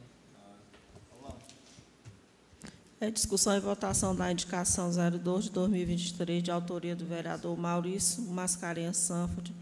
É 3.06 3.12
discussão 3.12 3.56
e 3.56 3.60
votação 3.60 4.16
da 4.16 4.32
indicação 4.32 4.90
02 4.90 5.44
de 5.44 5.52
2023, 5.52 6.42
de 6.42 6.50
autoria 6.50 6.96
do 6.96 7.06
vereador 7.06 7.56
Maurício 7.56 8.24
Mascarenhas 8.24 8.98
Sanford, 8.98 9.54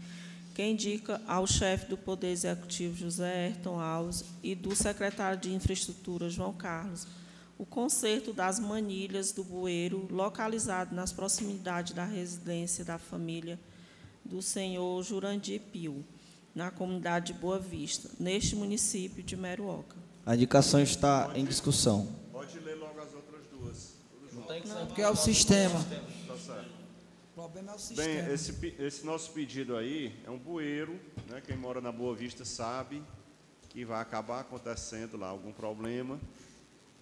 que 0.54 0.64
indica 0.64 1.20
ao 1.26 1.46
chefe 1.46 1.90
do 1.90 1.98
Poder 1.98 2.28
Executivo 2.28 2.96
José 2.96 3.48
Ayrton 3.48 3.78
Alves 3.78 4.24
e 4.42 4.54
do 4.54 4.74
secretário 4.74 5.38
de 5.38 5.52
Infraestrutura 5.52 6.30
João 6.30 6.54
Carlos 6.54 7.06
o 7.58 7.66
conserto 7.66 8.32
das 8.32 8.58
manilhas 8.58 9.30
do 9.30 9.44
bueiro, 9.44 10.08
localizado 10.10 10.94
nas 10.94 11.12
proximidades 11.12 11.92
da 11.92 12.06
residência 12.06 12.82
da 12.82 12.96
família 12.96 13.60
do 14.24 14.40
senhor 14.40 15.02
Jurandir 15.02 15.60
Pio, 15.70 16.02
na 16.54 16.70
comunidade 16.70 17.34
de 17.34 17.38
Boa 17.38 17.58
Vista, 17.58 18.08
neste 18.18 18.56
município 18.56 19.22
de 19.22 19.36
Meruoca. 19.36 19.96
A 20.24 20.34
indicação 20.34 20.80
está 20.80 21.30
em 21.34 21.44
discussão. 21.44 22.24
Pode 22.44 22.58
ler 22.60 22.74
logo 22.74 23.00
as 23.00 23.14
outras 23.14 23.42
duas. 23.50 23.94
Não 24.32 24.42
tem 24.54 24.62
que 24.62 24.68
ser, 24.68 24.86
porque 24.86 25.02
é 25.02 25.10
o 25.10 25.16
sistema. 25.16 25.84
Tá 26.26 26.36
certo. 26.36 26.70
O 27.30 27.34
problema 27.34 27.72
é 27.72 27.74
o 27.74 27.78
sistema. 27.78 28.22
Bem, 28.22 28.32
esse, 28.32 28.74
esse 28.78 29.04
nosso 29.04 29.32
pedido 29.32 29.76
aí 29.76 30.14
é 30.24 30.30
um 30.30 30.38
bueiro, 30.38 31.00
né? 31.28 31.42
quem 31.44 31.56
mora 31.56 31.80
na 31.80 31.90
Boa 31.90 32.14
Vista 32.14 32.44
sabe 32.44 33.02
que 33.68 33.84
vai 33.84 34.00
acabar 34.00 34.40
acontecendo 34.40 35.16
lá 35.16 35.28
algum 35.28 35.52
problema. 35.52 36.20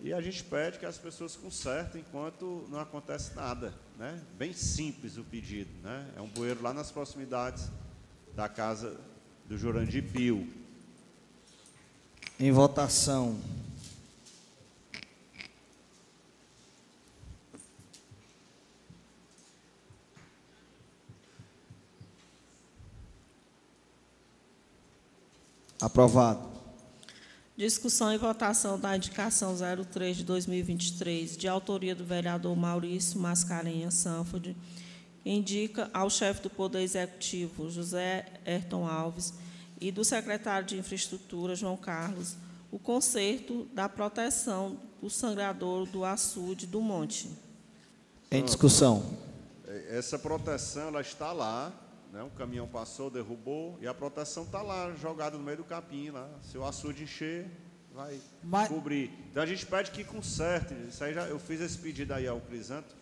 E 0.00 0.12
a 0.14 0.20
gente 0.22 0.42
pede 0.42 0.78
que 0.78 0.86
as 0.86 0.96
pessoas 0.96 1.36
consertem 1.36 2.00
enquanto 2.00 2.66
não 2.70 2.80
acontece 2.80 3.34
nada. 3.36 3.74
Né? 3.98 4.20
Bem 4.38 4.54
simples 4.54 5.18
o 5.18 5.22
pedido. 5.22 5.70
Né? 5.82 6.10
É 6.16 6.22
um 6.22 6.28
bueiro 6.28 6.62
lá 6.62 6.72
nas 6.72 6.90
proximidades 6.90 7.70
da 8.34 8.48
casa 8.48 8.98
do 9.46 9.58
Jurandir 9.58 10.02
Pio. 10.10 10.48
Em 12.40 12.50
votação. 12.50 13.38
Aprovado. 25.82 26.48
Discussão 27.56 28.14
e 28.14 28.16
votação 28.16 28.78
da 28.78 28.96
indicação 28.96 29.56
03 29.90 30.18
de 30.18 30.24
2023, 30.24 31.36
de 31.36 31.48
autoria 31.48 31.92
do 31.92 32.04
vereador 32.04 32.56
Maurício 32.56 33.18
Mascarenhas 33.18 33.94
Sanford, 33.94 34.56
indica 35.26 35.90
ao 35.92 36.08
chefe 36.08 36.40
do 36.40 36.48
Poder 36.48 36.82
Executivo, 36.82 37.68
José 37.68 38.26
Ayrton 38.46 38.86
Alves, 38.86 39.34
e 39.80 39.90
do 39.90 40.04
secretário 40.04 40.68
de 40.68 40.78
Infraestrutura, 40.78 41.56
João 41.56 41.76
Carlos, 41.76 42.36
o 42.70 42.78
conserto 42.78 43.66
da 43.74 43.88
proteção 43.88 44.78
do 45.02 45.10
sangrador 45.10 45.84
do 45.86 46.04
açude 46.04 46.64
do 46.64 46.80
Monte. 46.80 47.28
Em 48.30 48.44
discussão. 48.44 49.04
Essa 49.90 50.16
proteção 50.16 50.88
ela 50.88 51.00
está 51.00 51.32
lá, 51.32 51.72
né? 52.12 52.22
um 52.22 52.30
caminhão 52.30 52.68
passou, 52.68 53.10
derrubou, 53.10 53.78
e 53.80 53.86
a 53.86 53.94
proteção 53.94 54.44
está 54.44 54.60
lá, 54.60 54.94
jogada 54.94 55.36
no 55.38 55.42
meio 55.42 55.56
do 55.56 55.64
capim. 55.64 56.10
Lá. 56.10 56.28
Se 56.42 56.58
o 56.58 56.64
açude 56.64 57.04
encher, 57.04 57.50
vai 57.92 58.20
Mas- 58.42 58.68
cobrir. 58.68 59.10
Então 59.30 59.42
a 59.42 59.46
gente 59.46 59.64
pede 59.64 59.90
que 59.90 60.04
conserte. 60.04 60.74
Isso 60.88 61.02
aí 61.02 61.14
já, 61.14 61.26
eu 61.26 61.38
fiz 61.38 61.60
esse 61.60 61.78
pedido 61.78 62.12
aí 62.12 62.28
ao 62.28 62.40
Crisanto, 62.40 62.94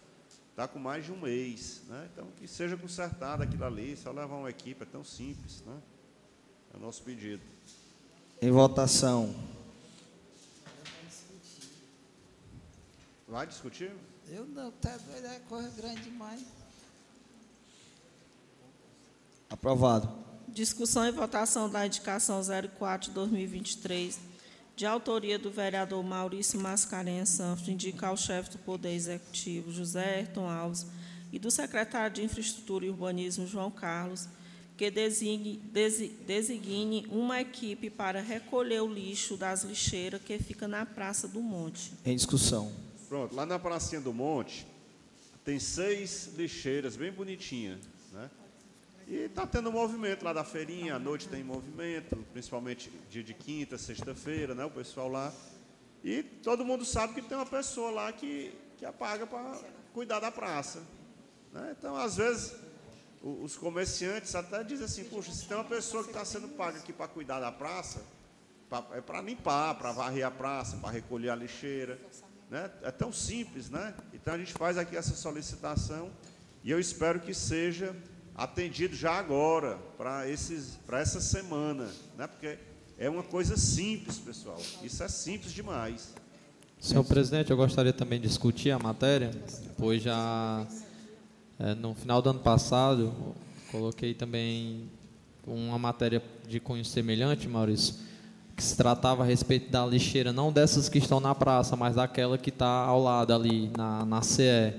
está 0.51 0.69
com 0.69 0.79
mais 0.79 1.05
de 1.05 1.13
um 1.13 1.21
mês. 1.21 1.83
Né? 1.89 2.09
Então 2.13 2.29
que 2.37 2.47
seja 2.47 2.77
consertado 2.77 3.43
aquilo 3.43 3.65
ali, 3.65 3.97
só 3.97 4.13
levar 4.13 4.37
uma 4.37 4.51
equipe, 4.51 4.83
é 4.83 4.87
tão 4.87 5.03
simples. 5.03 5.63
Né? 5.67 5.77
É 6.73 6.77
o 6.77 6.81
nosso 6.81 7.03
pedido. 7.03 7.43
Em 8.41 8.51
votação. 8.51 9.35
Vai 13.27 13.47
discutir? 13.47 13.93
Eu 14.29 14.45
não, 14.45 14.73
tá 14.73 14.97
doido, 14.97 15.27
é 15.27 15.39
coisa 15.49 15.71
grande 15.71 16.03
demais. 16.03 16.60
Aprovado. 19.51 20.09
Discussão 20.49 21.07
e 21.07 21.11
votação 21.13 21.69
da 21.69 21.87
indicação 21.87 22.41
04 22.79 23.09
de 23.09 23.15
2023, 23.15 24.19
de 24.77 24.87
autoria 24.87 25.39
do 25.39 25.51
vereador 25.51 26.03
Maurício 26.03 26.59
Mascarenhas 26.59 27.29
Santos, 27.29 27.69
indica 27.69 28.07
ao 28.09 28.17
chefe 28.17 28.51
do 28.51 28.59
Poder 28.59 28.93
Executivo, 28.95 29.71
José 29.73 30.17
Ayrton 30.17 30.49
Alves, 30.49 30.87
e 31.33 31.39
do 31.39 31.51
secretário 31.51 32.15
de 32.17 32.23
Infraestrutura 32.25 32.85
e 32.87 32.91
Urbanismo, 32.91 33.47
João 33.47 33.71
Carlos, 33.71 34.27
que 34.77 34.91
designe, 34.91 35.59
desi- 35.73 36.09
designe 36.27 37.07
uma 37.11 37.41
equipe 37.41 37.91
para 37.91 38.21
recolher 38.21 38.81
o 38.83 38.93
lixo 38.93 39.37
das 39.37 39.63
lixeiras 39.63 40.21
que 40.23 40.39
fica 40.39 40.67
na 40.67 40.85
Praça 40.87 41.29
do 41.29 41.41
Monte. 41.41 41.93
Em 42.05 42.17
discussão. 42.17 42.73
Pronto, 43.09 43.35
lá 43.35 43.45
na 43.45 43.59
Pracinha 43.59 44.01
do 44.01 44.13
Monte, 44.13 44.67
tem 45.45 45.59
seis 45.61 46.31
lixeiras 46.37 46.97
bem 46.97 47.13
bonitinhas, 47.13 47.79
né? 48.13 48.31
E 49.11 49.25
está 49.25 49.45
tendo 49.45 49.73
movimento 49.73 50.25
lá 50.25 50.33
da 50.33 50.45
feirinha, 50.45 50.95
à 50.95 50.99
noite 50.99 51.27
tem 51.29 51.43
movimento, 51.43 52.17
principalmente 52.33 52.89
dia 53.11 53.25
de 53.25 53.35
quinta, 53.35 53.77
sexta-feira, 53.77 54.55
né? 54.55 54.65
O 54.65 54.71
pessoal 54.71 55.09
lá. 55.09 55.33
E 56.05 56.23
todo 56.23 56.65
mundo 56.65 56.85
sabe 56.85 57.15
que 57.15 57.23
tem 57.23 57.37
uma 57.37 57.45
pessoa 57.45 57.91
lá 57.91 58.13
que, 58.13 58.55
que 58.79 58.87
apaga 58.87 59.27
para 59.27 59.59
cuidar 59.93 60.21
da 60.21 60.31
praça. 60.31 60.81
né? 61.53 61.75
Então, 61.77 61.97
às 61.97 62.17
vezes, 62.17 62.55
o- 63.21 63.43
os 63.43 63.57
comerciantes 63.57 64.33
até 64.37 64.63
dizem 64.63 64.85
assim, 64.85 65.03
puxa, 65.03 65.33
se 65.33 65.45
tem 65.49 65.57
uma 65.57 65.65
pessoa 65.65 66.05
que 66.05 66.11
está 66.11 66.25
sendo 66.25 66.47
paga 66.47 66.79
aqui 66.79 66.93
para 66.93 67.09
cuidar 67.09 67.41
da 67.41 67.51
praça, 67.51 68.01
pra- 68.69 68.87
é 68.93 69.01
para 69.01 69.21
limpar, 69.21 69.75
para 69.75 69.91
varrer 69.91 70.25
a 70.25 70.31
praça, 70.31 70.77
para 70.77 70.91
recolher 70.91 71.31
a 71.31 71.35
lixeira. 71.35 71.99
Né? 72.49 72.71
É 72.83 72.93
tão 72.93 73.13
simples, 73.13 73.69
né? 73.69 73.93
Então 74.15 74.33
a 74.35 74.39
gente 74.39 74.53
faz 74.53 74.79
aqui 74.79 74.97
essa 74.97 75.15
solicitação 75.17 76.13
e 76.63 76.71
eu 76.71 76.79
espero 76.79 77.19
que 77.19 77.35
seja 77.35 77.93
atendido 78.35 78.95
já 78.97 79.13
agora, 79.13 79.79
para 79.97 80.27
essa 80.27 81.21
semana, 81.21 81.89
né? 82.17 82.27
Porque 82.27 82.59
é 82.99 83.09
uma 83.09 83.23
coisa 83.23 83.57
simples, 83.57 84.19
pessoal. 84.19 84.61
Isso 84.83 85.03
é 85.03 85.09
simples 85.09 85.53
demais. 85.53 86.15
Senhor 86.79 87.05
presidente, 87.05 87.51
eu 87.51 87.57
gostaria 87.57 87.93
também 87.93 88.21
de 88.21 88.27
discutir 88.27 88.71
a 88.71 88.79
matéria, 88.79 89.31
pois 89.77 90.03
já 90.03 90.67
eh, 91.59 91.75
no 91.75 91.95
final 91.95 92.23
do 92.23 92.31
ano 92.31 92.41
passado 92.41 93.35
coloquei 93.71 94.15
também 94.15 94.89
uma 95.47 95.79
matéria 95.79 96.23
de 96.49 96.59
cunho 96.59 96.85
semelhante, 96.85 97.49
Maurício, 97.49 97.95
que 98.57 98.63
se 98.63 98.77
tratava 98.77 99.23
a 99.23 99.27
respeito 99.27 99.71
da 99.71 99.85
lixeira, 99.87 100.33
não 100.33 100.53
dessas 100.53 100.89
que 100.89 100.99
estão 100.99 101.21
na 101.21 101.35
praça, 101.35 101.77
mas 101.77 101.97
daquela 101.97 102.37
que 102.37 102.51
está 102.51 102.67
ao 102.67 103.03
lado 103.03 103.33
ali 103.33 103.71
na, 103.77 104.05
na 104.05 104.23
CE. 104.23 104.75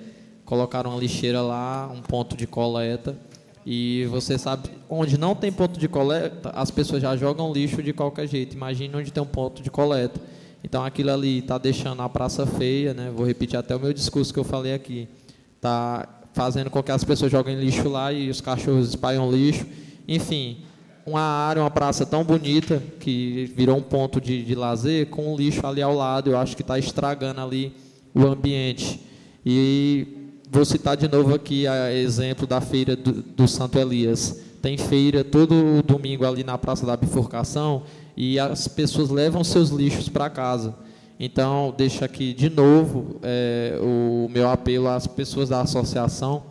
Colocaram 0.46 0.96
a 0.96 1.00
lixeira 1.00 1.42
lá, 1.42 1.88
um 1.88 2.02
ponto 2.02 2.36
de 2.36 2.46
coleta, 2.46 3.18
e 3.66 4.06
você 4.10 4.38
sabe, 4.38 4.70
onde 4.90 5.18
não 5.18 5.36
tem 5.36 5.52
ponto 5.52 5.80
de 5.80 5.88
coleta, 5.88 6.50
as 6.50 6.72
pessoas 6.72 7.02
já 7.02 7.16
jogam 7.16 7.54
lixo 7.54 7.82
de 7.84 7.94
qualquer 7.94 8.28
jeito. 8.28 8.56
Imagine 8.56 8.96
onde 8.96 9.12
tem 9.12 9.22
um 9.22 9.28
ponto 9.28 9.62
de 9.62 9.70
coleta. 9.70 10.20
Então 10.64 10.84
aquilo 10.84 11.12
ali 11.12 11.40
está 11.40 11.58
deixando 11.58 12.02
a 12.02 12.10
praça 12.10 12.46
feia, 12.46 12.94
né? 12.94 13.12
Vou 13.16 13.26
repetir 13.26 13.58
até 13.58 13.76
o 13.76 13.80
meu 13.80 13.94
discurso 13.94 14.34
que 14.34 14.40
eu 14.40 14.44
falei 14.44 14.74
aqui. 14.74 15.08
Está 15.56 16.08
fazendo 16.34 16.70
com 16.70 16.82
que 16.82 16.92
as 16.92 17.04
pessoas 17.04 17.32
joguem 17.32 17.60
lixo 17.60 17.88
lá 17.90 18.12
e 18.12 18.30
os 18.30 18.42
cachorros 18.42 18.90
espalham 18.90 19.32
lixo. 19.32 19.66
Enfim, 20.08 20.58
uma 21.06 21.22
área, 21.22 21.62
uma 21.62 21.72
praça 21.72 22.06
tão 22.06 22.24
bonita 22.24 22.82
que 23.00 23.52
virou 23.56 23.78
um 23.78 23.82
ponto 23.82 24.20
de, 24.20 24.44
de 24.44 24.56
lazer 24.56 25.08
com 25.08 25.34
o 25.34 25.38
lixo 25.38 25.66
ali 25.66 25.82
ao 25.82 25.96
lado. 25.96 26.32
Eu 26.32 26.38
acho 26.38 26.56
que 26.56 26.62
está 26.62 26.80
estragando 26.80 27.42
ali 27.42 27.76
o 28.14 28.26
ambiente. 28.26 29.00
E 29.46 30.21
vou 30.52 30.66
citar 30.66 30.98
de 30.98 31.08
novo 31.08 31.34
aqui 31.34 31.66
a 31.66 31.94
exemplo 31.94 32.46
da 32.46 32.60
feira 32.60 32.94
do, 32.94 33.14
do 33.14 33.48
Santo 33.48 33.80
Elias. 33.80 34.42
Tem 34.62 34.78
feira 34.78 35.24
todo 35.24 35.82
domingo 35.82 36.26
ali 36.26 36.44
na 36.44 36.58
Praça 36.58 36.86
da 36.86 36.98
Bifurcação 36.98 37.84
e 38.18 38.38
as 38.38 38.68
pessoas 38.68 39.10
levam 39.10 39.46
seus 39.46 39.70
lixos 39.70 40.10
para 40.10 40.30
casa. 40.30 40.76
Então, 41.18 41.74
deixo 41.78 42.04
aqui 42.04 42.34
de 42.34 42.50
novo 42.50 43.16
eh, 43.24 43.80
o 43.82 44.28
meu 44.30 44.50
apelo 44.50 44.90
às 44.90 45.08
pessoas 45.08 45.48
da 45.48 45.62
associação 45.62 46.44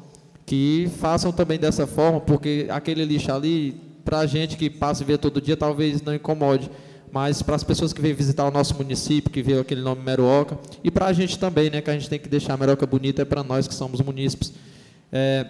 que 0.46 0.90
façam 0.98 1.30
também 1.30 1.58
dessa 1.58 1.86
forma, 1.86 2.20
porque 2.20 2.66
aquele 2.70 3.04
lixo 3.04 3.30
ali, 3.30 3.80
para 4.04 4.20
a 4.20 4.26
gente 4.26 4.56
que 4.56 4.70
passa 4.70 5.02
e 5.02 5.06
vê 5.06 5.18
todo 5.18 5.40
dia, 5.42 5.56
talvez 5.56 6.00
não 6.00 6.14
incomode, 6.14 6.70
mas 7.12 7.42
para 7.42 7.56
as 7.56 7.64
pessoas 7.64 7.92
que 7.92 8.00
vêm 8.00 8.12
visitar 8.12 8.46
o 8.46 8.50
nosso 8.50 8.74
município, 8.76 9.30
que 9.30 9.42
vê 9.42 9.58
aquele 9.58 9.80
nome 9.80 10.02
Meruoca, 10.02 10.58
e 10.82 10.90
para 10.90 11.06
a 11.06 11.12
gente 11.12 11.38
também, 11.38 11.70
né, 11.70 11.80
que 11.80 11.90
a 11.90 11.92
gente 11.92 12.08
tem 12.08 12.18
que 12.18 12.28
deixar 12.28 12.54
a 12.54 12.56
Meruoca 12.56 12.86
bonita, 12.86 13.22
é 13.22 13.24
para 13.24 13.42
nós 13.42 13.66
que 13.66 13.74
somos 13.74 14.00
munícipes. 14.00 14.52
É, 15.12 15.46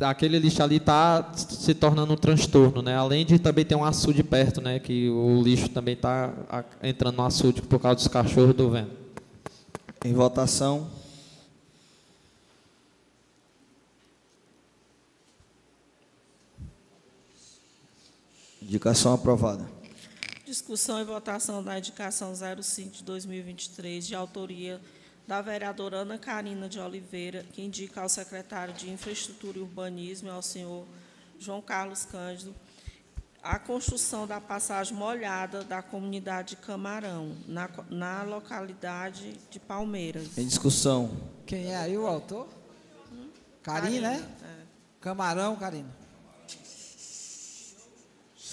aquele 0.00 0.38
lixo 0.38 0.62
ali 0.62 0.76
está 0.76 1.32
se 1.34 1.74
tornando 1.74 2.12
um 2.12 2.16
transtorno, 2.16 2.82
né? 2.82 2.94
Além 2.94 3.24
de 3.24 3.38
também 3.38 3.64
ter 3.64 3.74
um 3.74 3.84
açude 3.84 4.22
perto, 4.22 4.60
né? 4.60 4.78
Que 4.78 5.08
o 5.08 5.42
lixo 5.42 5.68
também 5.70 5.94
está 5.94 6.64
entrando 6.82 7.16
no 7.16 7.24
açude 7.24 7.62
por 7.62 7.80
causa 7.80 7.96
dos 7.96 8.08
cachorros 8.08 8.54
do 8.54 8.70
vento. 8.70 8.90
Em 10.04 10.12
votação. 10.12 10.88
Indicação 18.60 19.14
aprovada. 19.14 19.75
Discussão 20.56 20.98
e 20.98 21.04
votação 21.04 21.62
da 21.62 21.78
indicação 21.78 22.32
05 22.34 22.90
de 22.90 23.04
2023, 23.04 24.06
de 24.06 24.14
autoria 24.14 24.80
da 25.28 25.42
vereadora 25.42 25.98
Ana 25.98 26.16
Carina 26.16 26.66
de 26.66 26.80
Oliveira, 26.80 27.44
que 27.52 27.60
indica 27.60 28.00
ao 28.00 28.08
secretário 28.08 28.72
de 28.72 28.88
Infraestrutura 28.88 29.58
e 29.58 29.60
Urbanismo, 29.60 30.30
ao 30.30 30.40
senhor 30.40 30.86
João 31.38 31.60
Carlos 31.60 32.06
Cândido, 32.06 32.54
a 33.42 33.58
construção 33.58 34.26
da 34.26 34.40
passagem 34.40 34.96
molhada 34.96 35.62
da 35.62 35.82
comunidade 35.82 36.56
de 36.56 36.56
Camarão, 36.56 37.36
na, 37.46 37.68
na 37.90 38.22
localidade 38.22 39.38
de 39.50 39.60
Palmeiras. 39.60 40.38
Em 40.38 40.46
discussão. 40.46 41.10
Quem 41.44 41.66
é 41.66 41.76
aí 41.76 41.98
o 41.98 42.06
autor? 42.06 42.48
Karina, 43.62 44.12
né? 44.12 44.28
Camarão, 45.02 45.54
Karina. 45.54 46.05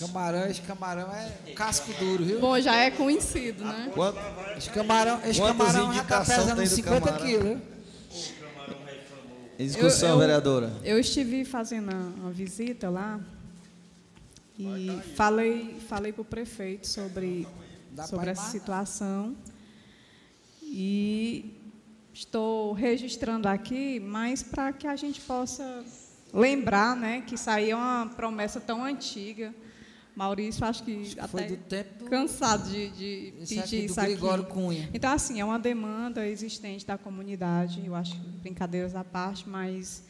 Camarão, 0.07 0.45
esse 0.47 0.61
camarão 0.61 1.11
é 1.13 1.51
casco 1.53 1.91
duro, 1.99 2.23
viu? 2.25 2.39
Bom, 2.39 2.59
já 2.59 2.75
é 2.75 2.91
conhecido, 2.91 3.63
né? 3.63 3.91
Quanto- 3.93 4.17
Esse 4.57 4.69
camarão, 4.69 5.19
esse 5.25 5.39
camarão 5.41 5.93
já 5.93 6.01
está 6.01 6.17
indicação 6.19 6.35
pesando 6.35 6.55
tem 6.55 6.63
uns 6.65 6.69
do 6.69 6.75
50 6.75 7.05
camarão? 7.05 7.25
quilos, 7.25 7.43
viu? 7.45 7.61
Em 9.59 9.67
discussão, 9.67 10.09
Eu- 10.09 10.13
eu- 10.15 10.19
vereadora. 10.19 10.73
Eu 10.83 10.99
estive 10.99 11.45
fazendo 11.45 11.91
uma 11.93 12.31
visita 12.31 12.89
lá 12.89 13.19
e 14.57 14.99
falei, 15.15 15.77
falei 15.87 16.11
para 16.11 16.21
o 16.21 16.25
prefeito 16.25 16.87
sobre, 16.87 17.47
sobre 18.07 18.31
essa 18.31 18.49
situação 18.49 19.35
e 20.61 21.53
estou 22.13 22.73
registrando 22.73 23.47
aqui, 23.47 23.99
mas 23.99 24.41
para 24.43 24.73
que 24.73 24.87
a 24.87 24.95
gente 24.95 25.21
possa 25.21 25.83
lembrar, 26.33 26.95
né, 26.95 27.21
que 27.25 27.35
isso 27.35 27.49
aí 27.49 27.69
é 27.71 27.75
uma 27.75 28.11
promessa 28.15 28.59
tão 28.59 28.83
antiga. 28.83 29.53
Maurício, 30.15 30.63
acho 30.65 30.83
que, 30.83 31.13
até 31.17 31.27
foi 31.27 31.43
do 31.45 31.57
tempo 31.57 32.03
do- 32.03 32.09
cansado 32.09 32.69
de, 32.69 32.89
de 32.89 33.33
Esse 33.41 33.55
pedir 33.55 33.59
aqui 33.63 33.85
isso 33.85 33.99
aqui. 33.99 34.15
Cunha. 34.45 34.89
Então, 34.93 35.11
assim, 35.11 35.39
é 35.39 35.45
uma 35.45 35.57
demanda 35.59 36.27
existente 36.27 36.85
da 36.85 36.97
comunidade, 36.97 37.81
eu 37.85 37.95
acho 37.95 38.13
que 38.13 38.27
brincadeiras 38.41 38.95
à 38.95 39.03
parte, 39.03 39.49
mas 39.49 40.03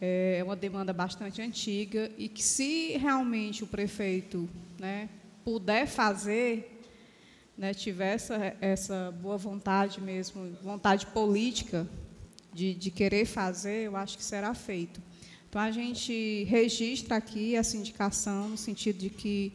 é 0.00 0.40
uma 0.44 0.56
demanda 0.56 0.92
bastante 0.92 1.40
antiga 1.40 2.10
e 2.18 2.28
que 2.28 2.42
se 2.42 2.96
realmente 2.98 3.62
o 3.62 3.66
prefeito 3.66 4.48
né, 4.78 5.08
puder 5.44 5.86
fazer, 5.86 6.80
né, 7.56 7.72
tiver 7.72 8.14
essa, 8.14 8.56
essa 8.60 9.14
boa 9.22 9.36
vontade 9.38 10.00
mesmo, 10.00 10.50
vontade 10.62 11.06
política 11.06 11.86
de, 12.52 12.74
de 12.74 12.90
querer 12.90 13.24
fazer, 13.24 13.86
eu 13.86 13.96
acho 13.96 14.16
que 14.18 14.24
será 14.24 14.52
feito. 14.54 15.00
Então, 15.52 15.60
a 15.60 15.70
gente 15.70 16.44
registra 16.44 17.16
aqui 17.16 17.56
essa 17.56 17.76
indicação 17.76 18.48
no 18.48 18.56
sentido 18.56 19.00
de 19.00 19.10
que 19.10 19.52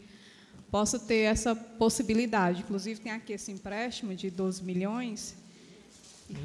possa 0.70 1.00
ter 1.00 1.22
essa 1.22 1.56
possibilidade. 1.56 2.62
Inclusive, 2.62 3.00
tem 3.00 3.12
aqui 3.12 3.34
esse 3.34 3.52
empréstimo 3.52 4.14
de 4.14 4.30
12 4.30 4.64
milhões, 4.64 5.36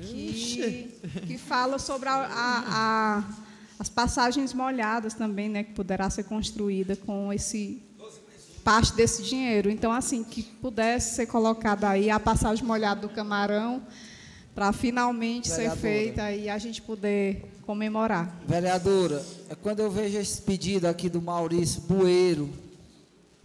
que, 0.01 0.99
que 1.27 1.37
fala 1.37 1.79
sobre 1.79 2.09
a, 2.09 2.15
a, 2.15 2.65
a, 2.67 3.25
as 3.79 3.91
passagens 3.91 4.55
molhadas 4.55 5.13
também, 5.13 5.51
né, 5.51 5.65
que 5.65 5.75
poderá 5.75 6.09
ser 6.09 6.23
construída 6.23 6.97
com 6.97 7.31
esse 7.31 7.83
parte 8.65 8.95
desse 8.95 9.23
dinheiro. 9.23 9.69
Então, 9.69 9.93
assim, 9.93 10.25
que 10.25 10.43
pudesse 10.45 11.15
ser 11.15 11.27
colocada 11.27 11.91
aí 11.91 12.09
a 12.09 12.19
passagem 12.19 12.65
molhada 12.65 13.03
do 13.03 13.11
camarão 13.11 13.87
para 14.55 14.73
finalmente 14.73 15.49
Vereadora. 15.49 15.77
ser 15.77 15.81
feita 15.81 16.33
e 16.33 16.49
a 16.49 16.59
gente 16.59 16.83
poder 16.83 17.53
comemorar. 17.65 18.35
Vereadora, 18.47 19.25
é 19.49 19.55
quando 19.55 19.81
eu 19.81 19.91
vejo 19.91 20.19
esse 20.19 20.43
pedido 20.43 20.87
aqui 20.87 21.09
do 21.09 21.23
Maurício 21.23 21.81
Bueiro, 21.83 22.51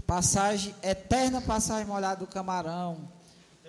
passagem, 0.06 0.74
eterna 0.84 1.42
passagem 1.42 1.86
molhada 1.86 2.18
do 2.18 2.28
camarão. 2.28 2.98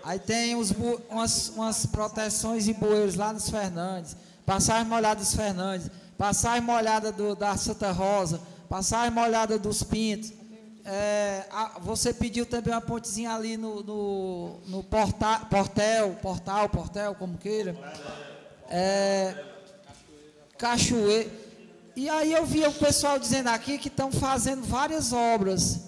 Aí 0.05 0.19
tem 0.19 0.55
uns, 0.55 0.73
umas, 1.11 1.49
umas 1.51 1.87
proteções 1.87 2.69
e 2.69 2.73
bueiros 2.73 3.17
lá 3.17 3.33
nos 3.33 3.51
Fernandes, 3.51 4.17
passagem 4.47 4.89
molhada 4.89 5.21
dos 5.21 5.35
Fernandes, 5.35 5.91
passagem 6.17 6.63
molhada 6.63 7.13
do, 7.13 7.35
da 7.35 7.57
Santa 7.57 7.91
Rosa, 7.91 8.41
passagem 8.69 9.11
molhada 9.11 9.59
dos 9.59 9.83
Pintos. 9.83 10.33
É, 10.91 11.45
a- 11.51 11.79
você 11.81 12.15
pediu 12.15 12.47
também 12.47 12.73
uma 12.73 12.81
pontezinha 12.81 13.35
ali 13.35 13.59
no, 13.59 13.83
no, 13.83 14.57
no 14.67 14.83
porta, 14.83 15.41
portel, 15.51 16.15
portal, 16.23 16.67
portel, 16.71 17.15
como 17.15 17.37
queira. 17.37 17.77
É, 18.71 19.35
Cachoeira. 20.57 21.31
E 21.95 22.09
aí 22.09 22.33
eu 22.33 22.47
via 22.47 22.69
o 22.71 22.73
pessoal 22.73 23.19
dizendo 23.19 23.49
aqui 23.49 23.77
que 23.77 23.89
estão 23.89 24.11
fazendo 24.11 24.63
várias 24.63 25.13
obras. 25.13 25.81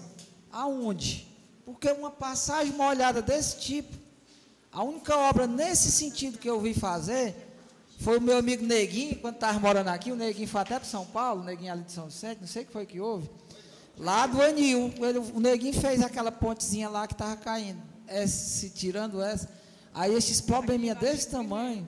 Aonde? 0.51 1.27
Porque 1.65 1.89
uma 1.91 2.11
passagem 2.11 2.73
molhada 2.73 3.21
desse 3.21 3.57
tipo, 3.59 3.95
a 4.71 4.83
única 4.83 5.15
obra 5.17 5.47
nesse 5.47 5.89
sentido 5.91 6.37
que 6.37 6.49
eu 6.49 6.59
vi 6.59 6.73
fazer 6.73 7.33
foi 7.99 8.17
o 8.17 8.21
meu 8.21 8.37
amigo 8.37 8.65
Neguinho, 8.65 9.15
quando 9.19 9.35
estava 9.35 9.57
morando 9.59 9.87
aqui, 9.87 10.11
o 10.11 10.15
Neguinho 10.15 10.47
foi 10.47 10.61
até 10.61 10.75
para 10.77 10.87
São 10.87 11.05
Paulo, 11.05 11.41
o 11.41 11.45
Neguinho 11.45 11.71
ali 11.71 11.83
de 11.83 11.91
São 11.91 12.05
Vicente, 12.07 12.39
não 12.41 12.47
sei 12.47 12.63
o 12.63 12.65
que 12.65 12.71
foi 12.73 12.85
que 12.85 12.99
houve. 12.99 13.29
Lá 13.97 14.25
do 14.25 14.41
Anil, 14.41 14.93
ele- 14.97 15.19
o 15.19 15.39
Neguinho 15.39 15.73
fez 15.79 16.01
aquela 16.01 16.31
pontezinha 16.31 16.89
lá 16.89 17.05
que 17.07 17.13
estava 17.13 17.35
caindo, 17.35 17.81
essa, 18.07 18.27
se 18.35 18.69
tirando 18.69 19.21
essa. 19.21 19.49
Aí 19.93 20.13
esses 20.13 20.41
probleminha 20.41 20.95
desse 20.95 21.27
tamanho, 21.29 21.87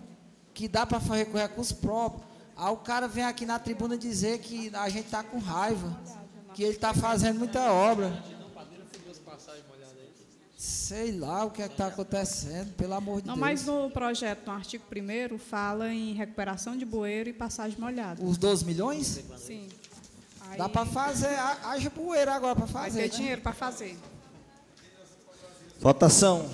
que 0.54 0.68
dá 0.68 0.86
para 0.86 1.00
fazer 1.00 1.26
com 1.26 1.38
recurso 1.38 1.76
próprio. 1.78 2.24
Aí 2.56 2.72
o 2.72 2.78
cara 2.78 3.08
vem 3.08 3.24
aqui 3.24 3.46
na 3.46 3.58
tribuna 3.58 3.98
dizer 3.98 4.40
que 4.40 4.70
a 4.76 4.88
gente 4.90 5.06
está 5.06 5.24
com 5.24 5.40
raiva, 5.40 5.98
que 6.54 6.62
ele 6.64 6.74
está 6.76 6.94
fazendo 6.94 7.40
muita 7.40 7.72
obra. 7.72 8.22
Sei 10.56 11.12
lá 11.12 11.44
o 11.44 11.52
que 11.52 11.62
é 11.62 11.66
está 11.66 11.88
acontecendo, 11.88 12.74
pelo 12.76 12.94
amor 12.94 13.22
de 13.22 13.28
Não, 13.28 13.34
Deus. 13.34 13.40
mas 13.42 13.66
no 13.66 13.90
projeto, 13.90 14.46
no 14.48 14.54
artigo 14.54 14.84
1 14.90 15.38
fala 15.38 15.92
em 15.92 16.14
recuperação 16.14 16.78
de 16.78 16.86
bueiro 16.86 17.30
e 17.30 17.34
passagem 17.34 17.78
molhada. 17.80 18.24
Os 18.24 18.38
12 18.38 18.64
milhões? 18.64 19.20
Sim. 19.38 19.68
Dá 20.58 20.70
para 20.70 20.86
fazer, 20.86 21.28
ha- 21.36 21.72
haja 21.72 21.90
poeira 21.90 22.34
agora 22.34 22.56
para 22.56 22.66
Vai 22.66 22.84
fazer. 22.90 23.02
ter 23.04 23.12
né? 23.12 23.18
dinheiro 23.18 23.42
para 23.42 23.54
fazer. 23.54 23.98
Votação. 25.80 26.50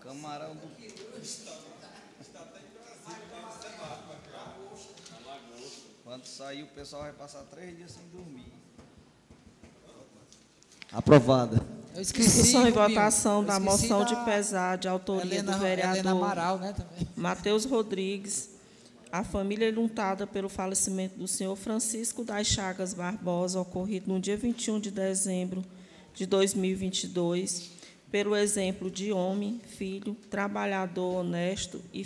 Camarão 0.00 0.54
do. 0.56 0.74
Quando 6.04 6.26
sair, 6.26 6.62
o 6.62 6.66
pessoal 6.68 7.02
vai 7.02 7.12
passar 7.12 7.40
três 7.50 7.76
dias 7.76 7.90
sem 7.92 8.02
dormir. 8.12 8.52
Aprovada. 10.92 11.60
Eu 11.94 12.02
esqueci, 12.02 12.28
Discussão 12.42 12.68
e 12.68 12.70
votação 12.72 13.44
da 13.44 13.58
moção 13.58 14.00
da 14.00 14.04
de 14.04 14.24
pesar 14.24 14.76
de 14.78 14.86
autoria 14.88 15.24
Helena- 15.38 15.52
do 15.52 15.58
vereador 15.58 16.06
Amaral, 16.12 16.58
né. 16.58 16.74
Matheus 17.16 17.64
Rodrigues, 17.64 18.50
a 19.14 19.22
família 19.22 19.70
lutada 19.72 20.26
pelo 20.26 20.48
falecimento 20.48 21.16
do 21.16 21.28
senhor 21.28 21.54
Francisco 21.54 22.24
das 22.24 22.48
Chagas 22.48 22.92
Barbosa, 22.92 23.60
ocorrido 23.60 24.12
no 24.12 24.18
dia 24.18 24.36
21 24.36 24.80
de 24.80 24.90
dezembro 24.90 25.64
de 26.12 26.26
2022, 26.26 27.70
pelo 28.10 28.34
exemplo 28.34 28.90
de 28.90 29.12
homem, 29.12 29.60
filho, 29.68 30.16
trabalhador 30.28 31.20
honesto 31.20 31.80
e 31.92 32.04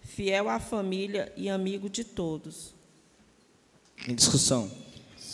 fiel 0.00 0.48
à 0.48 0.58
família 0.58 1.32
e 1.36 1.48
amigo 1.48 1.88
de 1.88 2.02
todos. 2.02 2.74
Em 4.08 4.16
discussão. 4.16 4.68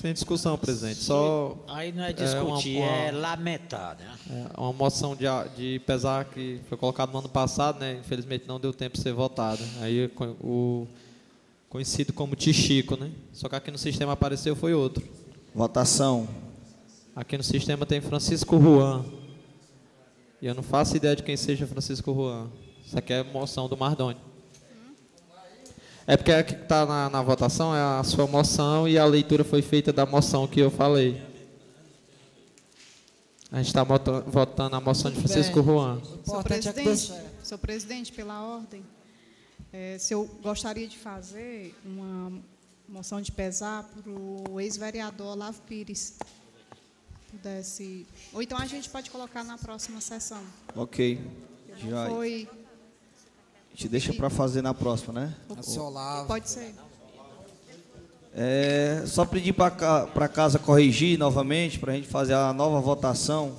Sem 0.01 0.15
discussão, 0.15 0.57
presidente. 0.57 0.97
Só. 1.01 1.57
Aí 1.69 1.93
não 1.93 2.03
é 2.03 2.07
uma- 2.07 2.13
discutir, 2.15 2.79
uma- 2.79 2.87
é 2.87 3.11
lamentar, 3.13 3.99
né? 3.99 4.47
É 4.57 4.61
uma 4.61 4.73
moção 4.73 5.15
de, 5.15 5.25
de 5.57 5.79
pesar 5.81 6.25
que 6.25 6.59
foi 6.69 6.79
colocada 6.79 7.13
no 7.13 7.19
ano 7.19 7.29
passado, 7.29 7.79
né? 7.81 7.99
Infelizmente 8.01 8.45
não 8.49 8.59
deu 8.59 8.73
tempo 8.73 8.97
de 8.97 9.03
ser 9.03 9.13
votada. 9.13 9.63
Aí 9.81 10.11
o 10.41 10.87
conhecido 11.69 12.13
como 12.15 12.35
Tichico, 12.35 12.97
né? 12.97 13.11
Só 13.33 13.47
que 13.49 13.55
aqui 13.57 13.71
no 13.71 13.77
sistema 13.79 14.13
apareceu 14.13 14.57
foi 14.57 14.73
outro. 14.73 15.07
Votação. 15.55 16.27
Aqui 17.15 17.37
no 17.37 17.43
sistema 17.45 17.85
tem 17.85 18.01
Francisco 18.01 18.59
Juan. 18.59 19.05
E 20.41 20.47
eu 20.47 20.55
não 20.55 20.63
faço 20.63 20.97
ideia 20.97 21.15
de 21.15 21.23
quem 21.23 21.37
seja 21.37 21.67
Francisco 21.67 22.15
Juan. 22.15 22.49
Isso 22.87 22.99
aqui 22.99 23.13
é 23.13 23.23
moção 23.23 23.69
do 23.69 23.77
Mardoni. 23.77 24.17
É 26.11 26.16
porque 26.16 26.32
aqui 26.32 26.57
que 26.57 26.62
está 26.62 26.85
na, 26.85 27.09
na 27.09 27.23
votação 27.23 27.73
é 27.73 28.01
a 28.01 28.03
sua 28.03 28.27
moção 28.27 28.89
e 28.89 28.99
a 28.99 29.05
leitura 29.05 29.45
foi 29.45 29.62
feita 29.62 29.93
da 29.93 30.05
moção 30.05 30.45
que 30.45 30.59
eu 30.59 30.69
falei. 30.69 31.23
A 33.53 33.59
gente 33.59 33.69
está 33.69 33.85
votando 33.85 34.74
a 34.74 34.81
moção 34.81 35.09
de 35.09 35.19
Francisco. 35.19 35.62
Juan. 35.62 36.03
Senhor 36.24 36.41
é 36.41 36.43
presidente, 36.43 37.12
senhor 37.45 37.59
presidente, 37.61 38.12
pela 38.12 38.43
ordem, 38.43 38.85
eh, 39.73 39.99
se 40.01 40.12
eu 40.12 40.28
gostaria 40.43 40.89
de 40.89 40.99
fazer 40.99 41.78
uma 41.85 42.43
moção 42.89 43.20
de 43.20 43.31
pesar 43.31 43.85
para 43.85 44.11
o 44.11 44.59
ex-vereador 44.59 45.28
Olavo 45.28 45.62
Pires. 45.62 46.16
Pudesse. 47.31 48.05
Ou 48.32 48.43
então 48.43 48.59
a 48.59 48.66
gente 48.66 48.91
pode 48.91 49.12
colocar 49.12 49.45
na 49.45 49.57
próxima 49.57 50.01
sessão. 50.01 50.43
Ok. 50.74 51.20
Foi. 52.09 52.49
A 53.73 53.77
gente 53.77 53.89
deixa 53.89 54.13
para 54.13 54.29
fazer 54.29 54.63
na 54.63 54.75
próxima, 54.75 55.13
né? 55.13 55.37
Pode 56.27 56.49
ser. 56.49 56.75
É, 58.33 59.03
só 59.07 59.25
pedir 59.25 59.53
para 59.53 59.67
a 60.15 60.29
casa 60.29 60.59
corrigir 60.59 61.19
novamente, 61.19 61.79
para 61.79 61.93
a 61.93 61.95
gente 61.97 62.07
fazer 62.07 62.35
a 62.35 62.53
nova 62.53 62.81
votação. 62.81 63.57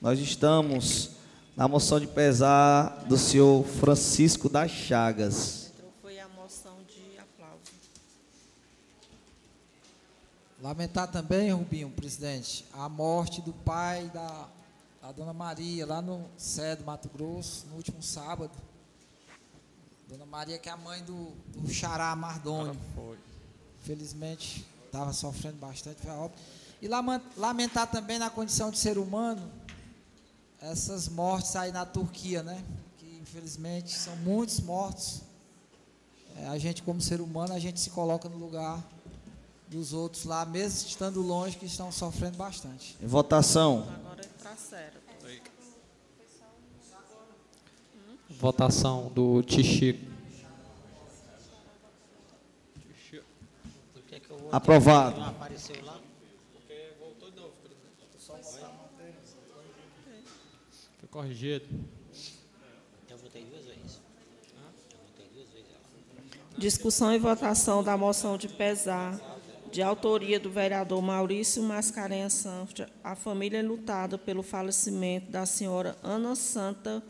Nós 0.00 0.18
estamos 0.18 1.10
na 1.56 1.68
moção 1.68 2.00
de 2.00 2.06
pesar 2.06 3.04
do 3.08 3.16
senhor 3.16 3.64
Francisco 3.64 4.48
das 4.48 4.70
Chagas. 4.70 5.72
Então 5.76 5.90
foi 6.02 6.18
a 6.18 6.28
moção 6.28 6.76
de 6.88 7.18
aplauso. 7.18 7.62
Lamentar 10.60 11.10
também, 11.10 11.52
Rubinho, 11.52 11.90
presidente, 11.90 12.64
a 12.72 12.88
morte 12.88 13.40
do 13.40 13.52
pai 13.52 14.10
da, 14.12 14.48
da 15.04 15.12
dona 15.12 15.34
Maria, 15.34 15.84
lá 15.84 16.00
no 16.00 16.24
Sé 16.34 16.76
do 16.76 16.82
Mato 16.82 17.10
Grosso, 17.10 17.66
no 17.66 17.76
último 17.76 18.02
sábado. 18.02 18.52
Dona 20.08 20.24
Maria, 20.24 20.58
que 20.58 20.66
é 20.66 20.72
a 20.72 20.78
mãe 20.78 21.02
do, 21.04 21.32
do 21.48 21.70
Xará 21.70 22.16
Mardoni. 22.16 22.78
Felizmente, 23.80 24.66
estava 24.86 25.12
sofrendo 25.12 25.58
bastante, 25.58 26.00
foi 26.00 26.10
a 26.10 26.14
óbito. 26.14 26.40
E 26.80 26.88
lamentar 27.36 27.86
também 27.90 28.18
na 28.18 28.30
condição 28.30 28.70
de 28.70 28.78
ser 28.78 28.96
humano, 28.96 29.46
essas 30.58 31.06
mortes 31.06 31.54
aí 31.54 31.70
na 31.70 31.84
Turquia, 31.84 32.42
né? 32.42 32.64
Que 32.96 33.18
infelizmente 33.20 33.92
são 33.92 34.16
muitos 34.16 34.58
mortos. 34.60 35.20
É, 36.38 36.46
a 36.46 36.56
gente, 36.56 36.82
como 36.82 36.98
ser 37.02 37.20
humano, 37.20 37.52
a 37.52 37.58
gente 37.58 37.78
se 37.78 37.90
coloca 37.90 38.26
no 38.26 38.38
lugar 38.38 38.82
dos 39.68 39.92
outros 39.92 40.24
lá, 40.24 40.46
mesmo 40.46 40.88
estando 40.88 41.20
longe, 41.20 41.58
que 41.58 41.66
estão 41.66 41.92
sofrendo 41.92 42.38
bastante. 42.38 42.96
Votação. 43.02 43.86
Está 44.54 44.56
certo. 44.56 45.00
Votação 48.30 49.08
do 49.08 49.42
Tichico. 49.42 49.98
Votei? 53.92 54.22
Aprovado. 54.52 55.20
Foi 61.00 61.08
corrigido. 61.10 61.66
Eu 63.10 63.18
votei 63.18 63.44
duas 63.46 63.64
vezes. 63.64 64.00
Eu 64.52 64.98
votei 65.04 65.28
duas 65.34 65.48
vezes 65.48 65.68
ela. 65.70 66.58
Discussão 66.58 67.12
e 67.12 67.18
votação 67.18 67.82
da 67.82 67.96
moção 67.96 68.38
de 68.38 68.48
pesar 68.48 69.33
de 69.74 69.82
autoria 69.82 70.38
do 70.38 70.48
vereador 70.48 71.02
Maurício 71.02 71.60
Mascarenhas 71.60 72.34
Santos, 72.34 72.86
a 73.02 73.16
família 73.16 73.58
é 73.58 73.62
lutada 73.62 74.16
pelo 74.16 74.40
falecimento 74.40 75.32
da 75.32 75.44
senhora 75.44 75.98
Ana 76.00 76.36
Santa 76.36 77.02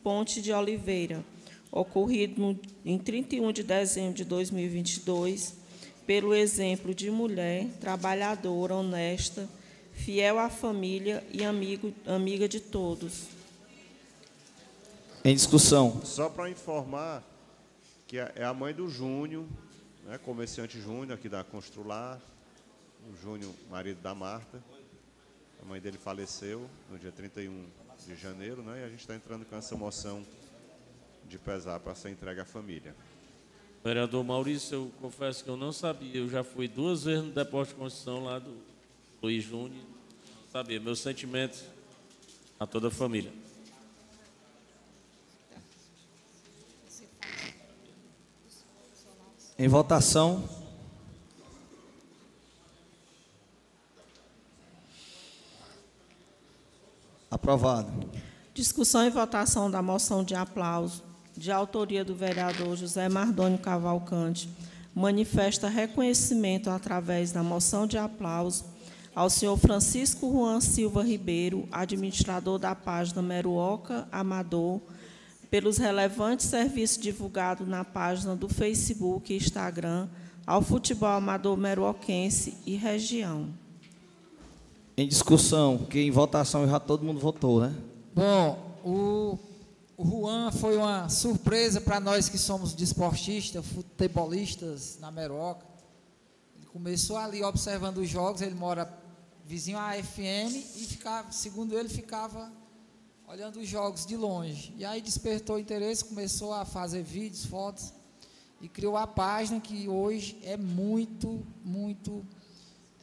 Ponte 0.00 0.40
de 0.40 0.52
Oliveira, 0.52 1.24
ocorrido 1.72 2.40
no, 2.40 2.60
em 2.84 2.98
31 2.98 3.50
de 3.50 3.64
dezembro 3.64 4.14
de 4.14 4.24
2022, 4.24 5.56
pelo 6.06 6.32
exemplo 6.32 6.94
de 6.94 7.10
mulher 7.10 7.66
trabalhadora, 7.80 8.76
honesta, 8.76 9.48
fiel 9.92 10.38
à 10.38 10.48
família 10.48 11.20
e 11.32 11.44
amigo, 11.44 11.92
amiga 12.06 12.48
de 12.48 12.60
todos. 12.60 13.24
Em 15.24 15.34
discussão. 15.34 16.00
Só 16.04 16.28
para 16.28 16.48
informar 16.48 17.24
que 18.06 18.20
é, 18.20 18.32
é 18.36 18.44
a 18.44 18.54
mãe 18.54 18.72
do 18.72 18.88
Júnior, 18.88 19.44
né, 20.04 20.18
comerciante 20.18 20.80
Júnior 20.80 21.12
aqui 21.12 21.28
da 21.28 21.42
Constrular, 21.42 22.20
o 23.10 23.16
Júnior, 23.16 23.52
marido 23.70 24.00
da 24.00 24.14
Marta. 24.14 24.62
A 25.62 25.64
mãe 25.64 25.80
dele 25.80 25.98
faleceu 25.98 26.68
no 26.90 26.98
dia 26.98 27.10
31 27.10 27.66
de 28.06 28.16
janeiro, 28.16 28.62
né, 28.62 28.80
e 28.80 28.84
a 28.84 28.88
gente 28.88 29.00
está 29.00 29.14
entrando 29.14 29.44
com 29.44 29.56
essa 29.56 29.74
moção 29.76 30.24
de 31.26 31.38
pesar 31.38 31.80
para 31.80 31.94
ser 31.94 32.10
entregue 32.10 32.40
à 32.40 32.44
família. 32.44 32.94
Vereador 33.82 34.24
Maurício, 34.24 34.74
eu 34.74 34.92
confesso 35.00 35.44
que 35.44 35.50
eu 35.50 35.56
não 35.56 35.72
sabia. 35.72 36.16
Eu 36.16 36.28
já 36.28 36.42
fui 36.42 36.66
duas 36.66 37.04
vezes 37.04 37.24
no 37.24 37.32
depósito 37.32 37.74
de 37.74 37.82
construção 37.82 38.24
lá 38.24 38.38
do 38.38 38.56
Luiz 39.22 39.44
Júnior. 39.44 39.84
Não 40.42 40.50
sabia. 40.50 40.80
Meus 40.80 41.00
sentimentos 41.00 41.64
a 42.58 42.66
toda 42.66 42.88
a 42.88 42.90
família. 42.90 43.30
Em 49.56 49.68
votação. 49.68 50.42
Aprovado. 57.30 57.92
Discussão 58.52 59.06
e 59.06 59.10
votação 59.10 59.70
da 59.70 59.80
moção 59.80 60.24
de 60.24 60.34
aplauso, 60.34 61.04
de 61.36 61.52
autoria 61.52 62.04
do 62.04 62.16
vereador 62.16 62.76
José 62.76 63.08
Mardônio 63.08 63.58
Cavalcante, 63.58 64.48
manifesta 64.92 65.68
reconhecimento 65.68 66.68
através 66.68 67.30
da 67.30 67.42
moção 67.42 67.86
de 67.86 67.96
aplauso 67.96 68.64
ao 69.14 69.30
senhor 69.30 69.56
Francisco 69.56 70.32
Juan 70.32 70.60
Silva 70.60 71.04
Ribeiro, 71.04 71.68
administrador 71.70 72.58
da 72.58 72.74
página 72.74 73.22
Meruoca 73.22 74.08
Amador, 74.10 74.80
pelos 75.54 75.78
relevantes 75.78 76.46
serviços 76.46 76.98
divulgados 76.98 77.68
na 77.68 77.84
página 77.84 78.34
do 78.34 78.48
Facebook 78.48 79.32
e 79.32 79.36
Instagram 79.36 80.08
ao 80.44 80.60
futebol 80.60 81.10
amador 81.10 81.56
meruoquense 81.56 82.58
e 82.66 82.74
região. 82.74 83.54
Em 84.96 85.06
discussão, 85.06 85.78
que 85.78 86.00
em 86.00 86.10
votação 86.10 86.66
já 86.66 86.80
todo 86.80 87.04
mundo 87.04 87.20
votou, 87.20 87.60
né? 87.60 87.72
Bom, 88.12 88.80
o, 88.84 89.38
Juan 89.96 90.50
foi 90.50 90.76
uma 90.76 91.08
surpresa 91.08 91.80
para 91.80 92.00
nós 92.00 92.28
que 92.28 92.36
somos 92.36 92.74
desportistas, 92.74 93.64
futebolistas 93.64 94.98
na 95.00 95.12
Meroca. 95.12 95.64
Ele 96.56 96.66
começou 96.66 97.16
ali 97.16 97.44
observando 97.44 97.98
os 97.98 98.08
jogos, 98.08 98.42
ele 98.42 98.56
mora 98.56 98.92
vizinho 99.46 99.78
à 99.78 99.92
FM 99.92 100.50
e 100.50 100.84
ficava, 100.84 101.30
segundo 101.30 101.78
ele, 101.78 101.88
ficava 101.88 102.50
olhando 103.26 103.58
os 103.60 103.68
jogos 103.68 104.04
de 104.04 104.16
longe. 104.16 104.74
E 104.76 104.84
aí 104.84 105.00
despertou 105.00 105.58
interesse, 105.58 106.04
começou 106.04 106.52
a 106.52 106.64
fazer 106.64 107.02
vídeos, 107.02 107.44
fotos 107.46 107.92
e 108.60 108.68
criou 108.68 108.96
a 108.96 109.06
página 109.06 109.60
que 109.60 109.88
hoje 109.88 110.38
é 110.42 110.56
muito, 110.56 111.44
muito 111.64 112.24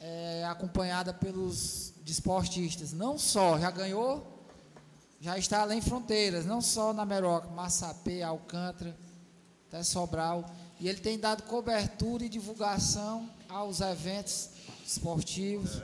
é, 0.00 0.44
acompanhada 0.44 1.12
pelos 1.12 1.92
desportistas. 2.04 2.92
Não 2.92 3.18
só, 3.18 3.58
já 3.58 3.70
ganhou, 3.70 4.26
já 5.20 5.38
está 5.38 5.62
além 5.62 5.80
fronteiras, 5.80 6.44
não 6.46 6.60
só 6.60 6.92
na 6.92 7.04
Meroca, 7.04 7.48
Massapê, 7.48 8.22
Alcântara, 8.22 8.96
até 9.68 9.82
Sobral. 9.82 10.44
E 10.80 10.88
ele 10.88 11.00
tem 11.00 11.18
dado 11.18 11.44
cobertura 11.44 12.24
e 12.24 12.28
divulgação 12.28 13.28
aos 13.48 13.80
eventos 13.80 14.50
esportivos, 14.84 15.82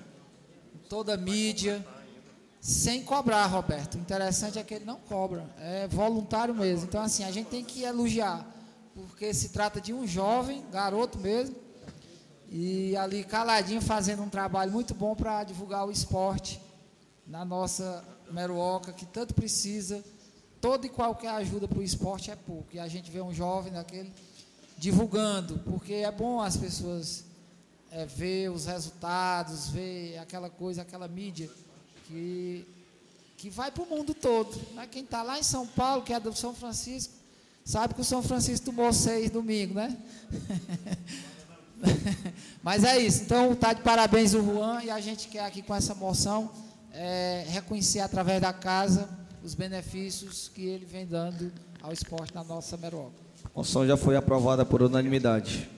toda 0.89 1.15
a 1.15 1.17
mídia 1.17 1.87
sem 2.61 3.03
cobrar, 3.05 3.47
Roberto. 3.47 3.95
O 3.95 3.99
interessante 3.99 4.59
é 4.59 4.65
que 4.65 4.75
ele 4.75 4.85
não 4.85 4.97
cobra, 4.97 5.45
é 5.59 5.87
voluntário 5.89 6.55
mesmo. 6.55 6.87
Então, 6.87 7.03
assim, 7.03 7.25
a 7.25 7.31
gente 7.31 7.49
tem 7.49 7.65
que 7.65 7.83
elogiar, 7.83 8.47
porque 8.95 9.33
se 9.33 9.51
trata 9.51 9.81
de 9.81 9.93
um 9.93 10.07
jovem, 10.07 10.65
garoto 10.71 11.19
mesmo, 11.19 11.57
e 12.51 12.97
ali 12.97 13.25
caladinho 13.25 13.81
fazendo 13.81 14.23
um 14.23 14.29
trabalho 14.29 14.73
muito 14.73 14.95
bom 14.95 15.15
para 15.15 15.45
divulgar 15.45 15.87
o 15.87 15.91
esporte 15.91 16.61
na 17.27 17.45
nossa 17.45 18.03
Meruoca, 18.31 18.93
que 18.93 19.07
tanto 19.07 19.35
precisa. 19.35 20.03
Toda 20.61 20.87
e 20.87 20.89
qualquer 20.89 21.29
ajuda 21.29 21.69
para 21.69 21.79
o 21.79 21.83
esporte 21.83 22.31
é 22.31 22.37
pouco. 22.37 22.75
E 22.75 22.81
a 22.81 22.89
gente 22.89 23.11
vê 23.11 23.21
um 23.21 23.33
jovem 23.33 23.73
daquele 23.73 24.13
divulgando, 24.77 25.59
porque 25.61 25.95
é 25.95 26.11
bom 26.11 26.41
as 26.41 26.57
pessoas 26.57 27.25
é, 27.91 28.07
ver 28.07 28.51
os 28.51 28.67
resultados, 28.67 29.69
ver 29.69 30.19
aquela 30.19 30.49
coisa, 30.49 30.83
aquela 30.83 31.07
mídia 31.07 31.51
que, 32.09 32.67
que 33.37 33.51
vai 33.51 33.71
para 33.71 33.83
o 33.83 33.87
mundo 33.87 34.15
todo. 34.15 34.59
Né? 34.75 34.89
Quem 34.91 35.05
está 35.05 35.23
lá 35.23 35.39
em 35.39 35.43
São 35.43 35.67
Paulo, 35.67 36.03
que 36.03 36.13
é 36.13 36.19
do 36.19 36.35
São 36.35 36.55
Francisco, 36.55 37.13
sabe 37.65 37.95
que 37.95 38.01
o 38.01 38.05
São 38.05 38.23
Francisco 38.23 38.67
tomou 38.67 38.93
seis 38.93 39.31
domingo, 39.31 39.75
né? 39.75 39.97
Mas 42.63 42.83
é 42.83 42.99
isso. 42.99 43.23
Então, 43.23 43.53
está 43.53 43.73
de 43.73 43.83
parabéns 43.83 44.35
o 44.35 44.43
Juan 44.43 44.83
e 44.83 44.91
a 44.91 45.01
gente 45.01 45.29
quer 45.29 45.45
aqui 45.45 45.63
com 45.63 45.75
essa 45.75 45.95
moção 45.95 46.51
é, 46.93 47.45
reconhecer 47.49 48.01
através 48.01 48.41
da 48.41 48.53
casa 48.53 49.09
os 49.45 49.55
benefícios 49.55 50.51
que 50.53 50.67
ele 50.67 50.85
vem 50.85 51.07
dando 51.07 51.53
ao 51.81 51.93
esporte 51.93 52.35
na 52.35 52.43
nossa 52.43 52.77
Meroca. 52.77 53.13
A 53.45 53.59
moção 53.59 53.87
já 53.87 53.97
foi 53.97 54.17
aprovada 54.17 54.65
por 54.65 54.83
unanimidade. 54.83 55.71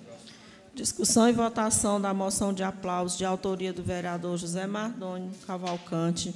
Discussão 0.80 1.28
e 1.28 1.32
votação 1.32 2.00
da 2.00 2.14
moção 2.14 2.54
de 2.54 2.62
aplauso 2.62 3.18
de 3.18 3.22
autoria 3.22 3.70
do 3.70 3.82
vereador 3.82 4.38
José 4.38 4.66
Mardoni 4.66 5.30
Cavalcante. 5.46 6.34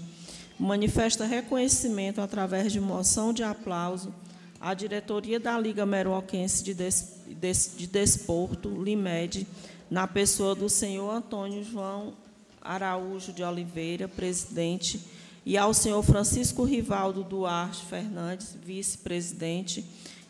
Manifesta 0.59 1.25
reconhecimento 1.25 2.21
através 2.21 2.71
de 2.71 2.79
moção 2.79 3.33
de 3.33 3.43
aplauso 3.43 4.15
à 4.61 4.75
diretoria 4.75 5.41
da 5.41 5.59
Liga 5.59 5.87
Meroquense 5.87 6.63
de, 6.63 6.75
de 6.75 7.87
Desporto, 7.87 8.69
LIMED, 8.69 9.47
na 9.91 10.07
pessoa 10.07 10.55
do 10.55 10.69
senhor 10.69 11.11
Antônio 11.11 11.65
João 11.65 12.13
Araújo 12.61 13.33
de 13.33 13.43
Oliveira, 13.43 14.09
presidente, 14.09 15.01
e 15.47 15.57
ao 15.57 15.73
senhor 15.73 16.03
Francisco 16.03 16.65
Rivaldo 16.65 17.25
Duarte 17.25 17.83
Fernandes, 17.87 18.55
vice-presidente, 18.63 19.83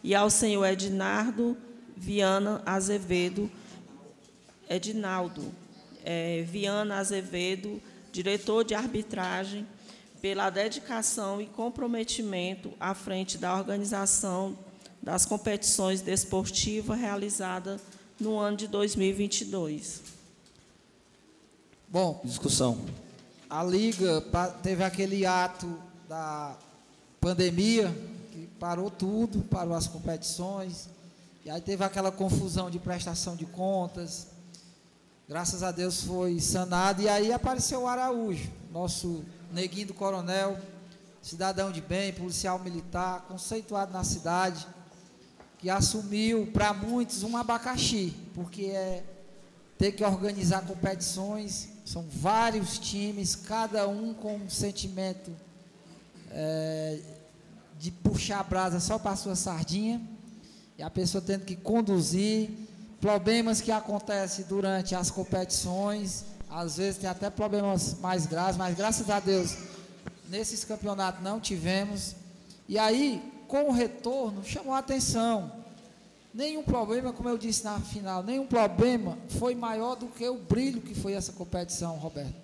e 0.04 0.14
ao 0.14 0.30
senhor 0.30 0.64
Ednardo 0.66 1.56
Viana 1.96 2.62
Azevedo, 2.64 3.50
Edinaldo 4.68 5.52
é, 6.04 6.42
Viana 6.42 6.98
Azevedo, 6.98 7.80
diretor 8.12 8.64
de 8.64 8.74
arbitragem, 8.74 9.66
pela 10.20 10.48
dedicação 10.50 11.40
e 11.40 11.46
comprometimento 11.46 12.72
à 12.78 12.94
frente 12.94 13.36
da 13.36 13.54
organização 13.54 14.56
das 15.02 15.26
competições 15.26 16.00
desportivas 16.00 16.98
realizadas 16.98 17.80
no 18.18 18.38
ano 18.38 18.56
de 18.56 18.66
2022. 18.66 20.02
Bom, 21.88 22.20
discussão. 22.24 22.80
A 23.50 23.62
liga 23.62 24.24
teve 24.62 24.82
aquele 24.82 25.26
ato 25.26 25.78
da 26.08 26.56
pandemia 27.20 27.94
que 28.32 28.48
parou 28.58 28.90
tudo, 28.90 29.42
parou 29.42 29.74
as 29.74 29.86
competições. 29.86 30.88
E 31.44 31.50
aí 31.50 31.60
teve 31.60 31.84
aquela 31.84 32.10
confusão 32.10 32.70
de 32.70 32.78
prestação 32.78 33.36
de 33.36 33.44
contas, 33.44 34.28
Graças 35.26 35.62
a 35.62 35.70
Deus 35.70 36.02
foi 36.02 36.38
sanado. 36.38 37.00
E 37.00 37.08
aí 37.08 37.32
apareceu 37.32 37.80
o 37.80 37.88
Araújo, 37.88 38.50
nosso 38.70 39.24
neguinho 39.50 39.86
do 39.86 39.94
coronel, 39.94 40.58
cidadão 41.22 41.72
de 41.72 41.80
bem, 41.80 42.12
policial 42.12 42.58
militar, 42.58 43.24
conceituado 43.26 43.90
na 43.90 44.04
cidade, 44.04 44.66
que 45.58 45.70
assumiu 45.70 46.48
para 46.52 46.74
muitos 46.74 47.22
um 47.22 47.38
abacaxi, 47.38 48.14
porque 48.34 48.66
é 48.66 49.02
ter 49.78 49.92
que 49.92 50.04
organizar 50.04 50.66
competições, 50.66 51.70
são 51.86 52.04
vários 52.06 52.78
times, 52.78 53.34
cada 53.34 53.88
um 53.88 54.12
com 54.12 54.36
um 54.36 54.50
sentimento 54.50 55.32
é, 56.30 57.00
de 57.78 57.90
puxar 57.90 58.40
a 58.40 58.42
brasa 58.42 58.78
só 58.78 58.98
para 58.98 59.12
a 59.12 59.16
sua 59.16 59.34
sardinha, 59.34 60.06
e 60.76 60.82
a 60.82 60.90
pessoa 60.90 61.24
tendo 61.24 61.46
que 61.46 61.56
conduzir 61.56 62.50
problemas 63.04 63.60
que 63.60 63.70
acontecem 63.70 64.46
durante 64.48 64.94
as 64.94 65.10
competições, 65.10 66.24
às 66.48 66.78
vezes 66.78 66.96
tem 66.96 67.10
até 67.10 67.28
problemas 67.28 68.00
mais 68.00 68.24
graves, 68.24 68.56
mas 68.56 68.74
graças 68.74 69.10
a 69.10 69.20
Deus 69.20 69.58
nesses 70.30 70.64
campeonatos 70.64 71.22
não 71.22 71.38
tivemos. 71.38 72.16
E 72.66 72.78
aí, 72.78 73.22
com 73.46 73.68
o 73.68 73.72
retorno, 73.72 74.42
chamou 74.42 74.72
a 74.72 74.78
atenção. 74.78 75.52
nenhum 76.32 76.62
problema, 76.62 77.12
como 77.12 77.28
eu 77.28 77.36
disse 77.36 77.62
na 77.62 77.78
final, 77.78 78.22
nenhum 78.22 78.46
problema 78.46 79.18
foi 79.38 79.54
maior 79.54 79.96
do 79.96 80.06
que 80.06 80.26
o 80.26 80.38
brilho 80.38 80.80
que 80.80 80.94
foi 80.94 81.12
essa 81.12 81.34
competição, 81.34 81.96
Roberto. 81.96 82.42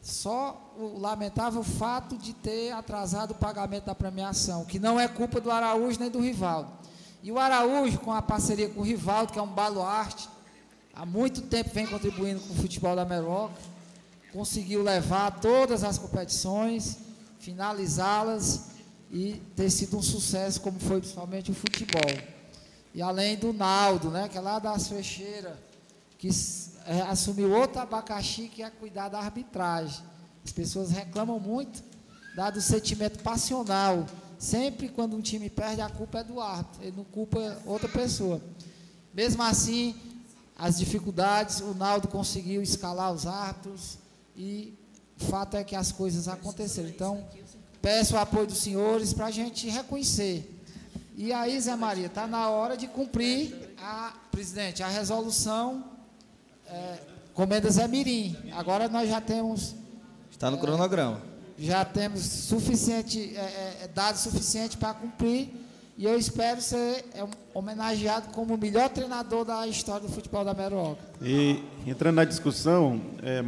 Só 0.00 0.72
o 0.78 0.98
lamentável 0.98 1.62
fato 1.62 2.16
de 2.16 2.32
ter 2.32 2.72
atrasado 2.72 3.32
o 3.32 3.34
pagamento 3.34 3.84
da 3.84 3.94
premiação, 3.94 4.64
que 4.64 4.78
não 4.78 4.98
é 4.98 5.06
culpa 5.06 5.42
do 5.42 5.50
Araújo 5.50 6.00
nem 6.00 6.10
do 6.10 6.20
Rivaldo. 6.20 6.81
E 7.22 7.30
o 7.30 7.38
Araújo, 7.38 7.98
com 8.00 8.12
a 8.12 8.20
parceria 8.20 8.68
com 8.68 8.80
o 8.80 8.82
Rivaldo, 8.82 9.32
que 9.32 9.38
é 9.38 9.42
um 9.42 9.46
baluarte, 9.46 10.28
há 10.92 11.06
muito 11.06 11.42
tempo 11.42 11.70
vem 11.72 11.86
contribuindo 11.86 12.40
com 12.40 12.52
o 12.52 12.56
futebol 12.56 12.96
da 12.96 13.04
Meroca, 13.04 13.54
conseguiu 14.32 14.82
levar 14.82 15.40
todas 15.40 15.84
as 15.84 15.98
competições, 15.98 16.98
finalizá-las 17.38 18.70
e 19.10 19.34
ter 19.54 19.70
sido 19.70 19.98
um 19.98 20.02
sucesso, 20.02 20.60
como 20.60 20.80
foi 20.80 20.98
principalmente 20.98 21.50
o 21.50 21.54
futebol. 21.54 22.18
E 22.94 23.00
além 23.00 23.36
do 23.36 23.52
Naldo, 23.52 24.10
né, 24.10 24.28
que 24.28 24.36
é 24.36 24.40
lá 24.40 24.58
das 24.58 24.88
Fecheiras, 24.88 25.56
que 26.18 26.28
é, 26.86 27.02
assumiu 27.02 27.52
outro 27.52 27.80
abacaxi 27.80 28.48
que 28.48 28.62
é 28.62 28.70
cuidar 28.70 29.08
da 29.08 29.18
arbitragem. 29.18 30.04
As 30.44 30.52
pessoas 30.52 30.90
reclamam 30.90 31.38
muito, 31.38 31.82
dado 32.34 32.56
o 32.56 32.60
sentimento 32.60 33.22
passional. 33.22 34.06
Sempre 34.42 34.88
quando 34.88 35.16
um 35.16 35.20
time 35.20 35.48
perde, 35.48 35.80
a 35.80 35.88
culpa 35.88 36.18
é 36.18 36.24
do 36.24 36.40
árbitro, 36.40 36.82
ele 36.82 36.96
não 36.96 37.04
culpa 37.04 37.62
outra 37.64 37.88
pessoa. 37.88 38.40
Mesmo 39.14 39.42
assim, 39.42 39.94
as 40.58 40.78
dificuldades, 40.78 41.60
o 41.60 41.74
Naldo 41.74 42.08
conseguiu 42.08 42.60
escalar 42.60 43.12
os 43.12 43.24
árbitros 43.24 43.98
e 44.36 44.74
o 45.20 45.24
fato 45.24 45.56
é 45.56 45.62
que 45.62 45.76
as 45.76 45.92
coisas 45.92 46.26
aconteceram. 46.26 46.88
Então, 46.88 47.24
peço 47.80 48.14
o 48.14 48.18
apoio 48.18 48.48
dos 48.48 48.58
senhores 48.58 49.12
para 49.12 49.26
a 49.26 49.30
gente 49.30 49.68
reconhecer 49.68 50.52
e 51.14 51.32
aí, 51.32 51.60
Zé 51.60 51.76
Maria, 51.76 52.06
está 52.06 52.26
na 52.26 52.48
hora 52.48 52.76
de 52.76 52.88
cumprir, 52.88 53.74
a, 53.78 54.12
presidente, 54.30 54.82
a 54.82 54.88
resolução 54.88 55.84
é, 56.66 56.98
Comenda 57.34 57.70
Zé 57.70 57.86
Mirim. 57.86 58.36
Agora 58.52 58.88
nós 58.88 59.08
já 59.08 59.20
temos. 59.20 59.74
Está 60.30 60.50
no 60.50 60.56
é, 60.56 60.60
cronograma. 60.60 61.22
Já 61.62 61.84
temos 61.84 62.22
suficiente, 62.22 63.36
é, 63.36 63.40
é, 63.40 63.78
é 63.84 63.88
dados 63.94 64.22
suficientes 64.22 64.74
para 64.74 64.92
cumprir. 64.94 65.48
E 65.96 66.04
eu 66.04 66.18
espero 66.18 66.60
ser 66.60 67.04
é, 67.14 67.24
homenageado 67.54 68.30
como 68.30 68.54
o 68.54 68.58
melhor 68.58 68.88
treinador 68.88 69.44
da 69.44 69.64
história 69.68 70.04
do 70.04 70.12
futebol 70.12 70.44
da 70.44 70.52
Meroca. 70.52 71.00
E 71.22 71.62
entrando 71.86 72.16
na 72.16 72.24
discussão, 72.24 73.00
é, 73.22 73.40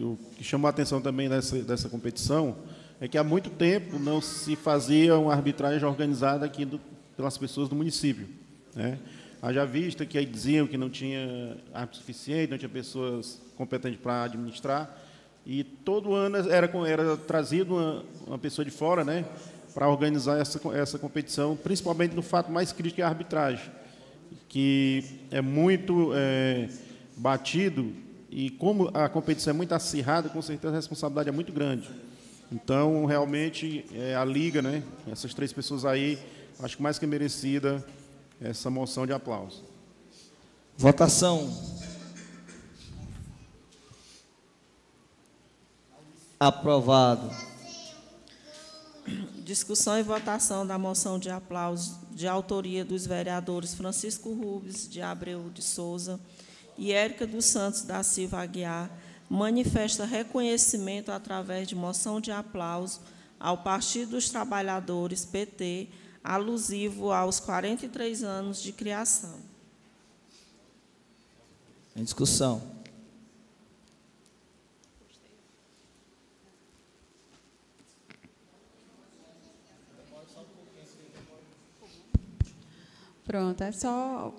o 0.00 0.16
que 0.36 0.42
chamou 0.42 0.68
a 0.68 0.70
atenção 0.70 1.02
também 1.02 1.28
dessa, 1.28 1.58
dessa 1.58 1.90
competição 1.90 2.56
é 2.98 3.06
que 3.06 3.18
há 3.18 3.24
muito 3.24 3.50
tempo 3.50 3.98
não 3.98 4.22
se 4.22 4.56
fazia 4.56 5.18
uma 5.18 5.34
arbitragem 5.34 5.86
organizada 5.86 6.46
aqui 6.46 6.64
do, 6.64 6.80
pelas 7.14 7.36
pessoas 7.36 7.68
do 7.68 7.76
município. 7.76 8.26
Né? 8.74 8.98
Haja 9.42 9.66
vista 9.66 10.06
que 10.06 10.16
aí 10.16 10.24
diziam 10.24 10.66
que 10.66 10.78
não 10.78 10.88
tinha 10.88 11.58
árbitro 11.74 11.98
suficiente, 11.98 12.50
não 12.50 12.56
tinha 12.56 12.70
pessoas 12.70 13.38
competentes 13.54 14.00
para 14.00 14.24
administrar, 14.24 14.98
e 15.46 15.64
todo 15.64 16.14
ano 16.14 16.36
era, 16.50 16.70
era 16.86 17.16
trazido 17.16 17.74
uma, 17.74 18.04
uma 18.26 18.38
pessoa 18.38 18.64
de 18.64 18.70
fora 18.70 19.04
né, 19.04 19.24
para 19.74 19.88
organizar 19.88 20.38
essa, 20.38 20.60
essa 20.76 20.98
competição, 20.98 21.56
principalmente 21.56 22.14
no 22.14 22.22
fato 22.22 22.50
mais 22.50 22.72
crítico 22.72 23.00
é 23.00 23.04
a 23.04 23.08
arbitragem, 23.08 23.70
que 24.48 25.20
é 25.30 25.40
muito 25.40 26.12
é, 26.14 26.68
batido, 27.16 27.92
e 28.30 28.50
como 28.50 28.90
a 28.94 29.08
competição 29.08 29.52
é 29.52 29.54
muito 29.54 29.74
acirrada, 29.74 30.28
com 30.28 30.40
certeza 30.40 30.74
a 30.74 30.76
responsabilidade 30.76 31.28
é 31.28 31.32
muito 31.32 31.52
grande. 31.52 31.88
Então, 32.52 33.04
realmente, 33.04 33.84
é, 33.94 34.14
a 34.14 34.24
Liga, 34.24 34.60
né, 34.60 34.82
essas 35.10 35.34
três 35.34 35.52
pessoas 35.52 35.84
aí, 35.84 36.18
acho 36.60 36.76
que 36.76 36.82
mais 36.82 36.98
que 36.98 37.06
merecida 37.06 37.84
essa 38.40 38.70
moção 38.70 39.06
de 39.06 39.12
aplauso. 39.12 39.64
Votação. 40.76 41.79
Aprovado. 46.42 47.30
Discussão 49.44 49.98
e 49.98 50.02
votação 50.02 50.66
da 50.66 50.78
moção 50.78 51.18
de 51.18 51.28
aplauso 51.28 51.98
de 52.12 52.26
autoria 52.26 52.82
dos 52.82 53.04
vereadores 53.04 53.74
Francisco 53.74 54.32
Rubens 54.32 54.88
de 54.88 55.02
Abreu 55.02 55.50
de 55.50 55.60
Souza 55.60 56.18
e 56.78 56.92
Érica 56.92 57.26
dos 57.26 57.44
Santos 57.44 57.82
da 57.82 58.02
Silva 58.02 58.40
Aguiar 58.40 58.90
manifesta 59.28 60.06
reconhecimento 60.06 61.12
através 61.12 61.68
de 61.68 61.74
moção 61.74 62.22
de 62.22 62.32
aplauso 62.32 63.02
ao 63.38 63.58
Partido 63.58 64.12
dos 64.12 64.30
Trabalhadores, 64.30 65.26
PT, 65.26 65.88
alusivo 66.24 67.12
aos 67.12 67.38
43 67.38 68.24
anos 68.24 68.62
de 68.62 68.72
criação. 68.72 69.40
Em 71.94 72.02
discussão. 72.02 72.79
Pronto, 83.30 83.62
é 83.62 83.70
só 83.70 84.34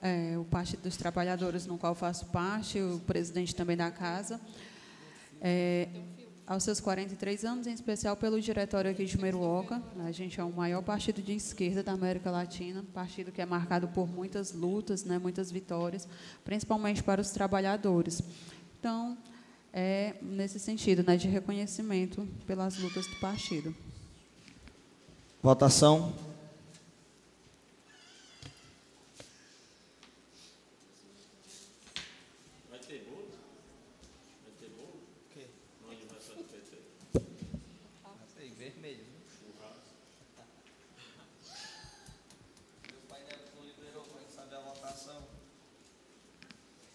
é, 0.00 0.38
o 0.38 0.44
Partido 0.44 0.82
dos 0.82 0.96
Trabalhadores, 0.96 1.66
no 1.66 1.76
qual 1.76 1.96
faço 1.96 2.26
parte, 2.26 2.80
o 2.80 3.00
presidente 3.00 3.52
também 3.52 3.76
da 3.76 3.90
casa. 3.90 4.40
É, 5.40 5.88
aos 6.46 6.62
seus 6.62 6.78
43 6.78 7.44
anos, 7.44 7.66
em 7.66 7.72
especial 7.72 8.16
pelo 8.16 8.40
diretório 8.40 8.88
aqui 8.88 9.04
de 9.04 9.20
Meruoca. 9.20 9.82
A 9.98 10.12
gente 10.12 10.38
é 10.38 10.44
o 10.44 10.52
maior 10.52 10.80
partido 10.80 11.20
de 11.20 11.32
esquerda 11.32 11.82
da 11.82 11.90
América 11.90 12.30
Latina, 12.30 12.84
partido 12.94 13.32
que 13.32 13.42
é 13.42 13.46
marcado 13.46 13.88
por 13.88 14.06
muitas 14.06 14.52
lutas, 14.52 15.02
né, 15.02 15.18
muitas 15.18 15.50
vitórias, 15.50 16.06
principalmente 16.44 17.02
para 17.02 17.20
os 17.20 17.30
trabalhadores. 17.30 18.22
Então, 18.78 19.18
é 19.72 20.14
nesse 20.22 20.60
sentido, 20.60 21.02
né, 21.04 21.16
de 21.16 21.26
reconhecimento 21.26 22.24
pelas 22.46 22.78
lutas 22.78 23.08
do 23.08 23.16
partido. 23.16 23.74
Votação. 25.42 26.25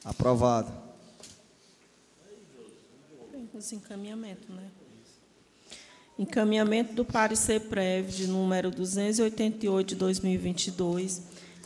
Aprovado. 0.03 0.71
Os 3.53 3.71
encaminhamentos, 3.71 4.49
né? 4.49 4.71
Encaminhamento 6.17 6.93
do 6.93 7.05
parecer 7.05 7.61
prévio 7.61 8.11
de 8.11 8.27
número 8.27 8.71
288 8.71 9.89
de 9.89 9.95
2022, 9.95 11.21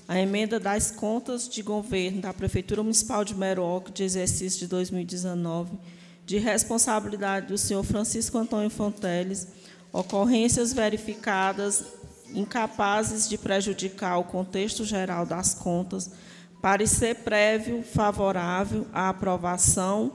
a 0.08 0.20
emenda 0.20 0.60
das 0.60 0.92
contas 0.92 1.48
de 1.48 1.62
governo 1.62 2.22
da 2.22 2.34
Prefeitura 2.34 2.84
Municipal 2.84 3.24
de 3.24 3.34
Meroca 3.34 3.92
de 3.92 4.04
exercício 4.04 4.60
de 4.60 4.68
2019, 4.68 5.78
de 6.26 6.38
responsabilidade 6.38 7.48
do 7.48 7.58
senhor 7.58 7.84
Francisco 7.84 8.38
Antônio 8.38 8.70
Fonteles, 8.70 9.48
ocorrências 9.92 10.74
verificadas 10.74 11.86
incapazes 12.34 13.30
de 13.30 13.38
prejudicar 13.38 14.18
o 14.18 14.24
contexto 14.24 14.84
geral 14.84 15.26
das 15.26 15.54
contas, 15.54 16.12
Parecer 16.66 17.18
prévio 17.18 17.84
favorável 17.84 18.88
à 18.92 19.10
aprovação, 19.10 20.14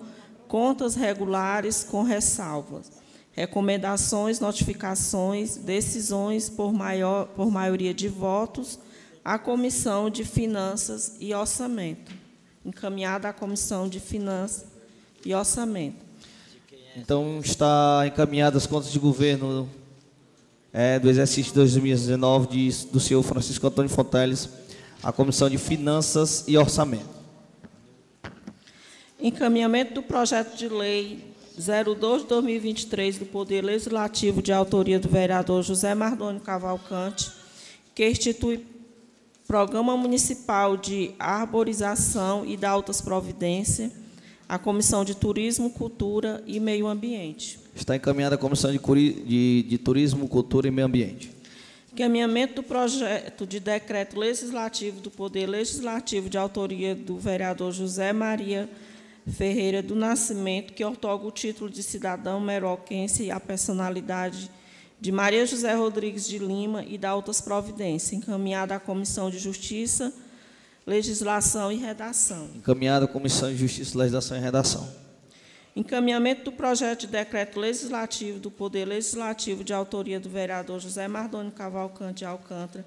contas 0.48 0.97
regulares 0.97 1.85
com 1.85 2.02
ressalvas. 2.02 2.90
Recomendações, 3.31 4.40
notificações, 4.40 5.55
decisões 5.55 6.48
por, 6.48 6.72
maior, 6.72 7.27
por 7.36 7.52
maioria 7.52 7.94
de 7.94 8.09
votos 8.09 8.81
à 9.24 9.39
Comissão 9.39 10.10
de 10.10 10.24
Finanças 10.24 11.14
e 11.20 11.32
Orçamento. 11.32 12.10
Encaminhada 12.66 13.28
à 13.28 13.32
Comissão 13.32 13.89
de 13.89 14.01
Finanças 14.01 14.64
e 15.24 15.32
Orçamento. 15.32 16.05
Então, 16.97 17.39
está 17.39 18.02
encaminhadas 18.09 18.64
as 18.64 18.66
contas 18.68 18.90
de 18.90 18.98
governo 18.98 19.70
é, 20.72 20.98
do 20.98 21.09
exercício 21.09 21.52
de 21.52 21.55
2019 21.55 22.48
de, 22.48 22.86
do 22.86 22.98
senhor 22.98 23.22
Francisco 23.22 23.64
Antônio 23.68 23.89
Fonteles, 23.89 24.48
a 25.02 25.12
Comissão 25.12 25.48
de 25.48 25.59
Finanças 25.59 26.44
e 26.47 26.56
Orçamento. 26.56 27.20
Encaminhamento 29.18 29.94
do 29.94 30.02
projeto 30.02 30.56
de 30.56 30.68
lei 30.68 31.24
02 31.59 32.22
de 32.22 32.28
2023 32.28 33.18
do 33.18 33.27
Poder 33.27 33.62
Legislativo 33.62 34.40
de 34.40 34.52
autoria 34.52 34.98
do 34.98 35.09
vereador 35.09 35.62
José 35.62 35.94
Mardônio 35.94 36.40
Cavalcante, 36.40 37.31
que 37.94 38.09
institui 38.09 38.64
Programa 39.47 39.97
Municipal 39.97 40.77
de 40.77 41.10
Arborização 41.18 42.47
e 42.47 42.56
da 42.56 42.70
Altas 42.70 43.01
Providências, 43.01 43.90
a 44.48 44.59
Comissão 44.59 45.05
de 45.05 45.14
Turismo, 45.14 45.70
Cultura 45.70 46.43
e 46.47 46.59
Meio 46.60 46.86
Ambiente. 46.86 47.59
Está 47.74 47.97
encaminhada 47.97 48.36
a 48.36 48.39
Comissão 48.39 48.70
de, 48.70 48.78
de, 48.78 49.62
de 49.68 49.78
Turismo, 49.78 50.28
Cultura 50.28 50.68
e 50.68 50.70
Meio 50.70 50.86
Ambiente. 50.86 51.39
Encaminhamento 51.92 52.54
do 52.54 52.62
projeto 52.62 53.46
de 53.46 53.58
decreto 53.58 54.18
legislativo 54.18 55.00
do 55.00 55.10
Poder 55.10 55.46
Legislativo 55.46 56.30
de 56.30 56.38
autoria 56.38 56.94
do 56.94 57.18
vereador 57.18 57.72
José 57.72 58.12
Maria 58.12 58.68
Ferreira 59.28 59.82
do 59.82 59.94
Nascimento, 59.94 60.72
que 60.72 60.84
otorga 60.84 61.26
o 61.26 61.30
título 61.30 61.68
de 61.68 61.82
cidadão 61.82 62.40
meroquense 62.40 63.30
à 63.30 63.38
personalidade 63.40 64.50
de 65.00 65.10
Maria 65.10 65.44
José 65.46 65.74
Rodrigues 65.74 66.28
de 66.28 66.38
Lima 66.38 66.84
e 66.84 66.96
da 66.96 67.14
outras 67.14 67.40
providências, 67.40 68.12
encaminhada 68.12 68.76
à 68.76 68.80
Comissão 68.80 69.30
de 69.30 69.38
Justiça, 69.38 70.12
Legislação 70.86 71.72
e 71.72 71.76
Redação. 71.76 72.48
Encaminhada 72.54 73.06
à 73.06 73.08
Comissão 73.08 73.50
de 73.50 73.56
Justiça, 73.56 73.98
Legislação 73.98 74.36
e 74.36 74.40
Redação. 74.40 74.88
Encaminhamento 75.74 76.44
do 76.44 76.52
projeto 76.52 77.02
de 77.02 77.06
decreto 77.06 77.60
legislativo 77.60 78.40
do 78.40 78.51
Poder 78.51 78.84
Legislativo 78.84 79.62
de 79.62 79.72
autoria 79.72 80.18
do 80.18 80.28
vereador 80.28 80.80
José 80.80 81.06
Mardônio 81.06 81.52
Cavalcante 81.52 82.18
de 82.18 82.24
Alcântara, 82.24 82.84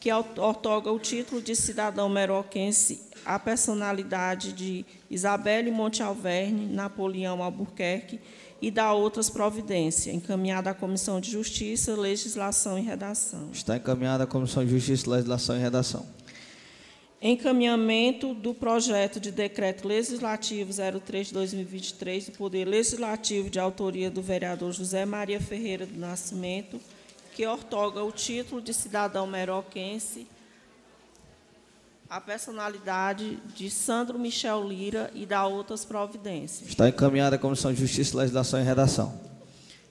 que 0.00 0.12
otorga 0.12 0.90
o 0.90 0.98
título 0.98 1.40
de 1.40 1.54
cidadão 1.54 2.08
meroquense 2.08 3.00
à 3.24 3.38
personalidade 3.38 4.52
de 4.52 4.84
Isabelle 5.10 5.70
Monte 5.70 6.02
Alverne, 6.02 6.66
Napoleão 6.66 7.42
Albuquerque 7.42 8.20
e 8.60 8.70
da 8.70 8.92
outras 8.92 9.30
providências, 9.30 10.14
encaminhada 10.14 10.70
à 10.70 10.74
Comissão 10.74 11.20
de 11.20 11.30
Justiça, 11.30 11.94
Legislação 11.94 12.78
e 12.78 12.82
Redação. 12.82 13.50
Está 13.52 13.76
encaminhada 13.76 14.24
à 14.24 14.26
Comissão 14.26 14.64
de 14.64 14.70
Justiça, 14.70 15.10
Legislação 15.10 15.56
e 15.56 15.60
Redação. 15.60 16.06
Encaminhamento 17.20 18.34
do 18.34 18.52
projeto 18.52 19.18
de 19.18 19.32
decreto 19.32 19.88
legislativo 19.88 20.70
03 21.00 21.28
de 21.28 21.32
2023 21.32 22.26
do 22.26 22.32
Poder 22.32 22.66
Legislativo 22.66 23.48
de 23.48 23.58
autoria 23.58 24.10
do 24.10 24.20
vereador 24.20 24.70
José 24.72 25.06
Maria 25.06 25.40
Ferreira 25.40 25.86
do 25.86 25.98
Nascimento, 25.98 26.78
que 27.34 27.46
ortoga 27.46 28.04
o 28.04 28.12
título 28.12 28.60
de 28.60 28.74
cidadão 28.74 29.26
meroquense 29.26 30.26
à 32.08 32.20
personalidade 32.20 33.36
de 33.54 33.70
Sandro 33.70 34.18
Michel 34.18 34.68
Lira 34.68 35.10
e 35.14 35.24
da 35.24 35.46
outras 35.46 35.86
providências. 35.86 36.68
Está 36.68 36.86
encaminhada 36.88 37.36
à 37.36 37.38
Comissão 37.38 37.72
de 37.72 37.80
Justiça, 37.80 38.16
Legislação 38.18 38.60
e 38.60 38.62
Redação. 38.62 39.18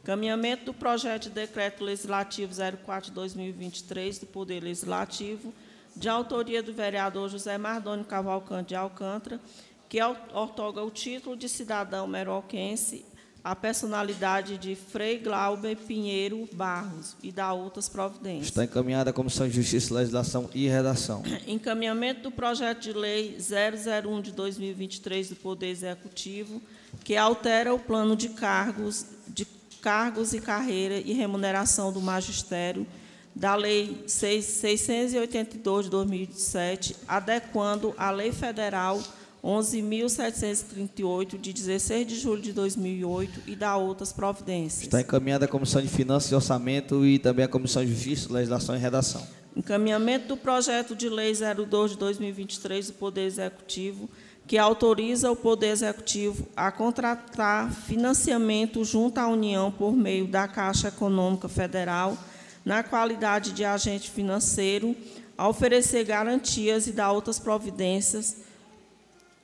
Encaminhamento 0.04 0.66
do 0.66 0.74
projeto 0.76 1.24
de 1.24 1.30
decreto 1.32 1.84
legislativo 1.84 2.54
04 2.86 3.10
de 3.10 3.16
2023 3.16 4.20
do 4.20 4.28
Poder 4.28 4.62
Legislativo, 4.62 5.52
de 5.96 6.10
autoria 6.10 6.62
do 6.62 6.74
vereador 6.74 7.30
José 7.30 7.58
Mardônio 7.58 8.06
Cavalcante 8.06 8.70
de 8.70 8.76
Alcântara, 8.76 9.40
que 9.88 10.00
ortoga 10.02 10.84
o 10.84 10.92
título 10.92 11.38
de 11.38 11.48
cidadão 11.48 12.08
meroquense 12.08 13.06
à 13.44 13.56
personalidade 13.56 14.58
de 14.58 14.76
Frei 14.76 15.20
Glauber 15.20 15.76
Pinheiro 15.76 16.50
Barros 16.52 17.16
e 17.22 17.32
da 17.32 17.54
outras 17.54 17.88
providências. 17.88 18.48
Está 18.48 18.64
encaminhada 18.64 19.12
à 19.12 19.14
Comissão 19.14 19.48
de 19.48 19.54
Justiça, 19.54 19.94
Legislação 19.94 20.50
e 20.54 20.68
Redação. 20.68 21.22
Encaminhamento 21.46 22.24
do 22.24 22.32
projeto 22.32 22.82
de 22.82 22.92
lei 22.92 23.38
001 23.38 24.22
de 24.22 24.32
2023 24.32 25.30
do 25.30 25.36
Poder 25.36 25.68
Executivo, 25.68 26.60
que 27.04 27.16
altera 27.16 27.72
o 27.72 27.78
plano 27.78 28.16
de 28.16 28.30
cargos, 28.30 29.06
de 29.28 29.46
cargos 29.80 30.34
e 30.34 30.42
carreira 30.42 30.98
e 30.98 31.14
remuneração 31.14 31.94
do 31.94 32.02
magistério 32.02 32.88
da 33.36 33.56
Lei 33.56 34.04
682 34.08 35.86
de 35.86 35.92
2007, 35.92 36.96
adequando 37.08 37.94
a 37.98 38.10
Lei 38.10 38.32
Federal 38.32 39.02
11.738, 39.44 41.38
de 41.40 41.54
16 41.54 42.08
de 42.08 42.16
julho 42.16 42.42
de 42.42 42.52
2008, 42.52 43.42
e 43.46 43.56
da 43.56 43.78
outras 43.78 44.12
providências. 44.12 44.84
Está 44.84 45.02
encaminhada 45.02 45.46
à 45.46 45.48
Comissão 45.48 45.82
de 45.82 45.88
Finanças 45.88 46.32
e 46.32 46.36
Orçamento 46.36 47.06
e 47.06 47.20
também 47.20 47.46
à 47.46 47.48
Comissão 47.48 47.86
de 47.86 47.94
Justiça, 47.94 48.34
Legislação 48.34 48.76
e 48.76 48.80
Redação. 48.80 49.22
Encaminhamento 49.56 50.30
do 50.30 50.38
projeto 50.38 50.96
de 50.96 51.08
lei 51.08 51.32
02 51.34 51.92
de 51.92 51.98
2023 51.98 52.88
do 52.88 52.94
Poder 52.94 53.22
Executivo, 53.26 54.10
que 54.48 54.58
autoriza 54.58 55.32
o 55.32 55.36
Poder 55.36 55.68
Executivo 55.68 56.48
a 56.56 56.72
contratar 56.72 57.72
financiamento 57.72 58.84
junto 58.84 59.20
à 59.20 59.28
União 59.28 59.72
por 59.72 59.94
meio 59.96 60.28
da 60.28 60.48
Caixa 60.48 60.88
Econômica 60.88 61.48
Federal, 61.48 62.18
na 62.66 62.82
qualidade 62.82 63.52
de 63.52 63.64
agente 63.64 64.10
financeiro, 64.10 64.98
a 65.38 65.48
oferecer 65.48 66.04
garantias 66.04 66.88
e 66.88 66.92
dar 66.92 67.12
outras 67.12 67.38
providências 67.38 68.38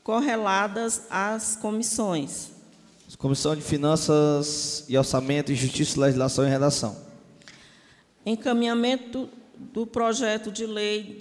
correladas 0.03 1.03
às 1.09 1.55
comissões. 1.55 2.49
Comissão 3.17 3.55
de 3.55 3.61
Finanças 3.61 4.83
e 4.89 4.97
Orçamento, 4.97 5.53
Justiça, 5.53 5.99
Legislação 5.99 6.47
e 6.47 6.49
Redação. 6.49 6.97
Encaminhamento 8.25 9.29
do 9.55 9.85
projeto 9.85 10.51
de 10.51 10.65
lei 10.65 11.19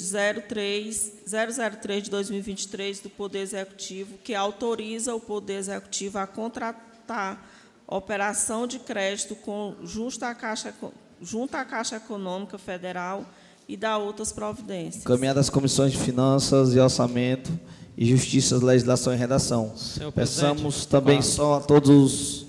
03, 0.49 1.13
003 1.27 2.05
de 2.05 2.11
2023 2.11 3.01
do 3.01 3.11
Poder 3.11 3.41
Executivo, 3.41 4.17
que 4.25 4.35
autoriza 4.35 5.15
o 5.15 5.21
Poder 5.21 5.59
Executivo 5.59 6.19
a 6.19 6.27
contratar 6.27 7.51
operação 7.87 8.67
de 8.67 8.79
crédito 8.79 9.35
com 9.35 9.75
justa 9.83 10.29
à 10.29 10.35
Caixa, 10.35 10.73
junto 11.21 11.55
à 11.55 11.65
Caixa 11.65 11.97
Econômica 11.97 12.59
Federal 12.59 13.25
e 13.69 13.77
da 13.77 13.99
outras 13.99 14.33
providências. 14.33 15.05
Encaminhada 15.05 15.41
às 15.41 15.51
comissões 15.51 15.93
de 15.93 15.99
Finanças 15.99 16.75
e 16.75 16.79
Orçamento 16.81 17.51
e 17.97 18.07
Justiça, 18.07 18.57
Legislação 18.57 19.13
e 19.13 19.17
Redação. 19.17 19.73
Peçamos 20.15 20.87
também 20.87 21.19
claro. 21.19 21.33
só 21.33 21.55
a 21.57 21.61
todos 21.61 21.91
os, 21.91 22.47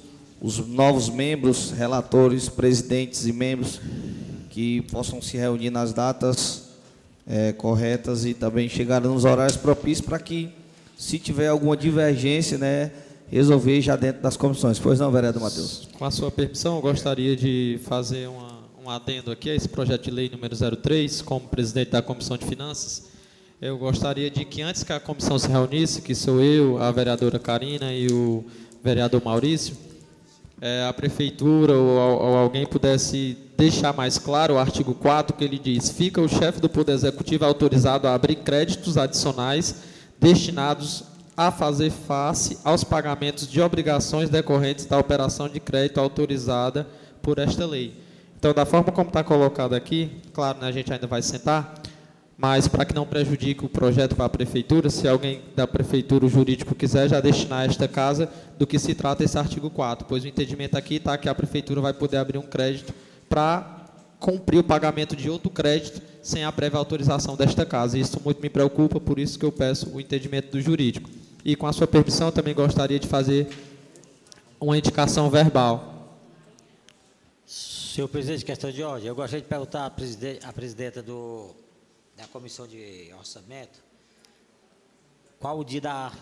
os 0.60 0.68
novos 0.68 1.10
membros, 1.10 1.72
relatores, 1.72 2.50
presidentes 2.50 3.26
e 3.26 3.34
membros 3.34 3.80
que 4.50 4.82
possam 4.84 5.22
se 5.22 5.38
reunir 5.38 5.70
nas 5.70 5.94
datas 5.94 6.70
é, 7.28 7.54
corretas 7.54 8.26
e 8.26 8.34
também 8.34 8.68
chegar 8.68 9.02
nos 9.02 9.26
horários 9.26 9.58
propícios 9.58 10.06
para 10.06 10.20
que, 10.20 10.50
se 10.98 11.20
tiver 11.20 11.48
alguma 11.48 11.78
divergência, 11.78 12.58
né, 12.58 12.92
resolver 13.30 13.80
já 13.82 13.96
dentro 13.96 14.22
das 14.22 14.36
comissões. 14.36 14.78
Pois 14.80 15.00
não, 15.00 15.12
vereador 15.12 15.42
Matheus? 15.42 15.88
Com 15.98 16.06
a 16.06 16.12
sua 16.12 16.30
permissão, 16.30 16.76
eu 16.76 16.82
gostaria 16.82 17.36
de 17.36 17.80
fazer 17.86 18.28
uma, 18.28 18.51
um 18.84 18.90
adendo 18.90 19.30
aqui 19.30 19.48
a 19.48 19.54
esse 19.54 19.70
projeto 19.70 20.06
de 20.06 20.12
lei 20.12 20.28
número 20.28 20.56
03, 20.56 21.22
como 21.22 21.48
presidente 21.48 21.92
da 21.92 22.02
Comissão 22.02 22.36
de 22.36 22.46
Finanças. 22.46 23.10
Eu 23.62 23.78
gostaria 23.78 24.28
de 24.32 24.44
que 24.44 24.64
antes 24.64 24.84
que 24.84 24.92
a 24.92 25.00
comissão 25.00 25.38
se 25.38 25.48
reunisse, 25.48 26.02
que 26.02 26.16
sou 26.16 26.42
eu, 26.42 26.82
a 26.82 26.92
vereadora 26.92 27.38
Karina 27.38 27.94
e 27.94 28.08
o 28.12 28.44
vereador 28.84 29.22
Maurício, 29.24 29.78
é, 30.60 30.84
a 30.88 30.92
prefeitura 30.92 31.74
ou, 31.74 32.24
ou, 32.24 32.38
alguém 32.38 32.66
pudesse 32.66 33.38
deixar 33.56 33.94
mais 33.94 34.18
claro 34.18 34.56
o 34.56 34.58
artigo 34.58 34.96
4 34.96 35.38
que 35.38 35.44
ele 35.44 35.60
diz: 35.60 35.92
fica 35.92 36.20
o 36.20 36.28
chefe 36.28 36.60
do 36.60 36.68
Poder 36.68 36.94
Executivo 36.94 37.46
autorizado 37.46 38.08
a 38.08 38.16
abrir 38.16 38.38
créditos 38.38 38.98
adicionais 38.98 39.84
destinados 40.20 41.04
a 41.38 41.52
fazer 41.52 41.92
face 41.92 42.58
aos 42.64 42.84
pagamentos 42.84 43.48
de 43.48 43.62
obrigações 43.62 44.28
decorrentes 44.28 44.88
da 44.88 44.98
operação 44.98 45.48
de 45.48 45.60
crédito 45.60 46.00
autorizada 46.00 46.88
por 47.22 47.38
esta 47.38 47.64
lei. 47.64 48.10
Então, 48.42 48.56
da 48.56 48.66
forma 48.66 48.92
como 48.92 49.08
está 49.08 49.24
colocado 49.24 49.76
aqui, 49.76 50.10
claro, 50.34 50.58
né, 50.58 50.68
a 50.68 50.72
gente 50.72 50.92
ainda 50.92 51.06
vai 51.06 51.22
sentar, 51.22 51.76
mas 52.36 52.68
para 52.68 52.84
que 52.84 52.96
não 52.96 53.06
prejudique 53.06 53.64
o 53.64 53.70
projeto 53.70 54.16
para 54.16 54.26
a 54.26 54.30
prefeitura, 54.30 54.90
se 54.90 55.08
alguém 55.08 55.44
da 55.56 55.68
prefeitura, 55.68 56.28
jurídico, 56.28 56.74
quiser 56.74 57.08
já 57.08 57.20
destinar 57.20 57.70
esta 57.70 57.88
casa, 57.88 58.28
do 58.58 58.66
que 58.66 58.80
se 58.80 58.96
trata 58.96 59.24
esse 59.24 59.38
artigo 59.38 59.70
4, 59.70 60.08
pois 60.10 60.24
o 60.24 60.28
entendimento 60.28 60.76
aqui 60.76 60.96
está 60.96 61.16
que 61.20 61.30
a 61.30 61.36
prefeitura 61.36 61.82
vai 61.82 61.94
poder 61.94 62.18
abrir 62.18 62.40
um 62.40 62.42
crédito 62.42 62.96
para 63.30 63.86
cumprir 64.20 64.58
o 64.58 64.64
pagamento 64.64 65.16
de 65.16 65.30
outro 65.30 65.52
crédito 65.52 66.02
sem 66.24 66.44
a 66.44 66.52
prévia 66.52 66.80
autorização 66.80 67.36
desta 67.36 67.64
casa. 67.64 67.96
Isso 67.96 68.20
muito 68.26 68.42
me 68.42 68.50
preocupa, 68.50 69.00
por 69.00 69.20
isso 69.20 69.38
que 69.38 69.46
eu 69.46 69.52
peço 69.52 69.88
o 69.94 70.02
entendimento 70.02 70.50
do 70.52 70.60
jurídico. 70.60 71.08
E 71.46 71.56
com 71.56 71.68
a 71.68 71.74
sua 71.74 71.86
permissão, 71.86 72.32
também 72.32 72.56
gostaria 72.56 72.98
de 72.98 73.08
fazer 73.08 73.50
uma 74.60 74.76
indicação 74.76 75.30
verbal. 75.30 76.01
Senhor 77.92 78.08
presidente, 78.08 78.46
questão 78.46 78.72
de 78.72 78.82
ordem. 78.82 79.10
Eu 79.10 79.16
gostaria 79.16 79.42
de 79.42 79.50
perguntar 79.50 79.86
à 79.86 79.90
presidente, 79.90 80.46
à 80.46 80.54
presidenta 80.54 81.04
do 81.04 81.54
da 82.16 82.26
Comissão 82.26 82.66
de 82.66 83.12
Orçamento, 83.20 83.84
qual 85.38 85.60
o 85.60 85.66
dia 85.66 85.82
da 85.82 86.14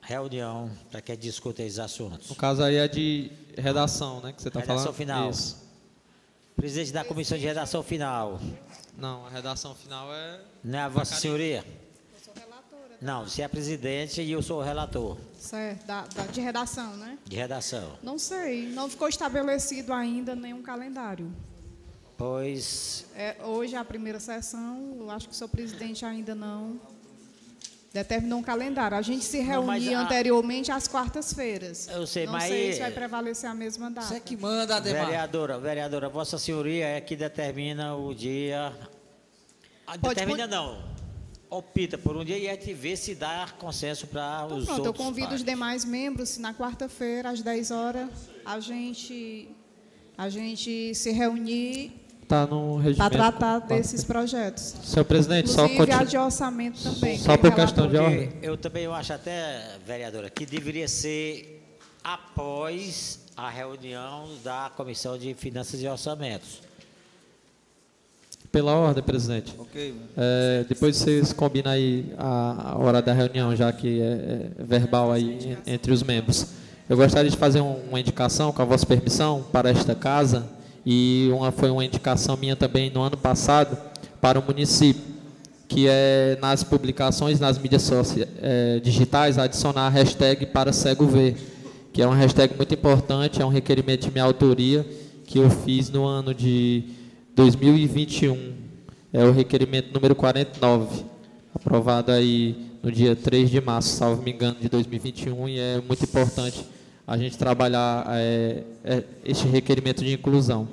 reunião 0.00 0.70
para 0.92 1.00
que 1.00 1.16
discuta 1.16 1.60
esses 1.64 1.80
assuntos? 1.80 2.28
No 2.28 2.36
caso 2.36 2.62
aí 2.62 2.76
é 2.76 2.86
de 2.86 3.32
redação, 3.56 4.20
né, 4.20 4.32
que 4.32 4.40
você 4.40 4.46
está 4.46 4.60
falando? 4.60 4.78
Redação 4.78 4.92
final. 4.92 5.30
Isso. 5.30 5.68
Presidente 6.54 6.92
da 6.92 7.04
Comissão 7.04 7.36
de 7.36 7.44
Redação 7.44 7.82
Final. 7.82 8.40
Não, 8.96 9.26
a 9.26 9.30
redação 9.30 9.74
final 9.74 10.12
é... 10.12 10.40
Não 10.62 10.78
é 10.78 10.82
a 10.82 10.88
Vossa 10.88 11.16
Senhoria? 11.16 11.64
Eu 12.14 12.20
sou 12.20 12.34
relatora. 12.34 12.96
Não, 13.00 13.24
você 13.24 13.42
é 13.42 13.48
presidente 13.48 14.22
e 14.22 14.30
eu 14.30 14.40
sou 14.40 14.60
o 14.60 14.62
relator. 14.62 15.16
Certo, 15.38 15.86
da, 15.86 16.02
da, 16.06 16.26
de 16.26 16.40
redação, 16.40 16.96
né? 16.96 17.16
De 17.24 17.36
redação. 17.36 17.96
Não 18.02 18.18
sei, 18.18 18.68
não 18.68 18.88
ficou 18.90 19.08
estabelecido 19.08 19.92
ainda 19.92 20.34
nenhum 20.34 20.62
calendário. 20.62 21.32
Pois. 22.16 23.06
É, 23.14 23.36
hoje 23.44 23.74
é 23.76 23.78
a 23.78 23.84
primeira 23.84 24.18
sessão, 24.18 24.96
eu 24.98 25.10
acho 25.10 25.28
que 25.28 25.32
o 25.34 25.36
seu 25.36 25.48
presidente 25.48 26.04
ainda 26.04 26.34
não. 26.34 26.80
determinou 27.92 28.40
um 28.40 28.42
calendário. 28.42 28.96
A 28.96 29.02
gente 29.02 29.24
se 29.24 29.38
Não, 29.42 29.64
reunia 29.66 29.98
a- 29.98 30.02
anteriormente 30.02 30.70
às 30.70 30.86
quartas-feiras. 30.86 31.88
Eu 31.88 32.06
sei, 32.06 32.26
Não 32.26 32.32
mas 32.32 32.44
sei 32.44 32.66
aí- 32.68 32.72
se 32.74 32.80
vai 32.80 32.90
prevalecer 32.92 33.48
a 33.48 33.54
mesma 33.54 33.90
data. 33.90 34.06
Você 34.06 34.20
que 34.20 34.36
manda, 34.36 34.76
Ademar. 34.76 35.06
Vereadora, 35.06 35.58
vereadora, 35.58 36.08
Vossa 36.08 36.36
Senhoria 36.38 36.86
é 36.86 37.00
que 37.00 37.16
determina 37.16 37.96
o 37.96 38.14
dia. 38.14 38.72
Pode 39.86 40.00
determina 40.16 40.46
não. 40.46 40.82
Opta 41.50 41.96
por 41.96 42.14
um 42.16 42.24
dia 42.24 42.36
e 42.36 42.46
a 42.48 42.52
gente 42.52 42.74
vê 42.74 42.94
se 42.94 43.14
dá 43.14 43.48
consenso 43.58 44.06
para 44.06 44.42
Então, 44.44 44.58
os 44.58 44.64
pronto, 44.66 44.80
eu 44.80 44.86
outros. 44.88 45.04
convido 45.06 45.28
partes. 45.28 45.40
os 45.42 45.46
demais 45.50 45.84
membros, 45.84 46.28
se 46.30 46.40
na 46.40 46.52
quarta-feira, 46.52 47.30
às 47.30 47.40
10 47.40 47.70
horas, 47.70 48.10
a 48.44 48.60
gente, 48.60 49.48
a 50.16 50.28
gente 50.28 50.94
se 50.94 51.10
reunir 51.10 51.92
no 52.50 52.78
para 52.94 53.08
tratar 53.08 53.58
desses 53.60 54.04
projetos. 54.04 54.74
Senhor 54.84 55.04
presidente, 55.06 55.48
só 55.48 55.64
Inclusive 55.64 55.90
a 55.90 55.94
continu- 55.96 56.10
de 56.10 56.18
orçamento 56.18 56.82
também. 56.82 57.16
Só 57.18 57.34
que 57.34 57.38
por 57.42 57.54
questão 57.54 57.88
de 57.88 57.96
ordem. 57.96 58.30
Eu 58.42 58.54
também 58.58 58.84
eu 58.84 58.92
acho 58.92 59.14
até, 59.14 59.78
vereadora, 59.86 60.28
que 60.28 60.44
deveria 60.44 60.86
ser 60.86 61.64
após 62.04 63.20
a 63.34 63.48
reunião 63.48 64.28
da 64.44 64.70
Comissão 64.76 65.16
de 65.16 65.32
Finanças 65.34 65.80
e 65.80 65.88
Orçamentos. 65.88 66.60
Pela 68.58 68.72
ordem, 68.74 69.04
presidente. 69.04 69.54
Ok. 69.56 69.94
É, 70.16 70.64
depois 70.68 70.96
vocês 70.96 71.32
combinam 71.32 71.70
aí 71.70 72.06
a, 72.18 72.74
hora 72.76 73.00
da 73.00 73.12
reunião, 73.12 73.54
já 73.54 73.70
que 73.72 74.00
é, 74.00 74.04
é 74.58 74.64
verbal 74.64 75.12
aí 75.12 75.38
en- 75.64 75.74
entre 75.74 75.92
os 75.92 76.02
membros. 76.02 76.44
Eu 76.88 76.96
gostaria 76.96 77.30
de 77.30 77.36
fazer 77.36 77.60
um- 77.60 77.76
uma 77.88 78.00
indicação, 78.00 78.50
com 78.50 78.60
a 78.60 78.64
vossa 78.64 78.84
permissão, 78.84 79.44
para 79.52 79.70
esta 79.70 79.94
casa, 79.94 80.44
e 80.84 81.30
uma, 81.32 81.52
foi 81.52 81.70
uma 81.70 81.84
indicação 81.84 82.36
minha 82.36 82.56
também 82.56 82.90
no 82.90 83.00
ano 83.00 83.16
passado 83.16 83.78
para 84.20 84.40
o 84.40 84.42
município, 84.44 85.02
que 85.68 85.86
é 85.88 86.36
nas 86.42 86.64
publicações, 86.64 87.38
nas 87.38 87.58
mídias 87.58 87.82
socia- 87.82 88.26
é, 88.42 88.80
digitais, 88.80 89.38
adicionar 89.38 89.86
a 89.86 89.88
hashtag 89.88 90.46
para 90.46 90.72
cego 90.72 91.06
ver, 91.06 91.36
que 91.92 92.02
é 92.02 92.06
uma 92.08 92.16
hashtag 92.16 92.56
muito 92.56 92.74
importante, 92.74 93.40
é 93.40 93.46
um 93.46 93.50
requerimento 93.50 94.06
de 94.06 94.10
minha 94.10 94.24
autoria, 94.24 94.84
que 95.24 95.38
eu 95.38 95.48
fiz 95.48 95.90
no 95.90 96.04
ano 96.04 96.34
de 96.34 96.82
2021. 97.38 98.56
É 99.12 99.22
o 99.22 99.30
requerimento 99.30 99.92
número 99.92 100.12
49, 100.16 101.04
aprovado 101.54 102.10
aí 102.10 102.72
no 102.82 102.90
dia 102.90 103.14
3 103.14 103.48
de 103.48 103.60
março, 103.60 103.90
salvo 103.90 104.20
me 104.22 104.32
engano, 104.32 104.58
de 104.60 104.68
2021, 104.68 105.48
e 105.48 105.60
é 105.60 105.80
muito 105.80 106.02
importante 106.02 106.66
a 107.06 107.16
gente 107.16 107.38
trabalhar 107.38 108.04
é, 108.08 108.64
é, 108.82 109.04
este 109.24 109.46
requerimento 109.46 110.02
de 110.02 110.12
inclusão. 110.12 110.68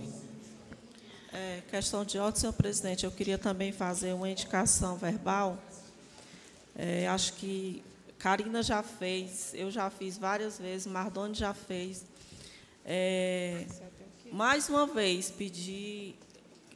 É, 1.31 1.59
questão 1.69 2.03
de 2.03 2.17
ordem, 2.17 2.41
senhor 2.41 2.53
presidente, 2.53 3.05
eu 3.05 3.11
queria 3.11 3.37
também 3.37 3.71
fazer 3.71 4.13
uma 4.13 4.27
indicação 4.27 4.97
verbal. 4.97 5.59
É, 6.75 7.07
acho 7.07 7.33
que 7.33 7.83
Karina 8.17 8.63
já 8.63 8.81
fez, 8.81 9.51
eu 9.53 9.69
já 9.69 9.91
fiz 9.91 10.17
várias 10.17 10.57
vezes, 10.57 10.87
Mardoni 10.87 11.35
já 11.35 11.53
fez. 11.53 12.03
É, 12.83 13.65
mais 14.31 14.67
uma 14.67 14.87
vez, 14.87 15.29
pedir 15.29 16.15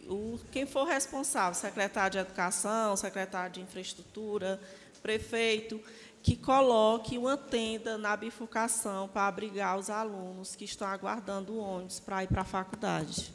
o, 0.09 0.39
quem 0.51 0.65
for 0.65 0.85
responsável, 0.85 1.53
secretário 1.53 2.11
de 2.11 2.17
Educação, 2.17 2.95
secretário 2.97 3.53
de 3.53 3.61
Infraestrutura, 3.61 4.59
prefeito, 5.01 5.79
que 6.21 6.35
coloque 6.35 7.17
uma 7.17 7.37
tenda 7.37 7.97
na 7.97 8.17
bifurcação 8.17 9.07
para 9.07 9.27
abrigar 9.27 9.77
os 9.77 9.89
alunos 9.89 10.55
que 10.55 10.65
estão 10.65 10.87
aguardando 10.87 11.53
o 11.53 11.59
ônibus 11.59 11.99
para 11.99 12.23
ir 12.23 12.27
para 12.27 12.41
a 12.41 12.45
faculdade. 12.45 13.33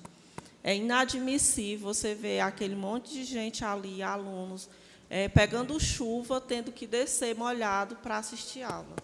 É 0.62 0.74
inadmissível 0.76 1.94
você 1.94 2.14
ver 2.14 2.40
aquele 2.40 2.74
monte 2.74 3.12
de 3.12 3.24
gente 3.24 3.64
ali, 3.64 4.02
alunos, 4.02 4.68
eh, 5.08 5.28
pegando 5.28 5.78
chuva, 5.78 6.40
tendo 6.40 6.72
que 6.72 6.86
descer 6.86 7.34
molhado 7.36 7.96
para 7.96 8.18
assistir 8.18 8.62
aula. 8.62 8.96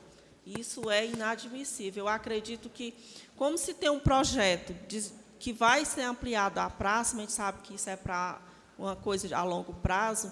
Isso 0.46 0.90
é 0.90 1.06
inadmissível. 1.06 2.04
Eu 2.04 2.08
acredito 2.08 2.68
que, 2.68 2.94
como 3.36 3.56
se 3.56 3.74
tem 3.74 3.90
um 3.90 4.00
projeto 4.00 4.74
de- 4.88 5.19
que 5.40 5.54
vai 5.54 5.86
ser 5.86 6.02
ampliado 6.02 6.58
à 6.60 6.68
praça, 6.68 7.16
a 7.16 7.20
gente 7.20 7.32
sabe 7.32 7.62
que 7.62 7.74
isso 7.74 7.88
é 7.88 7.96
para 7.96 8.38
uma 8.78 8.94
coisa 8.94 9.34
a 9.34 9.42
longo 9.42 9.72
prazo, 9.72 10.30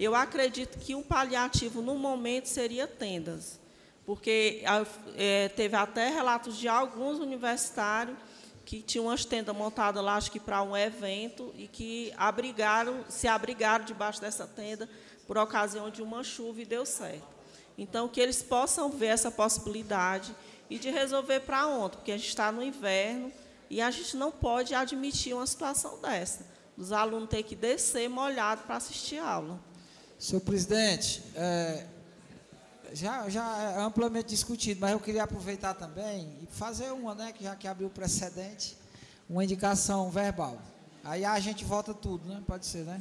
eu 0.00 0.16
acredito 0.16 0.78
que 0.78 0.96
um 0.96 1.02
paliativo, 1.02 1.80
no 1.80 1.94
momento, 1.94 2.46
seria 2.46 2.86
tendas. 2.86 3.60
Porque 4.04 4.64
eh, 5.16 5.48
teve 5.50 5.76
até 5.76 6.08
relatos 6.08 6.56
de 6.56 6.66
alguns 6.66 7.18
universitários 7.20 8.16
que 8.64 8.82
tinham 8.82 9.06
umas 9.06 9.24
tendas 9.24 9.54
montadas 9.54 10.02
lá, 10.02 10.16
acho 10.16 10.30
que 10.30 10.40
para 10.40 10.62
um 10.62 10.76
evento, 10.76 11.54
e 11.56 11.68
que 11.68 12.12
abrigaram, 12.16 13.04
se 13.08 13.28
abrigaram 13.28 13.84
debaixo 13.84 14.20
dessa 14.20 14.46
tenda 14.46 14.88
por 15.26 15.38
ocasião 15.38 15.88
de 15.88 16.02
uma 16.02 16.24
chuva 16.24 16.60
e 16.62 16.64
deu 16.64 16.84
certo. 16.84 17.26
Então, 17.76 18.08
que 18.08 18.20
eles 18.20 18.42
possam 18.42 18.90
ver 18.90 19.06
essa 19.06 19.30
possibilidade 19.30 20.34
e 20.68 20.78
de 20.78 20.90
resolver 20.90 21.40
para 21.40 21.66
ontem, 21.66 21.96
porque 21.96 22.12
a 22.12 22.16
gente 22.16 22.28
está 22.28 22.50
no 22.50 22.62
inverno 22.62 23.32
e 23.70 23.80
a 23.80 23.90
gente 23.90 24.16
não 24.16 24.30
pode 24.30 24.74
admitir 24.74 25.34
uma 25.34 25.46
situação 25.46 26.00
dessa, 26.00 26.46
dos 26.76 26.92
alunos 26.92 27.28
ter 27.28 27.42
que 27.42 27.54
descer 27.56 28.08
molhado 28.08 28.62
para 28.62 28.76
assistir 28.76 29.18
a 29.18 29.28
aula. 29.28 29.60
Senhor 30.18 30.40
presidente, 30.40 31.22
é, 31.34 31.86
já, 32.92 33.28
já 33.28 33.58
é 33.76 33.80
amplamente 33.80 34.28
discutido, 34.28 34.80
mas 34.80 34.92
eu 34.92 35.00
queria 35.00 35.22
aproveitar 35.24 35.74
também 35.74 36.38
e 36.42 36.46
fazer 36.46 36.90
uma, 36.92 37.14
né, 37.14 37.32
que 37.32 37.44
já 37.44 37.54
que 37.54 37.68
abriu 37.68 37.88
o 37.88 37.90
precedente, 37.90 38.76
uma 39.28 39.44
indicação 39.44 40.10
verbal. 40.10 40.56
Aí 41.04 41.24
a 41.24 41.38
gente 41.38 41.64
vota 41.64 41.94
tudo, 41.94 42.26
né? 42.28 42.42
Pode 42.46 42.66
ser, 42.66 42.84
né? 42.84 43.00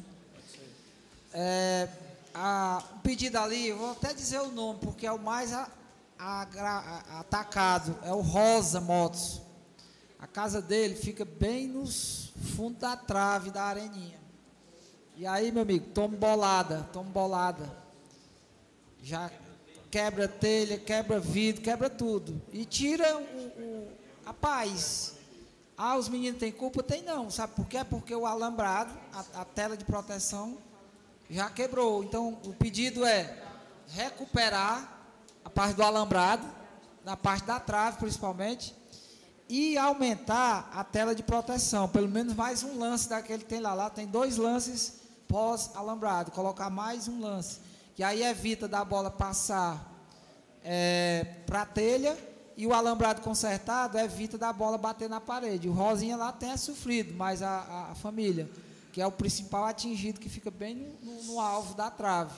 É, 1.33 1.87
a, 2.33 2.83
o 2.95 2.99
pedido 2.99 3.37
ali, 3.37 3.69
eu 3.69 3.77
vou 3.77 3.91
até 3.91 4.13
dizer 4.13 4.39
o 4.39 4.51
nome, 4.51 4.79
porque 4.79 5.05
é 5.07 5.11
o 5.11 5.19
mais 5.19 5.51
a- 5.53 5.69
a- 6.19 7.19
atacado, 7.19 7.97
é 8.03 8.13
o 8.13 8.21
Rosa 8.21 8.79
Motos. 8.79 9.41
A 10.19 10.25
casa 10.27 10.61
dele 10.61 10.95
fica 10.95 11.23
bem 11.23 11.67
nos 11.67 12.31
fundos 12.55 12.79
da 12.81 12.95
trave 12.97 13.51
da 13.51 13.63
areninha. 13.63 14.17
E 15.15 15.25
aí, 15.25 15.51
meu 15.51 15.61
amigo, 15.63 15.87
toma 15.93 16.15
bolada, 16.17 16.87
toma 16.93 17.09
bolada. 17.09 17.71
Já 19.01 19.31
quebra 19.91 20.27
telha, 20.27 20.77
quebra 20.77 21.19
vidro, 21.19 21.61
quebra 21.61 21.89
tudo. 21.89 22.41
E 22.51 22.65
tira 22.65 23.17
o, 23.17 23.21
o- 23.21 23.91
a 24.25 24.33
paz. 24.33 25.13
Ah, 25.77 25.95
os 25.97 26.09
meninos 26.09 26.39
têm 26.39 26.51
culpa? 26.51 26.81
Tem 26.83 27.01
não. 27.03 27.29
Sabe 27.29 27.53
por 27.53 27.65
quê? 27.67 27.83
Porque 27.83 28.13
o 28.15 28.25
alambrado, 28.25 28.91
a, 29.13 29.41
a 29.41 29.45
tela 29.45 29.77
de 29.77 29.85
proteção, 29.85 30.57
já 31.29 31.49
quebrou. 31.49 32.03
Então, 32.03 32.39
o 32.45 32.53
pedido 32.53 33.05
é 33.05 33.43
recuperar 33.89 34.99
a 35.45 35.49
parte 35.49 35.75
do 35.75 35.83
alambrado, 35.83 36.45
na 37.05 37.15
parte 37.15 37.45
da 37.45 37.59
trave 37.59 37.97
principalmente, 37.99 38.75
e 39.49 39.77
aumentar 39.77 40.69
a 40.73 40.83
tela 40.83 41.15
de 41.15 41.23
proteção, 41.23 41.87
pelo 41.87 42.07
menos 42.09 42.33
mais 42.33 42.63
um 42.63 42.77
lance 42.77 43.07
daquele 43.09 43.43
que 43.43 43.49
tem 43.49 43.59
lá. 43.59 43.73
Lá 43.73 43.89
tem 43.89 44.05
dois 44.05 44.37
lances 44.37 44.93
pós-alambrado, 45.27 46.31
colocar 46.31 46.69
mais 46.69 47.07
um 47.07 47.19
lance. 47.21 47.59
Que 47.95 48.03
aí 48.03 48.23
evita 48.23 48.67
da 48.67 48.83
bola 48.85 49.09
passar 49.09 49.93
para 51.45 51.61
a 51.61 51.65
telha 51.65 52.17
e 52.55 52.65
o 52.67 52.73
alambrado 52.73 53.21
consertado 53.21 53.97
evita 53.97 54.37
da 54.37 54.51
bola 54.51 54.77
bater 54.77 55.09
na 55.09 55.21
parede. 55.21 55.69
O 55.69 55.73
Rosinha 55.73 56.17
lá 56.17 56.31
tem 56.31 56.55
sofrido, 56.57 57.13
mas 57.15 57.41
a, 57.41 57.89
a- 57.91 57.95
família, 57.95 58.49
que 58.91 59.01
é 59.01 59.07
o 59.07 59.11
principal 59.11 59.65
atingido, 59.65 60.19
que 60.19 60.27
fica 60.29 60.49
bem 60.51 60.75
no, 60.75 61.13
no- 61.13 61.23
no 61.23 61.39
alvo 61.39 61.73
da 61.75 61.89
trave. 61.89 62.33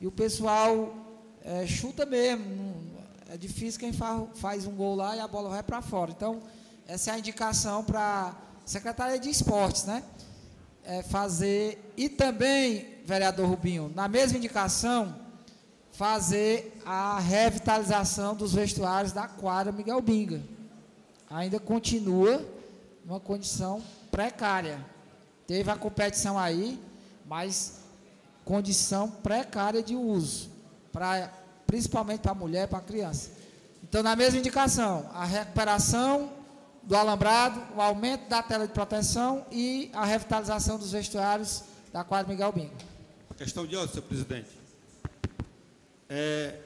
E 0.00 0.06
o 0.06 0.10
pessoal 0.12 0.92
é, 1.42 1.66
chuta 1.66 2.04
mesmo. 2.04 2.89
É 3.32 3.36
difícil 3.36 3.78
quem 3.78 3.92
fa- 3.92 4.26
faz 4.34 4.66
um 4.66 4.74
gol 4.74 4.96
lá 4.96 5.16
e 5.16 5.20
a 5.20 5.28
bola 5.28 5.48
vai 5.50 5.62
para 5.62 5.80
fora. 5.80 6.10
Então, 6.10 6.42
essa 6.86 7.10
é 7.10 7.14
a 7.14 7.18
indicação 7.18 7.84
para 7.84 8.34
a 8.34 8.34
Secretaria 8.66 9.20
de 9.20 9.30
Esportes, 9.30 9.84
né? 9.84 10.02
É 10.84 11.00
fazer. 11.04 11.92
E 11.96 12.08
também, 12.08 12.96
vereador 13.06 13.48
Rubinho, 13.48 13.92
na 13.94 14.08
mesma 14.08 14.36
indicação, 14.36 15.14
fazer 15.92 16.76
a 16.84 17.20
revitalização 17.20 18.34
dos 18.34 18.52
vestuários 18.52 19.12
da 19.12 19.28
quadra 19.28 19.70
Miguel 19.70 20.00
Binga. 20.00 20.42
Ainda 21.30 21.60
continua 21.60 22.44
numa 23.04 23.20
condição 23.20 23.80
precária. 24.10 24.84
Teve 25.46 25.70
a 25.70 25.76
competição 25.76 26.36
aí, 26.36 26.80
mas 27.26 27.80
condição 28.44 29.08
precária 29.08 29.80
de 29.84 29.94
uso, 29.94 30.50
pra, 30.92 31.32
principalmente 31.70 32.18
para 32.18 32.32
a 32.32 32.34
mulher 32.34 32.64
e 32.64 32.66
para 32.66 32.78
a 32.78 32.82
criança. 32.82 33.30
Então, 33.80 34.02
na 34.02 34.16
mesma 34.16 34.40
indicação, 34.40 35.08
a 35.14 35.24
recuperação 35.24 36.32
do 36.82 36.96
alambrado, 36.96 37.62
o 37.76 37.80
aumento 37.80 38.28
da 38.28 38.42
tela 38.42 38.66
de 38.66 38.72
proteção 38.72 39.46
e 39.52 39.88
a 39.92 40.04
revitalização 40.04 40.76
dos 40.76 40.90
vestuários 40.90 41.62
da 41.92 42.02
quadra 42.02 42.32
Miguel 42.32 42.50
Binga. 42.50 42.74
Questão 43.38 43.64
de 43.64 43.76
ordem, 43.76 43.94
senhor 43.94 44.04
presidente. 44.04 44.48
É, 46.08 46.58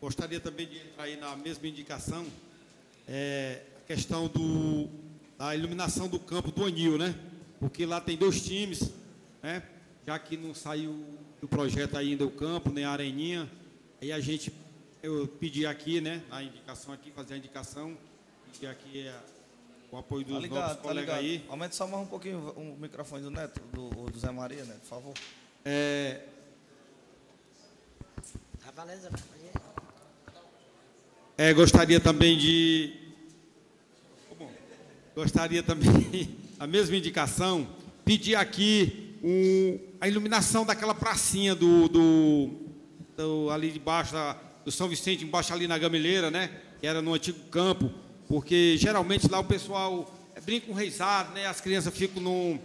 gostaria 0.00 0.40
também 0.40 0.66
de 0.66 0.78
entrar 0.78 1.04
aí 1.04 1.16
na 1.16 1.36
mesma 1.36 1.68
indicação, 1.68 2.26
é, 3.06 3.62
a 3.84 3.86
questão 3.86 4.26
do, 4.26 4.88
da 5.38 5.54
iluminação 5.54 6.08
do 6.08 6.18
campo 6.18 6.50
do 6.50 6.64
Anil, 6.64 6.98
né? 6.98 7.14
Porque 7.60 7.86
lá 7.86 8.00
tem 8.00 8.16
dois 8.16 8.42
times, 8.42 8.90
né? 9.40 9.62
Já 10.04 10.18
que 10.18 10.36
não 10.36 10.52
saiu 10.52 11.00
do 11.40 11.46
projeto 11.46 11.96
ainda 11.96 12.26
o 12.26 12.30
campo, 12.30 12.72
nem 12.72 12.84
a 12.84 12.90
areninha, 12.90 13.48
Aí 14.02 14.10
a 14.10 14.18
gente, 14.18 14.52
eu 15.00 15.28
pedi 15.28 15.64
aqui, 15.64 16.00
né, 16.00 16.20
a 16.28 16.42
indicação 16.42 16.92
aqui, 16.92 17.12
fazer 17.12 17.34
a 17.34 17.36
indicação, 17.36 17.96
pedir 18.52 18.66
aqui 18.66 19.06
é, 19.06 19.14
o 19.92 19.96
apoio 19.96 20.24
dos 20.24 20.34
Tá 20.34 20.40
ligado, 20.40 20.60
novos 20.60 20.76
tá 20.78 20.82
colegas 20.82 21.14
aí. 21.14 21.44
Aumente 21.48 21.76
só 21.76 21.86
mais 21.86 22.02
um 22.02 22.06
pouquinho 22.06 22.38
o 22.56 22.76
microfone 22.80 23.22
do 23.22 23.30
Neto, 23.30 23.60
do, 23.72 23.88
do 24.10 24.18
Zé 24.18 24.32
Maria, 24.32 24.64
Neto, 24.64 24.80
por 24.80 24.88
favor. 24.88 25.14
É, 25.64 26.20
É, 31.38 31.52
gostaria 31.54 32.00
também 32.00 32.36
de. 32.36 32.92
Bom, 34.36 34.50
Gostaria 35.14 35.62
também, 35.62 36.36
a 36.58 36.66
mesma 36.66 36.96
indicação, 36.96 37.68
pedir 38.04 38.34
aqui 38.34 39.16
um- 39.22 39.78
a 40.00 40.08
iluminação 40.08 40.66
daquela 40.66 40.92
pracinha 40.94 41.54
do, 41.54 41.88
do- 41.88 42.71
do- 43.16 43.50
ali 43.50 43.70
debaixo 43.70 44.12
da- 44.12 44.36
do 44.64 44.70
São 44.70 44.88
Vicente, 44.88 45.24
embaixo 45.24 45.52
ali 45.52 45.66
na 45.66 45.76
Gameleira, 45.78 46.30
né? 46.30 46.50
Que 46.80 46.86
era 46.86 47.02
no 47.02 47.14
antigo 47.14 47.38
campo, 47.50 47.90
porque 48.28 48.76
geralmente 48.78 49.28
lá 49.30 49.38
o 49.40 49.44
pessoal 49.44 50.12
é, 50.34 50.40
brinca 50.40 50.66
com 50.66 50.72
reisado, 50.72 51.32
né? 51.34 51.46
As 51.46 51.60
crianças 51.60 51.92
ficam 51.94 52.22
no 52.22 52.58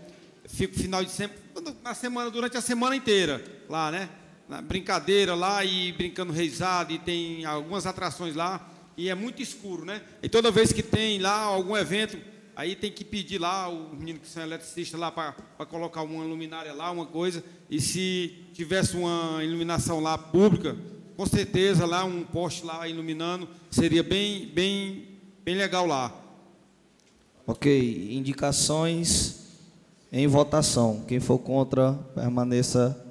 ficam 0.48 0.80
final 0.82 1.04
de 1.04 1.12
semana, 1.12 1.36
na 1.84 1.94
semana, 1.94 2.32
durante 2.32 2.56
a 2.56 2.62
semana 2.62 2.96
inteira 2.96 3.44
lá, 3.70 3.92
né? 3.92 4.10
Na 4.48 4.62
brincadeira 4.62 5.36
lá 5.36 5.66
e 5.66 5.92
brincando 5.92 6.32
reisado 6.32 6.94
e 6.94 7.00
tem 7.00 7.44
algumas 7.44 7.86
atrações 7.86 8.34
lá 8.34 8.66
e 8.96 9.10
é 9.10 9.16
muito 9.16 9.42
escuro, 9.42 9.84
né? 9.84 10.02
E 10.24 10.30
toda 10.30 10.50
vez 10.50 10.72
que 10.72 10.82
tem 10.82 11.20
lá 11.20 11.38
algum 11.42 11.76
evento, 11.76 12.18
aí 12.58 12.76
tem 12.76 12.92
que 12.92 13.06
pedir 13.06 13.38
lá 13.38 13.70
o 13.70 13.96
menino 13.96 14.20
que 14.20 14.28
são 14.28 14.42
eletricistas 14.42 15.00
lá 15.00 15.12
para 15.12 15.36
colocar 15.70 16.02
uma 16.02 16.24
luminária 16.24 16.74
lá, 16.74 16.90
uma 16.90 17.06
coisa. 17.06 17.44
E 17.70 17.80
se 17.80 18.34
tivesse 18.52 18.98
uma 18.98 19.44
iluminação 19.44 20.00
lá 20.00 20.18
pública, 20.18 20.76
com 21.16 21.26
certeza 21.28 21.86
lá 21.86 22.04
um 22.04 22.24
poste 22.24 22.66
lá 22.66 22.88
iluminando 22.88 23.48
seria 23.70 24.02
bem 24.02 24.48
bem 24.48 25.08
bem 25.46 25.56
legal 25.56 25.86
lá. 25.86 26.12
Ok, 27.46 28.10
indicações 28.12 29.36
em 30.12 30.26
votação. 30.26 31.04
Quem 31.08 31.20
for 31.20 31.38
contra, 31.38 31.94
permaneça. 32.16 33.06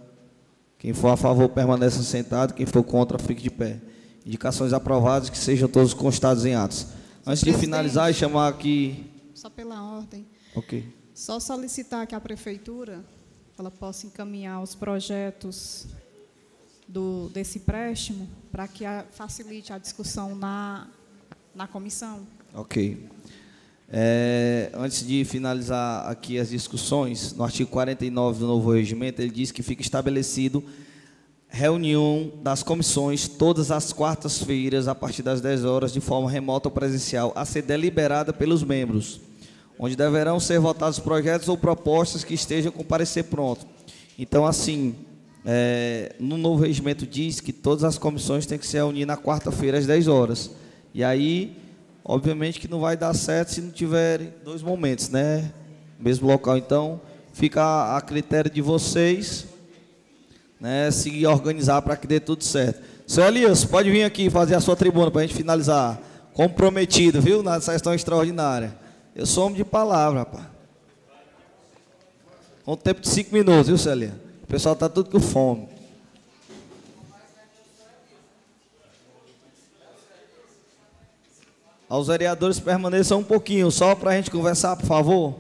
Quem 0.77 0.93
for 0.93 1.09
a 1.09 1.17
favor, 1.17 1.49
permaneça 1.51 2.03
sentado. 2.03 2.53
Quem 2.53 2.67
for 2.67 2.83
contra, 2.83 3.17
fique 3.17 3.43
de 3.43 3.51
pé. 3.51 3.81
Indicações 4.27 4.73
aprovadas, 4.73 5.31
que 5.31 5.39
sejam 5.39 5.69
todos 5.69 5.95
constados 5.95 6.45
em 6.45 6.55
atos. 6.55 6.89
Antes 7.25 7.45
de 7.45 7.53
finalizar 7.53 8.11
e 8.11 8.15
chamar 8.15 8.49
aqui. 8.49 9.16
Só 9.37 9.51
pela 9.51 9.83
ordem. 9.83 10.27
Ok. 10.55 10.85
Só 11.15 11.39
solicitar 11.39 12.07
que 12.07 12.15
a 12.15 12.21
prefeitura 12.21 13.05
ela 13.59 13.71
possa 13.71 14.07
encaminhar 14.07 14.63
os 14.63 14.75
projetos 14.75 15.87
do, 16.89 17.29
desse 17.35 17.59
empréstimo 17.59 18.29
para 18.51 18.67
que 18.67 18.85
a- 18.85 19.05
facilite 19.13 19.73
a 19.73 19.79
discussão 19.79 20.35
na, 20.35 20.89
na 21.55 21.67
comissão. 21.67 22.27
Ok. 22.55 23.09
É, 23.89 24.71
antes 24.75 25.07
de 25.07 25.25
finalizar 25.25 26.09
aqui 26.11 26.39
as 26.39 26.49
discussões, 26.49 27.33
no 27.35 27.45
artigo 27.45 27.71
49 27.71 28.41
do 28.41 28.47
novo 28.47 28.73
regimento, 28.73 29.21
ele 29.23 29.31
diz 29.31 29.53
que 29.53 29.63
fica 29.63 29.83
estabelecido 29.83 30.65
reunião 31.49 32.33
das 32.43 32.63
comissões 32.63 33.29
todas 33.29 33.71
as 33.71 33.93
quartas-feiras, 33.93 34.89
a 34.89 34.95
partir 34.95 35.23
das 35.23 35.41
10 35.41 35.65
horas, 35.65 35.93
de 35.93 36.01
forma 36.01 36.29
remota 36.31 36.69
ou 36.69 36.73
presencial, 36.73 37.33
a 37.37 37.45
ser 37.45 37.63
deliberada 37.63 38.33
pelos 38.33 38.63
membros, 38.65 39.21
onde 39.79 39.97
deverão 39.97 40.41
ser 40.41 40.59
votados 40.59 40.99
projetos 40.99 41.49
ou 41.49 41.57
propostas 41.57 42.25
que 42.25 42.35
estejam 42.35 42.73
com 42.73 42.83
parecer 42.83 43.25
pronto. 43.25 43.67
Então, 44.19 44.47
assim, 44.47 44.95
é, 45.45 46.15
no 46.19 46.37
novo 46.37 46.65
regimento 46.65 47.07
diz 47.07 47.41
que 47.41 47.53
todas 47.53 47.85
as 47.85 47.99
comissões 47.99 48.47
têm 48.47 48.59
que 48.59 48.67
se 48.67 48.77
reunir 48.77 49.05
na 49.05 49.17
quarta-feira 49.17 49.79
às 49.79 49.87
10 49.87 50.09
horas. 50.09 50.51
E 50.95 51.05
aí, 51.05 51.57
obviamente 52.05 52.59
que 52.59 52.69
não 52.69 52.81
vai 52.81 52.97
dar 52.97 53.15
certo 53.15 53.53
se 53.53 53.61
não 53.61 53.71
tiverem 53.71 54.33
dois 54.45 54.63
momentos, 54.63 55.09
né? 55.11 55.53
Mesmo 56.01 56.27
local. 56.27 56.57
Então, 56.57 57.01
fica 57.33 57.97
a, 57.97 58.01
critério 58.01 58.51
de 58.51 58.63
vocês, 58.63 59.47
né? 60.59 60.91
Se 60.91 61.27
organizar 61.27 61.83
para 61.83 61.97
que 61.97 62.07
dê 62.07 62.19
tudo 62.19 62.43
certo. 62.43 62.81
Seu 63.07 63.25
Elias, 63.25 63.65
pode 63.65 63.91
vir 63.91 64.03
aqui 64.03 64.29
fazer 64.31 64.55
a 64.55 64.61
sua 64.61 64.75
tribuna 64.75 65.11
para 65.11 65.21
a 65.21 65.27
gente 65.27 65.37
finalizar. 65.37 66.01
Comprometido, 66.33 67.21
viu? 67.21 67.43
Na 67.43 67.61
sessão 67.61 67.95
extraordinária. 67.95 68.86
Eu 69.17 69.25
sou 69.25 69.47
homem 69.47 69.57
de 69.57 69.65
palavra, 69.65 70.19
rapaz. 70.19 70.45
Com 72.67 72.75
um 72.75 72.77
tempo 72.77 73.01
de 73.01 73.09
cinco 73.09 73.33
minutos, 73.33 73.69
viu, 73.69 73.79
Celia? 73.79 74.13
O 74.43 74.47
pessoal 74.47 74.75
está 74.75 74.91
tudo 74.91 75.09
com 75.09 75.19
fome. 75.19 75.71
Aos 81.89 82.09
vereadores 82.09 82.61
permaneçam 82.61 83.21
um 83.21 83.25
pouquinho, 83.25 83.71
só 83.71 83.95
para 83.95 84.11
a 84.11 84.17
gente 84.17 84.31
conversar, 84.31 84.77
por 84.77 84.85
favor. 84.85 85.35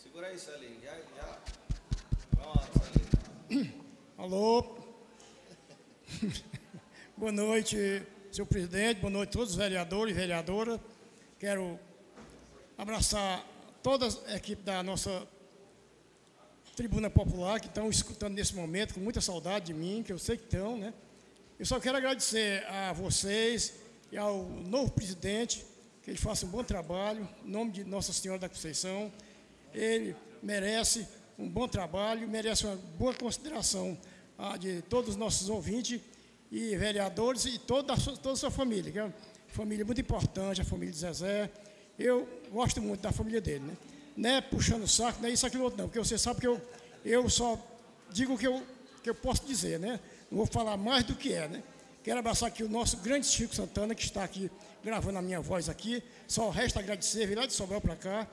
Segura 0.00 0.28
aí, 0.28 0.38
Celinho. 0.38 0.76
Já, 0.80 0.92
já. 3.56 3.66
Alô? 4.16 4.76
Boa 7.18 7.32
noite, 7.32 7.78
senhor 8.30 8.46
presidente, 8.46 9.00
boa 9.00 9.10
noite 9.10 9.30
a 9.30 9.32
todos 9.32 9.52
os 9.52 9.56
vereadores 9.56 10.14
e 10.14 10.18
vereadoras. 10.20 10.78
Quero 11.38 11.80
abraçar 12.76 13.42
toda 13.82 14.06
a 14.26 14.36
equipe 14.36 14.62
da 14.62 14.82
nossa 14.82 15.26
Tribuna 16.76 17.08
Popular 17.08 17.58
que 17.58 17.68
estão 17.68 17.88
escutando 17.88 18.34
nesse 18.34 18.54
momento 18.54 18.92
com 18.92 19.00
muita 19.00 19.22
saudade 19.22 19.68
de 19.68 19.72
mim, 19.72 20.02
que 20.02 20.12
eu 20.12 20.18
sei 20.18 20.36
que 20.36 20.44
estão, 20.44 20.76
né? 20.76 20.92
Eu 21.58 21.64
só 21.64 21.80
quero 21.80 21.96
agradecer 21.96 22.66
a 22.66 22.92
vocês 22.92 23.72
e 24.12 24.18
ao 24.18 24.44
novo 24.44 24.92
presidente, 24.92 25.64
que 26.02 26.10
ele 26.10 26.18
faça 26.18 26.44
um 26.44 26.50
bom 26.50 26.62
trabalho, 26.62 27.26
em 27.46 27.50
nome 27.50 27.70
de 27.70 27.82
Nossa 27.82 28.12
Senhora 28.12 28.40
da 28.40 28.48
Conceição. 28.50 29.10
Ele 29.72 30.14
merece 30.42 31.08
um 31.38 31.48
bom 31.48 31.66
trabalho, 31.66 32.28
merece 32.28 32.66
uma 32.66 32.76
boa 32.76 33.14
consideração 33.14 33.96
ah, 34.36 34.58
de 34.58 34.82
todos 34.82 35.12
os 35.12 35.16
nossos 35.16 35.48
ouvintes 35.48 35.98
e 36.50 36.76
vereadores 36.76 37.44
e 37.44 37.58
toda 37.58 37.92
a 37.92 37.96
sua, 37.96 38.16
toda 38.16 38.34
a 38.34 38.36
sua 38.36 38.50
família, 38.50 38.92
que 38.92 38.98
é 38.98 39.04
uma 39.04 39.14
família 39.48 39.84
muito 39.84 40.00
importante, 40.00 40.60
a 40.60 40.64
família 40.64 40.92
de 40.92 40.98
Zezé. 40.98 41.50
Eu 41.98 42.28
gosto 42.50 42.80
muito 42.80 43.00
da 43.00 43.12
família 43.12 43.40
dele, 43.40 43.64
né? 43.64 43.76
Não 44.16 44.30
é 44.30 44.40
puxando 44.40 44.84
o 44.84 44.88
saco, 44.88 45.20
não 45.20 45.28
é 45.28 45.32
isso, 45.32 45.46
aquilo, 45.46 45.64
outro, 45.64 45.78
não, 45.78 45.88
porque 45.88 45.98
você 45.98 46.16
sabe 46.16 46.40
que 46.40 46.46
eu, 46.46 46.60
eu 47.04 47.28
só 47.28 47.58
digo 48.10 48.34
o 48.34 48.38
que 48.38 48.46
eu, 48.46 48.62
que 49.02 49.10
eu 49.10 49.14
posso 49.14 49.44
dizer, 49.46 49.78
né? 49.78 50.00
Não 50.30 50.38
vou 50.38 50.46
falar 50.46 50.76
mais 50.76 51.04
do 51.04 51.14
que 51.14 51.32
é, 51.32 51.48
né? 51.48 51.62
Quero 52.02 52.20
abraçar 52.20 52.48
aqui 52.48 52.62
o 52.62 52.68
nosso 52.68 52.98
grande 52.98 53.26
Chico 53.26 53.54
Santana, 53.54 53.94
que 53.94 54.04
está 54.04 54.22
aqui 54.22 54.50
gravando 54.84 55.18
a 55.18 55.22
minha 55.22 55.40
voz 55.40 55.68
aqui. 55.68 56.00
Só 56.28 56.50
resta 56.50 56.78
agradecer, 56.78 57.26
vir 57.26 57.36
lá 57.36 57.46
de 57.46 57.52
Sobral 57.52 57.80
para 57.80 57.96
cá. 57.96 58.28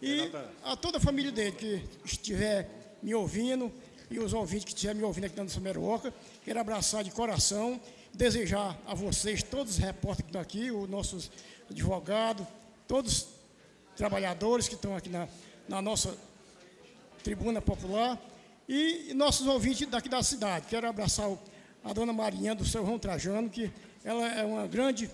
E 0.00 0.30
a 0.62 0.76
toda 0.76 0.98
a 0.98 1.00
família 1.00 1.32
dele 1.32 1.50
que 1.50 1.82
estiver 2.04 2.70
me 3.02 3.14
ouvindo 3.14 3.72
e 4.10 4.18
os 4.18 4.32
ouvintes 4.32 4.64
que 4.64 4.70
estiverem 4.72 5.00
me 5.00 5.06
ouvindo 5.06 5.24
aqui 5.24 5.36
na 5.36 5.44
nossa 5.44 5.60
Meruoca. 5.60 6.12
Quero 6.44 6.60
abraçar 6.60 7.02
de 7.04 7.10
coração, 7.10 7.80
desejar 8.14 8.78
a 8.86 8.94
vocês, 8.94 9.42
todos 9.42 9.72
os 9.74 9.78
repórteres 9.78 10.22
que 10.24 10.28
estão 10.30 10.40
aqui, 10.40 10.70
os 10.70 10.88
nossos 10.88 11.30
advogados, 11.70 12.46
todos 12.86 13.12
os 13.22 13.28
trabalhadores 13.96 14.68
que 14.68 14.74
estão 14.74 14.94
aqui 14.96 15.08
na, 15.08 15.28
na 15.68 15.82
nossa 15.82 16.16
tribuna 17.24 17.60
popular 17.60 18.20
e, 18.68 19.12
nossos 19.14 19.46
ouvintes 19.46 19.86
daqui 19.88 20.08
da 20.08 20.22
cidade. 20.22 20.66
Quero 20.68 20.88
abraçar 20.88 21.30
a 21.84 21.92
dona 21.92 22.12
Marinha 22.12 22.54
do 22.54 22.64
seu 22.64 22.84
João 22.84 22.98
Trajano, 22.98 23.50
que 23.50 23.70
ela 24.04 24.26
é 24.28 24.44
uma 24.44 24.66
grande 24.66 25.10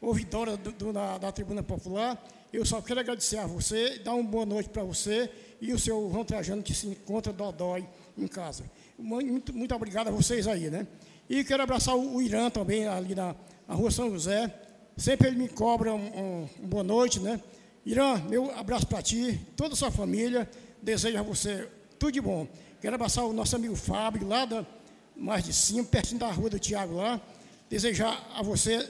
ouvidora 0.00 0.56
do- 0.56 0.72
do- 0.72 0.92
da, 0.92 1.18
da 1.18 1.32
Tribuna 1.32 1.62
Popular. 1.62 2.22
Eu 2.50 2.64
só 2.64 2.80
quero 2.80 3.00
agradecer 3.00 3.36
a 3.36 3.46
você, 3.46 3.98
dar 3.98 4.14
uma 4.14 4.22
boa 4.22 4.46
noite 4.46 4.70
para 4.70 4.82
você 4.82 5.30
e 5.60 5.70
o 5.70 5.78
seu 5.78 6.10
João 6.10 6.24
Trajano, 6.24 6.62
que 6.62 6.72
se 6.72 6.86
encontra 6.86 7.30
dodói 7.30 7.86
em 8.16 8.26
casa. 8.26 8.64
Muito, 8.98 9.52
muito 9.52 9.74
obrigado 9.74 10.08
a 10.08 10.10
vocês 10.10 10.48
aí, 10.48 10.70
né? 10.70 10.86
E 11.28 11.44
quero 11.44 11.62
abraçar 11.62 11.94
o, 11.94 12.22
Irã 12.22 12.48
também, 12.48 12.86
ali 12.86 13.14
na, 13.14 13.36
na 13.66 13.74
rua 13.74 13.90
São 13.90 14.10
José. 14.10 14.50
Sempre 14.96 15.28
ele 15.28 15.36
me 15.36 15.48
cobra 15.48 15.92
um, 15.92 15.98
um, 15.98 16.48
um 16.62 16.66
boa 16.66 16.82
noite, 16.82 17.20
né? 17.20 17.38
Irã, 17.84 18.16
meu 18.28 18.50
abraço 18.56 18.86
para 18.86 19.02
ti, 19.02 19.38
toda 19.54 19.74
a 19.74 19.76
sua 19.76 19.90
família. 19.90 20.48
Desejo 20.82 21.18
a 21.18 21.22
você 21.22 21.68
tudo 21.98 22.12
de 22.12 22.20
bom. 22.20 22.48
Quero 22.80 22.94
abraçar 22.94 23.26
o 23.26 23.32
nosso 23.32 23.56
amigo 23.56 23.76
Fábio, 23.76 24.26
lá 24.26 24.46
da 24.46 24.66
mais 25.14 25.44
de 25.44 25.52
cima, 25.52 25.84
pertinho 25.84 26.20
da 26.20 26.30
rua 26.30 26.48
do 26.48 26.58
Tiago 26.58 26.94
lá. 26.94 27.20
Desejar 27.68 28.26
a 28.34 28.42
você 28.42 28.88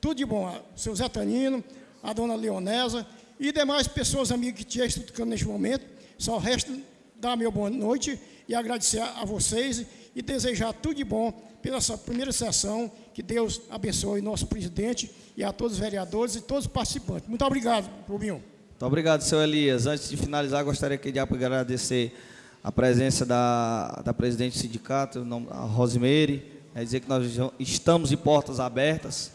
tudo 0.00 0.14
de 0.14 0.24
bom, 0.24 0.62
seu 0.76 0.94
Zé 0.94 1.08
Tanino, 1.08 1.64
a 2.02 2.12
dona 2.12 2.34
Leonesa 2.34 3.06
e 3.38 3.52
demais 3.52 3.86
pessoas, 3.88 4.30
amigos 4.30 4.58
que 4.60 4.64
te 4.64 4.80
estão 4.80 5.24
neste 5.24 5.46
momento. 5.46 5.84
Só 6.18 6.38
resta 6.38 6.72
dar 7.16 7.36
meu 7.36 7.50
boa 7.50 7.70
noite 7.70 8.18
e 8.48 8.54
agradecer 8.54 9.00
a 9.00 9.24
vocês 9.24 9.84
e 10.14 10.22
desejar 10.22 10.72
tudo 10.72 10.96
de 10.96 11.04
bom 11.04 11.32
pela 11.62 11.78
essa 11.78 11.96
primeira 11.96 12.32
sessão. 12.32 12.90
Que 13.14 13.22
Deus 13.22 13.60
abençoe 13.70 14.20
nosso 14.20 14.46
presidente 14.46 15.10
e 15.36 15.44
a 15.44 15.52
todos 15.52 15.74
os 15.74 15.78
vereadores 15.78 16.36
e 16.36 16.40
todos 16.40 16.64
os 16.64 16.70
participantes. 16.70 17.28
Muito 17.28 17.44
obrigado, 17.44 17.88
Rubinho. 18.08 18.34
Muito 18.34 18.86
obrigado, 18.86 19.22
seu 19.22 19.42
Elias. 19.42 19.86
Antes 19.86 20.08
de 20.08 20.16
finalizar, 20.16 20.64
gostaria 20.64 20.94
aqui 20.96 21.12
de 21.12 21.18
agradecer 21.18 22.14
a 22.62 22.70
presença 22.70 23.24
da, 23.24 24.02
da 24.04 24.12
presidente 24.12 24.52
do 24.54 24.58
sindicato, 24.58 25.26
a 25.50 25.60
Rosemary, 25.64 26.44
é 26.74 26.84
dizer 26.84 27.00
que 27.00 27.08
nós 27.08 27.24
estamos 27.58 28.10
de 28.10 28.16
portas 28.16 28.60
abertas. 28.60 29.32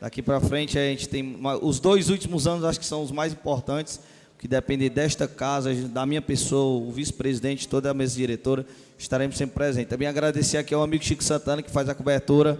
Daqui 0.00 0.20
para 0.20 0.40
frente 0.40 0.78
a 0.78 0.82
gente 0.82 1.08
tem 1.08 1.38
os 1.62 1.80
dois 1.80 2.10
últimos 2.10 2.46
anos 2.46 2.64
acho 2.64 2.78
que 2.78 2.86
são 2.86 3.02
os 3.02 3.10
mais 3.10 3.32
importantes, 3.32 4.00
que 4.38 4.46
depender 4.46 4.90
desta 4.90 5.26
casa, 5.26 5.74
da 5.88 6.04
minha 6.04 6.20
pessoa, 6.20 6.86
o 6.86 6.92
vice-presidente, 6.92 7.66
toda 7.66 7.90
a 7.90 7.94
mesa 7.94 8.14
diretora, 8.14 8.66
estaremos 8.98 9.36
sempre 9.36 9.54
presentes. 9.54 9.88
Também 9.88 10.06
agradecer 10.06 10.58
aqui 10.58 10.74
ao 10.74 10.82
amigo 10.82 11.02
Chico 11.02 11.24
Santana 11.24 11.62
que 11.62 11.70
faz 11.70 11.88
a 11.88 11.94
cobertura 11.94 12.58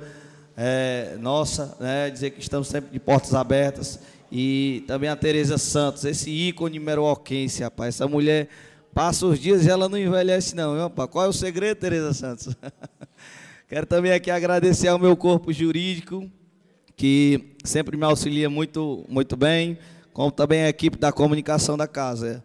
é, 0.56 1.16
nossa, 1.20 1.76
né, 1.78 2.08
dizer 2.08 2.30
que 2.30 2.40
estamos 2.40 2.68
sempre 2.68 2.90
de 2.90 2.98
portas 2.98 3.34
abertas 3.34 4.00
e 4.32 4.82
também 4.86 5.10
a 5.10 5.16
Tereza 5.16 5.58
Santos, 5.58 6.04
esse 6.04 6.30
ícone 6.30 6.78
meroquense, 6.78 7.62
rapaz. 7.62 7.94
Essa 7.94 8.08
mulher 8.08 8.48
passa 8.94 9.26
os 9.26 9.38
dias 9.38 9.66
e 9.66 9.70
ela 9.70 9.88
não 9.88 9.98
envelhece, 9.98 10.56
não, 10.56 10.72
viu, 10.72 10.82
rapaz? 10.84 11.10
Qual 11.10 11.24
é 11.26 11.28
o 11.28 11.32
segredo, 11.32 11.76
Tereza 11.78 12.14
Santos? 12.14 12.56
Quero 13.68 13.84
também 13.84 14.12
aqui 14.12 14.30
agradecer 14.30 14.88
ao 14.88 14.98
meu 14.98 15.16
corpo 15.16 15.52
jurídico, 15.52 16.30
que 16.96 17.56
sempre 17.62 17.96
me 17.96 18.04
auxilia 18.04 18.48
muito, 18.48 19.04
muito 19.08 19.36
bem, 19.36 19.78
como 20.12 20.30
também 20.30 20.62
a 20.62 20.68
equipe 20.68 20.98
da 20.98 21.12
comunicação 21.12 21.76
da 21.76 21.86
casa. 21.86 22.42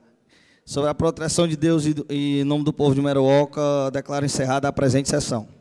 Sobre 0.65 0.89
a 0.89 0.93
proteção 0.93 1.47
de 1.47 1.55
Deus 1.55 1.85
e 1.85 2.41
em 2.41 2.43
nome 2.43 2.63
do 2.63 2.73
povo 2.73 2.93
de 2.93 3.01
Meroca, 3.01 3.89
declaro 3.91 4.25
encerrada 4.25 4.67
a 4.67 4.73
presente 4.73 5.09
sessão. 5.09 5.60